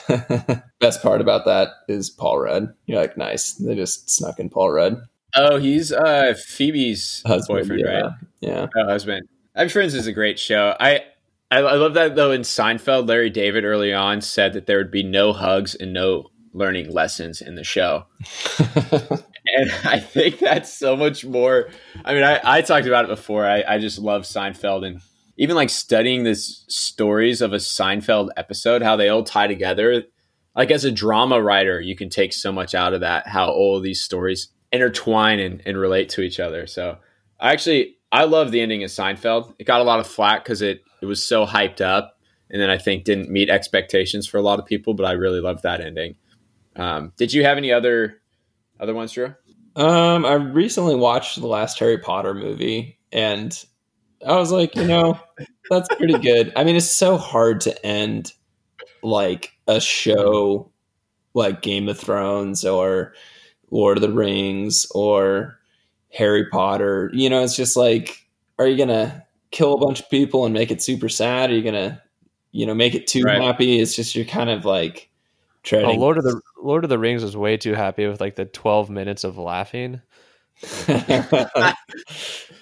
Best 0.81 1.03
part 1.03 1.21
about 1.21 1.45
that 1.45 1.69
is 1.87 2.09
Paul 2.09 2.39
Rudd. 2.39 2.73
You're 2.87 2.99
like, 2.99 3.19
nice. 3.19 3.53
They 3.53 3.75
just 3.75 4.09
snuck 4.09 4.41
in 4.41 4.49
Paul 4.49 4.71
Rudd. 4.71 5.03
Oh, 5.37 5.59
he's 5.59 5.93
uh 5.93 6.33
Phoebe's 6.47 7.23
Husband, 7.27 7.61
boyfriend, 7.61 7.83
yeah. 7.85 8.01
right? 8.01 8.13
Yeah. 8.41 8.67
Oh, 8.75 8.87
husband. 8.87 9.29
I'm 9.55 9.69
Friends 9.69 9.93
is 9.93 10.07
a 10.07 10.15
great 10.15 10.39
show. 10.39 10.75
I, 10.81 11.05
I 11.51 11.59
I 11.59 11.75
love 11.75 11.93
that 11.95 12.17
though. 12.17 12.33
In 12.33 12.41
Seinfeld, 12.41 13.07
Larry 13.07 13.29
David 13.29 13.65
early 13.65 13.93
on 13.93 14.23
said 14.23 14.55
that 14.55 14.65
there 14.65 14.79
would 14.79 14.91
be 14.91 15.03
no 15.03 15.35
hugs 15.35 15.75
and 15.75 15.93
no 15.93 16.31
learning 16.53 16.91
lessons 16.91 17.41
in 17.41 17.55
the 17.55 17.65
show, 17.65 18.07
and 18.59 19.71
I 19.85 19.99
think 20.01 20.39
that's 20.39 20.73
so 20.73 20.97
much 20.97 21.25
more. 21.25 21.69
I 22.05 22.15
mean, 22.15 22.23
I, 22.23 22.41
I 22.43 22.63
talked 22.63 22.87
about 22.87 23.05
it 23.05 23.09
before. 23.09 23.47
I, 23.47 23.63
I 23.67 23.79
just 23.79 23.99
love 23.99 24.23
Seinfeld 24.23 24.87
and 24.87 25.01
even 25.37 25.57
like 25.57 25.71
studying 25.71 26.25
this 26.25 26.65
stories 26.69 27.41
of 27.41 27.53
a 27.53 27.57
Seinfeld 27.57 28.31
episode, 28.37 28.83
how 28.83 28.97
they 28.97 29.09
all 29.09 29.25
tie 29.25 29.47
together. 29.47 30.05
Like 30.55 30.71
as 30.71 30.85
a 30.85 30.91
drama 30.91 31.41
writer, 31.41 31.81
you 31.81 31.97
can 31.97 32.11
take 32.11 32.33
so 32.33 32.53
much 32.53 32.75
out 32.75 32.93
of 32.93 33.01
that. 33.01 33.27
How 33.27 33.49
all 33.49 33.81
these 33.81 34.03
stories 34.03 34.49
intertwine 34.71 35.39
and, 35.39 35.63
and 35.67 35.79
relate 35.79 36.09
to 36.11 36.23
each 36.23 36.41
other. 36.41 36.67
So 36.67 36.99
I 37.41 37.53
actually 37.53 37.97
I 38.11 38.25
love 38.25 38.51
the 38.51 38.61
ending 38.61 38.85
of 38.85 38.91
Seinfeld. 38.91 39.55
It 39.59 39.67
got 39.67 39.81
a 39.81 39.85
lot 39.85 40.01
of 40.01 40.07
flack 40.07 40.45
because 40.45 40.63
it 40.63 40.83
it 41.01 41.07
was 41.07 41.25
so 41.27 41.47
hyped 41.47 41.81
up, 41.81 42.19
and 42.51 42.61
then 42.61 42.71
I 42.71 42.79
think 42.79 43.05
didn't 43.05 43.31
meet 43.31 43.51
expectations 43.51 44.27
for 44.27 44.39
a 44.39 44.43
lot 44.43 44.59
of 44.59 44.67
people. 44.67 44.95
But 44.95 45.07
I 45.07 45.13
really 45.13 45.41
loved 45.41 45.63
that 45.63 45.81
ending. 45.81 46.17
Um, 46.77 47.13
did 47.17 47.33
you 47.33 47.45
have 47.45 47.59
any 47.59 47.73
other 47.73 48.21
other 48.81 48.95
ones, 48.95 49.13
Drew? 49.13 49.35
um, 49.77 50.27
I 50.27 50.35
recently 50.35 50.95
watched 50.95 51.41
the 51.41 51.47
last 51.47 51.79
Harry 51.79 51.99
Potter 51.99 52.35
movie 52.35 52.99
and 53.11 53.59
I 54.27 54.37
was 54.37 54.53
like, 54.53 54.77
you 54.77 54.87
know, 54.87 55.19
that's 55.71 55.89
pretty 55.97 56.19
good. 56.19 56.53
I 56.57 56.65
mean, 56.65 56.77
it's 56.77 56.91
so 56.91 57.17
hard 57.17 57.61
to 57.63 57.87
end 57.87 58.33
like 59.03 59.53
a 59.67 59.81
show 59.81 60.71
like 61.35 61.63
Game 61.63 61.89
of 61.89 61.99
Thrones 61.99 62.65
or 62.65 63.15
Lord 63.71 63.97
of 63.97 64.03
the 64.03 64.13
Rings 64.13 64.87
or 64.95 65.59
Harry 66.13 66.47
Potter. 66.51 67.11
You 67.15 67.31
know, 67.31 67.43
it's 67.43 67.57
just 67.57 67.77
like, 67.77 68.27
are 68.59 68.67
you 68.67 68.77
gonna 68.77 69.25
kill 69.51 69.75
a 69.75 69.79
bunch 69.87 70.01
of 70.01 70.11
people 70.11 70.45
and 70.45 70.53
make 70.53 70.71
it 70.71 70.83
super 70.83 71.09
sad? 71.09 71.51
Are 71.51 71.55
you 71.55 71.63
gonna, 71.63 72.03
you 72.53 72.67
know, 72.67 72.75
make 72.75 72.95
it 72.95 73.07
too 73.07 73.23
Right. 73.25 73.41
happy? 73.41 73.81
It's 73.81 73.97
just 73.97 74.15
you're 74.15 74.27
kind 74.27 74.51
of 74.51 74.67
like 74.67 75.09
treading. 75.63 75.91
Oh, 75.91 76.01
Lord 76.01 76.19
of 76.19 76.25
the 76.25 76.41
Lord 76.63 76.85
of 76.85 76.91
the 76.91 76.99
Rings 76.99 77.23
was 77.23 77.37
way 77.37 77.57
too 77.57 77.75
happy 77.75 78.07
with 78.07 78.21
like 78.21 78.37
the 78.37 78.45
12 78.45 78.91
minutes 78.91 79.25
of 79.25 79.39
laughing. 79.39 80.01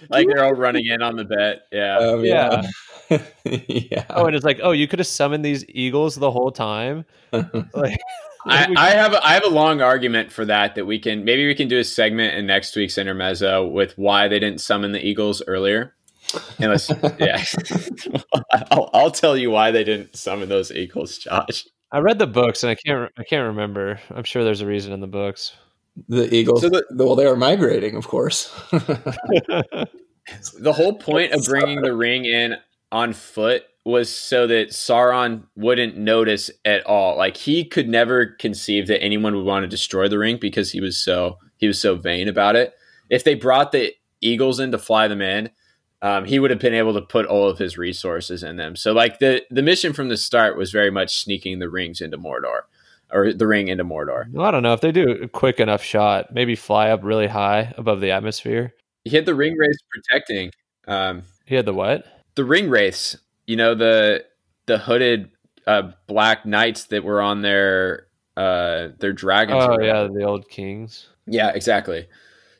Like 0.09 0.26
they're 0.26 0.44
all 0.44 0.55
running 0.55 0.86
in 0.86 1.03
on 1.03 1.16
the 1.16 1.24
bet. 1.24 1.62
Yeah. 1.70 1.98
Um, 1.98 2.24
yeah. 2.24 2.62
yeah. 3.44 4.05
Oh, 4.11 4.26
and 4.26 4.34
it's 4.34 4.44
like, 4.44 4.61
oh, 4.62 4.72
you 4.72 4.88
could 4.88 4.98
have 4.98 5.07
summoned 5.07 5.44
these 5.44 5.64
eagles 5.68 6.16
the 6.16 6.30
whole 6.30 6.51
time. 6.51 7.05
Like, 7.72 8.01
I, 8.46 8.74
I 8.74 8.90
have 8.90 9.12
a, 9.12 9.24
I 9.24 9.34
have 9.34 9.44
a 9.44 9.51
long 9.51 9.82
argument 9.82 10.32
for 10.32 10.46
that 10.46 10.74
that 10.74 10.86
we 10.86 10.98
can 10.98 11.26
maybe 11.26 11.46
we 11.46 11.55
can 11.55 11.68
do 11.68 11.78
a 11.78 11.84
segment 11.84 12.34
in 12.34 12.46
next 12.46 12.74
week's 12.74 12.96
intermezzo 12.96 13.66
with 13.66 13.92
why 13.98 14.28
they 14.28 14.38
didn't 14.38 14.62
summon 14.62 14.92
the 14.92 15.07
Eagles 15.07 15.42
earlier. 15.46 15.94
And 16.59 16.70
let's, 16.70 16.90
yeah, 17.18 17.44
I'll, 18.70 18.88
I'll 18.94 19.11
tell 19.11 19.36
you 19.36 19.51
why 19.51 19.72
they 19.72 19.84
didn't 19.84 20.16
summon 20.16 20.48
those 20.48 20.72
Eagles, 20.72 21.18
Josh. 21.18 21.66
I 21.93 21.99
read 21.99 22.18
the 22.18 22.26
books 22.26 22.62
and 22.62 22.70
I 22.70 22.74
can't 22.76 23.11
I 23.18 23.24
can't 23.24 23.47
remember. 23.49 23.99
I'm 24.11 24.24
sure 24.24 24.45
there's 24.45 24.61
a 24.61 24.66
reason 24.66 24.93
in 24.93 25.01
the 25.01 25.07
books. 25.07 25.53
the 26.09 26.32
Eagles. 26.34 26.62
So 26.62 26.68
the- 26.68 26.86
well, 26.93 27.16
they 27.16 27.26
were 27.26 27.36
migrating, 27.36 27.97
of 27.97 28.07
course. 28.09 28.53
The 30.61 30.72
whole 30.72 30.97
point 30.99 31.32
of 31.32 31.45
bringing 31.45 31.80
the 31.80 31.95
ring 31.97 32.24
in 32.24 32.55
on 32.93 33.12
foot 33.14 33.64
was 33.84 34.14
so 34.14 34.47
that 34.47 34.68
Sauron 34.68 35.45
wouldn't 35.57 35.97
notice 35.97 36.51
at 36.64 36.84
all. 36.86 37.16
Like 37.16 37.36
he 37.36 37.64
could 37.64 37.88
never 37.88 38.26
conceive 38.38 38.86
that 38.88 39.03
anyone 39.03 39.34
would 39.34 39.45
want 39.47 39.64
to 39.64 39.68
destroy 39.68 40.07
the 40.09 40.18
ring 40.18 40.36
because 40.41 40.70
he 40.70 40.80
was 40.80 40.97
so 41.03 41.38
he 41.57 41.66
was 41.66 41.80
so 41.80 41.97
vain 41.97 42.28
about 42.28 42.55
it. 42.55 42.74
If 43.09 43.24
they 43.24 43.34
brought 43.34 43.72
the 43.72 43.93
eagles 44.20 44.61
in 44.61 44.70
to 44.70 44.78
fly 44.78 45.09
them 45.09 45.22
in, 45.22 45.51
um, 46.03 46.24
he 46.24 46.38
would 46.38 46.51
have 46.51 46.61
been 46.61 46.74
able 46.74 46.94
to 46.94 47.03
put 47.03 47.26
all 47.26 47.48
of 47.48 47.59
his 47.59 47.76
resources 47.78 48.42
in 48.42 48.57
them. 48.57 48.76
So 48.76 48.92
like 48.92 49.18
the 49.18 49.42
the 49.51 49.62
mission 49.62 49.92
from 49.92 50.09
the 50.09 50.16
start 50.16 50.57
was 50.57 50.70
very 50.72 50.90
much 50.90 51.18
sneaking 51.18 51.59
the 51.59 51.68
rings 51.68 52.01
into 52.01 52.16
Mordor. 52.18 52.62
or 53.12 53.32
the 53.32 53.46
ring 53.46 53.68
into 53.68 53.84
Mordor. 53.84 54.30
Well, 54.32 54.46
I 54.46 54.51
don't 54.53 54.62
know 54.62 54.72
if 54.72 54.80
they 54.80 54.92
do 54.92 55.11
a 55.11 55.28
quick 55.28 55.59
enough 55.61 55.82
shot, 55.82 56.32
maybe 56.32 56.55
fly 56.55 56.90
up 56.90 57.01
really 57.03 57.26
high 57.26 57.74
above 57.76 58.01
the 58.01 58.12
atmosphere. 58.12 58.72
He 59.05 59.16
had 59.16 59.26
the 59.26 59.32
Ringwraiths 59.32 59.82
protecting. 59.90 60.53
Um, 60.86 61.24
He 61.46 61.55
had 61.57 61.66
the 61.66 61.74
what? 61.74 62.05
the 62.36 62.42
Ringwraiths. 62.42 63.16
you 63.46 63.57
know 63.57 63.74
the 63.74 64.24
the 64.66 64.78
hooded 64.78 65.30
uh, 65.66 65.90
black 66.07 66.46
knights 66.46 66.84
that 66.84 67.03
were 67.05 67.20
on 67.20 67.42
their 67.42 68.07
uh, 68.36 68.88
their 69.01 69.12
dragons. 69.12 69.64
Oh 69.68 69.80
yeah, 69.80 70.05
the 70.11 70.22
old 70.22 70.48
kings. 70.48 71.09
Yeah, 71.26 71.51
exactly. 71.51 72.07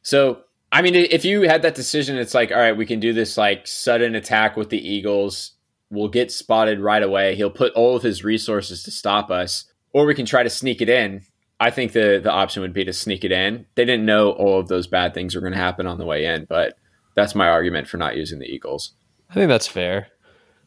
So, 0.03 0.43
I 0.73 0.83
mean, 0.83 0.95
if 0.95 1.25
you 1.25 1.43
had 1.43 1.63
that 1.63 1.75
decision, 1.75 2.17
it's 2.17 2.35
like, 2.35 2.53
all 2.53 2.59
right, 2.59 2.77
we 2.77 2.87
can 2.87 3.01
do 3.01 3.13
this 3.13 3.37
like 3.37 3.67
sudden 3.67 4.15
attack 4.15 4.57
with 4.57 4.71
the 4.71 4.79
Eagles. 4.79 5.53
We'll 5.91 6.09
get 6.09 6.31
spotted 6.31 6.79
right 6.79 7.03
away. 7.03 7.35
He'll 7.35 7.51
put 7.51 7.73
all 7.73 7.97
of 7.97 8.03
his 8.03 8.23
resources 8.23 8.85
to 8.85 8.93
stop 8.93 9.31
us, 9.31 9.65
or 9.93 10.07
we 10.07 10.15
can 10.15 10.27
try 10.27 10.45
to 10.45 10.51
sneak 10.51 10.81
it 10.81 10.89
in. 10.89 11.23
I 11.59 11.71
think 11.71 11.93
the 11.93 12.21
the 12.23 12.31
option 12.31 12.63
would 12.63 12.73
be 12.73 12.85
to 12.85 12.93
sneak 12.93 13.25
it 13.25 13.33
in. 13.33 13.67
They 13.75 13.85
didn't 13.85 14.07
know 14.07 14.31
all 14.31 14.61
of 14.61 14.69
those 14.69 14.87
bad 14.87 15.13
things 15.13 15.35
were 15.35 15.41
going 15.41 15.53
to 15.53 15.59
happen 15.59 15.87
on 15.87 15.99
the 15.99 16.07
way 16.07 16.25
in, 16.25 16.47
but 16.49 16.75
that's 17.17 17.35
my 17.35 17.49
argument 17.49 17.89
for 17.89 17.97
not 17.97 18.17
using 18.17 18.39
the 18.39 18.47
Eagles. 18.47 18.93
I 19.29 19.35
think 19.35 19.49
that's 19.49 19.67
fair. 19.67 20.07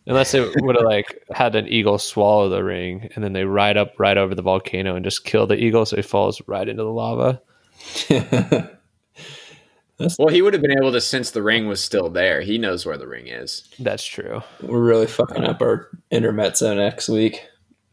Unless 0.06 0.34
they 0.34 0.42
would 0.58 0.76
have 0.76 0.86
like 0.86 1.24
had 1.32 1.56
an 1.56 1.68
eagle 1.68 1.98
swallow 1.98 2.50
the 2.50 2.64
ring 2.64 3.10
and 3.16 3.24
then 3.24 3.34
they 3.34 3.46
ride 3.46 3.78
up 3.78 3.94
right 3.98 4.18
over 4.18 4.36
the 4.36 4.42
volcano 4.42 4.96
and 4.96 5.06
just 5.06 5.24
kill 5.24 5.48
the 5.48 5.56
eagle 5.56 5.86
so 5.86 5.96
he 5.96 6.02
falls 6.02 6.42
right 6.46 6.68
into 6.68 6.84
the 6.84 6.90
lava. 6.90 7.42
Well, 10.20 10.30
he 10.30 10.42
would 10.42 10.54
have 10.54 10.62
been 10.62 10.78
able 10.78 10.92
to 10.92 11.02
sense 11.02 11.32
the 11.32 11.44
ring 11.44 11.68
was 11.68 11.84
still 11.84 12.10
there. 12.10 12.42
He 12.42 12.58
knows 12.58 12.86
where 12.86 12.98
the 12.98 13.08
ring 13.08 13.28
is. 13.28 13.68
That's 13.80 14.06
true. 14.06 14.42
We're 14.62 14.84
really 14.84 15.08
fucking 15.08 15.44
up 15.44 15.62
our 15.62 15.90
intermezzo 16.12 16.76
next 16.76 17.10
week. 17.10 17.46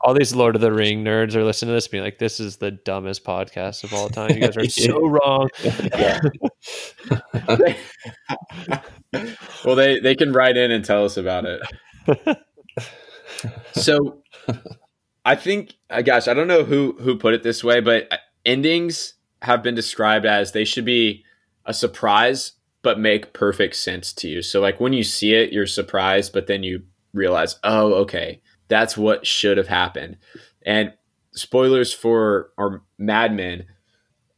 All 0.02 0.14
these 0.14 0.34
Lord 0.34 0.54
of 0.54 0.62
the 0.62 0.72
Ring 0.72 1.04
nerds 1.04 1.34
are 1.34 1.44
listening 1.44 1.70
to 1.70 1.74
this 1.74 1.86
being 1.86 2.02
like, 2.02 2.18
this 2.18 2.40
is 2.40 2.56
the 2.56 2.70
dumbest 2.70 3.22
podcast 3.22 3.84
of 3.84 3.92
all 3.92 4.08
time. 4.08 4.30
You 4.30 4.40
guys 4.40 4.56
are 4.56 4.64
so 4.68 5.06
wrong. 5.06 5.50
well, 9.64 9.76
they 9.76 10.00
they 10.00 10.14
can 10.14 10.32
write 10.32 10.56
in 10.56 10.70
and 10.70 10.82
tell 10.82 11.04
us 11.04 11.18
about 11.18 11.44
it. 11.44 12.38
so, 13.72 14.22
I 15.26 15.34
think, 15.34 15.74
uh, 15.90 16.00
gosh, 16.00 16.28
I 16.28 16.34
don't 16.34 16.48
know 16.48 16.64
who 16.64 16.96
who 17.00 17.18
put 17.18 17.34
it 17.34 17.42
this 17.42 17.62
way, 17.62 17.80
but 17.80 18.10
endings 18.46 19.14
have 19.42 19.62
been 19.62 19.74
described 19.74 20.24
as 20.24 20.52
they 20.52 20.64
should 20.64 20.86
be 20.86 21.26
a 21.64 21.74
surprise 21.74 22.52
but 22.82 22.98
make 22.98 23.32
perfect 23.32 23.76
sense 23.76 24.12
to 24.14 24.28
you. 24.28 24.42
So, 24.42 24.60
like 24.60 24.80
when 24.80 24.92
you 24.92 25.04
see 25.04 25.34
it, 25.34 25.52
you're 25.52 25.66
surprised, 25.66 26.32
but 26.32 26.46
then 26.46 26.62
you 26.62 26.82
realize, 27.12 27.58
oh, 27.62 27.92
okay, 27.94 28.40
that's 28.68 28.96
what 28.96 29.26
should 29.26 29.58
have 29.58 29.68
happened. 29.68 30.16
And 30.64 30.92
spoilers 31.32 31.92
for 31.92 32.50
or 32.56 32.82
Mad 32.98 33.34
Men. 33.34 33.66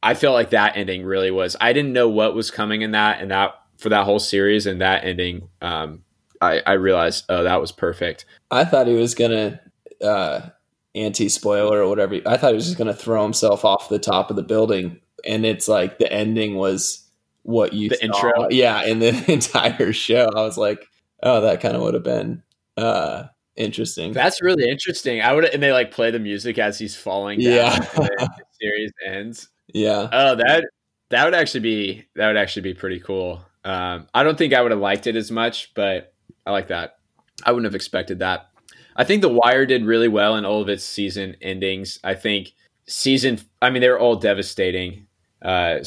I 0.05 0.15
felt 0.15 0.35
like 0.35 0.51
that 0.51 0.77
ending 0.77 1.05
really 1.05 1.31
was. 1.31 1.57
I 1.61 1.73
didn't 1.73 1.93
know 1.93 2.09
what 2.09 2.35
was 2.35 2.51
coming 2.51 2.83
in 2.83 2.91
that, 2.91 3.21
and 3.21 3.31
that 3.31 3.55
for 3.79 3.89
that 3.91 4.05
whole 4.05 4.19
series 4.19 4.67
and 4.67 4.81
that 4.81 5.05
ending, 5.05 5.49
um, 5.61 6.03
I, 6.41 6.61
I 6.67 6.73
realized, 6.73 7.25
oh, 7.29 7.45
that 7.45 7.61
was 7.61 7.71
perfect. 7.71 8.25
I 8.51 8.65
thought 8.65 8.89
he 8.89 8.95
was 8.95 9.15
gonna 9.15 9.61
uh, 10.03 10.49
anti 10.97 11.29
spoiler 11.29 11.83
or 11.83 11.89
whatever. 11.89 12.21
I 12.27 12.37
thought 12.37 12.51
he 12.51 12.57
was 12.57 12.67
just 12.67 12.79
gonna 12.79 12.95
throw 12.95 13.23
himself 13.23 13.65
off 13.65 13.89
the 13.89 14.01
top 14.01 14.31
of 14.31 14.37
the 14.37 14.43
building, 14.43 15.01
and 15.25 15.47
it's 15.47 15.69
like 15.69 15.99
the 15.99 16.13
ending 16.13 16.57
was 16.57 17.02
what 17.43 17.73
you 17.73 17.89
The 17.89 17.97
saw. 17.97 18.05
intro? 18.05 18.49
yeah, 18.51 18.85
in 18.85 18.99
the 18.99 19.25
entire 19.33 19.93
show. 19.93 20.29
I 20.35 20.43
was 20.43 20.57
like, 20.59 20.87
oh, 21.23 21.41
that 21.43 21.61
kind 21.61 21.77
of 21.77 21.83
would 21.83 21.95
have 21.95 22.03
been 22.05 22.43
uh, 22.77 23.25
interesting. 23.57 24.13
That's 24.13 24.41
really 24.43 24.69
interesting. 24.69 25.21
I 25.21 25.33
would, 25.33 25.45
and 25.47 25.63
they 25.63 25.73
like 25.73 25.91
play 25.91 26.11
the 26.11 26.19
music 26.19 26.59
as 26.59 26.79
he's 26.79 26.97
falling 26.97 27.41
down. 27.41 27.49
Yeah. 27.51 27.79
the 27.95 28.29
series 28.61 28.93
ends. 29.07 29.49
yeah, 29.75 30.09
Oh, 30.13 30.35
that 30.37 30.65
that 31.11 31.25
would 31.25 31.35
actually 31.35 31.61
be 31.61 32.05
that 32.17 32.27
would 32.29 32.37
actually 32.37 32.63
be 32.63 32.75
pretty 32.75 33.01
cool. 33.01 33.41
Um, 33.65 34.07
I 34.15 34.23
don't 34.25 34.37
think 34.39 34.53
I 34.55 34.63
would 34.63 34.71
have 34.73 34.81
liked 34.81 35.07
it 35.07 35.15
as 35.17 35.31
much, 35.31 35.73
but 35.75 36.15
I 36.47 36.51
like 36.53 36.69
that. 36.69 36.99
I 37.45 37.53
wouldn't 37.53 37.67
have 37.67 37.75
expected 37.77 38.19
that. 38.21 38.49
I 38.97 39.05
think 39.05 39.23
The 39.23 39.29
Wire 39.29 39.65
did 39.67 39.85
really 39.85 40.09
well 40.09 40.37
in 40.37 40.45
all 40.45 40.61
of 40.61 40.69
its 40.69 40.85
season 40.85 41.37
endings. 41.41 41.99
I 42.05 42.15
think 42.15 42.53
season, 42.87 43.39
I 43.63 43.71
mean, 43.71 43.81
they 43.81 43.89
were 43.89 43.99
all 43.99 44.17
devastating. 44.17 45.07
Uh, 45.41 45.79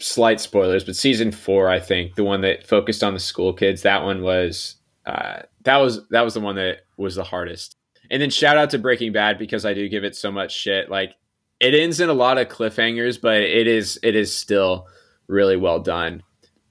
slight 0.00 0.40
spoilers, 0.40 0.84
but 0.84 0.96
season 0.96 1.32
four, 1.32 1.68
I 1.68 1.80
think 1.80 2.14
the 2.14 2.24
one 2.24 2.40
that 2.42 2.66
focused 2.66 3.02
on 3.02 3.14
the 3.14 3.20
school 3.20 3.52
kids, 3.52 3.82
that 3.82 4.02
one 4.02 4.22
was 4.22 4.76
uh, 5.06 5.42
that 5.64 5.76
was 5.76 6.06
that 6.10 6.22
was 6.22 6.34
the 6.34 6.40
one 6.40 6.56
that 6.56 6.78
was 6.96 7.14
the 7.14 7.24
hardest. 7.24 7.76
And 8.10 8.20
then 8.20 8.30
shout 8.30 8.56
out 8.56 8.70
to 8.70 8.78
Breaking 8.78 9.12
Bad 9.12 9.38
because 9.38 9.64
I 9.64 9.74
do 9.74 9.88
give 9.88 10.04
it 10.04 10.16
so 10.16 10.32
much 10.32 10.52
shit. 10.52 10.90
Like 10.90 11.14
it 11.60 11.74
ends 11.74 12.00
in 12.00 12.08
a 12.08 12.14
lot 12.14 12.38
of 12.38 12.48
cliffhangers, 12.48 13.20
but 13.20 13.42
it 13.42 13.66
is 13.66 13.98
it 14.02 14.16
is 14.16 14.34
still 14.34 14.86
really 15.26 15.56
well 15.56 15.80
done. 15.80 16.22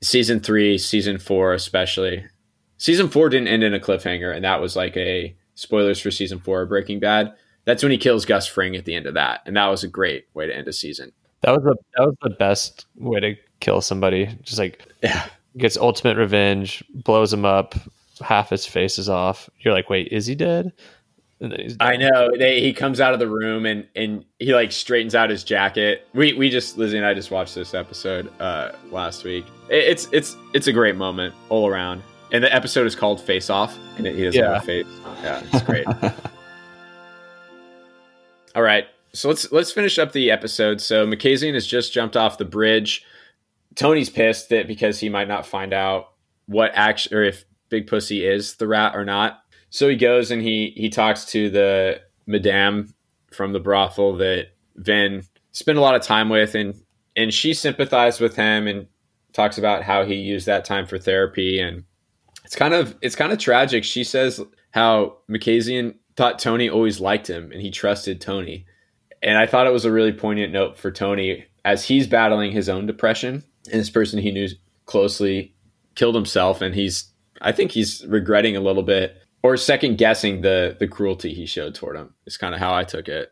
Season 0.01 0.39
three, 0.39 0.77
season 0.77 1.17
four, 1.17 1.53
especially. 1.53 2.25
Season 2.77 3.09
four 3.09 3.29
didn't 3.29 3.49
end 3.49 3.63
in 3.63 3.73
a 3.73 3.79
cliffhanger, 3.79 4.33
and 4.33 4.45
that 4.45 4.61
was 4.61 4.75
like 4.75 4.95
a 4.95 5.35
spoilers 5.55 5.99
for 5.99 6.11
season 6.11 6.39
four 6.39 6.61
of 6.61 6.69
Breaking 6.69 6.99
Bad. 6.99 7.33
That's 7.65 7.83
when 7.83 7.91
he 7.91 7.97
kills 7.97 8.25
Gus 8.25 8.47
Fring 8.47 8.75
at 8.75 8.85
the 8.85 8.95
end 8.95 9.05
of 9.05 9.13
that, 9.15 9.41
and 9.45 9.55
that 9.55 9.67
was 9.67 9.83
a 9.83 9.87
great 9.87 10.25
way 10.33 10.47
to 10.47 10.55
end 10.55 10.67
a 10.67 10.73
season. 10.73 11.11
That 11.41 11.51
was 11.51 11.63
the 11.63 11.75
that 11.97 12.05
was 12.05 12.15
the 12.21 12.29
best 12.31 12.85
way 12.97 13.19
to 13.19 13.35
kill 13.59 13.81
somebody. 13.81 14.27
Just 14.43 14.59
like 14.59 14.83
Yeah, 15.01 15.25
gets 15.57 15.77
ultimate 15.77 16.17
revenge, 16.17 16.83
blows 16.93 17.31
him 17.33 17.45
up, 17.45 17.75
half 18.21 18.49
his 18.49 18.65
face 18.65 18.99
is 18.99 19.07
off. 19.09 19.49
You're 19.59 19.73
like, 19.73 19.89
wait, 19.89 20.09
is 20.11 20.25
he 20.27 20.35
dead? 20.35 20.73
And 21.41 21.53
then 21.53 21.59
he's 21.61 21.77
dead. 21.77 21.87
I 21.87 21.95
know. 21.95 22.31
They, 22.37 22.59
he 22.59 22.73
comes 22.73 22.99
out 22.99 23.13
of 23.13 23.19
the 23.19 23.27
room 23.29 23.65
and 23.65 23.87
and 23.95 24.25
he 24.39 24.53
like 24.53 24.71
straightens 24.73 25.15
out 25.15 25.29
his 25.29 25.43
jacket. 25.45 26.05
We 26.13 26.33
we 26.33 26.49
just 26.49 26.77
Lizzie 26.77 26.97
and 26.97 27.05
I 27.05 27.13
just 27.13 27.31
watched 27.31 27.55
this 27.55 27.73
episode 27.73 28.29
uh 28.41 28.73
last 28.91 29.23
week. 29.23 29.45
It, 29.69 29.85
it's 29.85 30.09
it's 30.11 30.35
it's 30.53 30.67
a 30.67 30.73
great 30.73 30.97
moment 30.97 31.33
all 31.47 31.67
around. 31.69 32.03
And 32.31 32.43
the 32.43 32.53
episode 32.53 32.85
is 32.85 32.95
called 32.95 33.19
Face 33.21 33.49
Off, 33.49 33.75
and 33.97 34.05
it, 34.05 34.15
he 34.15 34.25
doesn't 34.25 34.39
Yeah. 34.39 34.53
have 34.53 34.63
a 34.63 34.65
face. 34.65 34.85
Yeah, 35.23 35.41
it's 35.51 35.63
great. 35.63 35.87
All 38.55 38.61
right, 38.63 38.85
so 39.13 39.29
let's 39.29 39.51
let's 39.51 39.71
finish 39.71 39.97
up 39.97 40.11
the 40.11 40.31
episode. 40.31 40.81
So 40.81 41.05
Makazian 41.07 41.53
has 41.53 41.65
just 41.65 41.93
jumped 41.93 42.17
off 42.17 42.37
the 42.37 42.45
bridge. 42.45 43.03
Tony's 43.75 44.09
pissed 44.09 44.49
that 44.49 44.67
because 44.67 44.99
he 44.99 45.09
might 45.09 45.27
not 45.27 45.45
find 45.45 45.73
out 45.73 46.13
what 46.47 46.71
action 46.73 47.15
or 47.15 47.23
if 47.23 47.45
Big 47.69 47.87
Pussy 47.87 48.25
is 48.25 48.55
the 48.55 48.67
rat 48.67 48.95
or 48.95 49.05
not. 49.05 49.41
So 49.69 49.87
he 49.87 49.95
goes 49.95 50.31
and 50.31 50.41
he 50.41 50.73
he 50.75 50.89
talks 50.89 51.25
to 51.25 51.49
the 51.49 52.01
madame 52.25 52.93
from 53.31 53.53
the 53.53 53.59
brothel 53.59 54.17
that 54.17 54.47
Vin 54.75 55.23
spent 55.51 55.77
a 55.77 55.81
lot 55.81 55.95
of 55.95 56.01
time 56.01 56.29
with, 56.29 56.55
and 56.55 56.75
and 57.15 57.33
she 57.33 57.53
sympathized 57.53 58.21
with 58.21 58.35
him 58.35 58.67
and 58.67 58.87
talks 59.33 59.57
about 59.57 59.83
how 59.83 60.05
he 60.05 60.15
used 60.15 60.47
that 60.47 60.65
time 60.65 60.87
for 60.87 60.97
therapy 60.97 61.59
and 61.59 61.83
it's 62.43 62.55
kind 62.55 62.73
of 62.73 62.95
it's 63.01 63.15
kind 63.15 63.31
of 63.31 63.37
tragic. 63.37 63.83
She 63.83 64.03
says 64.03 64.41
how 64.71 65.17
Makazian 65.29 65.95
thought 66.15 66.39
Tony 66.39 66.67
always 66.67 66.99
liked 66.99 67.29
him 67.29 67.51
and 67.51 67.61
he 67.61 67.69
trusted 67.69 68.19
Tony. 68.19 68.65
And 69.21 69.37
I 69.37 69.45
thought 69.45 69.67
it 69.67 69.73
was 69.73 69.85
a 69.85 69.91
really 69.91 70.13
poignant 70.13 70.53
note 70.53 70.77
for 70.77 70.91
Tony 70.91 71.45
as 71.65 71.85
he's 71.85 72.07
battling 72.07 72.51
his 72.51 72.69
own 72.69 72.85
depression 72.85 73.43
and 73.71 73.79
this 73.79 73.89
person 73.89 74.19
he 74.19 74.31
knew 74.31 74.47
closely 74.85 75.53
killed 75.95 76.15
himself 76.15 76.61
and 76.61 76.73
he's 76.73 77.11
I 77.41 77.51
think 77.51 77.71
he's 77.71 78.05
regretting 78.07 78.55
a 78.55 78.61
little 78.61 78.83
bit 78.83 79.17
or 79.43 79.55
second 79.57 79.97
guessing 79.97 80.41
the 80.41 80.75
the 80.79 80.87
cruelty 80.87 81.33
he 81.33 81.45
showed 81.45 81.75
toward 81.75 81.95
him. 81.95 82.13
Is 82.25 82.37
kind 82.37 82.53
of 82.53 82.59
how 82.59 82.73
I 82.73 82.83
took 82.83 83.07
it. 83.07 83.31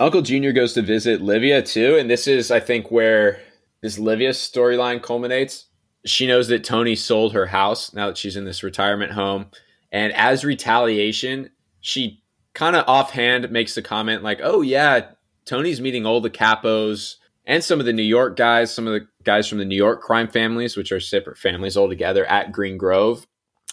Uncle 0.00 0.22
Junior 0.22 0.52
goes 0.52 0.72
to 0.74 0.82
visit 0.82 1.20
Livia 1.20 1.62
too, 1.62 1.96
and 1.96 2.10
this 2.10 2.26
is 2.26 2.50
I 2.50 2.60
think 2.60 2.90
where 2.90 3.40
this 3.82 3.98
Livia 3.98 4.30
storyline 4.30 5.02
culminates 5.02 5.66
she 6.04 6.26
knows 6.26 6.48
that 6.48 6.64
Tony 6.64 6.94
sold 6.94 7.32
her 7.32 7.46
house 7.46 7.94
now 7.94 8.06
that 8.08 8.18
she's 8.18 8.36
in 8.36 8.44
this 8.44 8.62
retirement 8.62 9.12
home. 9.12 9.46
And 9.90 10.12
as 10.12 10.44
retaliation, 10.44 11.50
she 11.80 12.22
kind 12.52 12.76
of 12.76 12.84
offhand 12.86 13.50
makes 13.50 13.74
the 13.74 13.82
comment 13.82 14.22
like, 14.22 14.40
oh, 14.42 14.60
yeah, 14.60 15.06
Tony's 15.46 15.80
meeting 15.80 16.06
all 16.06 16.20
the 16.20 16.30
capos 16.30 17.16
and 17.46 17.62
some 17.62 17.80
of 17.80 17.86
the 17.86 17.92
New 17.92 18.02
York 18.02 18.36
guys, 18.36 18.74
some 18.74 18.86
of 18.86 18.94
the 18.94 19.06
guys 19.22 19.48
from 19.48 19.58
the 19.58 19.64
New 19.64 19.76
York 19.76 20.00
crime 20.00 20.28
families, 20.28 20.76
which 20.76 20.92
are 20.92 21.00
separate 21.00 21.38
families 21.38 21.76
altogether 21.76 22.24
at 22.26 22.52
Green 22.52 22.78
Grove. 22.78 23.26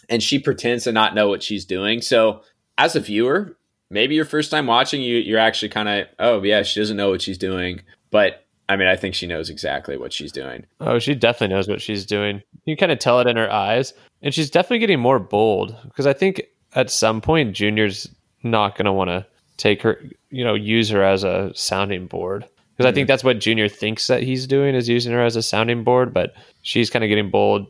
And 0.10 0.22
she 0.22 0.40
pretends 0.40 0.84
to 0.84 0.92
not 0.92 1.16
know 1.16 1.30
what 1.30 1.44
she's 1.44 1.64
doing. 1.64 2.02
So 2.02 2.42
as 2.78 2.96
a 2.96 3.00
viewer, 3.00 3.58
maybe 3.90 4.16
your 4.16 4.26
first 4.26 4.52
time 4.52 4.68
watching, 4.68 5.02
you, 5.02 5.18
you're 5.18 5.40
actually 5.40 5.70
kind 5.70 5.88
of, 5.88 6.08
oh, 6.20 6.44
yeah, 6.44 6.64
she 6.64 6.80
doesn't 6.80 6.98
know 6.98 7.10
what 7.10 7.22
she's 7.22 7.38
doing. 7.38 7.82
But 8.10 8.46
I 8.68 8.78
mean, 8.78 8.88
I 8.88 8.96
think 8.96 9.16
she 9.16 9.28
knows 9.28 9.50
exactly 9.50 9.98
what 9.98 10.14
she's 10.14 10.32
doing. 10.32 10.66
Oh, 10.80 10.98
she 10.98 11.14
definitely 11.14 11.56
knows 11.56 11.68
what 11.68 11.82
she's 11.82 12.06
doing. 12.06 12.42
You 12.66 12.78
kind 12.78 12.92
of 12.92 13.00
tell 13.00 13.20
it 13.20 13.28
in 13.28 13.36
her 13.36 13.52
eyes, 13.52 13.94
and 14.22 14.34
she's 14.34 14.50
definitely 14.50 14.80
getting 14.80 15.00
more 15.00 15.20
bold 15.20 15.76
because 15.84 16.08
I 16.08 16.14
think 16.14 16.42
at 16.74 16.90
some 16.90 17.20
point 17.20 17.54
Junior's 17.54 18.08
not 18.44 18.78
going 18.78 18.86
to 18.86 18.94
want 18.94 19.10
to 19.10 19.26
take 19.62 19.84
her, 19.84 20.04
you 20.32 20.44
know, 20.44 20.56
use 20.56 20.90
her 20.90 21.04
as 21.04 21.24
a 21.24 21.52
sounding 21.54 22.08
board 22.08 22.48
because 22.76 22.90
I 22.90 22.94
think 22.94 23.08
that's 23.08 23.24
what 23.24 23.40
Junior 23.40 23.70
thinks 23.70 24.08
that 24.08 24.24
he's 24.24 24.48
doing 24.48 24.74
is 24.74 24.90
using 24.90 25.14
her 25.14 25.22
as 25.22 25.36
a 25.36 25.44
sounding 25.44 25.84
board, 25.84 26.16
but 26.16 26.34
she's 26.64 26.90
kind 26.90 27.06
of 27.06 27.10
getting 27.10 27.30
bold, 27.30 27.68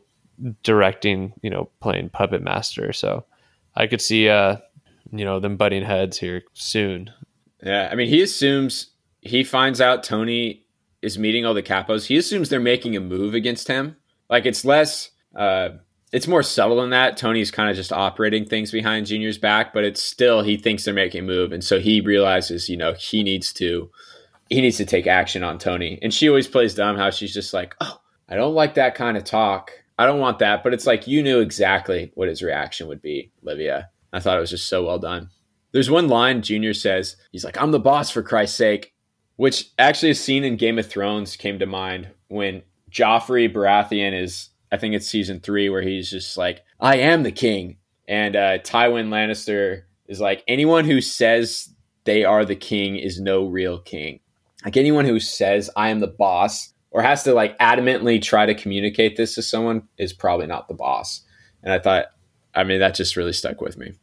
directing, 0.64 1.34
you 1.42 1.50
know, 1.50 1.70
playing 1.82 2.10
puppet 2.10 2.42
master. 2.42 2.94
So 2.94 3.26
I 3.76 3.88
could 3.88 4.00
see, 4.00 4.30
uh, 4.30 4.58
you 5.12 5.26
know, 5.26 5.42
them 5.42 5.58
butting 5.58 5.84
heads 5.84 6.18
here 6.18 6.44
soon. 6.54 7.12
Yeah, 7.62 7.90
I 7.92 7.96
mean, 7.96 8.08
he 8.08 8.22
assumes 8.22 8.92
he 9.20 9.44
finds 9.44 9.82
out 9.82 10.04
Tony 10.04 10.64
is 11.02 11.20
meeting 11.20 11.46
all 11.46 11.54
the 11.54 11.64
capos, 11.64 12.06
he 12.06 12.16
assumes 12.16 12.48
they're 12.48 12.62
making 12.62 12.96
a 12.96 13.02
move 13.02 13.34
against 13.34 13.68
him. 13.68 13.98
Like 14.30 14.46
it's 14.46 14.64
less, 14.64 15.10
uh, 15.36 15.70
it's 16.12 16.28
more 16.28 16.44
subtle 16.44 16.82
than 16.82 16.90
that. 16.90 17.18
Tony's 17.18 17.52
kind 17.52 17.70
of 17.70 17.76
just 17.76 17.94
operating 17.94 18.46
things 18.46 18.72
behind 18.72 19.06
Junior's 19.06 19.38
back, 19.38 19.74
but 19.74 19.84
it's 19.84 20.02
still 20.02 20.42
he 20.42 20.58
thinks 20.58 20.84
they're 20.84 20.94
making 20.94 21.22
a 21.22 21.28
move, 21.28 21.52
and 21.52 21.64
so 21.64 21.80
he 21.80 22.02
realizes, 22.02 22.70
you 22.70 22.78
know, 22.78 22.94
he 22.94 23.24
needs 23.24 23.54
to 23.54 23.90
he 24.52 24.60
needs 24.60 24.78
to 24.78 24.86
take 24.86 25.08
action 25.08 25.44
on 25.44 25.58
Tony. 25.58 25.98
And 26.02 26.14
she 26.14 26.28
always 26.28 26.48
plays 26.48 26.76
dumb 26.76 26.98
how 26.98 27.10
she's 27.10 27.34
just 27.34 27.54
like, 27.54 27.74
oh, 27.80 28.02
I 28.28 28.36
don't 28.36 28.54
like 28.54 28.74
that 28.74 28.96
kind 28.96 29.16
of 29.16 29.24
talk. 29.24 29.72
I 29.98 30.06
don't 30.06 30.20
want 30.20 30.40
that. 30.40 30.62
But 30.62 30.74
it's 30.74 30.86
like 30.86 31.08
you 31.08 31.24
knew 31.24 31.40
exactly 31.40 32.12
what 32.16 32.28
his 32.28 32.42
reaction 32.42 32.88
would 32.88 33.02
be, 33.02 33.32
Livia. 33.42 33.90
I 34.12 34.20
thought 34.20 34.38
it 34.38 34.42
was 34.42 34.50
just 34.50 34.68
so 34.68 34.86
well 34.86 35.00
done. 35.00 35.30
There's 35.72 35.90
one 35.90 36.10
line 36.10 36.42
Junior 36.42 36.74
says, 36.74 37.16
he's 37.32 37.46
like, 37.46 37.62
I'm 37.62 37.72
the 37.72 37.80
boss 37.80 38.10
for 38.10 38.22
Christ's 38.22 38.58
sake, 38.58 38.94
which 39.38 39.70
actually 39.80 40.12
a 40.12 40.16
scene 40.16 40.44
in 40.44 40.58
Game 40.58 40.78
of 40.78 40.86
Thrones 40.86 41.38
came 41.38 41.60
to 41.60 41.66
mind 41.66 42.10
when 42.28 42.62
Joffrey 42.92 43.52
Baratheon 43.52 44.22
is, 44.22 44.50
I 44.72 44.78
think 44.78 44.96
it's 44.96 45.08
season 45.08 45.40
three, 45.40 45.70
where 45.70 45.82
he's 45.82 46.10
just 46.10 46.38
like, 46.38 46.64
I 46.80 46.98
am 46.98 47.24
the 47.24 47.32
king. 47.32 47.78
And 48.08 48.36
uh, 48.36 48.60
Tywin 48.60 49.10
Lannister 49.10 49.84
is 50.08 50.20
like, 50.20 50.44
anyone 50.48 50.86
who 50.86 51.02
says 51.02 51.74
they 52.04 52.24
are 52.24 52.46
the 52.46 52.56
king 52.56 52.96
is 52.96 53.20
no 53.20 53.46
real 53.46 53.80
king. 53.80 54.20
Like 54.66 54.78
anyone 54.78 55.06
who 55.06 55.20
says 55.20 55.70
I 55.76 55.90
am 55.90 56.00
the 56.00 56.08
boss 56.08 56.74
or 56.92 57.02
has 57.02 57.24
to 57.24 57.34
like 57.34 57.58
adamantly 57.60 58.22
try 58.22 58.46
to 58.46 58.54
communicate 58.54 59.18
this 59.18 59.36
to 59.36 59.42
someone 59.42 59.88
is 59.98 60.14
probably 60.14 60.48
not 60.48 60.68
the 60.68 60.74
boss. 60.74 61.22
And 61.64 61.74
I 61.74 61.80
thought, 61.80 62.08
I 62.54 62.64
mean, 62.64 62.80
that 62.80 62.96
just 62.96 63.16
really 63.16 63.34
stuck 63.34 63.62
with 63.62 63.78
me. 63.78 63.94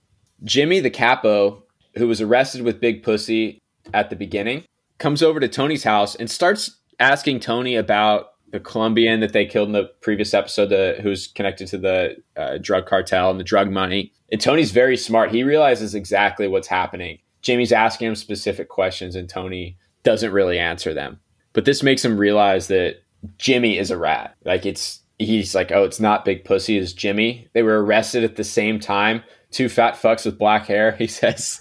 Jimmy 0.44 0.80
the 0.80 0.90
capo, 0.90 1.62
who 1.96 2.08
was 2.08 2.20
arrested 2.20 2.62
with 2.62 2.80
Big 2.80 3.02
Pussy 3.02 3.60
at 3.92 4.10
the 4.10 4.16
beginning, 4.16 4.64
comes 4.98 5.22
over 5.22 5.40
to 5.40 5.48
Tony's 5.48 5.84
house 5.84 6.14
and 6.14 6.30
starts 6.30 6.78
asking 6.98 7.40
Tony 7.40 7.76
about 7.76 8.32
the 8.51 8.61
Colombian 8.61 9.20
that 9.20 9.32
they 9.32 9.46
killed 9.46 9.68
in 9.68 9.72
the 9.72 9.90
previous 10.01 10.34
episode, 10.34 10.70
the, 10.70 10.99
who's 11.03 11.26
connected 11.26 11.68
to 11.68 11.78
the 11.78 12.16
uh, 12.36 12.59
drug 12.59 12.86
cartel 12.86 13.30
and 13.30 13.38
the 13.38 13.44
drug 13.44 13.70
money. 13.70 14.12
And 14.32 14.40
Tony's 14.40 14.70
very 14.70 14.96
smart. 14.96 15.30
He 15.30 15.42
realizes 15.42 15.94
exactly 15.94 16.49
what's 16.49 16.68
happening. 16.68 17.18
Jimmy's 17.42 17.72
asking 17.72 18.09
him 18.09 18.14
specific 18.14 18.68
questions, 18.68 19.14
and 19.14 19.28
Tony 19.28 19.76
doesn't 20.03 20.32
really 20.32 20.59
answer 20.59 20.92
them. 20.92 21.20
But 21.53 21.64
this 21.64 21.82
makes 21.82 22.05
him 22.05 22.18
realize 22.18 22.68
that 22.68 23.03
Jimmy 23.38 23.78
is 23.78 23.90
a 23.90 23.99
rat. 23.99 24.36
Like 24.44 24.66
it's 24.66 25.01
he's 25.18 25.55
like, 25.55 25.72
oh, 25.72 25.84
it's 25.84 26.01
not 26.01 26.24
Big 26.24 26.44
Pussy, 26.44 26.78
it's 26.78 26.92
Jimmy. 26.92 27.49
They 27.53 27.62
were 27.62 27.84
arrested 27.84 28.24
at 28.24 28.36
the 28.36 28.44
same 28.44 28.78
time. 28.78 29.22
Two 29.51 29.68
fat 29.68 29.94
fucks 29.94 30.26
with 30.26 30.38
black 30.38 30.66
hair, 30.66 30.92
he 30.99 31.07
says. 31.07 31.61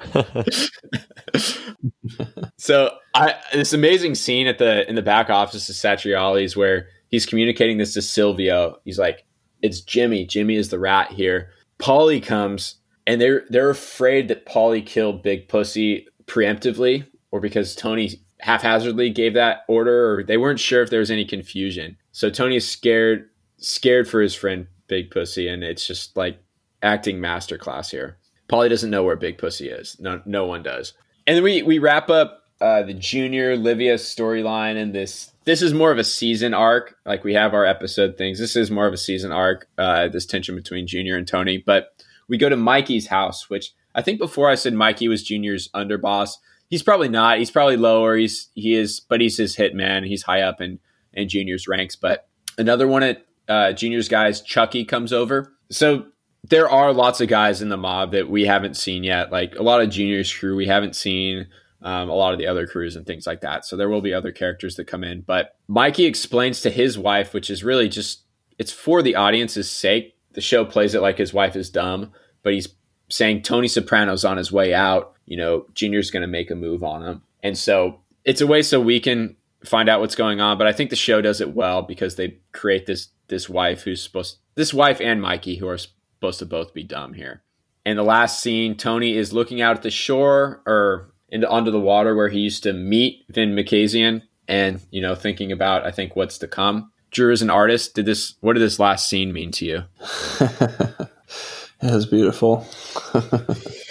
so 2.58 2.92
I 3.14 3.36
this 3.54 3.74
amazing 3.74 4.16
scene 4.16 4.48
at 4.48 4.58
the 4.58 4.88
in 4.90 4.96
the 4.96 5.02
back 5.02 5.30
office 5.30 5.70
of 5.70 5.76
Satriali's 5.76 6.56
where 6.56 6.88
he's 7.10 7.26
communicating 7.26 7.78
this 7.78 7.94
to 7.94 8.02
Silvio. 8.02 8.78
He's 8.84 9.00
like, 9.00 9.26
it's 9.62 9.82
Jimmy. 9.82 10.26
Jimmy 10.26 10.56
is 10.56 10.70
the 10.70 10.80
rat 10.80 11.12
here. 11.12 11.50
Paulie 11.80 12.24
comes 12.24 12.76
and 13.06 13.22
they're 13.22 13.46
they're 13.50 13.70
afraid 13.70 14.28
that 14.28 14.46
Paulie 14.46 14.86
killed 14.86 15.24
Big 15.24 15.48
Pussy 15.48 16.08
preemptively 16.26 17.06
or 17.32 17.40
because 17.40 17.76
Tony 17.76 18.22
haphazardly 18.40 19.10
gave 19.10 19.34
that 19.34 19.62
order 19.68 20.14
or 20.14 20.24
they 20.24 20.38
weren't 20.38 20.60
sure 20.60 20.84
if 20.84 20.90
there 20.90 21.00
was 21.00 21.12
any 21.12 21.26
confusion. 21.26 21.98
So 22.12 22.30
Tony 22.30 22.58
is 22.58 22.68
scared 22.68 23.30
scared 23.58 24.08
for 24.08 24.22
his 24.22 24.36
friend 24.36 24.68
Big 24.88 25.10
Pussy 25.10 25.48
and 25.48 25.64
it's 25.64 25.88
just 25.88 26.16
like 26.18 26.40
acting 26.82 27.18
masterclass 27.18 27.92
here. 27.92 28.18
Paulie 28.50 28.70
doesn't 28.70 28.90
know 28.90 29.04
where 29.04 29.16
Big 29.16 29.38
Pussy 29.38 29.70
is. 29.70 29.98
No 30.00 30.22
no 30.26 30.46
one 30.46 30.64
does. 30.64 30.94
And 31.26 31.36
then 31.36 31.44
we 31.44 31.64
we 31.64 31.80
wrap 31.80 32.10
up 32.10 32.44
uh, 32.60 32.84
the 32.84 32.94
junior 32.94 33.56
Livia 33.56 33.96
storyline 33.96 34.82
and 34.82 34.94
this 34.94 35.32
this 35.46 35.62
is 35.62 35.74
more 35.74 35.92
of 35.92 35.98
a 35.98 36.04
season 36.04 36.54
arc. 36.54 36.96
Like 37.06 37.24
we 37.24 37.34
have 37.34 37.54
our 37.54 37.66
episode 37.66 38.18
things. 38.18 38.40
This 38.40 38.56
is 38.56 38.72
more 38.72 38.88
of 38.88 38.94
a 38.94 38.98
season 38.98 39.32
arc, 39.32 39.68
uh, 39.78 40.08
this 40.08 40.26
tension 40.26 40.56
between 40.56 40.88
Junior 40.88 41.16
and 41.16 41.28
Tony. 41.28 41.58
But 41.58 41.94
we 42.28 42.38
go 42.38 42.50
to 42.50 42.58
Mikey's 42.58 43.08
house, 43.08 43.50
which 43.50 43.74
I 43.96 44.02
think 44.02 44.20
before 44.20 44.50
I 44.50 44.56
said 44.56 44.74
Mikey 44.74 45.08
was 45.08 45.24
Junior's 45.24 45.70
underboss 45.70 46.38
he's 46.70 46.84
probably 46.84 47.10
not. 47.10 47.40
He's 47.40 47.52
probably 47.52 47.78
lower. 47.78 48.16
He's 48.16 48.50
he 48.54 48.76
is, 48.76 49.00
but 49.00 49.22
he's 49.22 49.38
his 49.38 49.56
hit 49.56 49.74
man. 49.76 50.04
He's 50.04 50.24
high 50.24 50.42
up 50.42 50.62
in 50.62 50.80
in 51.14 51.30
juniors 51.30 51.68
ranks. 51.68 51.96
But 51.96 52.28
another 52.58 52.88
one 52.88 53.04
at 53.04 53.26
uh, 53.48 53.74
juniors 53.74 54.08
guys, 54.08 54.42
Chucky 54.42 54.86
comes 54.86 55.14
over. 55.14 55.54
So 55.70 56.08
there 56.50 56.70
are 56.70 56.94
lots 56.94 57.22
of 57.22 57.28
guys 57.28 57.62
in 57.62 57.70
the 57.70 57.78
mob 57.78 58.12
that 58.12 58.30
we 58.30 58.46
haven't 58.46 58.76
seen 58.76 59.04
yet. 59.04 59.32
Like 59.32 59.56
a 59.56 59.64
lot 59.64 59.82
of 59.82 59.90
juniors 59.90 60.34
crew 60.34 60.56
we 60.56 60.68
haven't 60.68 60.96
seen. 60.96 61.48
Um, 61.82 62.10
a 62.10 62.14
lot 62.14 62.34
of 62.34 62.40
the 62.40 62.48
other 62.48 62.66
crews 62.66 62.96
and 62.96 63.06
things 63.06 63.28
like 63.28 63.42
that. 63.42 63.64
So 63.64 63.78
there 63.78 63.88
will 63.88 64.02
be 64.02 64.14
other 64.14 64.32
characters 64.32 64.76
that 64.76 64.88
come 64.88 65.04
in. 65.04 65.22
But 65.22 65.56
Mikey 65.68 66.06
explains 66.06 66.62
to 66.62 66.72
his 66.72 66.98
wife, 66.98 67.36
which 67.36 67.52
is 67.52 67.64
really 67.64 67.88
just 67.88 68.24
it's 68.58 68.72
for 68.72 69.04
the 69.04 69.16
audience's 69.16 69.70
sake. 69.70 70.16
The 70.34 70.42
show 70.42 70.66
plays 70.66 70.96
it 70.96 71.02
like 71.02 71.20
his 71.20 71.34
wife 71.34 71.56
is 71.56 71.70
dumb, 71.70 72.12
but 72.42 72.54
he's 72.54 72.70
saying 73.10 73.44
Tony 73.44 73.68
Soprano's 73.68 74.26
on 74.26 74.38
his 74.38 74.52
way 74.52 74.74
out 74.74 75.18
you 75.28 75.38
know, 75.38 75.66
Junior's 75.74 76.10
going 76.10 76.22
to 76.22 76.28
make 76.28 76.50
a 76.50 76.56
move 76.56 76.84
on 76.84 77.06
him. 77.06 77.22
And 77.44 77.56
so 77.56 78.00
it's 78.24 78.42
a 78.42 78.48
way 78.48 78.64
so 78.64 78.80
we 78.80 79.00
can 79.00 79.36
find 79.64 79.90
out 79.90 80.00
what's 80.00 80.16
going 80.16 80.40
on. 80.42 80.58
But 80.58 80.68
I 80.68 80.74
think 80.74 80.90
the 80.90 80.96
show 80.96 81.22
does 81.22 81.42
it 81.42 81.54
well 81.54 81.84
because 81.84 82.16
they 82.16 82.40
create 82.54 82.88
this 82.88 83.10
this 83.28 83.50
wife 83.50 83.84
who's 83.84 84.02
supposed 84.02 84.38
this 84.56 84.74
wife 84.74 85.02
and 85.02 85.22
Mikey 85.22 85.58
who 85.58 85.68
are 85.68 85.78
supposed 86.18 86.40
to 86.40 86.46
both 86.46 86.74
be 86.74 86.84
dumb 86.84 87.14
here. 87.14 87.42
And 87.86 87.98
the 87.98 88.04
last 88.04 88.42
scene, 88.42 88.76
Tony 88.76 89.16
is 89.16 89.34
looking 89.34 89.62
out 89.62 89.78
at 89.78 89.84
the 89.84 89.92
shore 89.92 90.62
or 90.66 91.14
into 91.30 91.50
under 91.52 91.72
the 91.72 91.80
water 91.80 92.16
where 92.16 92.30
he 92.30 92.40
used 92.40 92.64
to 92.64 92.74
meet 92.74 93.26
Vin 93.30 93.54
Makazian 93.54 94.24
and 94.48 94.82
you 94.92 95.02
know 95.02 95.16
thinking 95.16 95.52
about 95.52 95.86
I 95.86 95.92
think 95.92 96.16
what's 96.16 96.38
to 96.40 96.48
come. 96.48 96.92
Drew 97.12 97.32
is 97.32 97.42
an 97.42 97.50
artist, 97.50 97.96
did 97.96 98.06
this 98.06 98.36
what 98.42 98.54
did 98.54 98.62
this 98.62 98.80
last 98.80 99.08
scene 99.08 99.32
mean 99.32 99.52
to 99.52 99.66
you? 99.66 99.84
it 100.40 101.94
was 101.94 102.06
beautiful. 102.06 102.68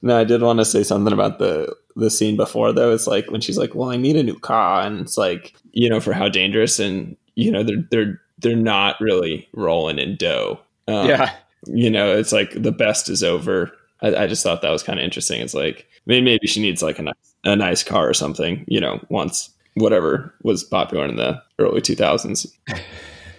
No, 0.00 0.16
I 0.16 0.24
did 0.24 0.42
want 0.42 0.58
to 0.60 0.64
say 0.64 0.82
something 0.82 1.12
about 1.12 1.38
the 1.38 1.74
the 1.96 2.10
scene 2.10 2.36
before 2.36 2.72
though. 2.72 2.92
It's 2.92 3.06
like 3.06 3.30
when 3.30 3.40
she's 3.40 3.58
like, 3.58 3.74
"Well, 3.74 3.90
I 3.90 3.96
need 3.96 4.16
a 4.16 4.22
new 4.22 4.38
car," 4.38 4.82
and 4.82 5.00
it's 5.00 5.18
like, 5.18 5.54
you 5.72 5.90
know, 5.90 6.00
for 6.00 6.12
how 6.12 6.28
dangerous 6.28 6.78
and 6.78 7.16
you 7.34 7.50
know 7.50 7.62
they're 7.62 7.84
they're 7.90 8.20
they're 8.38 8.56
not 8.56 9.00
really 9.00 9.48
rolling 9.52 9.98
in 9.98 10.16
dough. 10.16 10.60
Um, 10.88 11.08
yeah, 11.08 11.34
you 11.66 11.90
know, 11.90 12.16
it's 12.16 12.32
like 12.32 12.50
the 12.60 12.72
best 12.72 13.08
is 13.08 13.22
over. 13.22 13.70
I, 14.02 14.14
I 14.14 14.26
just 14.26 14.42
thought 14.42 14.62
that 14.62 14.70
was 14.70 14.82
kind 14.82 14.98
of 14.98 15.04
interesting. 15.04 15.40
It's 15.40 15.54
like 15.54 15.86
maybe 16.06 16.24
maybe 16.24 16.46
she 16.46 16.60
needs 16.60 16.82
like 16.82 16.98
a 16.98 17.02
nice, 17.02 17.34
a 17.44 17.54
nice 17.54 17.84
car 17.84 18.08
or 18.08 18.14
something. 18.14 18.64
You 18.66 18.80
know, 18.80 19.00
once 19.08 19.50
whatever 19.74 20.34
was 20.42 20.64
popular 20.64 21.06
in 21.06 21.16
the 21.16 21.40
early 21.58 21.80
two 21.80 21.94
thousands. 21.94 22.46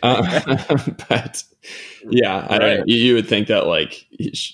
Uh, 0.03 0.57
but 1.09 1.43
yeah, 2.09 2.47
I 2.49 2.57
don't. 2.57 2.87
You, 2.87 2.95
you 2.95 3.13
would 3.15 3.27
think 3.27 3.47
that 3.47 3.67
like 3.67 4.05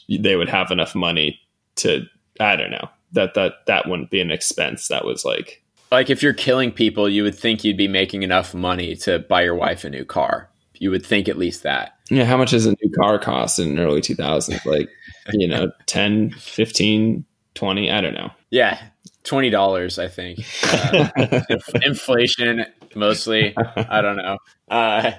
they 0.10 0.36
would 0.36 0.50
have 0.50 0.72
enough 0.72 0.96
money 0.96 1.39
to 1.76 2.06
I 2.39 2.56
don't 2.56 2.72
know 2.72 2.89
that 3.12 3.34
that 3.34 3.66
that 3.68 3.88
wouldn't 3.88 4.12
be 4.12 4.22
an 4.22 4.32
expense. 4.32 4.88
That 4.88 5.06
was 5.06 5.26
like 5.26 5.64
like 5.91 6.10
if 6.10 6.24
you're 6.24 6.34
killing 6.34 6.72
people, 6.72 7.10
you 7.10 7.24
would 7.24 7.36
think 7.36 7.64
you'd 7.64 7.78
be 7.78 7.88
making 7.88 8.24
enough 8.24 8.54
money 8.54 8.96
to 8.98 9.20
buy 9.20 9.43
your 9.43 9.56
wife 9.56 9.84
a 9.84 9.89
new 9.89 10.06
car. 10.06 10.50
You 10.74 10.91
would 10.91 11.06
think 11.06 11.28
at 11.28 11.38
least 11.38 11.64
that. 11.64 11.95
Yeah, 12.10 12.26
how 12.26 12.38
much 12.38 12.51
does 12.51 12.66
a 12.66 12.76
new 12.82 12.91
car 12.99 13.18
cost 13.18 13.60
in 13.60 13.80
early 13.80 14.01
2000s? 14.01 14.66
Like, 14.66 14.89
you 15.34 15.47
know, 15.47 15.72
10, 15.88 16.32
15, 16.32 17.26
20, 17.56 17.91
I 17.91 18.01
don't 18.01 18.14
know. 18.14 18.30
Yeah, 18.51 18.80
$20 19.24 19.99
I 20.01 20.08
think. 20.08 20.39
Uh, 20.64 21.41
inflation 21.86 22.66
mostly, 22.95 23.53
I 23.58 24.01
don't 24.01 24.18
know. 24.18 24.38
Uh, 24.70 25.12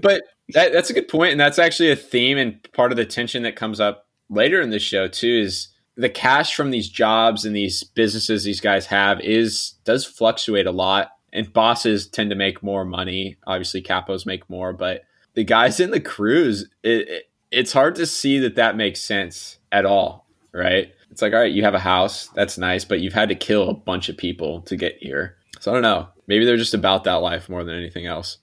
but 0.00 0.22
that, 0.52 0.72
that's 0.72 0.90
a 0.90 0.94
good 0.94 1.08
point 1.08 1.32
and 1.32 1.40
that's 1.40 1.58
actually 1.58 1.90
a 1.90 1.96
theme 1.96 2.38
and 2.38 2.60
part 2.72 2.92
of 2.92 2.96
the 2.96 3.06
tension 3.06 3.42
that 3.44 3.56
comes 3.56 3.80
up 3.80 4.06
later 4.28 4.60
in 4.60 4.70
the 4.70 4.78
show 4.78 5.08
too 5.08 5.42
is 5.44 5.68
the 5.96 6.08
cash 6.08 6.54
from 6.54 6.70
these 6.70 6.88
jobs 6.88 7.44
and 7.44 7.54
these 7.54 7.84
businesses 7.84 8.44
these 8.44 8.60
guys 8.60 8.86
have 8.86 9.20
is 9.20 9.74
does 9.84 10.04
fluctuate 10.04 10.66
a 10.66 10.72
lot 10.72 11.10
and 11.32 11.52
bosses 11.52 12.08
tend 12.08 12.30
to 12.30 12.36
make 12.36 12.62
more 12.62 12.84
money 12.84 13.36
obviously 13.46 13.82
capos 13.82 14.26
make 14.26 14.48
more 14.48 14.72
but 14.72 15.02
the 15.34 15.44
guys 15.44 15.80
in 15.80 15.90
the 15.90 16.00
crews 16.00 16.68
it, 16.82 17.08
it, 17.08 17.30
it's 17.50 17.72
hard 17.72 17.96
to 17.96 18.06
see 18.06 18.38
that 18.38 18.56
that 18.56 18.76
makes 18.76 19.00
sense 19.00 19.58
at 19.72 19.84
all 19.84 20.26
right? 20.52 20.92
It's 21.10 21.22
like 21.22 21.32
all 21.32 21.40
right 21.40 21.52
you 21.52 21.64
have 21.64 21.74
a 21.74 21.80
house 21.80 22.28
that's 22.34 22.58
nice 22.58 22.84
but 22.84 23.00
you've 23.00 23.12
had 23.12 23.28
to 23.28 23.34
kill 23.34 23.68
a 23.68 23.74
bunch 23.74 24.08
of 24.08 24.16
people 24.16 24.62
to 24.62 24.76
get 24.76 24.96
here. 25.00 25.36
So 25.60 25.70
i 25.70 25.74
don't 25.74 25.82
know. 25.82 26.08
Maybe 26.26 26.44
they're 26.44 26.56
just 26.56 26.74
about 26.74 27.04
that 27.04 27.14
life 27.14 27.48
more 27.48 27.64
than 27.64 27.76
anything 27.76 28.06
else. 28.06 28.38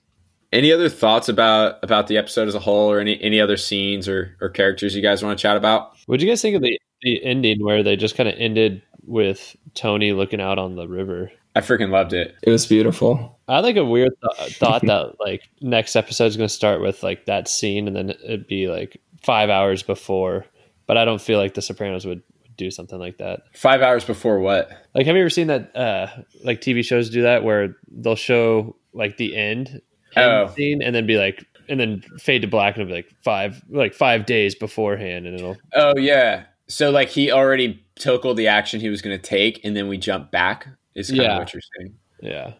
Any 0.52 0.72
other 0.72 0.88
thoughts 0.88 1.28
about 1.28 1.82
about 1.82 2.06
the 2.06 2.16
episode 2.16 2.48
as 2.48 2.54
a 2.54 2.60
whole, 2.60 2.90
or 2.90 3.00
any 3.00 3.20
any 3.22 3.40
other 3.40 3.56
scenes 3.56 4.08
or 4.08 4.36
or 4.40 4.48
characters 4.48 4.94
you 4.94 5.02
guys 5.02 5.22
want 5.22 5.38
to 5.38 5.42
chat 5.42 5.56
about? 5.56 5.92
What 6.06 6.20
do 6.20 6.26
you 6.26 6.30
guys 6.30 6.40
think 6.40 6.56
of 6.56 6.62
the 6.62 6.78
the 7.02 7.22
ending 7.24 7.62
where 7.62 7.82
they 7.82 7.96
just 7.96 8.16
kind 8.16 8.28
of 8.28 8.34
ended 8.38 8.82
with 9.08 9.56
Tony 9.74 10.12
looking 10.12 10.40
out 10.40 10.58
on 10.58 10.76
the 10.76 10.86
river? 10.86 11.30
I 11.56 11.60
freaking 11.60 11.90
loved 11.90 12.12
it. 12.12 12.36
It 12.42 12.50
was 12.50 12.66
beautiful. 12.66 13.38
I 13.48 13.60
like 13.60 13.76
a 13.76 13.84
weird 13.84 14.12
th- 14.38 14.56
thought 14.58 14.82
that 14.82 15.14
like 15.18 15.42
next 15.60 15.96
episode 15.96 16.26
is 16.26 16.36
going 16.36 16.48
to 16.48 16.54
start 16.54 16.80
with 16.80 17.02
like 17.02 17.26
that 17.26 17.48
scene, 17.48 17.88
and 17.88 17.96
then 17.96 18.10
it'd 18.10 18.46
be 18.46 18.68
like 18.68 19.00
five 19.22 19.50
hours 19.50 19.82
before. 19.82 20.44
But 20.86 20.96
I 20.96 21.04
don't 21.04 21.20
feel 21.20 21.38
like 21.38 21.54
The 21.54 21.62
Sopranos 21.62 22.06
would 22.06 22.22
do 22.56 22.70
something 22.70 22.98
like 22.98 23.18
that. 23.18 23.40
Five 23.54 23.82
hours 23.82 24.04
before 24.04 24.38
what? 24.40 24.70
Like, 24.94 25.06
have 25.06 25.14
you 25.16 25.22
ever 25.22 25.30
seen 25.30 25.46
that? 25.48 25.74
Uh, 25.76 26.06
like 26.44 26.60
TV 26.60 26.84
shows 26.84 27.10
do 27.10 27.22
that 27.22 27.42
where 27.44 27.76
they'll 27.90 28.14
show 28.16 28.76
like 28.92 29.16
the 29.16 29.36
end, 29.36 29.80
end 30.16 30.30
Oh. 30.30 30.52
scene 30.54 30.82
and 30.82 30.94
then 30.94 31.06
be 31.06 31.16
like, 31.18 31.44
and 31.68 31.78
then 31.78 32.02
fade 32.18 32.42
to 32.42 32.48
black 32.48 32.74
and 32.76 32.82
it'll 32.82 32.90
be 32.90 32.96
like 33.02 33.12
five, 33.22 33.62
like 33.68 33.94
five 33.94 34.26
days 34.26 34.54
beforehand, 34.54 35.26
and 35.26 35.34
it'll 35.38 35.56
Oh 35.74 35.94
yeah. 35.98 36.44
So 36.68 36.90
like 36.90 37.08
he 37.08 37.30
already 37.32 37.82
took 37.96 38.24
all 38.24 38.34
the 38.34 38.48
action 38.48 38.80
he 38.80 38.88
was 38.88 39.02
going 39.02 39.16
to 39.18 39.22
take, 39.22 39.64
and 39.64 39.76
then 39.76 39.88
we 39.88 39.98
jump 39.98 40.30
back. 40.30 40.68
Is 40.94 41.08
kind 41.10 41.22
Yeah. 41.22 41.32
of 41.34 41.38
what 41.40 41.54
you're 41.54 41.62
saying. 41.78 41.94
yeah. 42.22 42.54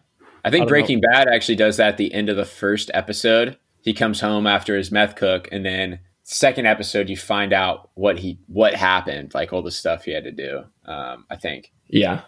I 0.45 0.49
think 0.49 0.61
I 0.61 0.65
don't 0.65 0.67
Breaking 0.69 1.01
Bad 1.01 1.27
actually 1.27 1.55
does 1.57 1.77
that 1.77 1.89
at 1.89 1.97
the 1.97 2.13
end 2.13 2.29
of 2.29 2.37
the 2.37 2.45
first 2.45 2.89
episode. 2.93 3.57
He 3.81 3.93
comes 3.93 4.21
home 4.21 4.47
after 4.47 4.77
his 4.77 4.91
meth 4.91 5.15
cook, 5.15 5.49
and 5.51 5.65
then 5.65 5.99
second 6.23 6.65
episode 6.65 7.09
you 7.09 7.17
find 7.17 7.51
out 7.53 7.89
what 7.95 8.19
he 8.19 8.39
what 8.47 8.73
happened, 8.75 9.33
like 9.33 9.51
all 9.51 9.61
the 9.61 9.71
stuff 9.71 10.05
he 10.05 10.11
had 10.11 10.23
to 10.23 10.31
do. 10.31 10.63
Um, 10.85 11.25
I 11.29 11.35
think. 11.35 11.71
Yeah. 11.87 12.21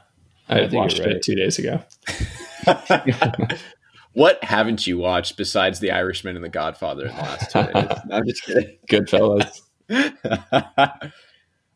I 0.49 0.61
I 0.61 0.67
watched 0.67 0.99
right. 0.99 1.09
it 1.09 1.21
two 1.23 1.35
days 1.35 1.57
ago. 1.59 1.81
what 4.13 4.43
haven't 4.43 4.85
you 4.85 4.97
watched 4.97 5.37
besides 5.37 5.79
The 5.79 5.91
Irishman 5.91 6.35
and 6.35 6.43
The 6.43 6.49
Godfather 6.49 7.05
in 7.07 7.15
the 7.15 7.21
last 7.21 7.51
two 7.51 7.63
days? 7.63 7.73
No, 8.07 8.15
I'm 8.17 8.27
just 8.27 8.43
kidding. 8.43 8.77
Goodfellas. 8.89 9.61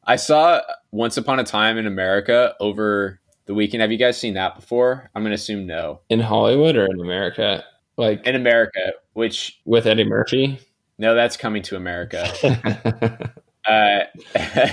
I 0.05 0.15
saw 0.17 0.61
Once 0.91 1.17
Upon 1.17 1.39
a 1.39 1.43
Time 1.43 1.77
in 1.77 1.87
America 1.87 2.55
over 2.59 3.19
the 3.45 3.53
weekend. 3.53 3.81
Have 3.81 3.91
you 3.91 3.97
guys 3.97 4.17
seen 4.17 4.35
that 4.35 4.55
before? 4.55 5.09
I'm 5.15 5.23
going 5.23 5.31
to 5.31 5.35
assume 5.35 5.65
no. 5.65 6.01
in 6.09 6.19
Hollywood 6.19 6.75
or 6.75 6.85
in 6.85 6.99
America? 6.99 7.63
Like 7.97 8.25
In 8.27 8.35
America, 8.35 8.93
which 9.13 9.61
with 9.65 9.87
Eddie 9.87 10.03
Murphy? 10.03 10.59
no, 10.97 11.15
that's 11.15 11.37
coming 11.37 11.61
to 11.63 11.75
America. 11.75 13.31
Uh, 13.67 14.01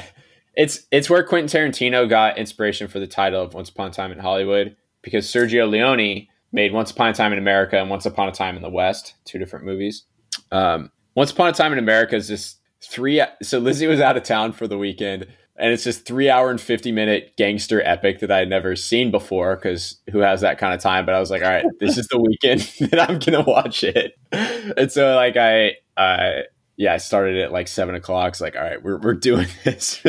it's 0.55 0.87
it's 0.91 1.09
where 1.09 1.25
Quentin 1.25 1.49
Tarantino 1.49 2.09
got 2.09 2.37
inspiration 2.37 2.89
for 2.89 2.99
the 3.01 3.07
title 3.07 3.43
of 3.43 3.55
Once 3.55 3.71
Upon 3.71 3.89
a 3.89 3.91
Time 3.91 4.13
in 4.13 4.19
Hollywood 4.19 4.77
because 5.01 5.27
Sergio 5.27 5.67
Leone 5.69 6.29
made 6.53 6.73
Once 6.73 6.91
Upon 6.91 7.09
a 7.09 7.15
Time 7.15 7.33
in 7.33 7.39
America 7.39 7.79
and 7.79 7.89
Once 7.89 8.05
Upon 8.05 8.29
a 8.29 8.33
Time 8.33 8.57
in 8.57 8.63
the 8.63 8.69
West, 8.69 9.15
two 9.25 9.39
different 9.39 9.65
movies. 9.65 10.05
Um, 10.51 10.91
Once 11.15 11.31
Upon 11.31 11.49
a 11.49 11.53
Time 11.53 11.73
in 11.73 11.79
America 11.79 12.17
is 12.17 12.29
this 12.29 12.57
three. 12.85 13.23
So 13.43 13.59
Lizzie 13.59 13.87
was 13.87 14.01
out 14.01 14.17
of 14.17 14.23
town 14.23 14.53
for 14.53 14.67
the 14.67 14.79
weekend, 14.79 15.27
and 15.57 15.73
it's 15.73 15.85
this 15.85 15.99
three 15.99 16.29
hour 16.29 16.51
and 16.51 16.61
fifty 16.61 16.93
minute 16.93 17.35
gangster 17.37 17.83
epic 17.83 18.21
that 18.21 18.31
I 18.31 18.39
had 18.39 18.49
never 18.49 18.77
seen 18.77 19.11
before. 19.11 19.57
Because 19.57 20.01
who 20.11 20.19
has 20.19 20.41
that 20.43 20.59
kind 20.59 20.75
of 20.75 20.81
time? 20.81 21.07
But 21.07 21.15
I 21.15 21.21
was 21.21 21.31
like, 21.31 21.43
all 21.43 21.51
right, 21.51 21.67
this 21.81 21.99
is 21.99 22.09
the 22.09 22.21
weekend 22.21 22.61
that 22.91 23.09
I'm 23.09 23.19
gonna 23.19 23.43
watch 23.43 23.85
it. 23.85 24.15
And 24.31 24.91
so 24.91 25.15
like 25.17 25.37
I. 25.37 25.77
I 25.97 26.45
yeah, 26.77 26.95
I 26.95 26.97
started 26.97 27.39
at 27.39 27.53
like 27.53 27.69
seven 27.69 27.95
o'clock. 27.95 28.31
It's 28.31 28.41
like, 28.41 28.57
all 28.57 28.63
right, 28.63 28.83
we're 28.83 28.99
we're 28.99 29.15
doing 29.15 29.47
this. 29.65 30.03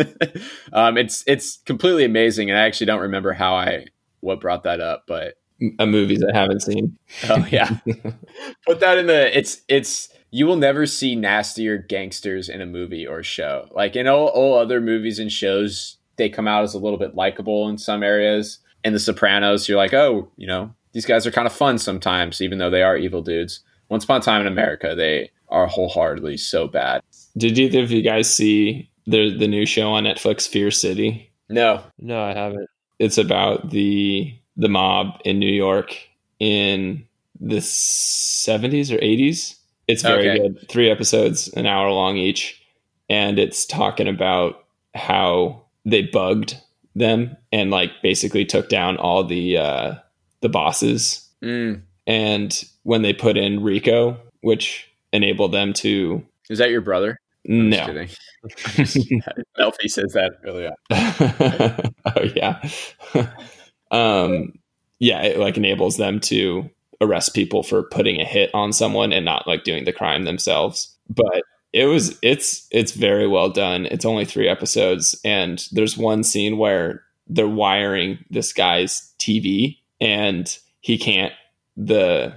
um, 0.72 0.98
it's 0.98 1.24
it's 1.28 1.58
completely 1.66 2.06
amazing, 2.06 2.50
and 2.50 2.58
I 2.58 2.64
actually 2.64 2.88
don't 2.88 3.02
remember 3.02 3.34
how 3.34 3.56
I 3.56 3.88
what 4.22 4.40
brought 4.40 4.64
that 4.64 4.80
up, 4.80 5.04
but 5.08 5.36
a 5.80 5.86
movies 5.86 6.24
I 6.24 6.36
haven't 6.36 6.62
seen. 6.62 6.98
oh 7.30 7.46
yeah, 7.50 7.78
put 8.66 8.80
that 8.80 8.98
in 8.98 9.08
the. 9.08 9.38
It's 9.38 9.62
it's 9.68 10.10
you 10.34 10.48
will 10.48 10.56
never 10.56 10.88
see 10.88 11.16
nastier 11.16 11.78
gangsters 11.78 12.50
in 12.50 12.60
a 12.60 12.66
movie 12.66 13.06
or 13.06 13.22
show. 13.22 13.70
Like 13.72 13.96
in 13.96 14.08
all, 14.08 14.30
all 14.30 14.58
other 14.58 14.82
movies 14.82 15.20
and 15.20 15.32
shows, 15.32 15.98
they 16.16 16.28
come 16.28 16.48
out 16.48 16.64
as 16.64 16.74
a 16.74 16.80
little 16.80 16.98
bit 16.98 17.14
likable 17.14 17.70
in 17.70 17.78
some 17.78 18.02
areas. 18.02 18.58
In 18.84 18.94
The 18.94 19.00
Sopranos, 19.00 19.70
you're 19.70 19.78
like, 19.78 19.94
oh, 19.94 20.28
you 20.36 20.48
know, 20.48 20.74
these 20.92 21.06
guys 21.06 21.28
are 21.28 21.32
kind 21.32 21.46
of 21.46 21.54
fun 21.54 21.78
sometimes, 21.78 22.42
even 22.42 22.58
though 22.58 22.72
they 22.72 22.82
are 22.82 22.98
evil 22.98 23.22
dudes. 23.22 23.60
Once 23.90 24.06
upon 24.06 24.22
a 24.22 24.24
time 24.24 24.42
in 24.42 24.48
America, 24.48 24.96
they 24.96 25.30
are 25.50 25.68
wholeheartedly 25.68 26.38
so 26.38 26.68
bad. 26.68 27.04
Did 27.38 27.60
either 27.60 27.84
of 27.84 27.92
you 27.92 28.02
guys 28.02 28.34
see 28.34 28.90
the 29.06 29.38
the 29.38 29.48
new 29.48 29.68
show 29.68 29.92
on 29.92 30.06
Netflix, 30.06 30.48
Fear 30.48 30.72
City? 30.72 31.32
No, 31.48 31.84
No, 32.00 32.20
I 32.24 32.34
haven't. 32.34 32.70
It's 32.98 33.20
about 33.20 33.70
the 33.70 34.34
the 34.58 34.70
mob 34.70 35.22
in 35.26 35.38
New 35.38 35.54
York 35.54 35.96
in 36.40 37.06
the 37.40 37.62
seventies 37.62 38.92
or 38.92 38.98
eighties. 39.00 39.60
It's 39.88 40.02
very 40.02 40.30
Okay. 40.30 40.40
good. 40.40 40.70
Three 40.70 40.90
episodes, 40.90 41.50
an 41.50 41.66
hour 41.66 41.92
long 41.92 42.18
each, 42.18 42.62
and 43.10 43.38
it's 43.40 43.66
talking 43.66 44.08
about 44.08 44.64
how 44.96 45.64
they 45.86 46.04
bugged 46.04 46.56
them 46.96 47.36
and 47.52 47.72
like 47.72 47.92
basically 48.02 48.46
took 48.46 48.70
down 48.70 48.98
all 48.98 49.24
the 49.24 49.58
uh, 49.58 49.96
the 50.42 50.50
bosses 50.50 51.28
Mm. 51.42 51.82
and 52.08 52.64
when 52.84 53.02
they 53.02 53.12
put 53.12 53.36
in 53.36 53.62
RICO, 53.64 54.18
which 54.42 54.90
enabled 55.12 55.52
them 55.52 55.74
to 55.74 56.24
Is 56.50 56.60
that 56.60 56.70
your 56.70 56.80
brother? 56.82 57.20
I'm 57.50 57.70
no, 57.70 57.86
kidding. 57.86 58.08
Melfi 59.60 59.90
says 59.90 60.14
that 60.14 60.34
earlier. 60.46 60.72
oh 62.16 62.24
yeah, 62.34 62.62
um, 63.92 64.54
yeah, 65.00 65.22
it 65.24 65.38
like 65.38 65.58
enables 65.58 65.98
them 65.98 66.20
to 66.22 66.70
arrest 67.04 67.34
people 67.34 67.64
for 67.64 67.84
putting 67.84 68.20
a 68.20 68.26
hit 68.26 68.50
on 68.54 68.74
someone 68.74 69.14
and 69.14 69.26
not 69.26 69.48
like 69.48 69.64
doing 69.64 69.86
the 69.86 69.94
crime 69.94 70.24
themselves. 70.24 70.96
But 71.10 71.44
it 71.74 71.86
was 71.86 72.18
it's 72.22 72.68
it's 72.72 72.92
very 72.92 73.28
well 73.28 73.50
done. 73.50 73.88
It's 73.88 74.06
only 74.06 74.26
three 74.26 74.48
episodes, 74.48 75.20
and 75.26 75.68
there's 75.72 75.98
one 75.98 76.24
scene 76.24 76.58
where 76.58 77.04
they're 77.28 77.48
wiring 77.48 78.24
this 78.30 78.54
guy's 78.54 79.12
TV, 79.20 79.78
and 80.00 80.58
he 80.82 80.98
can't. 80.98 81.34
The 81.76 82.34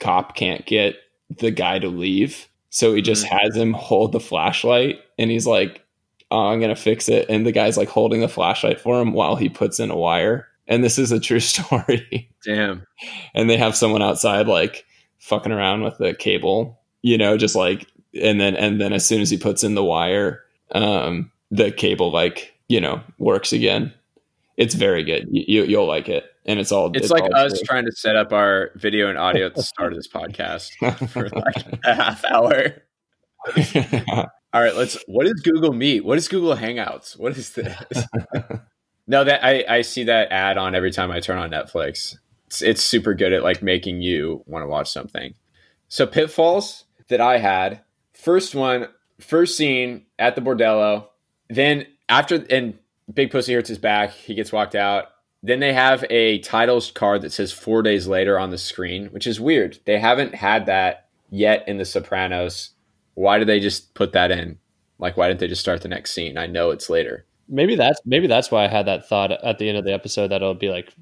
cop 0.00 0.34
can't 0.34 0.66
get 0.66 0.96
the 1.38 1.52
guy 1.52 1.78
to 1.78 1.88
leave, 1.88 2.48
so 2.70 2.92
he 2.92 3.02
just 3.02 3.24
mm-hmm. 3.24 3.36
has 3.36 3.56
him 3.56 3.72
hold 3.72 4.10
the 4.10 4.20
flashlight, 4.20 4.98
and 5.16 5.30
he's 5.30 5.46
like, 5.46 5.84
oh, 6.32 6.48
"I'm 6.48 6.60
gonna 6.60 6.74
fix 6.74 7.08
it," 7.08 7.26
and 7.28 7.46
the 7.46 7.52
guy's 7.52 7.76
like 7.76 7.88
holding 7.88 8.20
the 8.20 8.28
flashlight 8.28 8.80
for 8.80 9.00
him 9.00 9.12
while 9.12 9.36
he 9.36 9.48
puts 9.48 9.78
in 9.78 9.92
a 9.92 9.96
wire. 9.96 10.48
And 10.72 10.82
this 10.82 10.98
is 10.98 11.12
a 11.12 11.20
true 11.20 11.40
story 11.52 12.30
Damn. 12.44 12.86
and 13.34 13.50
they 13.50 13.58
have 13.58 13.76
someone 13.76 14.00
outside 14.02 14.46
like 14.48 14.86
fucking 15.18 15.52
around 15.52 15.82
with 15.82 15.98
the 15.98 16.14
cable 16.14 16.80
you 17.02 17.18
know 17.18 17.36
just 17.36 17.54
like 17.54 17.86
and 18.20 18.40
then 18.40 18.56
and 18.56 18.80
then 18.80 18.92
as 18.92 19.06
soon 19.06 19.20
as 19.20 19.28
he 19.28 19.36
puts 19.36 19.62
in 19.62 19.74
the 19.74 19.84
wire 19.84 20.40
um 20.72 21.30
the 21.50 21.70
cable 21.70 22.10
like 22.10 22.54
you 22.68 22.80
know 22.80 23.02
works 23.18 23.52
again 23.52 23.92
it's 24.56 24.74
very 24.74 25.04
good 25.04 25.28
you, 25.30 25.44
you 25.46 25.64
you'll 25.64 25.86
like 25.86 26.08
it 26.08 26.24
and 26.46 26.58
it's 26.58 26.72
all 26.72 26.90
It's, 26.96 27.10
like 27.10 27.22
all 27.22 27.36
us 27.36 27.52
true. 27.52 27.62
trying 27.66 27.84
to 27.84 27.92
set 27.92 28.16
up 28.16 28.32
our 28.32 28.70
video 28.74 29.08
and 29.08 29.18
audio 29.18 29.46
at 29.46 29.54
the 29.54 29.62
start 29.62 29.92
of 29.92 29.98
this 29.98 30.08
podcast 30.08 30.70
for 31.10 31.28
like 31.28 31.80
a 31.84 31.94
half 31.94 32.24
hour. 32.24 32.82
All 34.54 34.60
right, 34.60 34.76
let's. 34.76 34.98
What 35.06 35.26
is 35.26 35.34
Google 35.42 35.72
Meet? 35.72 36.04
What 36.04 36.18
is 36.18 36.28
Google 36.28 36.56
Hangouts? 36.56 37.18
What 37.18 37.36
is 37.36 37.52
this? 37.54 37.76
No, 39.06 39.24
that 39.24 39.44
I 39.44 39.64
I 39.68 39.82
see 39.82 40.04
that 40.04 40.30
ad 40.30 40.58
on 40.58 40.74
every 40.74 40.90
time 40.90 41.10
I 41.10 41.20
turn 41.20 41.38
on 41.38 41.50
Netflix. 41.50 42.16
It's, 42.46 42.62
it's 42.62 42.82
super 42.82 43.14
good 43.14 43.32
at 43.32 43.42
like 43.42 43.62
making 43.62 44.02
you 44.02 44.42
want 44.46 44.62
to 44.62 44.68
watch 44.68 44.90
something. 44.90 45.34
So 45.88 46.06
pitfalls 46.06 46.84
that 47.08 47.20
I 47.20 47.38
had. 47.38 47.80
First 48.12 48.54
one, 48.54 48.88
first 49.20 49.56
scene 49.56 50.06
at 50.18 50.34
the 50.34 50.42
bordello. 50.42 51.08
Then 51.48 51.86
after 52.08 52.44
and 52.50 52.78
Big 53.12 53.30
Pussy 53.30 53.54
hurts 53.54 53.68
his 53.68 53.78
back, 53.78 54.12
he 54.12 54.34
gets 54.34 54.52
walked 54.52 54.74
out. 54.74 55.06
Then 55.42 55.60
they 55.60 55.72
have 55.72 56.04
a 56.08 56.38
titles 56.38 56.90
card 56.92 57.22
that 57.22 57.32
says 57.32 57.52
four 57.52 57.82
days 57.82 58.06
later 58.06 58.38
on 58.38 58.50
the 58.50 58.58
screen, 58.58 59.06
which 59.06 59.26
is 59.26 59.40
weird. 59.40 59.80
They 59.86 59.98
haven't 59.98 60.34
had 60.36 60.66
that 60.66 61.08
yet 61.30 61.66
in 61.66 61.78
The 61.78 61.84
Sopranos. 61.84 62.70
Why 63.14 63.38
did 63.38 63.48
they 63.48 63.58
just 63.58 63.94
put 63.94 64.12
that 64.12 64.30
in? 64.30 64.58
Like, 64.98 65.16
why 65.16 65.26
didn't 65.26 65.40
they 65.40 65.48
just 65.48 65.60
start 65.60 65.82
the 65.82 65.88
next 65.88 66.12
scene? 66.12 66.38
I 66.38 66.46
know 66.46 66.70
it's 66.70 66.88
later. 66.88 67.26
Maybe 67.52 67.76
that's 67.76 68.00
maybe 68.04 68.26
that's 68.26 68.50
why 68.50 68.64
I 68.64 68.68
had 68.68 68.86
that 68.86 69.08
thought 69.08 69.30
at 69.30 69.58
the 69.58 69.68
end 69.68 69.78
of 69.78 69.84
the 69.84 69.92
episode 69.92 70.28
that 70.28 70.36
it'll 70.36 70.54
be 70.54 70.70
like 70.70 70.92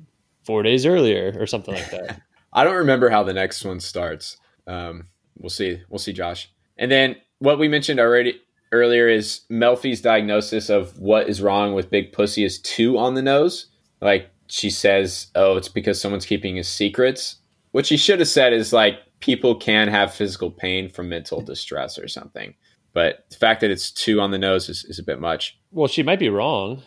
four 0.44 0.62
days 0.62 0.84
earlier 0.84 1.34
or 1.38 1.46
something 1.46 1.74
like 1.74 1.90
that. 1.90 2.20
I 2.52 2.64
don't 2.64 2.76
remember 2.76 3.08
how 3.08 3.22
the 3.22 3.32
next 3.32 3.64
one 3.64 3.78
starts. 3.78 4.36
Um, 4.66 5.06
we'll 5.38 5.50
see. 5.50 5.80
We'll 5.88 6.00
see, 6.00 6.12
Josh. 6.12 6.52
And 6.76 6.90
then 6.90 7.16
what 7.38 7.58
we 7.58 7.68
mentioned 7.68 8.00
already 8.00 8.40
earlier 8.72 9.08
is 9.08 9.42
Melfi's 9.50 10.00
diagnosis 10.00 10.68
of 10.68 10.98
what 10.98 11.28
is 11.28 11.40
wrong 11.40 11.74
with 11.74 11.90
Big 11.90 12.12
Pussy 12.12 12.44
is 12.44 12.60
too 12.60 12.98
on 12.98 13.14
the 13.14 13.22
nose. 13.22 13.66
Like 14.00 14.30
she 14.48 14.70
says, 14.70 15.28
oh, 15.36 15.56
it's 15.56 15.68
because 15.68 16.00
someone's 16.00 16.26
keeping 16.26 16.56
his 16.56 16.68
secrets. 16.68 17.36
What 17.70 17.86
she 17.86 17.96
should 17.96 18.18
have 18.18 18.28
said 18.28 18.52
is 18.52 18.72
like 18.72 18.98
people 19.20 19.54
can 19.54 19.88
have 19.88 20.12
physical 20.12 20.50
pain 20.50 20.88
from 20.88 21.08
mental 21.08 21.40
distress 21.40 21.98
or 21.98 22.08
something. 22.08 22.54
But 22.92 23.26
the 23.30 23.36
fact 23.36 23.60
that 23.60 23.70
it's 23.70 23.90
too 23.90 24.20
on 24.20 24.30
the 24.32 24.38
nose 24.38 24.68
is, 24.68 24.84
is 24.84 24.98
a 24.98 25.02
bit 25.02 25.20
much. 25.20 25.58
well, 25.70 25.86
she 25.88 26.02
might 26.02 26.18
be 26.18 26.28
wrong, 26.28 26.82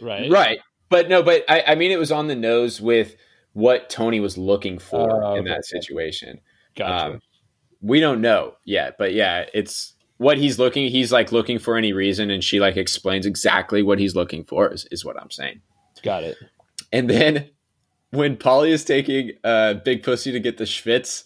right? 0.00 0.30
Right. 0.30 0.58
But 0.88 1.08
no, 1.08 1.22
but 1.22 1.44
I, 1.48 1.62
I 1.68 1.74
mean, 1.74 1.90
it 1.90 1.98
was 1.98 2.12
on 2.12 2.28
the 2.28 2.36
nose 2.36 2.80
with 2.80 3.16
what 3.52 3.90
Tony 3.90 4.20
was 4.20 4.38
looking 4.38 4.78
for 4.78 5.22
Oh, 5.24 5.34
in 5.36 5.44
that 5.44 5.58
okay. 5.58 5.62
situation. 5.80 6.40
Gotcha. 6.76 7.14
Um, 7.14 7.20
we 7.80 8.00
don't 8.00 8.20
know 8.20 8.54
yet, 8.64 8.96
but 8.98 9.12
yeah, 9.12 9.44
it's 9.52 9.92
what 10.16 10.38
he's 10.38 10.58
looking. 10.58 10.90
He's 10.90 11.12
like 11.12 11.32
looking 11.32 11.58
for 11.58 11.76
any 11.76 11.92
reason, 11.92 12.30
and 12.30 12.42
she 12.42 12.58
like 12.60 12.76
explains 12.76 13.26
exactly 13.26 13.82
what 13.82 13.98
he's 13.98 14.14
looking 14.16 14.44
for. 14.44 14.72
Is, 14.72 14.86
is 14.90 15.04
what 15.04 15.20
I'm 15.20 15.30
saying. 15.30 15.60
Got 16.02 16.22
it. 16.24 16.36
And 16.92 17.10
then 17.10 17.50
when 18.10 18.36
Paulie 18.36 18.70
is 18.70 18.84
taking 18.84 19.32
uh, 19.42 19.74
Big 19.74 20.02
Pussy 20.02 20.32
to 20.32 20.40
get 20.40 20.56
the 20.56 20.64
Schvitz, 20.64 21.24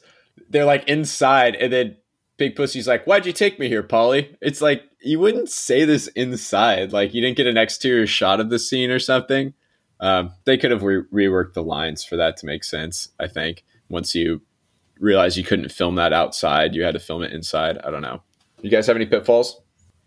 they're 0.50 0.64
like 0.64 0.88
inside, 0.88 1.54
and 1.56 1.72
then 1.72 1.96
Big 2.38 2.56
Pussy's 2.56 2.88
like, 2.88 3.04
"Why'd 3.04 3.26
you 3.26 3.32
take 3.32 3.58
me 3.58 3.68
here, 3.68 3.82
Paulie?" 3.82 4.36
It's 4.40 4.62
like 4.62 4.84
you 5.02 5.18
wouldn't 5.20 5.50
say 5.50 5.84
this 5.84 6.06
inside. 6.08 6.92
Like 6.92 7.12
you 7.12 7.20
didn't 7.20 7.36
get 7.36 7.46
an 7.46 7.58
exterior 7.58 8.06
shot 8.06 8.40
of 8.40 8.48
the 8.48 8.58
scene 8.58 8.90
or 8.90 8.98
something. 8.98 9.52
Um, 10.00 10.32
they 10.44 10.56
could 10.56 10.70
have 10.70 10.82
re- 10.82 11.02
reworked 11.12 11.54
the 11.54 11.62
lines 11.62 12.04
for 12.04 12.16
that 12.16 12.36
to 12.38 12.46
make 12.46 12.64
sense. 12.64 13.08
I 13.18 13.26
think 13.26 13.64
once 13.90 14.14
you 14.14 14.40
realize 15.00 15.36
you 15.36 15.44
couldn't 15.44 15.72
film 15.72 15.96
that 15.96 16.12
outside, 16.12 16.74
you 16.74 16.82
had 16.84 16.94
to 16.94 17.00
film 17.00 17.22
it 17.22 17.32
inside. 17.32 17.78
I 17.84 17.90
don't 17.90 18.02
know. 18.02 18.22
You 18.62 18.70
guys 18.70 18.86
have 18.86 18.96
any 18.96 19.06
pitfalls? 19.06 19.60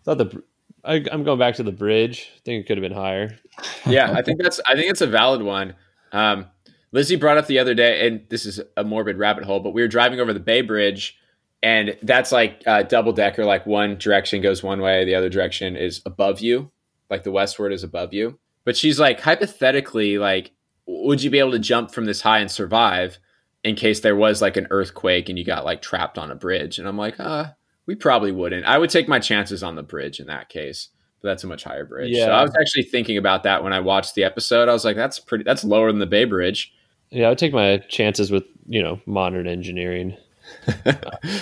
Thought 0.04 0.18
the 0.18 0.44
I, 0.84 1.04
I'm 1.12 1.24
going 1.24 1.40
back 1.40 1.56
to 1.56 1.64
the 1.64 1.72
bridge. 1.72 2.30
I 2.36 2.40
think 2.44 2.62
it 2.62 2.68
could 2.68 2.78
have 2.78 2.82
been 2.82 2.98
higher. 2.98 3.38
yeah, 3.86 4.12
I 4.12 4.22
think 4.22 4.42
that's 4.42 4.60
I 4.66 4.76
think 4.76 4.90
it's 4.90 5.02
a 5.02 5.08
valid 5.08 5.42
one. 5.42 5.76
Um, 6.12 6.48
Lizzie 6.92 7.16
brought 7.16 7.38
up 7.38 7.48
the 7.48 7.60
other 7.60 7.74
day, 7.74 8.08
and 8.08 8.26
this 8.30 8.46
is 8.46 8.60
a 8.76 8.84
morbid 8.84 9.18
rabbit 9.18 9.46
hole, 9.46 9.62
but 9.62 9.72
we 9.72 9.82
were 9.82 9.88
driving 9.88 10.20
over 10.20 10.34
the 10.34 10.40
Bay 10.40 10.62
Bridge, 10.62 11.18
and 11.64 11.98
that's 12.02 12.32
like 12.32 12.64
a 12.66 12.84
double 12.84 13.14
decker. 13.14 13.46
Like 13.46 13.66
one 13.66 13.98
direction 13.98 14.42
goes 14.42 14.64
one 14.64 14.82
way, 14.82 15.06
the 15.06 15.16
other 15.16 15.30
direction 15.30 15.76
is 15.76 16.02
above 16.06 16.40
you, 16.40 16.72
like 17.10 17.24
the 17.24 17.32
westward 17.32 17.74
is 17.74 17.84
above 17.84 18.14
you. 18.14 18.40
But 18.64 18.78
she's 18.78 19.00
like, 19.00 19.20
hypothetically, 19.20 20.18
like, 20.18 20.52
would 20.86 21.24
you 21.24 21.30
be 21.30 21.40
able 21.40 21.52
to 21.52 21.60
jump 21.60 21.92
from 21.92 22.06
this 22.06 22.22
high 22.22 22.40
and 22.40 22.52
survive 22.52 23.18
in 23.64 23.76
case 23.76 24.00
there 24.00 24.16
was 24.16 24.42
like 24.42 24.58
an 24.58 24.68
earthquake 24.70 25.30
and 25.30 25.38
you 25.38 25.46
got 25.46 25.66
like 25.66 25.82
trapped 25.82 26.18
on 26.18 26.32
a 26.32 26.36
bridge? 26.36 26.78
And 26.80 26.88
I'm 26.88 26.98
like, 26.98 27.20
uh, 27.20 27.52
we 27.86 27.96
probably 27.96 28.32
wouldn't. 28.32 28.66
I 28.66 28.78
would 28.78 28.90
take 28.90 29.08
my 29.08 29.20
chances 29.20 29.64
on 29.64 29.76
the 29.76 29.84
bridge 29.84 30.20
in 30.20 30.28
that 30.28 30.50
case. 30.50 30.90
But 31.22 31.30
that's 31.30 31.44
a 31.44 31.48
much 31.48 31.64
higher 31.64 31.86
bridge. 31.86 32.12
Yeah. 32.12 32.26
So 32.26 32.32
I 32.32 32.42
was 32.42 32.56
actually 32.60 32.84
thinking 32.84 33.18
about 33.18 33.44
that 33.44 33.64
when 33.64 33.74
I 33.74 33.80
watched 33.80 34.16
the 34.16 34.24
episode. 34.24 34.68
I 34.68 34.74
was 34.74 34.84
like, 34.84 34.96
that's 34.96 35.20
pretty 35.20 35.44
that's 35.44 35.64
lower 35.64 35.92
than 35.92 36.00
the 36.00 36.08
Bay 36.08 36.26
Bridge. 36.26 36.74
Yeah, 37.12 37.28
I 37.28 37.30
would 37.30 37.38
take 37.38 37.54
my 37.54 37.78
chances 37.90 38.32
with, 38.32 38.44
you 38.66 38.82
know, 38.82 39.00
modern 39.06 39.46
engineering. 39.48 40.18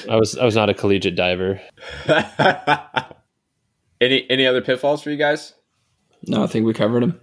I 0.10 0.16
was 0.16 0.38
I 0.38 0.46
was 0.46 0.56
not 0.56 0.70
a 0.70 0.74
collegiate 0.74 1.16
diver. 1.16 1.62
any 4.02 4.30
any 4.30 4.46
other 4.46 4.62
pitfalls 4.62 5.02
for 5.02 5.12
you 5.12 5.18
guys? 5.18 5.54
No, 6.28 6.44
I 6.44 6.48
think 6.48 6.66
we 6.66 6.74
covered 6.74 7.04
them. 7.04 7.20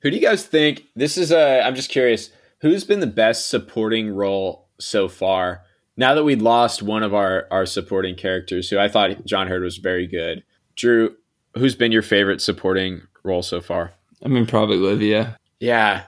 Who 0.00 0.10
do 0.10 0.16
you 0.16 0.22
guys 0.22 0.44
think? 0.46 0.84
This 0.96 1.16
is 1.16 1.32
a. 1.32 1.62
I'm 1.62 1.74
just 1.74 1.90
curious. 1.90 2.30
Who's 2.60 2.84
been 2.84 3.00
the 3.00 3.06
best 3.06 3.48
supporting 3.48 4.14
role 4.14 4.68
so 4.78 5.08
far? 5.08 5.62
Now 5.96 6.14
that 6.14 6.24
we'd 6.24 6.42
lost 6.42 6.82
one 6.82 7.02
of 7.02 7.14
our 7.14 7.46
our 7.50 7.66
supporting 7.66 8.16
characters, 8.16 8.68
who 8.68 8.78
I 8.78 8.88
thought 8.88 9.24
John 9.24 9.48
Heard 9.48 9.62
was 9.62 9.78
very 9.78 10.06
good. 10.06 10.42
Drew, 10.74 11.16
who's 11.56 11.74
been 11.74 11.92
your 11.92 12.02
favorite 12.02 12.40
supporting 12.40 13.02
role 13.22 13.42
so 13.42 13.60
far? 13.60 13.92
I 14.24 14.28
mean, 14.28 14.46
probably 14.46 14.76
Livia. 14.76 15.36
Yeah, 15.60 16.04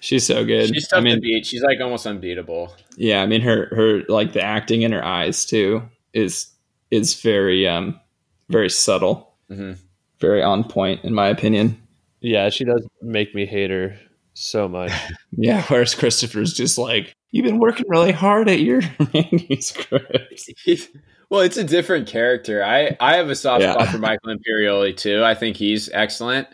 she's 0.00 0.26
so 0.26 0.44
good. 0.44 0.68
She's 0.68 0.88
tough 0.88 1.00
I 1.00 1.02
mean, 1.02 1.14
to 1.16 1.20
beat. 1.20 1.46
She's 1.46 1.62
like 1.62 1.80
almost 1.80 2.06
unbeatable. 2.06 2.74
Yeah, 2.96 3.22
I 3.22 3.26
mean 3.26 3.40
her 3.42 3.66
her 3.74 4.02
like 4.08 4.32
the 4.32 4.42
acting 4.42 4.82
in 4.82 4.92
her 4.92 5.04
eyes 5.04 5.44
too 5.46 5.82
is 6.12 6.48
is 6.90 7.20
very 7.20 7.66
um 7.66 8.00
very 8.48 8.70
subtle. 8.70 9.34
Mm-hmm 9.50 9.74
very 10.20 10.42
on 10.42 10.64
point 10.64 11.04
in 11.04 11.14
my 11.14 11.28
opinion. 11.28 11.80
Yeah, 12.20 12.50
she 12.50 12.64
does 12.64 12.86
make 13.00 13.34
me 13.34 13.46
hate 13.46 13.70
her 13.70 13.96
so 14.34 14.68
much. 14.68 14.92
yeah, 15.36 15.62
whereas 15.68 15.94
Christopher's 15.94 16.52
just 16.52 16.78
like, 16.78 17.14
you've 17.30 17.44
been 17.44 17.58
working 17.58 17.86
really 17.88 18.12
hard 18.12 18.48
at 18.48 18.60
your 18.60 18.82
manuscript. 19.14 20.50
well, 21.30 21.40
it's 21.40 21.56
a 21.56 21.64
different 21.64 22.08
character. 22.08 22.64
I 22.64 22.96
I 23.00 23.16
have 23.16 23.30
a 23.30 23.36
soft 23.36 23.62
yeah. 23.62 23.72
spot 23.72 23.88
for 23.88 23.98
Michael 23.98 24.34
Imperioli 24.34 24.96
too. 24.96 25.22
I 25.22 25.34
think 25.34 25.56
he's 25.56 25.88
excellent. 25.92 26.48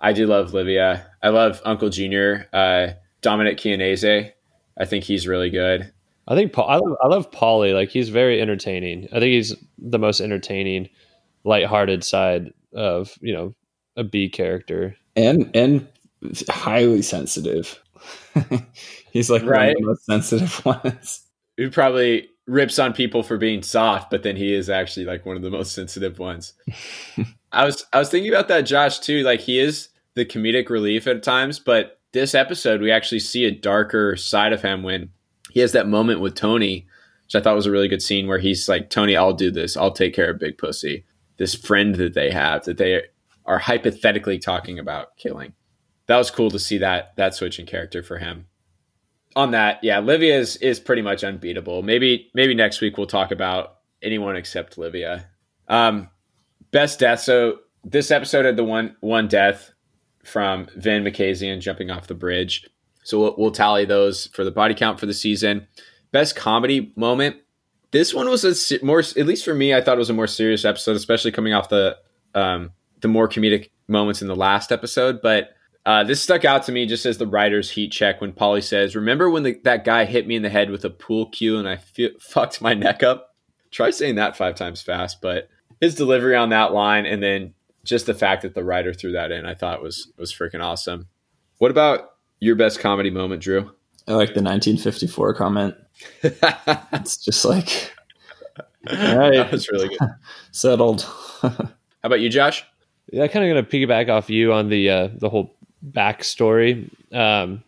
I 0.00 0.12
do 0.12 0.26
love 0.26 0.54
Livia. 0.54 1.06
I 1.22 1.28
love 1.28 1.60
Uncle 1.64 1.90
Junior, 1.90 2.48
uh, 2.52 2.88
Dominic 3.20 3.58
Chianese. 3.58 4.32
I 4.78 4.84
think 4.84 5.04
he's 5.04 5.26
really 5.26 5.50
good. 5.50 5.92
I 6.26 6.34
think 6.34 6.52
Paul, 6.52 6.68
I 6.68 6.76
love, 6.76 6.96
I 7.02 7.06
love 7.08 7.30
Paulie. 7.30 7.74
Like 7.74 7.90
he's 7.90 8.08
very 8.08 8.40
entertaining. 8.40 9.08
I 9.12 9.18
think 9.18 9.32
he's 9.32 9.54
the 9.78 9.98
most 9.98 10.20
entertaining, 10.20 10.88
lighthearted 11.44 12.04
side 12.04 12.52
of 12.72 13.18
you 13.20 13.34
know 13.34 13.54
a 13.96 14.04
B 14.04 14.28
character 14.28 14.96
and 15.16 15.50
and 15.54 15.86
highly 16.48 17.02
sensitive. 17.02 17.82
He's 19.12 19.30
like 19.30 19.42
right. 19.42 19.68
one 19.68 19.68
of 19.68 19.76
the 19.76 19.86
most 19.86 20.04
sensitive 20.06 20.64
ones. 20.64 21.26
Who 21.56 21.70
probably 21.70 22.28
rips 22.46 22.78
on 22.78 22.92
people 22.92 23.22
for 23.22 23.36
being 23.36 23.62
soft, 23.62 24.10
but 24.10 24.22
then 24.22 24.36
he 24.36 24.54
is 24.54 24.70
actually 24.70 25.06
like 25.06 25.26
one 25.26 25.36
of 25.36 25.42
the 25.42 25.50
most 25.50 25.72
sensitive 25.72 26.18
ones. 26.18 26.54
I 27.52 27.64
was 27.64 27.84
I 27.92 27.98
was 27.98 28.10
thinking 28.10 28.32
about 28.32 28.48
that 28.48 28.62
Josh 28.62 29.00
too. 29.00 29.22
Like 29.22 29.40
he 29.40 29.58
is 29.58 29.88
the 30.14 30.24
comedic 30.24 30.70
relief 30.70 31.06
at 31.06 31.22
times, 31.22 31.58
but 31.58 32.00
this 32.12 32.34
episode 32.34 32.80
we 32.80 32.90
actually 32.90 33.20
see 33.20 33.44
a 33.44 33.50
darker 33.50 34.16
side 34.16 34.52
of 34.52 34.62
him 34.62 34.82
when 34.82 35.10
he 35.50 35.60
has 35.60 35.72
that 35.72 35.88
moment 35.88 36.20
with 36.20 36.34
Tony, 36.34 36.86
which 37.24 37.34
I 37.36 37.40
thought 37.40 37.56
was 37.56 37.66
a 37.66 37.70
really 37.70 37.88
good 37.88 38.02
scene 38.02 38.26
where 38.26 38.38
he's 38.38 38.68
like, 38.68 38.90
Tony, 38.90 39.16
I'll 39.16 39.32
do 39.32 39.50
this. 39.50 39.76
I'll 39.76 39.92
take 39.92 40.14
care 40.14 40.30
of 40.30 40.38
Big 40.38 40.58
Pussy 40.58 41.04
this 41.40 41.54
friend 41.54 41.94
that 41.94 42.12
they 42.12 42.30
have 42.30 42.64
that 42.66 42.76
they 42.76 43.02
are 43.46 43.58
hypothetically 43.58 44.38
talking 44.38 44.78
about 44.78 45.16
killing. 45.16 45.54
That 46.06 46.18
was 46.18 46.30
cool 46.30 46.50
to 46.50 46.58
see 46.58 46.76
that 46.78 47.16
that 47.16 47.34
switch 47.34 47.58
in 47.58 47.64
character 47.64 48.02
for 48.02 48.18
him. 48.18 48.46
On 49.36 49.52
that, 49.52 49.82
yeah, 49.82 50.00
Livia 50.00 50.38
is 50.38 50.56
is 50.56 50.78
pretty 50.78 51.00
much 51.00 51.24
unbeatable. 51.24 51.82
Maybe 51.82 52.30
maybe 52.34 52.54
next 52.54 52.82
week 52.82 52.98
we'll 52.98 53.06
talk 53.06 53.30
about 53.30 53.78
anyone 54.02 54.36
except 54.36 54.76
Livia. 54.76 55.30
Um, 55.66 56.10
best 56.72 56.98
death. 56.98 57.20
So 57.20 57.60
this 57.84 58.10
episode 58.10 58.44
had 58.44 58.56
the 58.56 58.64
one 58.64 58.96
one 59.00 59.26
death 59.26 59.72
from 60.30 60.68
Vin 60.76 61.04
Makazian 61.04 61.60
jumping 61.60 61.90
off 61.90 62.06
the 62.06 62.14
bridge. 62.14 62.68
So 63.02 63.20
we'll, 63.20 63.34
we'll 63.36 63.50
tally 63.50 63.84
those 63.84 64.26
for 64.28 64.44
the 64.44 64.50
body 64.50 64.74
count 64.74 65.00
for 65.00 65.06
the 65.06 65.14
season. 65.14 65.66
Best 66.12 66.36
comedy 66.36 66.92
moment. 66.96 67.36
This 67.90 68.14
one 68.14 68.28
was 68.28 68.44
a 68.44 68.84
more, 68.84 69.00
at 69.00 69.26
least 69.26 69.44
for 69.44 69.54
me, 69.54 69.74
I 69.74 69.80
thought 69.80 69.96
it 69.96 69.98
was 69.98 70.10
a 70.10 70.14
more 70.14 70.26
serious 70.26 70.64
episode, 70.64 70.96
especially 70.96 71.32
coming 71.32 71.52
off 71.52 71.68
the 71.68 71.98
um, 72.34 72.70
the 73.00 73.08
more 73.08 73.28
comedic 73.28 73.70
moments 73.88 74.22
in 74.22 74.28
the 74.28 74.36
last 74.36 74.70
episode. 74.70 75.20
But 75.20 75.50
uh, 75.84 76.04
this 76.04 76.22
stuck 76.22 76.44
out 76.44 76.64
to 76.64 76.72
me 76.72 76.86
just 76.86 77.06
as 77.06 77.18
the 77.18 77.26
writer's 77.26 77.70
heat 77.70 77.90
check 77.90 78.20
when 78.20 78.32
Paulie 78.32 78.62
says, 78.62 78.94
"Remember 78.94 79.28
when 79.28 79.42
the, 79.42 79.60
that 79.64 79.84
guy 79.84 80.04
hit 80.04 80.26
me 80.26 80.36
in 80.36 80.42
the 80.42 80.48
head 80.48 80.70
with 80.70 80.84
a 80.84 80.90
pool 80.90 81.26
cue 81.30 81.58
and 81.58 81.68
I 81.68 81.76
feel, 81.76 82.10
fucked 82.20 82.62
my 82.62 82.74
neck 82.74 83.02
up?" 83.02 83.34
Try 83.72 83.90
saying 83.90 84.16
that 84.16 84.36
five 84.36 84.54
times 84.54 84.82
fast, 84.82 85.20
but 85.20 85.48
his 85.80 85.94
delivery 85.94 86.36
on 86.36 86.50
that 86.50 86.72
line 86.72 87.06
and 87.06 87.22
then 87.22 87.54
just 87.84 88.06
the 88.06 88.14
fact 88.14 88.42
that 88.42 88.54
the 88.54 88.64
writer 88.64 88.92
threw 88.92 89.12
that 89.12 89.32
in, 89.32 89.46
I 89.46 89.54
thought 89.54 89.82
was 89.82 90.08
was 90.16 90.32
freaking 90.32 90.62
awesome. 90.62 91.08
What 91.58 91.70
about 91.70 92.14
your 92.40 92.56
best 92.56 92.80
comedy 92.80 93.10
moment, 93.10 93.42
Drew? 93.42 93.70
I 94.08 94.12
like 94.14 94.34
the 94.34 94.42
1954 94.42 95.34
comment. 95.34 95.74
it's 96.22 97.16
just 97.18 97.44
like, 97.44 97.92
all 98.90 99.18
right, 99.18 99.34
that 99.34 99.52
was 99.52 99.68
really 99.68 99.88
good. 99.88 100.08
Settled. 100.52 101.02
How 101.42 101.72
about 102.02 102.20
you, 102.20 102.28
Josh? 102.28 102.64
Yeah, 103.12 103.26
kind 103.26 103.44
of 103.44 103.54
going 103.54 103.64
to 103.64 103.70
piggyback 103.70 104.08
off 104.08 104.30
you 104.30 104.52
on 104.52 104.68
the 104.68 104.88
uh, 104.88 105.08
the 105.14 105.28
whole 105.28 105.54
backstory 105.90 106.88
um, 107.14 107.62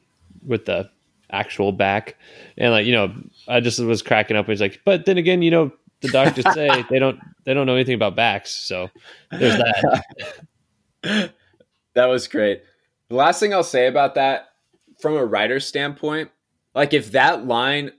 with 0.46 0.66
the 0.66 0.88
actual 1.30 1.72
back, 1.72 2.16
and 2.56 2.72
like 2.72 2.86
you 2.86 2.92
know, 2.92 3.12
I 3.48 3.60
just 3.60 3.78
was 3.80 4.02
cracking 4.02 4.36
up. 4.36 4.46
He's 4.46 4.60
like, 4.60 4.80
but 4.84 5.04
then 5.04 5.18
again, 5.18 5.42
you 5.42 5.50
know, 5.50 5.72
the 6.02 6.08
doctors 6.08 6.44
say 6.52 6.84
they 6.90 6.98
don't 6.98 7.18
they 7.44 7.54
don't 7.54 7.66
know 7.66 7.74
anything 7.74 7.94
about 7.94 8.16
backs, 8.16 8.50
so 8.50 8.90
there's 9.30 9.56
that. 9.56 10.12
that 11.94 12.06
was 12.06 12.28
great. 12.28 12.62
The 13.08 13.14
last 13.14 13.40
thing 13.40 13.54
I'll 13.54 13.64
say 13.64 13.86
about 13.86 14.14
that 14.16 14.50
from 15.00 15.16
a 15.16 15.24
writer's 15.24 15.66
standpoint, 15.66 16.30
like 16.74 16.92
if 16.92 17.12
that 17.12 17.46
line, 17.46 17.92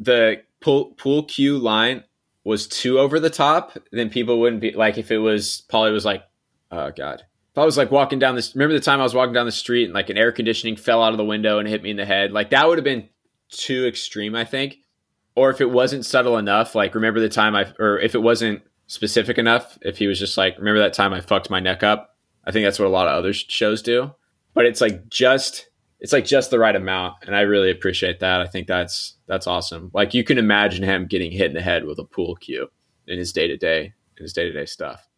the 0.00 0.42
pool 0.60 0.86
pool 0.96 1.24
cue 1.24 1.58
line 1.58 2.04
was 2.44 2.66
too 2.66 2.98
over 2.98 3.18
the 3.18 3.30
top, 3.30 3.76
then 3.92 4.10
people 4.10 4.40
wouldn't 4.40 4.62
be 4.62 4.72
like 4.72 4.98
if 4.98 5.10
it 5.10 5.18
was 5.18 5.64
Paulie 5.70 5.92
was 5.92 6.04
like, 6.04 6.24
oh 6.70 6.90
god. 6.90 7.22
If 7.52 7.58
I 7.58 7.64
was 7.64 7.78
like 7.78 7.90
walking 7.90 8.18
down 8.18 8.34
this 8.34 8.54
remember 8.54 8.74
the 8.74 8.80
time 8.80 9.00
I 9.00 9.04
was 9.04 9.14
walking 9.14 9.32
down 9.32 9.46
the 9.46 9.52
street 9.52 9.84
and 9.84 9.94
like 9.94 10.10
an 10.10 10.18
air 10.18 10.30
conditioning 10.30 10.76
fell 10.76 11.02
out 11.02 11.12
of 11.12 11.18
the 11.18 11.24
window 11.24 11.58
and 11.58 11.66
hit 11.66 11.82
me 11.82 11.90
in 11.90 11.96
the 11.96 12.04
head, 12.04 12.32
like 12.32 12.50
that 12.50 12.68
would 12.68 12.78
have 12.78 12.84
been 12.84 13.08
too 13.48 13.86
extreme, 13.86 14.34
I 14.34 14.44
think. 14.44 14.78
Or 15.36 15.50
if 15.50 15.60
it 15.60 15.70
wasn't 15.70 16.04
subtle 16.04 16.38
enough, 16.38 16.74
like 16.74 16.94
remember 16.94 17.20
the 17.20 17.28
time 17.28 17.54
I 17.54 17.72
or 17.78 17.98
if 18.00 18.14
it 18.14 18.22
wasn't 18.22 18.62
specific 18.86 19.38
enough, 19.38 19.78
if 19.82 19.98
he 19.98 20.06
was 20.06 20.18
just 20.18 20.36
like, 20.36 20.58
remember 20.58 20.80
that 20.80 20.94
time 20.94 21.12
I 21.12 21.20
fucked 21.20 21.50
my 21.50 21.60
neck 21.60 21.82
up? 21.82 22.16
I 22.44 22.52
think 22.52 22.64
that's 22.64 22.78
what 22.78 22.86
a 22.86 22.90
lot 22.90 23.08
of 23.08 23.14
other 23.14 23.32
shows 23.32 23.82
do. 23.82 24.12
But 24.54 24.66
it's 24.66 24.80
like 24.80 25.08
just 25.08 25.68
it's 26.00 26.12
like 26.12 26.24
just 26.24 26.50
the 26.50 26.58
right 26.58 26.76
amount 26.76 27.14
and 27.26 27.34
i 27.34 27.40
really 27.40 27.70
appreciate 27.70 28.20
that 28.20 28.40
i 28.40 28.46
think 28.46 28.66
that's 28.66 29.16
that's 29.26 29.46
awesome 29.46 29.90
like 29.94 30.14
you 30.14 30.24
can 30.24 30.38
imagine 30.38 30.82
him 30.82 31.06
getting 31.06 31.30
hit 31.30 31.46
in 31.46 31.54
the 31.54 31.62
head 31.62 31.84
with 31.84 31.98
a 31.98 32.04
pool 32.04 32.36
cue 32.36 32.68
in 33.06 33.18
his 33.18 33.32
day-to-day 33.32 33.92
in 34.16 34.22
his 34.22 34.32
day-to-day 34.32 34.66
stuff 34.66 35.08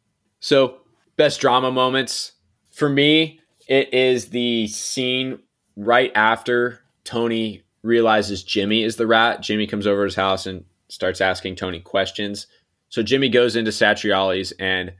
so 0.41 0.79
best 1.17 1.41
drama 1.41 1.71
moments 1.71 2.33
for 2.71 2.89
me 2.89 3.41
it 3.67 3.93
is 3.93 4.31
the 4.31 4.67
scene 4.69 5.39
right 5.77 6.13
after 6.15 6.81
tony 7.05 7.63
realizes 7.83 8.43
jimmy 8.43 8.83
is 8.83 8.97
the 8.97 9.07
rat 9.07 9.41
jimmy 9.41 9.67
comes 9.67 9.87
over 9.87 10.05
his 10.05 10.15
house 10.15 10.47
and 10.47 10.65
starts 10.89 11.21
asking 11.21 11.55
tony 11.55 11.81
questions 11.81 12.47
so 12.89 13.03
jimmy 13.03 13.29
goes 13.29 13.57
into 13.57 13.71
satriale's 13.71 14.53
and 14.53 14.93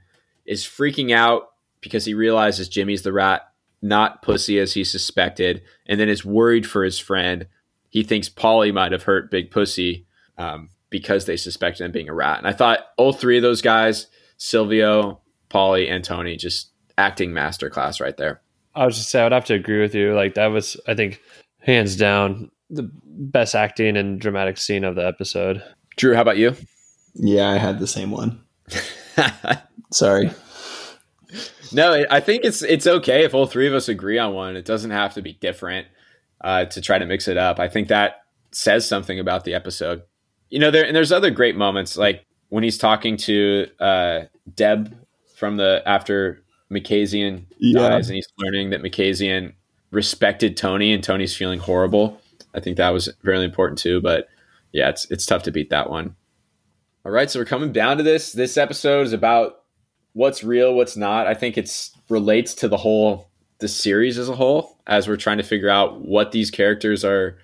is 0.45 0.63
freaking 0.63 1.13
out 1.13 1.49
because 1.81 2.05
he 2.05 2.13
realizes 2.13 2.69
jimmy's 2.69 3.03
the 3.03 3.13
rat 3.13 3.49
not 3.81 4.21
pussy 4.21 4.59
as 4.59 4.73
he 4.73 4.83
suspected, 4.83 5.61
and 5.85 5.99
then 5.99 6.09
is 6.09 6.25
worried 6.25 6.67
for 6.67 6.83
his 6.83 6.99
friend. 6.99 7.47
He 7.89 8.03
thinks 8.03 8.29
Paulie 8.29 8.73
might 8.73 8.91
have 8.91 9.03
hurt 9.03 9.31
Big 9.31 9.51
Pussy 9.51 10.05
um, 10.37 10.69
because 10.89 11.25
they 11.25 11.37
suspected 11.37 11.83
him 11.85 11.91
being 11.91 12.09
a 12.09 12.13
rat. 12.13 12.39
And 12.39 12.47
I 12.47 12.53
thought 12.53 12.79
all 12.97 13.13
three 13.13 13.37
of 13.37 13.43
those 13.43 13.61
guys, 13.61 14.07
Silvio, 14.37 15.21
Paulie 15.49 15.89
and 15.89 16.03
Tony 16.03 16.35
just 16.35 16.71
acting 16.97 17.31
masterclass 17.31 18.01
right 18.01 18.17
there. 18.17 18.41
I 18.75 18.85
was 18.85 18.97
just 18.97 19.09
say 19.09 19.21
I 19.21 19.23
would 19.23 19.31
have 19.31 19.45
to 19.45 19.55
agree 19.55 19.81
with 19.81 19.95
you. 19.95 20.13
Like 20.13 20.35
that 20.35 20.47
was, 20.47 20.77
I 20.87 20.93
think, 20.93 21.21
hands 21.59 21.95
down 21.95 22.51
the 22.69 22.89
best 23.05 23.55
acting 23.55 23.97
and 23.97 24.19
dramatic 24.19 24.57
scene 24.57 24.83
of 24.83 24.95
the 24.95 25.05
episode. 25.05 25.63
Drew, 25.97 26.13
how 26.15 26.21
about 26.21 26.37
you? 26.37 26.55
Yeah, 27.15 27.49
I 27.49 27.57
had 27.57 27.79
the 27.79 27.87
same 27.87 28.11
one. 28.11 28.41
Sorry. 29.91 30.31
No, 31.71 32.05
I 32.09 32.19
think 32.19 32.45
it's 32.45 32.61
it's 32.63 32.87
okay 32.87 33.23
if 33.23 33.33
all 33.33 33.45
three 33.45 33.67
of 33.67 33.73
us 33.73 33.89
agree 33.89 34.17
on 34.17 34.33
one. 34.33 34.55
It 34.55 34.65
doesn't 34.65 34.91
have 34.91 35.13
to 35.15 35.21
be 35.21 35.33
different 35.33 35.87
uh, 36.41 36.65
to 36.65 36.81
try 36.81 36.97
to 36.97 37.05
mix 37.05 37.27
it 37.27 37.37
up. 37.37 37.59
I 37.59 37.67
think 37.67 37.89
that 37.89 38.23
says 38.51 38.87
something 38.87 39.19
about 39.19 39.43
the 39.45 39.53
episode. 39.53 40.01
You 40.49 40.59
know, 40.59 40.71
there 40.71 40.85
and 40.85 40.95
there's 40.95 41.11
other 41.11 41.29
great 41.29 41.55
moments 41.55 41.95
like 41.97 42.25
when 42.49 42.63
he's 42.63 42.77
talking 42.79 43.17
to 43.17 43.67
uh, 43.79 44.21
Deb 44.55 44.95
from 45.35 45.57
the 45.57 45.83
after 45.85 46.41
Makazian 46.71 47.45
Yeah. 47.59 47.89
dies, 47.89 48.09
and 48.09 48.15
he's 48.15 48.27
learning 48.39 48.71
that 48.71 48.81
Makazian 48.81 49.53
respected 49.91 50.57
Tony, 50.57 50.91
and 50.93 51.03
Tony's 51.03 51.35
feeling 51.35 51.59
horrible. 51.59 52.19
I 52.53 52.59
think 52.59 52.77
that 52.77 52.89
was 52.89 53.09
very 53.23 53.43
important 53.43 53.79
too. 53.79 54.01
But 54.01 54.27
yeah, 54.71 54.89
it's 54.89 55.09
it's 55.11 55.25
tough 55.25 55.43
to 55.43 55.51
beat 55.51 55.69
that 55.69 55.89
one. 55.89 56.15
All 57.05 57.11
right, 57.11 57.29
so 57.29 57.39
we're 57.39 57.45
coming 57.45 57.71
down 57.71 57.97
to 57.97 58.03
this. 58.03 58.33
This 58.33 58.57
episode 58.57 59.07
is 59.07 59.13
about 59.13 59.63
what's 60.13 60.43
real, 60.43 60.73
what's 60.73 60.97
not. 60.97 61.27
I 61.27 61.33
think 61.33 61.57
it's 61.57 61.91
relates 62.09 62.53
to 62.55 62.67
the 62.67 62.77
whole 62.77 63.29
the 63.59 63.67
series 63.67 64.17
as 64.17 64.29
a 64.29 64.35
whole 64.35 64.77
as 64.87 65.07
we're 65.07 65.17
trying 65.17 65.37
to 65.37 65.43
figure 65.43 65.69
out 65.69 66.01
what 66.01 66.31
these 66.31 66.49
characters 66.51 67.05
are 67.05 67.37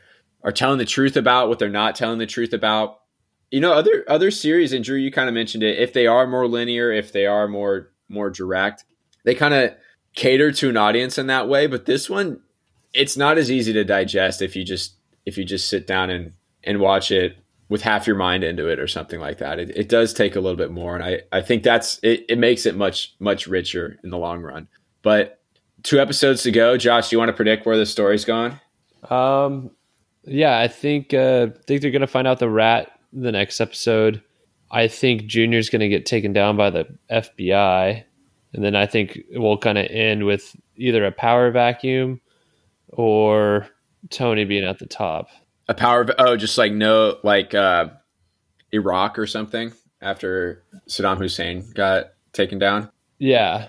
are 0.44 0.52
telling 0.52 0.78
the 0.78 0.86
truth 0.86 1.18
about, 1.18 1.50
what 1.50 1.58
they're 1.58 1.70
not 1.70 1.96
telling 1.96 2.20
the 2.20 2.26
truth 2.26 2.54
about. 2.54 3.00
You 3.52 3.60
know, 3.62 3.74
other 3.74 4.04
other 4.08 4.32
series, 4.32 4.74
and 4.74 4.84
Drew, 4.84 4.98
you 4.98 5.12
kind 5.12 5.30
of 5.30 5.36
mentioned 5.36 5.64
it. 5.64 5.80
If 5.80 5.94
they 5.94 6.08
are 6.08 6.28
more 6.28 6.48
linear, 6.48 6.92
if 6.92 7.12
they 7.12 7.26
are 7.26 7.48
more 7.48 7.92
more 8.10 8.30
direct, 8.30 8.86
they 9.24 9.36
kind 9.36 9.54
of 9.54 9.72
cater 10.16 10.52
to 10.52 10.70
an 10.70 10.78
audience 10.78 11.18
in 11.18 11.28
that 11.28 11.48
way. 11.48 11.68
But 11.68 11.86
this 11.86 12.10
one, 12.10 12.42
it's 12.94 13.18
not 13.18 13.38
as 13.38 13.52
easy 13.52 13.74
to 13.74 13.84
digest 13.84 14.42
if 14.42 14.56
you 14.56 14.64
just 14.64 14.95
if 15.26 15.38
you 15.38 15.44
just 15.44 15.70
sit 15.70 15.88
down 15.88 16.10
and 16.10 16.34
and 16.64 16.80
watch 16.80 17.12
it 17.12 17.38
with 17.70 17.82
half 17.82 18.06
your 18.06 18.16
mind 18.16 18.44
into 18.44 18.68
it 18.68 18.80
or 18.80 18.88
something 18.88 19.20
like 19.20 19.40
that. 19.40 19.60
It, 19.60 19.72
it 19.76 19.90
does 19.90 20.14
take 20.14 20.36
a 20.36 20.40
little 20.40 20.58
bit 20.58 20.72
more, 20.72 20.96
and 20.96 21.04
I 21.04 21.22
I 21.32 21.42
think 21.42 21.64
that's 21.64 22.00
it. 22.04 22.26
It 22.30 22.38
makes 22.38 22.66
it 22.66 22.76
much 22.76 23.16
much 23.20 23.48
richer 23.48 24.00
in 24.04 24.10
the 24.10 24.18
long 24.18 24.42
run. 24.42 24.68
But 25.02 25.42
two 25.84 26.00
episodes 26.00 26.44
to 26.44 26.52
go, 26.52 26.78
Josh. 26.78 27.10
Do 27.10 27.16
you 27.16 27.20
want 27.20 27.30
to 27.30 27.34
predict 27.34 27.66
where 27.66 27.78
the 27.78 27.86
story's 27.86 28.26
going? 28.26 28.60
Um, 29.10 29.72
yeah, 30.24 30.60
I 30.60 30.68
think 30.68 31.14
uh, 31.14 31.48
think 31.66 31.82
they're 31.82 31.92
gonna 31.92 32.08
find 32.08 32.28
out 32.28 32.40
the 32.40 32.50
rat 32.50 32.92
the 33.14 33.32
next 33.32 33.60
episode. 33.60 34.22
I 34.72 34.88
think 34.88 35.26
Junior's 35.26 35.70
gonna 35.70 35.90
get 35.90 36.06
taken 36.06 36.34
down 36.34 36.58
by 36.58 36.70
the 36.70 36.86
FBI, 37.10 38.04
and 38.54 38.64
then 38.64 38.76
I 38.76 38.86
think 38.86 39.20
we'll 39.32 39.58
kind 39.58 39.78
of 39.78 39.88
end 39.90 40.26
with 40.26 40.56
either 40.76 41.06
a 41.06 41.12
power 41.12 41.50
vacuum 41.52 42.20
or 42.90 43.68
Tony 44.10 44.46
being 44.46 44.64
at 44.64 44.80
the 44.80 44.86
top. 44.86 45.30
A 45.68 45.74
power 45.74 46.02
of, 46.02 46.12
oh, 46.20 46.38
just 46.38 46.58
like 46.58 46.72
no 46.72 47.18
like 47.24 47.54
uh 47.54 47.90
Iraq 48.72 49.18
or 49.18 49.26
something 49.28 49.72
after 50.02 50.64
Saddam 50.88 51.18
Hussein 51.18 51.66
got 51.74 52.08
taken 52.34 52.60
down. 52.60 52.90
Yeah, 53.18 53.68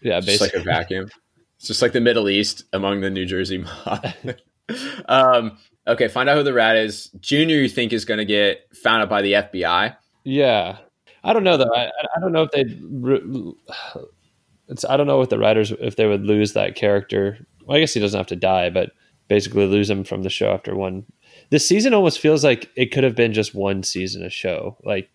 yeah, 0.00 0.18
It's 0.18 0.26
just 0.26 0.40
like 0.40 0.52
basically. 0.52 0.72
a 0.72 0.74
vacuum. 0.74 1.08
It's 1.58 1.68
just 1.68 1.82
like 1.82 1.92
the 1.92 2.00
Middle 2.00 2.28
East 2.28 2.64
among 2.72 3.02
the 3.02 3.10
New 3.10 3.24
Jersey 3.26 3.58
mob. 3.58 4.04
um, 5.06 5.58
okay, 5.86 6.08
find 6.08 6.28
out 6.28 6.36
who 6.36 6.42
the 6.42 6.52
rat 6.52 6.76
is. 6.76 7.10
Junior, 7.20 7.56
you 7.56 7.68
think 7.68 7.92
is 7.92 8.04
going 8.04 8.18
to 8.18 8.24
get 8.24 8.66
found 8.74 9.02
out 9.02 9.08
by 9.08 9.22
the 9.22 9.34
FBI? 9.34 9.94
Yeah, 10.24 10.78
I 11.22 11.32
don't 11.32 11.44
know 11.44 11.56
though. 11.56 11.72
I, 11.74 11.90
I 12.16 12.20
don't 12.20 12.32
know 12.32 12.48
if 12.48 12.50
they. 12.50 12.64
It's 14.68 14.84
I 14.84 14.96
don't 14.96 15.06
know 15.06 15.18
what 15.18 15.30
the 15.30 15.38
writers 15.38 15.72
if 15.80 15.96
they 15.96 16.06
would 16.06 16.24
lose 16.24 16.54
that 16.54 16.74
character. 16.74 17.38
Well, 17.64 17.76
I 17.76 17.80
guess 17.80 17.94
he 17.94 18.00
doesn't 18.00 18.18
have 18.18 18.26
to 18.28 18.36
die, 18.36 18.70
but 18.70 18.90
basically 19.32 19.64
lose 19.64 19.88
him 19.88 20.04
from 20.04 20.22
the 20.22 20.28
show 20.28 20.52
after 20.52 20.76
one. 20.76 21.06
This 21.48 21.66
season 21.66 21.94
almost 21.94 22.18
feels 22.18 22.44
like 22.44 22.68
it 22.76 22.92
could 22.92 23.02
have 23.02 23.16
been 23.16 23.32
just 23.32 23.54
one 23.54 23.82
season 23.82 24.22
of 24.22 24.30
show. 24.30 24.76
Like 24.84 25.08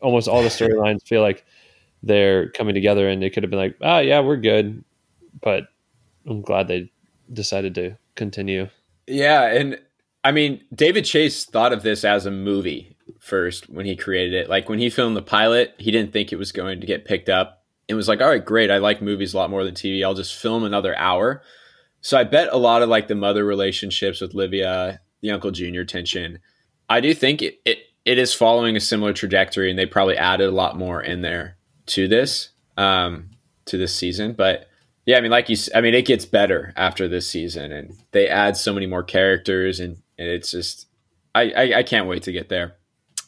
almost 0.00 0.28
all 0.28 0.40
the 0.40 0.48
storylines 0.50 1.04
feel 1.04 1.20
like 1.20 1.44
they're 2.00 2.50
coming 2.50 2.76
together, 2.76 3.08
and 3.08 3.24
it 3.24 3.30
could 3.30 3.42
have 3.42 3.50
been 3.50 3.58
like, 3.58 3.76
oh 3.80 3.98
yeah, 3.98 4.20
we're 4.20 4.36
good. 4.36 4.84
But 5.42 5.64
I'm 6.28 6.42
glad 6.42 6.68
they 6.68 6.92
decided 7.32 7.74
to 7.74 7.98
continue. 8.14 8.68
Yeah, 9.08 9.52
and 9.52 9.80
I 10.22 10.30
mean, 10.30 10.62
David 10.72 11.04
Chase 11.04 11.44
thought 11.44 11.72
of 11.72 11.82
this 11.82 12.04
as 12.04 12.24
a 12.24 12.30
movie 12.30 12.96
first 13.18 13.68
when 13.68 13.84
he 13.84 13.96
created 13.96 14.34
it. 14.34 14.48
Like 14.48 14.68
when 14.68 14.78
he 14.78 14.90
filmed 14.90 15.16
the 15.16 15.22
pilot, 15.22 15.74
he 15.78 15.90
didn't 15.90 16.12
think 16.12 16.32
it 16.32 16.36
was 16.36 16.52
going 16.52 16.80
to 16.80 16.86
get 16.86 17.04
picked 17.04 17.28
up. 17.28 17.64
It 17.88 17.94
was 17.94 18.06
like, 18.06 18.20
all 18.20 18.28
right, 18.28 18.44
great. 18.44 18.70
I 18.70 18.78
like 18.78 19.02
movies 19.02 19.34
a 19.34 19.36
lot 19.36 19.50
more 19.50 19.64
than 19.64 19.74
TV. 19.74 20.04
I'll 20.04 20.14
just 20.14 20.36
film 20.36 20.62
another 20.62 20.96
hour. 20.96 21.42
So 22.06 22.16
I 22.16 22.22
bet 22.22 22.50
a 22.52 22.56
lot 22.56 22.82
of 22.82 22.88
like 22.88 23.08
the 23.08 23.16
mother 23.16 23.44
relationships 23.44 24.20
with 24.20 24.32
Livia, 24.32 25.00
the 25.22 25.32
Uncle 25.32 25.50
Junior 25.50 25.84
tension, 25.84 26.38
I 26.88 27.00
do 27.00 27.12
think 27.12 27.42
it, 27.42 27.60
it, 27.64 27.78
it 28.04 28.16
is 28.16 28.32
following 28.32 28.76
a 28.76 28.80
similar 28.80 29.12
trajectory, 29.12 29.70
and 29.70 29.76
they 29.76 29.86
probably 29.86 30.16
added 30.16 30.48
a 30.48 30.52
lot 30.52 30.78
more 30.78 31.02
in 31.02 31.22
there 31.22 31.56
to 31.86 32.06
this 32.06 32.50
um, 32.76 33.30
to 33.64 33.76
this 33.76 33.92
season. 33.92 34.34
But 34.34 34.68
yeah, 35.04 35.18
I 35.18 35.20
mean, 35.20 35.32
like 35.32 35.48
you, 35.48 35.56
I 35.74 35.80
mean, 35.80 35.94
it 35.94 36.06
gets 36.06 36.24
better 36.24 36.72
after 36.76 37.08
this 37.08 37.28
season, 37.28 37.72
and 37.72 37.92
they 38.12 38.28
add 38.28 38.56
so 38.56 38.72
many 38.72 38.86
more 38.86 39.02
characters, 39.02 39.80
and, 39.80 40.00
and 40.16 40.28
it's 40.28 40.52
just, 40.52 40.86
I, 41.34 41.50
I, 41.50 41.78
I 41.78 41.82
can't 41.82 42.06
wait 42.06 42.22
to 42.22 42.32
get 42.32 42.48
there. 42.48 42.76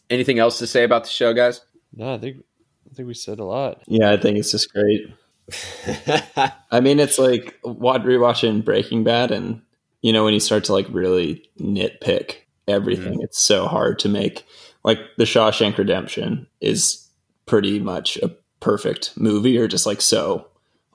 Anything 0.08 0.38
else 0.38 0.60
to 0.60 0.68
say 0.68 0.84
about 0.84 1.02
the 1.02 1.10
show, 1.10 1.34
guys? 1.34 1.62
No, 1.92 2.14
I 2.14 2.18
think 2.18 2.44
I 2.88 2.94
think 2.94 3.08
we 3.08 3.14
said 3.14 3.40
a 3.40 3.44
lot. 3.44 3.82
Yeah, 3.88 4.12
I 4.12 4.18
think 4.18 4.38
it's 4.38 4.52
just 4.52 4.72
great. 4.72 5.12
I 6.70 6.80
mean, 6.80 7.00
it's 7.00 7.18
like 7.18 7.58
what 7.62 8.02
rewatching 8.02 8.64
Breaking 8.64 9.04
Bad, 9.04 9.30
and 9.30 9.62
you 10.02 10.12
know 10.12 10.24
when 10.24 10.34
you 10.34 10.40
start 10.40 10.64
to 10.64 10.72
like 10.72 10.86
really 10.90 11.48
nitpick 11.60 12.36
everything, 12.66 13.20
it's 13.22 13.40
so 13.40 13.66
hard 13.66 13.98
to 14.00 14.08
make. 14.08 14.44
Like 14.84 14.98
the 15.16 15.24
Shawshank 15.24 15.76
Redemption 15.78 16.46
is 16.60 17.08
pretty 17.46 17.80
much 17.80 18.16
a 18.18 18.34
perfect 18.60 19.16
movie, 19.16 19.58
or 19.58 19.68
just 19.68 19.86
like 19.86 20.00
so 20.00 20.46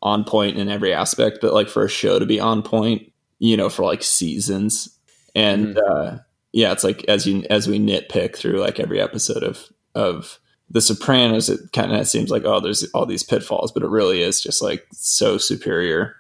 on 0.02 0.24
point 0.24 0.58
in 0.58 0.70
every 0.70 0.94
aspect. 0.94 1.40
But 1.42 1.54
like 1.54 1.68
for 1.68 1.84
a 1.84 1.90
show 1.90 2.20
to 2.20 2.26
be 2.26 2.40
on 2.40 2.62
point, 2.62 3.12
you 3.40 3.58
know, 3.58 3.70
for 3.70 3.84
like 3.84 4.04
seasons, 4.04 4.98
and 5.34 5.78
uh, 5.78 6.20
yeah, 6.52 6.72
it's 6.72 6.84
like 6.84 7.04
as 7.06 7.26
you 7.26 7.44
as 7.50 7.68
we 7.68 7.80
nitpick 7.80 8.36
through 8.36 8.60
like 8.60 8.80
every 8.80 9.02
episode 9.02 9.44
of 9.44 9.68
of 9.96 10.40
the 10.70 10.82
Sopranos, 10.82 11.50
it 11.50 11.60
kind 11.72 11.94
of 11.94 12.08
seems 12.08 12.30
like 12.30 12.44
oh, 12.46 12.60
there's 12.60 12.84
all 12.92 13.06
these 13.06 13.24
pitfalls, 13.24 13.72
but 13.72 13.84
it 13.84 13.90
really 13.90 14.22
is 14.22 14.42
just 14.42 14.62
like 14.62 14.86
so 14.92 15.38
superior. 15.38 16.16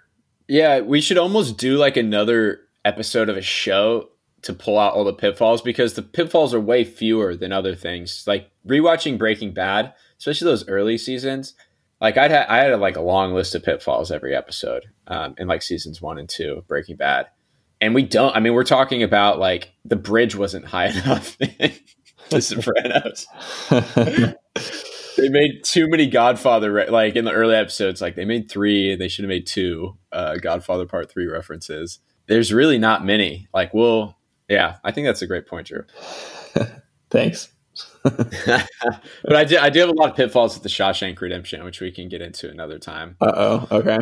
Yeah, 0.47 0.81
we 0.81 1.01
should 1.01 1.17
almost 1.17 1.57
do 1.57 1.77
like 1.77 1.97
another 1.97 2.61
episode 2.85 3.29
of 3.29 3.37
a 3.37 3.41
show 3.41 4.09
to 4.43 4.53
pull 4.53 4.77
out 4.77 4.93
all 4.93 5.05
the 5.05 5.13
pitfalls 5.13 5.61
because 5.61 5.93
the 5.93 6.01
pitfalls 6.01 6.53
are 6.53 6.59
way 6.59 6.83
fewer 6.83 7.35
than 7.35 7.51
other 7.51 7.75
things. 7.75 8.25
Like 8.27 8.51
rewatching 8.67 9.17
Breaking 9.17 9.53
Bad, 9.53 9.93
especially 10.19 10.45
those 10.45 10.67
early 10.67 10.97
seasons, 10.97 11.55
like 12.01 12.17
I'd 12.17 12.31
ha- 12.31 12.45
I 12.49 12.57
had 12.57 12.77
like 12.79 12.97
a 12.97 13.01
long 13.01 13.33
list 13.33 13.55
of 13.55 13.63
pitfalls 13.63 14.11
every 14.11 14.35
episode 14.35 14.85
um, 15.07 15.35
in 15.37 15.47
like 15.47 15.61
seasons 15.61 16.01
one 16.01 16.19
and 16.19 16.27
two 16.27 16.55
of 16.57 16.67
Breaking 16.67 16.97
Bad, 16.97 17.27
and 17.79 17.95
we 17.95 18.03
don't. 18.03 18.35
I 18.35 18.41
mean, 18.41 18.53
we're 18.53 18.65
talking 18.65 19.03
about 19.03 19.39
like 19.39 19.71
the 19.85 19.95
bridge 19.95 20.35
wasn't 20.35 20.65
high 20.65 20.87
enough 20.89 21.37
The 22.33 22.41
Sopranos. 22.41 23.27
they 25.17 25.29
made 25.29 25.63
too 25.63 25.87
many 25.87 26.07
Godfather 26.07 26.85
like 26.89 27.15
in 27.15 27.25
the 27.25 27.31
early 27.31 27.55
episodes. 27.55 28.01
Like 28.01 28.15
they 28.15 28.25
made 28.25 28.49
three, 28.49 28.95
they 28.95 29.07
should 29.07 29.23
have 29.23 29.29
made 29.29 29.47
two 29.47 29.97
uh, 30.11 30.37
Godfather 30.37 30.85
Part 30.85 31.11
Three 31.11 31.27
references. 31.27 31.99
There's 32.27 32.53
really 32.53 32.77
not 32.77 33.05
many. 33.05 33.47
Like 33.53 33.73
we'll, 33.73 34.17
yeah, 34.47 34.77
I 34.83 34.91
think 34.91 35.05
that's 35.07 35.21
a 35.21 35.27
great 35.27 35.47
point, 35.47 35.67
Drew. 35.67 35.83
Thanks. 37.09 37.49
but 38.03 38.67
I 39.29 39.43
do, 39.45 39.57
I 39.57 39.69
do 39.69 39.79
have 39.79 39.89
a 39.89 39.93
lot 39.93 40.09
of 40.09 40.15
pitfalls 40.15 40.53
with 40.55 40.63
the 40.63 40.69
Shawshank 40.69 41.19
Redemption, 41.19 41.63
which 41.63 41.81
we 41.81 41.91
can 41.91 42.09
get 42.09 42.21
into 42.21 42.49
another 42.49 42.77
time. 42.77 43.15
Uh 43.21 43.31
oh. 43.35 43.67
Okay. 43.71 43.99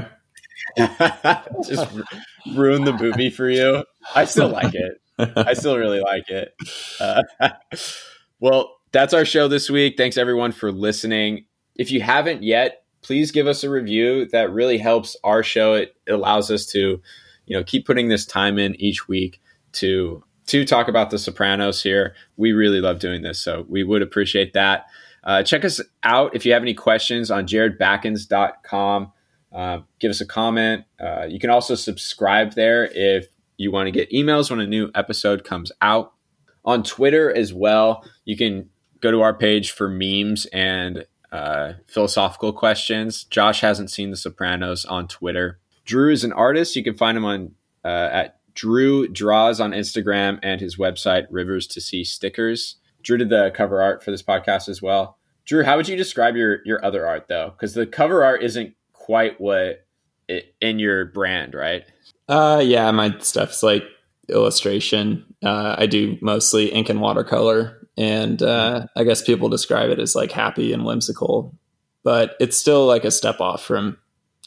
Just 1.67 1.87
ruin 2.53 2.83
the 2.83 2.93
movie 2.93 3.29
for 3.29 3.49
you. 3.49 3.83
I 4.15 4.25
still 4.25 4.49
like 4.49 4.73
it. 4.73 5.01
I 5.35 5.53
still 5.53 5.77
really 5.77 5.99
like 5.99 6.29
it. 6.29 6.53
Uh, 6.99 7.21
well, 8.41 8.75
that's 8.91 9.13
our 9.13 9.23
show 9.23 9.47
this 9.47 9.69
week. 9.69 9.95
Thanks 9.95 10.17
everyone 10.17 10.51
for 10.51 10.71
listening. 10.71 11.45
If 11.75 11.91
you 11.91 12.01
haven't 12.01 12.43
yet, 12.43 12.83
please 13.01 13.31
give 13.31 13.47
us 13.47 13.63
a 13.63 13.69
review. 13.69 14.25
That 14.25 14.51
really 14.51 14.77
helps 14.77 15.15
our 15.23 15.43
show. 15.43 15.75
It 15.75 15.95
allows 16.09 16.51
us 16.51 16.65
to, 16.67 17.01
you 17.45 17.57
know, 17.57 17.63
keep 17.63 17.85
putting 17.85 18.09
this 18.09 18.25
time 18.25 18.59
in 18.59 18.75
each 18.81 19.07
week 19.07 19.39
to 19.73 20.23
to 20.47 20.65
talk 20.65 20.87
about 20.87 21.11
the 21.11 21.19
Sopranos 21.19 21.81
here. 21.81 22.15
We 22.35 22.51
really 22.51 22.81
love 22.81 22.99
doing 22.99 23.21
this, 23.21 23.39
so 23.39 23.65
we 23.69 23.83
would 23.83 24.01
appreciate 24.01 24.53
that. 24.53 24.87
Uh, 25.23 25.43
check 25.43 25.63
us 25.63 25.79
out 26.03 26.35
if 26.35 26.45
you 26.45 26.51
have 26.51 26.63
any 26.63 26.73
questions 26.73 27.29
on 27.29 27.45
jaredbackens.com. 27.45 29.11
Uh, 29.53 29.79
give 29.99 30.09
us 30.09 30.19
a 30.19 30.25
comment. 30.25 30.83
Uh, 30.99 31.25
you 31.25 31.39
can 31.39 31.51
also 31.51 31.75
subscribe 31.75 32.53
there 32.53 32.85
if 32.85 33.27
you 33.57 33.71
want 33.71 33.85
to 33.85 33.91
get 33.91 34.09
emails 34.11 34.49
when 34.49 34.59
a 34.59 34.65
new 34.65 34.89
episode 34.95 35.43
comes 35.43 35.71
out. 35.81 36.13
On 36.63 36.83
Twitter 36.83 37.33
as 37.33 37.53
well, 37.53 38.05
you 38.25 38.37
can 38.37 38.69
go 38.99 39.11
to 39.11 39.21
our 39.21 39.33
page 39.33 39.71
for 39.71 39.89
memes 39.89 40.45
and 40.47 41.05
uh, 41.31 41.73
philosophical 41.87 42.53
questions. 42.53 43.23
Josh 43.23 43.61
hasn't 43.61 43.89
seen 43.89 44.11
The 44.11 44.17
Sopranos 44.17 44.85
on 44.85 45.07
Twitter. 45.07 45.59
Drew 45.85 46.11
is 46.11 46.23
an 46.23 46.33
artist. 46.33 46.75
You 46.75 46.83
can 46.83 46.95
find 46.95 47.17
him 47.17 47.25
on 47.25 47.55
uh, 47.83 48.09
at 48.11 48.39
Drew 48.53 49.07
Draws 49.07 49.59
on 49.59 49.71
Instagram 49.71 50.39
and 50.43 50.61
his 50.61 50.77
website 50.77 51.25
Rivers 51.29 51.67
to 51.67 51.81
See 51.81 52.03
Stickers. 52.03 52.75
Drew 53.01 53.17
did 53.17 53.29
the 53.29 53.51
cover 53.55 53.81
art 53.81 54.03
for 54.03 54.11
this 54.11 54.21
podcast 54.21 54.69
as 54.69 54.81
well. 54.81 55.17
Drew, 55.45 55.63
how 55.63 55.77
would 55.77 55.87
you 55.87 55.95
describe 55.95 56.35
your 56.35 56.59
your 56.65 56.83
other 56.85 57.07
art 57.07 57.27
though? 57.27 57.51
Because 57.51 57.73
the 57.73 57.87
cover 57.87 58.23
art 58.23 58.43
isn't 58.43 58.75
quite 58.93 59.41
what 59.41 59.85
it, 60.27 60.53
in 60.61 60.79
your 60.79 61.05
brand, 61.05 61.55
right? 61.55 61.83
Uh, 62.27 62.61
yeah, 62.63 62.91
my 62.91 63.17
stuff's 63.19 63.63
like 63.63 63.83
illustration. 64.29 65.30
Uh, 65.43 65.75
I 65.77 65.85
do 65.87 66.17
mostly 66.21 66.67
ink 66.67 66.89
and 66.89 67.01
watercolor, 67.01 67.87
and 67.97 68.41
uh, 68.41 68.85
I 68.95 69.03
guess 69.03 69.21
people 69.21 69.49
describe 69.49 69.89
it 69.89 69.99
as 69.99 70.15
like 70.15 70.31
happy 70.31 70.71
and 70.71 70.85
whimsical, 70.85 71.57
but 72.03 72.35
it's 72.39 72.57
still 72.57 72.85
like 72.85 73.05
a 73.05 73.11
step 73.11 73.39
off 73.39 73.63
from 73.63 73.97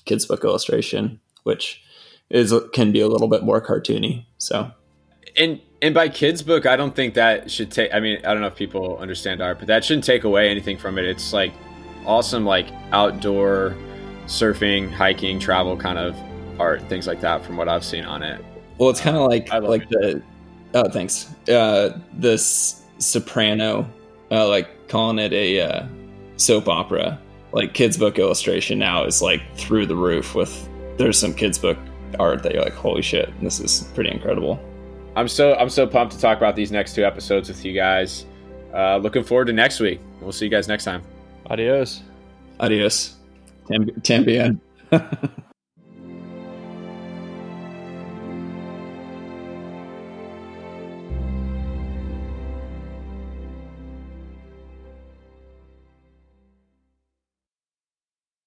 kids 0.05 0.27
book 0.27 0.45
illustration, 0.45 1.21
which 1.43 1.83
is 2.31 2.55
can 2.73 2.93
be 2.93 3.01
a 3.01 3.09
little 3.09 3.29
bit 3.29 3.43
more 3.43 3.61
cartoony. 3.61 4.27
So, 4.39 4.71
and 5.37 5.61
and 5.83 5.95
by 5.95 6.09
kids 6.09 6.43
book, 6.43 6.65
I 6.65 6.77
don't 6.77 6.95
think 6.95 7.15
that 7.15 7.51
should 7.51 7.71
take. 7.71 7.93
I 7.93 8.01
mean, 8.01 8.19
I 8.25 8.33
don't 8.33 8.41
know 8.41 8.47
if 8.47 8.57
people 8.57 8.97
understand 8.99 9.43
art, 9.43 9.59
but 9.59 9.69
that 9.69 9.85
shouldn't 9.85 10.05
take 10.05 10.25
away 10.25 10.49
anything 10.49 10.79
from 10.79 10.97
it. 10.99 11.05
It's 11.05 11.33
like 11.33 11.53
awesome, 12.07 12.45
like 12.45 12.69
outdoor 12.93 13.77
surfing, 14.27 14.91
hiking, 14.91 15.39
travel 15.39 15.77
kind 15.77 15.99
of 15.99 16.17
art, 16.59 16.83
things 16.89 17.07
like 17.07 17.21
that. 17.21 17.45
From 17.45 17.57
what 17.57 17.69
I've 17.69 17.85
seen 17.85 18.05
on 18.05 18.23
it. 18.23 18.45
Well, 18.79 18.91
it's 18.91 19.01
kind 19.01 19.17
of 19.17 19.29
like 19.29 19.53
like 19.53 19.83
it. 19.83 19.89
the 19.91 20.23
oh 20.75 20.89
thanks 20.91 21.33
uh, 21.49 21.99
this 22.13 22.83
soprano, 22.99 23.89
uh, 24.31 24.49
like 24.49 24.89
calling 24.89 25.19
it 25.19 25.33
a 25.33 25.61
uh, 25.61 25.87
soap 26.37 26.69
opera. 26.69 27.19
Like 27.53 27.73
kids 27.73 27.97
book 27.97 28.19
illustration 28.19 28.79
now 28.79 29.05
is 29.05 29.23
like 29.23 29.43
through 29.57 29.87
the 29.87 29.95
roof 29.95 30.35
with 30.35 30.69
there's 30.99 31.19
some 31.19 31.35
kids 31.35 31.59
book 31.59 31.79
art 32.19 32.43
that 32.43 32.53
you're 32.53 32.63
like 32.63 32.75
holy 32.75 33.03
shit 33.03 33.29
this 33.41 33.61
is 33.61 33.89
pretty 33.95 34.11
incredible. 34.11 34.61
I'm 35.17 35.29
so 35.29 35.55
I'm 35.55 35.71
so 35.71 35.87
pumped 35.87 36.15
to 36.15 36.21
talk 36.21 36.39
about 36.39 36.57
these 36.57 36.73
next 36.73 36.95
two 36.95 37.05
episodes 37.05 37.49
with 37.49 37.65
you 37.65 37.73
guys. 37.73 38.27
Uh, 38.73 38.97
looking 38.97 39.23
forward 39.23 39.47
to 39.47 39.53
next 39.53 39.79
week. 39.79 40.01
We'll 40.21 40.33
see 40.33 40.47
you 40.47 40.51
guys 40.51 40.67
next 40.67 40.85
time. 40.85 41.03
Adios. 41.47 42.03
Adios. 42.59 43.17
Tambien. 43.69 44.59